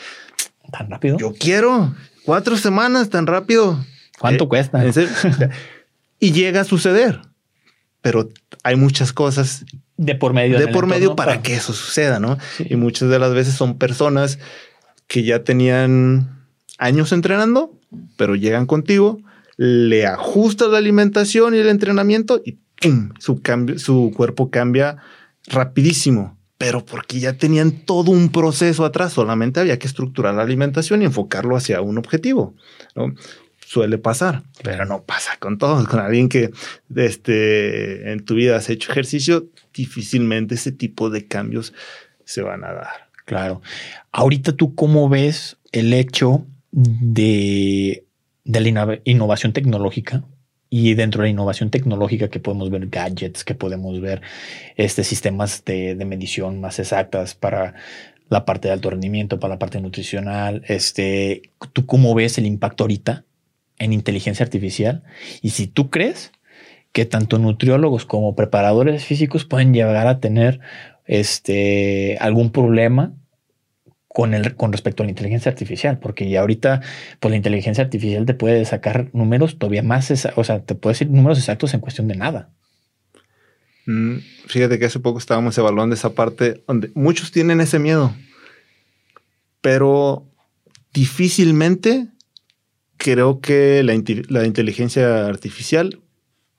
¿Tan 0.70 0.88
rápido? 0.88 1.18
Yo 1.18 1.34
quiero 1.38 1.94
cuatro 2.24 2.56
semanas 2.56 3.10
tan 3.10 3.26
rápido. 3.26 3.84
¿Cuánto 4.18 4.44
eh, 4.44 4.48
cuesta? 4.48 4.82
y 6.18 6.32
llega 6.32 6.62
a 6.62 6.64
suceder 6.64 7.20
pero 8.02 8.28
hay 8.64 8.76
muchas 8.76 9.12
cosas 9.12 9.64
de 9.96 10.14
por 10.16 10.34
medio, 10.34 10.58
de 10.58 10.68
por 10.68 10.86
medio 10.86 11.16
para, 11.16 11.40
que 11.42 11.54
eso 11.54 11.72
suceda, 11.72 12.18
¿no? 12.18 12.36
Y 12.58 12.76
muchas 12.76 13.08
de 13.08 13.18
las 13.18 13.32
veces 13.32 13.54
son 13.54 13.78
personas 13.78 14.38
que 15.06 15.22
ya 15.22 15.44
tenían 15.44 16.44
años 16.78 17.12
entrenando, 17.12 17.78
pero 18.16 18.34
llegan 18.34 18.66
contigo, 18.66 19.20
le 19.56 20.06
ajustas 20.06 20.68
la 20.70 20.78
alimentación 20.78 21.54
y 21.54 21.58
el 21.58 21.68
entrenamiento 21.68 22.42
y 22.44 22.58
Su, 23.20 23.40
cambio, 23.40 23.78
su 23.78 24.10
cuerpo 24.14 24.50
cambia 24.50 24.96
rapidísimo, 25.46 26.36
pero 26.58 26.84
porque 26.84 27.20
ya 27.20 27.34
tenían 27.34 27.70
todo 27.70 28.10
un 28.10 28.30
proceso 28.30 28.84
atrás, 28.84 29.12
solamente 29.12 29.60
había 29.60 29.78
que 29.78 29.86
estructurar 29.86 30.34
la 30.34 30.42
alimentación 30.42 31.02
y 31.02 31.04
enfocarlo 31.04 31.56
hacia 31.56 31.80
un 31.80 31.98
objetivo. 31.98 32.54
¿no? 32.96 33.14
Suele 33.72 33.96
pasar, 33.96 34.42
pero 34.62 34.84
no 34.84 35.04
pasa 35.04 35.38
con 35.38 35.56
todos. 35.56 35.88
Con 35.88 35.98
alguien 35.98 36.28
que 36.28 36.50
este, 36.94 38.12
en 38.12 38.22
tu 38.22 38.34
vida 38.34 38.56
has 38.56 38.68
hecho 38.68 38.92
ejercicio, 38.92 39.46
difícilmente 39.72 40.56
ese 40.56 40.72
tipo 40.72 41.08
de 41.08 41.26
cambios 41.26 41.72
se 42.26 42.42
van 42.42 42.64
a 42.64 42.74
dar. 42.74 43.08
Claro. 43.24 43.62
Ahorita 44.10 44.52
tú 44.52 44.74
cómo 44.74 45.08
ves 45.08 45.56
el 45.72 45.94
hecho 45.94 46.44
de, 46.70 48.04
de 48.44 48.60
la 48.60 49.00
innovación 49.04 49.54
tecnológica 49.54 50.22
y 50.68 50.92
dentro 50.92 51.22
de 51.22 51.28
la 51.28 51.30
innovación 51.30 51.70
tecnológica 51.70 52.28
que 52.28 52.40
podemos 52.40 52.68
ver 52.68 52.88
gadgets, 52.88 53.42
que 53.42 53.54
podemos 53.54 54.02
ver 54.02 54.20
este, 54.76 55.02
sistemas 55.02 55.64
de, 55.64 55.94
de, 55.94 56.04
medición 56.04 56.60
más 56.60 56.78
exactas 56.78 57.34
para 57.34 57.72
la 58.28 58.44
parte 58.44 58.68
de 58.68 58.74
alto 58.74 58.90
rendimiento, 58.90 59.40
para 59.40 59.54
la 59.54 59.58
parte 59.58 59.80
nutricional. 59.80 60.62
Este, 60.68 61.40
¿Tú 61.72 61.86
cómo 61.86 62.14
ves 62.14 62.36
el 62.36 62.44
impacto 62.44 62.84
ahorita 62.84 63.24
en 63.82 63.92
inteligencia 63.92 64.44
artificial. 64.44 65.02
Y 65.42 65.50
si 65.50 65.66
tú 65.66 65.90
crees 65.90 66.32
que 66.92 67.04
tanto 67.04 67.38
nutriólogos 67.38 68.04
como 68.04 68.36
preparadores 68.36 69.04
físicos 69.04 69.44
pueden 69.44 69.74
llegar 69.74 70.06
a 70.06 70.20
tener 70.20 70.60
este, 71.06 72.16
algún 72.20 72.52
problema 72.52 73.14
con, 74.08 74.34
el, 74.34 74.54
con 74.54 74.72
respecto 74.72 75.02
a 75.02 75.06
la 75.06 75.10
inteligencia 75.10 75.50
artificial, 75.50 75.98
porque 75.98 76.28
ya 76.28 76.40
ahorita 76.40 76.82
pues 77.18 77.30
la 77.30 77.36
inteligencia 77.36 77.82
artificial 77.82 78.26
te 78.26 78.34
puede 78.34 78.64
sacar 78.66 79.08
números 79.12 79.58
todavía 79.58 79.82
más, 79.82 80.10
o 80.36 80.44
sea, 80.44 80.62
te 80.62 80.74
puede 80.74 80.94
decir 80.94 81.10
números 81.10 81.38
exactos 81.38 81.74
en 81.74 81.80
cuestión 81.80 82.08
de 82.08 82.16
nada. 82.16 82.50
Mm, 83.86 84.18
fíjate 84.46 84.78
que 84.78 84.84
hace 84.84 85.00
poco 85.00 85.18
estábamos 85.18 85.58
evaluando 85.58 85.94
esa 85.94 86.14
parte 86.14 86.62
donde 86.68 86.92
muchos 86.94 87.32
tienen 87.32 87.60
ese 87.60 87.78
miedo, 87.78 88.14
pero 89.60 90.24
difícilmente 90.92 92.08
creo 93.02 93.40
que 93.40 93.82
la, 93.82 93.94
inteligencia 93.94 95.26
artificial 95.26 96.00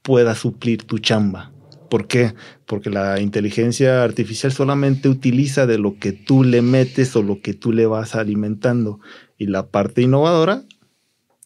pueda 0.02 0.36
suplir 0.36 0.84
tu 0.84 1.00
chamba. 1.00 1.54
¿Por 1.90 2.08
qué? 2.08 2.34
Porque 2.66 2.90
la 2.90 3.22
inteligencia 3.22 4.04
artificial 4.04 4.52
solamente 4.52 5.08
utiliza 5.08 5.66
de 5.66 5.78
lo 5.78 5.98
que 5.98 6.12
tú 6.12 6.44
le 6.44 6.62
metes 6.62 7.16
o 7.16 7.24
lo 7.24 7.40
que 7.40 7.54
tú 7.54 7.72
le 7.72 7.86
vas 7.86 8.16
alimentando. 8.16 9.00
Y 9.38 9.48
la 9.48 9.68
parte 9.68 10.02
innovadora 10.02 10.64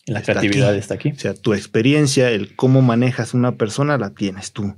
La 0.07 0.23
creatividad 0.23 0.75
está 0.75 0.95
aquí. 0.95 1.11
O 1.11 1.19
sea, 1.19 1.35
tu 1.35 1.53
experiencia, 1.53 2.31
el 2.31 2.55
cómo 2.55 2.81
manejas 2.81 3.35
una 3.35 3.55
persona, 3.55 3.99
la 3.99 4.15
tienes 4.15 4.51
tú. 4.51 4.73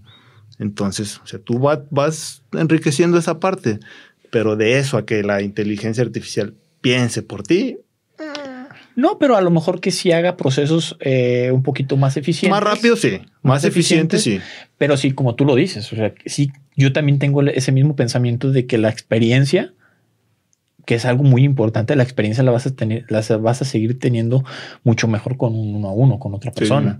Entonces, 0.58 1.22
o 1.24 1.28
sea, 1.28 1.40
tú 1.40 1.60
vas 1.60 2.44
enriqueciendo 2.52 3.18
esa 3.18 3.40
parte, 3.40 3.80
pero 4.32 4.58
de 4.58 4.80
eso 4.80 4.98
a 4.98 5.06
que 5.06 5.24
la 5.24 5.42
inteligencia 5.42 6.04
artificial 6.04 6.56
piense 6.82 7.22
por 7.22 7.44
ti. 7.44 7.78
No, 9.00 9.18
pero 9.18 9.38
a 9.38 9.42
lo 9.42 9.50
mejor 9.50 9.80
que 9.80 9.92
sí 9.92 10.12
haga 10.12 10.36
procesos 10.36 10.98
eh, 11.00 11.52
un 11.54 11.64
poquito 11.64 11.96
más 11.96 12.18
eficientes. 12.18 12.52
Más 12.52 12.62
rápido, 12.62 12.98
sí. 12.98 13.22
Más, 13.42 13.64
eficiente, 13.64 14.20
sí. 14.20 14.40
Pero 14.78 14.98
sí, 14.98 15.12
como 15.12 15.36
tú 15.36 15.46
lo 15.46 15.56
dices, 15.56 15.92
o 15.94 15.96
sea, 15.96 16.14
sí, 16.26 16.52
yo 16.76 16.92
también 16.92 17.18
tengo 17.18 17.42
ese 17.44 17.72
mismo 17.72 17.96
pensamiento 17.96 18.52
de 18.52 18.66
que 18.66 18.78
la 18.78 18.90
experiencia, 18.90 19.74
que 20.86 20.96
es 20.96 21.06
algo 21.06 21.24
muy 21.24 21.46
importante, 21.46 21.96
la 21.96 22.04
experiencia 22.04 22.44
la 22.44 22.52
vas 22.52 22.66
a 22.66 22.76
tener, 22.76 23.06
la 23.10 23.22
vas 23.38 23.62
a 23.62 23.66
seguir 23.66 23.98
teniendo 24.00 24.44
mucho 24.84 25.08
mejor 25.08 25.38
con 25.38 25.56
uno 25.56 25.88
a 25.88 25.94
uno, 25.94 26.20
con 26.20 26.34
otra 26.34 26.52
persona 26.52 27.00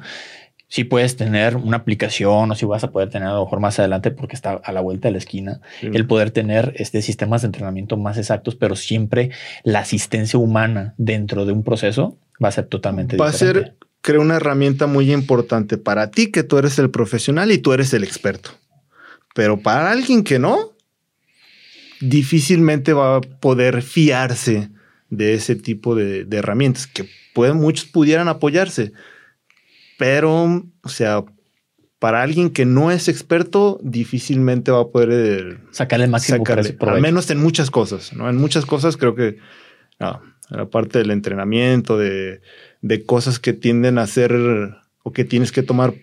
si 0.70 0.84
puedes 0.84 1.16
tener 1.16 1.58
una 1.58 1.78
aplicación 1.78 2.52
o 2.52 2.56
si 2.56 2.66
vas 2.66 2.84
a 2.84 2.92
poder 2.92 3.10
tener 3.10 3.28
a 3.28 3.34
lo 3.34 3.44
mejor 3.44 3.60
más 3.60 3.80
adelante 3.80 4.12
porque 4.12 4.36
está 4.36 4.62
a 4.64 4.72
la 4.72 4.82
vuelta 4.82 5.08
de 5.08 5.14
la 5.14 5.18
esquina, 5.18 5.62
el 5.82 6.06
poder 6.06 6.30
tener 6.30 6.74
este 6.78 7.02
sistemas 7.02 7.42
de 7.42 7.48
entrenamiento 7.48 7.98
más 7.98 8.20
exactos, 8.20 8.56
pero 8.56 8.76
siempre 8.76 9.32
la 9.64 9.80
asistencia 9.80 10.38
humana 10.38 10.94
dentro 10.98 11.46
de 11.46 11.54
un 11.54 11.64
proceso 11.64 12.20
va 12.42 12.50
a 12.50 12.52
ser 12.52 12.68
totalmente 12.68 13.18
va 13.18 13.32
diferente. 13.32 13.60
Va 13.60 13.66
a 13.66 13.72
ser, 13.72 13.78
creo, 14.02 14.22
una 14.22 14.36
herramienta 14.36 14.86
muy 14.86 15.12
importante 15.12 15.80
para 15.80 16.12
ti 16.12 16.28
que 16.28 16.44
tú 16.44 16.60
eres 16.60 16.78
el 16.78 16.92
profesional 16.92 17.52
y 17.52 17.58
tú 17.58 17.74
eres 17.74 17.92
el 17.96 18.04
experto. 18.04 18.52
Pero 19.34 19.60
para 19.62 19.90
alguien 19.90 20.24
que 20.24 20.38
no, 20.38 20.74
difícilmente 22.00 22.94
va 22.94 23.18
a 23.18 23.22
poder 23.22 23.82
fiarse 23.82 24.70
de 25.10 25.34
ese 25.34 25.56
tipo 25.56 25.96
de, 25.96 26.26
de 26.26 26.38
herramientas 26.38 26.86
que 26.86 27.10
pueden, 27.34 27.58
muchos 27.58 27.86
pudieran 27.86 28.28
apoyarse 28.28 28.94
pero, 30.00 30.64
o 30.82 30.90
sea, 30.90 31.26
para 32.00 32.24
alguien 32.24 32.52
que 32.52 32.66
no 32.66 32.90
es 32.90 33.10
experto, 33.10 33.82
difícilmente 33.84 34.72
va 34.72 34.80
a 34.80 34.88
poder 34.88 35.60
sacarle 35.72 36.06
el 36.06 36.12
máximo 36.12 36.38
sacarle, 36.38 36.78
al 36.80 37.02
menos 37.02 37.30
en 37.30 37.40
muchas 37.40 37.70
cosas, 37.70 38.14
¿no? 38.14 38.30
En 38.30 38.38
muchas 38.38 38.66
cosas 38.66 38.96
creo 38.96 39.14
que 39.14 39.40
no, 40.00 40.22
la 40.52 40.70
parte 40.70 41.00
del 41.00 41.12
entrenamiento, 41.12 41.98
de, 41.98 42.40
de, 42.82 43.06
cosas 43.06 43.40
que 43.40 43.52
tienden 43.52 43.98
a 43.98 44.08
ser 44.08 44.32
o 45.04 45.12
que 45.12 45.26
tienes 45.26 45.52
que 45.52 45.64
tomar 45.64 45.94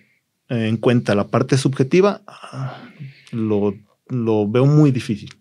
en 0.47 0.77
cuenta 0.77 1.15
la 1.15 1.29
parte 1.29 1.57
subjetiva, 1.57 2.21
lo, 3.31 3.73
lo 4.09 4.47
veo 4.47 4.67
muy 4.67 4.91
difícil. 4.91 5.31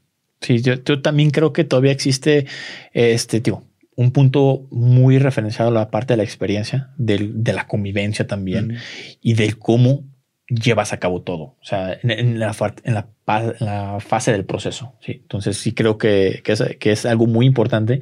Sí, 0.40 0.62
yo, 0.62 0.82
yo, 0.82 1.02
también 1.02 1.30
creo 1.30 1.52
que 1.52 1.64
todavía 1.64 1.92
existe 1.92 2.46
este, 2.94 3.42
tipo, 3.42 3.65
un 3.97 4.12
punto 4.12 4.68
muy 4.70 5.18
referenciado 5.18 5.70
a 5.70 5.74
la 5.74 5.90
parte 5.90 6.12
de 6.12 6.18
la 6.18 6.23
experiencia, 6.23 6.90
de 6.97 7.52
la 7.52 7.66
convivencia 7.66 8.27
también 8.27 8.78
y 9.20 9.35
de 9.35 9.55
cómo 9.55 10.05
llevas 10.48 10.93
a 10.93 10.98
cabo 10.98 11.23
todo, 11.23 11.43
o 11.43 11.64
sea, 11.64 11.98
en, 12.02 12.39
la, 12.39 12.55
en 12.85 12.94
la, 12.94 13.98
fase 13.98 14.31
del 14.31 14.44
proceso. 14.44 14.94
¿sí? 15.01 15.12
Entonces 15.23 15.56
sí 15.56 15.73
creo 15.73 15.98
que, 15.98 16.43
que, 16.44 16.52
es, 16.52 16.62
que 16.78 16.93
es 16.93 17.05
algo 17.05 17.27
muy 17.27 17.47
importante 17.47 18.01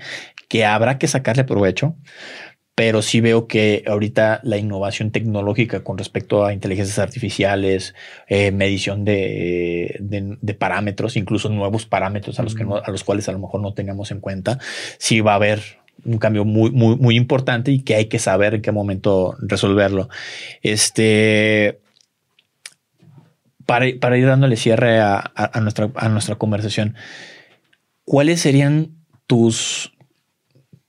que 0.49 0.67
habrá 0.67 0.99
que 0.99 1.09
sacarle 1.09 1.45
provecho, 1.45 1.97
pero 2.75 3.03
sí 3.03 3.21
veo 3.21 3.47
que 3.47 3.85
ahorita 3.87 4.41
la 4.43 4.57
innovación 4.57 5.13
tecnológica 5.13 5.85
con 5.85 5.97
respecto 5.97 6.45
a 6.45 6.53
inteligencias 6.53 6.99
artificiales, 6.99 7.95
eh, 8.27 8.51
medición 8.51 9.05
de, 9.05 9.97
de, 10.01 10.55
parámetros, 10.55 11.17
incluso 11.17 11.49
nuevos 11.49 11.87
parámetros 11.87 12.41
a 12.41 12.43
los, 12.43 12.55
que 12.55 12.65
a 12.65 12.91
los 12.91 13.05
cuales 13.05 13.29
a 13.29 13.33
lo 13.33 13.39
mejor 13.39 13.61
no 13.61 13.75
teníamos 13.75 14.11
en 14.11 14.21
cuenta, 14.21 14.59
sí 14.99 15.21
va 15.21 15.33
a 15.33 15.37
haber 15.37 15.84
un 16.05 16.19
cambio 16.19 16.45
muy, 16.45 16.71
muy, 16.71 16.97
muy 16.97 17.17
importante 17.17 17.71
y 17.71 17.83
que 17.83 17.95
hay 17.95 18.07
que 18.07 18.19
saber 18.19 18.55
en 18.55 18.63
qué 18.63 18.73
momento 18.73 19.37
resolverlo. 19.41 20.09
Este, 20.63 21.81
para, 23.67 23.87
para 24.01 24.19
ir 24.19 24.27
dándole 24.27 24.57
cierre 24.57 25.01
a, 25.01 25.33
nuestra, 25.61 25.91
a 25.95 26.09
nuestra 26.09 26.37
conversación, 26.37 26.95
¿cuáles 28.05 28.41
serían 28.41 28.91
tus, 29.27 29.95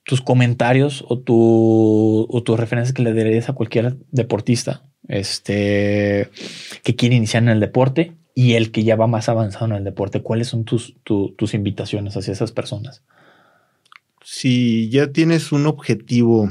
tus 0.04 0.22
comentarios 0.22 1.06
o, 1.08 1.20
tu, 1.20 2.28
o 2.30 2.44
tus 2.44 2.60
referencias 2.60 2.94
que 2.94 3.04
le 3.04 3.14
darías 3.14 3.50
a 3.50 3.54
cualquier 3.54 3.98
deportista 4.12 4.84
este, 5.08 6.30
que 6.84 6.96
quiere 6.96 7.16
iniciar 7.16 7.44
en 7.44 7.50
el 7.50 7.60
deporte 7.60 8.14
y 8.34 8.54
el 8.54 8.72
que 8.72 8.84
ya 8.84 8.98
va 8.98 9.08
más 9.08 9.30
avanzado 9.30 9.68
en 9.68 9.74
el 9.74 9.84
deporte? 9.86 10.22
¿Cuáles 10.22 10.50
son 10.50 10.66
tus, 10.66 10.96
tus 11.04 11.54
invitaciones 11.54 12.18
hacia 12.18 12.34
esas 12.34 12.52
personas? 12.52 13.04
Si 14.28 14.90
ya 14.90 15.12
tienes 15.12 15.52
un 15.52 15.68
objetivo 15.68 16.50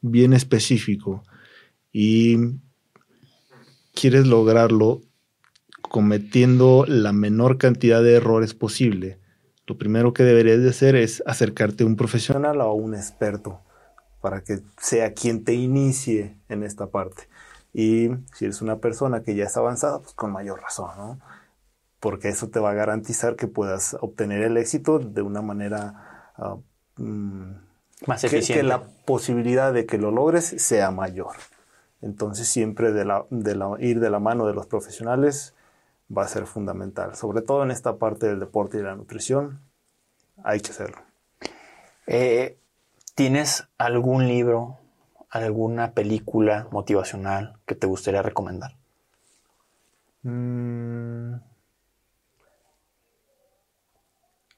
bien 0.00 0.32
específico 0.32 1.22
y 1.92 2.38
quieres 3.92 4.26
lograrlo 4.26 5.02
cometiendo 5.82 6.86
la 6.88 7.12
menor 7.12 7.58
cantidad 7.58 8.02
de 8.02 8.14
errores 8.14 8.54
posible, 8.54 9.18
lo 9.66 9.76
primero 9.76 10.14
que 10.14 10.22
deberías 10.22 10.62
de 10.62 10.70
hacer 10.70 10.96
es 10.96 11.22
acercarte 11.26 11.84
a 11.84 11.86
un 11.86 11.96
profesional 11.96 12.58
o 12.62 12.64
a 12.64 12.72
un 12.72 12.94
experto 12.94 13.60
para 14.22 14.42
que 14.42 14.60
sea 14.78 15.12
quien 15.12 15.44
te 15.44 15.52
inicie 15.52 16.38
en 16.48 16.62
esta 16.62 16.86
parte. 16.86 17.28
Y 17.74 18.08
si 18.34 18.46
eres 18.46 18.62
una 18.62 18.78
persona 18.78 19.22
que 19.22 19.34
ya 19.34 19.44
está 19.44 19.60
avanzada, 19.60 20.00
pues 20.00 20.14
con 20.14 20.32
mayor 20.32 20.62
razón, 20.62 20.90
¿no? 20.96 21.20
Porque 22.00 22.30
eso 22.30 22.48
te 22.48 22.58
va 22.58 22.70
a 22.70 22.74
garantizar 22.74 23.36
que 23.36 23.48
puedas 23.48 23.98
obtener 24.00 24.42
el 24.42 24.56
éxito 24.56 24.98
de 24.98 25.20
una 25.20 25.42
manera 25.42 26.03
Ah, 26.36 26.56
mm, 26.96 27.52
más 28.06 28.24
eficiente. 28.24 28.62
Que, 28.62 28.62
la 28.62 28.82
posibilidad 29.04 29.72
de 29.72 29.86
que 29.86 29.98
lo 29.98 30.10
logres 30.10 30.44
sea 30.44 30.90
mayor. 30.90 31.36
Entonces 32.02 32.48
siempre 32.48 32.92
de 32.92 33.04
la, 33.04 33.24
de 33.30 33.54
la, 33.54 33.76
ir 33.78 34.00
de 34.00 34.10
la 34.10 34.18
mano 34.18 34.46
de 34.46 34.54
los 34.54 34.66
profesionales 34.66 35.54
va 36.16 36.24
a 36.24 36.28
ser 36.28 36.46
fundamental. 36.46 37.16
Sobre 37.16 37.42
todo 37.42 37.62
en 37.62 37.70
esta 37.70 37.96
parte 37.96 38.26
del 38.26 38.40
deporte 38.40 38.78
y 38.78 38.82
la 38.82 38.94
nutrición, 38.94 39.60
hay 40.42 40.60
que 40.60 40.70
hacerlo. 40.70 40.98
Eh, 42.06 42.58
¿Tienes 43.14 43.68
algún 43.78 44.26
libro, 44.26 44.78
alguna 45.30 45.92
película 45.92 46.68
motivacional 46.70 47.56
que 47.64 47.74
te 47.74 47.86
gustaría 47.86 48.22
recomendar? 48.22 48.76
Mm. 50.22 51.34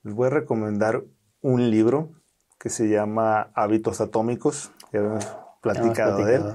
les 0.05 0.15
voy 0.15 0.29
a 0.29 0.31
recomendar 0.31 1.03
un 1.47 1.71
libro 1.71 2.11
que 2.59 2.71
se 2.71 2.89
llama 2.89 3.51
Hábitos 3.55 4.01
Atómicos, 4.01 4.73
que 4.91 4.99
habíamos 4.99 5.29
platicado, 5.61 6.25
de 6.25 6.35
él. 6.35 6.55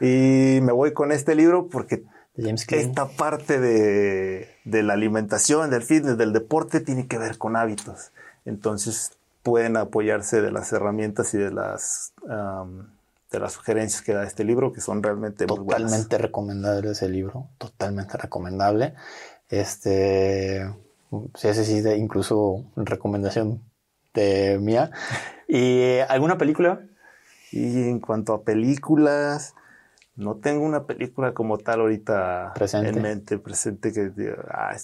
Y 0.00 0.60
me 0.62 0.72
voy 0.72 0.94
con 0.94 1.12
este 1.12 1.34
libro 1.34 1.68
porque 1.68 2.02
esta 2.34 3.08
parte 3.08 3.60
de, 3.60 4.48
la 4.64 4.94
alimentación, 4.94 5.68
del 5.68 5.82
fitness, 5.82 6.16
del 6.16 6.32
deporte, 6.32 6.80
tiene 6.80 7.06
que 7.06 7.18
ver 7.18 7.36
con 7.36 7.56
hábitos. 7.56 8.12
Entonces 8.46 9.12
pueden 9.42 9.76
apoyarse 9.76 10.40
de 10.40 10.50
las 10.50 10.72
herramientas 10.72 11.34
y 11.34 11.38
de 11.38 11.50
las, 11.50 12.14
de 12.22 13.38
las 13.38 13.52
sugerencias 13.52 14.00
que 14.00 14.14
da 14.14 14.24
este 14.24 14.44
libro, 14.44 14.72
que 14.72 14.80
son 14.80 15.02
realmente 15.02 15.44
totalmente 15.44 16.16
recomendable 16.16 16.92
ese 16.92 17.10
libro, 17.10 17.48
totalmente 17.58 18.16
recomendable. 18.16 18.94
Este, 19.50 20.66
sí, 21.34 21.48
ese 21.48 21.64
sí, 21.66 21.86
incluso 21.98 22.64
recomendación 22.76 23.60
mía. 24.60 24.90
¿Y 25.48 25.98
alguna 26.08 26.38
película? 26.38 26.80
Y 27.52 27.88
en 27.88 28.00
cuanto 28.00 28.34
a 28.34 28.42
películas, 28.42 29.54
no 30.16 30.36
tengo 30.36 30.64
una 30.64 30.84
película 30.84 31.32
como 31.34 31.58
tal 31.58 31.80
ahorita 31.80 32.52
presente. 32.54 32.90
en 32.90 33.02
mente, 33.02 33.38
presente 33.38 33.92
que 33.92 34.10
ah, 34.50 34.76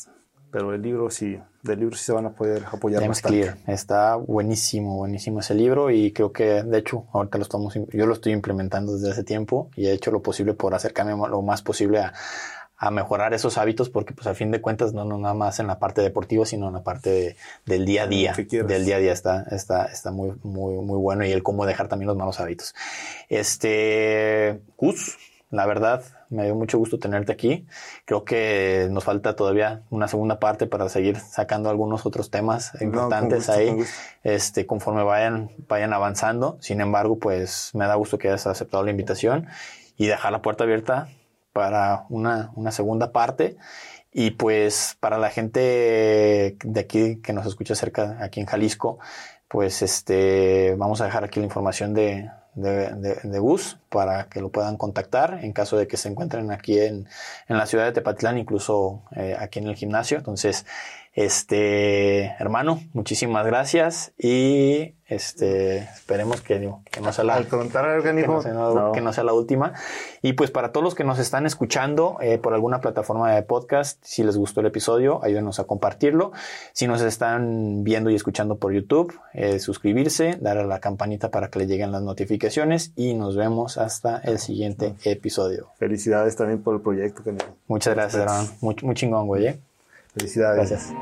pero 0.52 0.74
el 0.74 0.82
libro 0.82 1.09
sí, 1.09 1.38
del 1.62 1.80
libro 1.80 1.96
sí 1.96 2.04
se 2.04 2.12
van 2.12 2.26
a 2.26 2.34
poder 2.34 2.64
apoyar 2.70 3.00
James 3.00 3.22
Clear, 3.22 3.56
está 3.66 4.16
buenísimo, 4.16 4.98
buenísimo 4.98 5.40
ese 5.40 5.54
libro 5.54 5.90
y 5.90 6.12
creo 6.12 6.30
que 6.30 6.62
de 6.62 6.78
hecho 6.78 7.06
ahorita 7.12 7.38
lo 7.38 7.42
estamos, 7.42 7.74
yo 7.74 8.06
lo 8.06 8.12
estoy 8.12 8.32
implementando 8.32 8.92
desde 8.94 9.10
hace 9.10 9.24
tiempo 9.24 9.70
y 9.74 9.86
he 9.86 9.92
hecho 9.92 10.10
lo 10.10 10.20
posible 10.20 10.52
por 10.52 10.74
acercarme 10.74 11.12
lo 11.12 11.40
más 11.40 11.62
posible 11.62 12.00
a, 12.00 12.12
a 12.82 12.90
mejorar 12.90 13.32
esos 13.32 13.59
hábitos 13.59 13.90
porque 13.90 14.12
pues 14.12 14.26
a 14.26 14.34
fin 14.34 14.50
de 14.50 14.60
cuentas 14.60 14.92
no, 14.92 15.04
no 15.04 15.16
nada 15.16 15.34
más 15.34 15.60
en 15.60 15.68
la 15.68 15.78
parte 15.78 16.00
deportiva 16.00 16.44
sino 16.44 16.66
en 16.66 16.74
la 16.74 16.82
parte 16.82 17.36
del 17.64 17.84
día 17.84 18.02
a 18.02 18.06
día. 18.09 18.34
del 18.34 18.84
día 18.84 18.96
a 18.96 18.98
día 18.98 19.12
está 19.12 19.44
está 19.52 19.84
está 19.84 20.10
muy 20.10 20.32
muy 20.42 20.74
muy 20.84 20.98
bueno 20.98 21.24
y 21.24 21.30
el 21.30 21.44
cómo 21.44 21.64
dejar 21.64 21.86
también 21.86 22.09
los 22.09 22.16
malos 22.16 22.40
hábitos. 22.40 22.74
Este 23.28 24.60
Gus 24.76 25.16
la 25.50 25.64
verdad 25.64 26.02
me 26.28 26.42
dio 26.42 26.56
mucho 26.56 26.76
gusto 26.76 26.98
tenerte 26.98 27.30
aquí. 27.30 27.68
Creo 28.04 28.24
que 28.24 28.88
nos 28.90 29.04
falta 29.04 29.36
todavía 29.36 29.82
una 29.90 30.09
segunda 30.09 30.40
parte 30.40 30.66
para 30.66 30.88
seguir 30.88 31.18
sacando 31.18 31.70
algunos 31.70 32.04
otros 32.04 32.30
temas 32.30 32.72
importantes 32.80 33.48
ahí. 33.48 33.76
este 34.24 34.66
conforme 34.66 35.04
vayan 35.04 35.52
vayan 35.68 35.92
avanzando. 35.92 36.56
Sin 36.60 36.80
embargo 36.80 37.20
pues 37.20 37.70
me 37.74 37.86
da 37.86 37.94
gusto 37.94 38.18
que 38.18 38.26
hayas 38.26 38.48
aceptado 38.48 38.82
la 38.82 38.90
invitación 38.90 39.46
y 39.96 40.06
dejar 40.09 40.32
la 40.32 40.42
puerta 40.42 40.64
abierta 40.64 41.06
para 41.53 42.07
una, 42.09 42.53
una 42.55 42.70
segunda 42.73 43.12
parte. 43.12 43.57
Y 44.12 44.33
pues 44.33 44.97
para 45.01 45.19
la 45.19 45.31
gente 45.31 46.57
de 46.62 46.81
aquí 46.81 47.16
que 47.23 47.33
nos 47.33 47.47
escucha 47.47 47.74
cerca, 47.74 48.19
aquí 48.20 48.41
en 48.41 48.47
Jalisco, 48.47 48.99
pues 49.49 49.83
este, 49.83 50.74
vamos 50.77 51.01
a 51.01 51.07
dejar 51.07 51.24
aquí 51.24 51.41
la 51.41 51.47
información 51.47 51.95
de, 51.95 52.31
de, 52.55 53.39
Gus 53.39 53.79
para 53.89 54.29
que 54.29 54.41
lo 54.41 54.51
puedan 54.51 54.77
contactar 54.77 55.41
en 55.43 55.53
caso 55.53 55.77
de 55.79 55.87
que 55.87 55.97
se 55.97 56.09
encuentren 56.09 56.51
aquí 56.51 56.79
en, 56.79 57.09
en 57.49 57.57
la 57.57 57.66
ciudad 57.66 57.85
de 57.85 57.93
Tepatitlán, 57.93 58.39
incluso 58.39 59.03
eh, 59.16 59.37
aquí 59.39 59.59
en 59.59 59.69
el 59.69 59.77
gimnasio. 59.77 60.19
Entonces, 60.19 60.66
este, 61.14 62.24
hermano, 62.39 62.80
muchísimas 62.94 63.44
gracias 63.44 64.12
y 64.16 64.94
este, 65.06 65.76
esperemos 65.76 66.40
que, 66.40 66.72
que 66.90 67.01
no 67.02 67.12
sea 67.12 67.24
la, 67.24 67.34
Al 67.34 67.47
contrario, 67.48 68.02
que, 68.02 68.14
no 68.14 68.40
sea, 68.40 68.93
que 68.94 69.01
no 69.02 69.12
sea 69.12 69.22
la 69.22 69.34
última. 69.34 69.74
Y 70.22 70.32
pues 70.32 70.51
para 70.51 70.72
todos 70.72 70.82
los 70.82 70.94
que 70.94 71.05
nos 71.05 71.18
están 71.18 71.44
escuchando 71.44 72.16
eh, 72.22 72.39
por 72.39 72.55
alguna 72.55 72.80
plataforma 72.80 73.34
de 73.34 73.43
podcast, 73.43 74.02
si 74.02 74.22
les 74.22 74.39
gustó 74.39 74.60
el 74.60 74.68
episodio, 74.68 75.22
ayúdenos 75.22 75.60
a 75.60 75.64
compartirlo. 75.64 76.32
Si 76.72 76.86
nos 76.86 77.02
están 77.02 77.84
viendo 77.84 78.09
y 78.09 78.14
escuchando 78.14 78.56
por 78.56 78.72
YouTube, 78.72 79.14
eh, 79.34 79.59
suscribirse, 79.59 80.39
darle 80.40 80.62
a 80.62 80.66
la 80.66 80.80
campanita 80.80 81.30
para 81.30 81.48
que 81.48 81.59
le 81.59 81.66
lleguen 81.66 81.93
las 81.93 82.02
notificaciones 82.02 82.93
y 82.97 83.12
nos 83.12 83.36
vemos 83.36 83.76
hasta 83.76 84.16
el 84.16 84.39
siguiente 84.39 84.94
episodio. 85.05 85.68
Felicidades 85.78 86.36
también 86.36 86.62
por 86.62 86.76
el 86.76 86.80
proyecto. 86.80 87.22
Muchas 87.66 87.94
gracias, 87.94 88.22
hermano. 88.22 88.48
Muy, 88.62 88.76
muy 88.80 88.94
chingón, 88.94 89.26
güey. 89.26 89.47
¿eh? 89.47 89.60
Felicidades. 90.14 90.70
Gracias. 90.70 90.94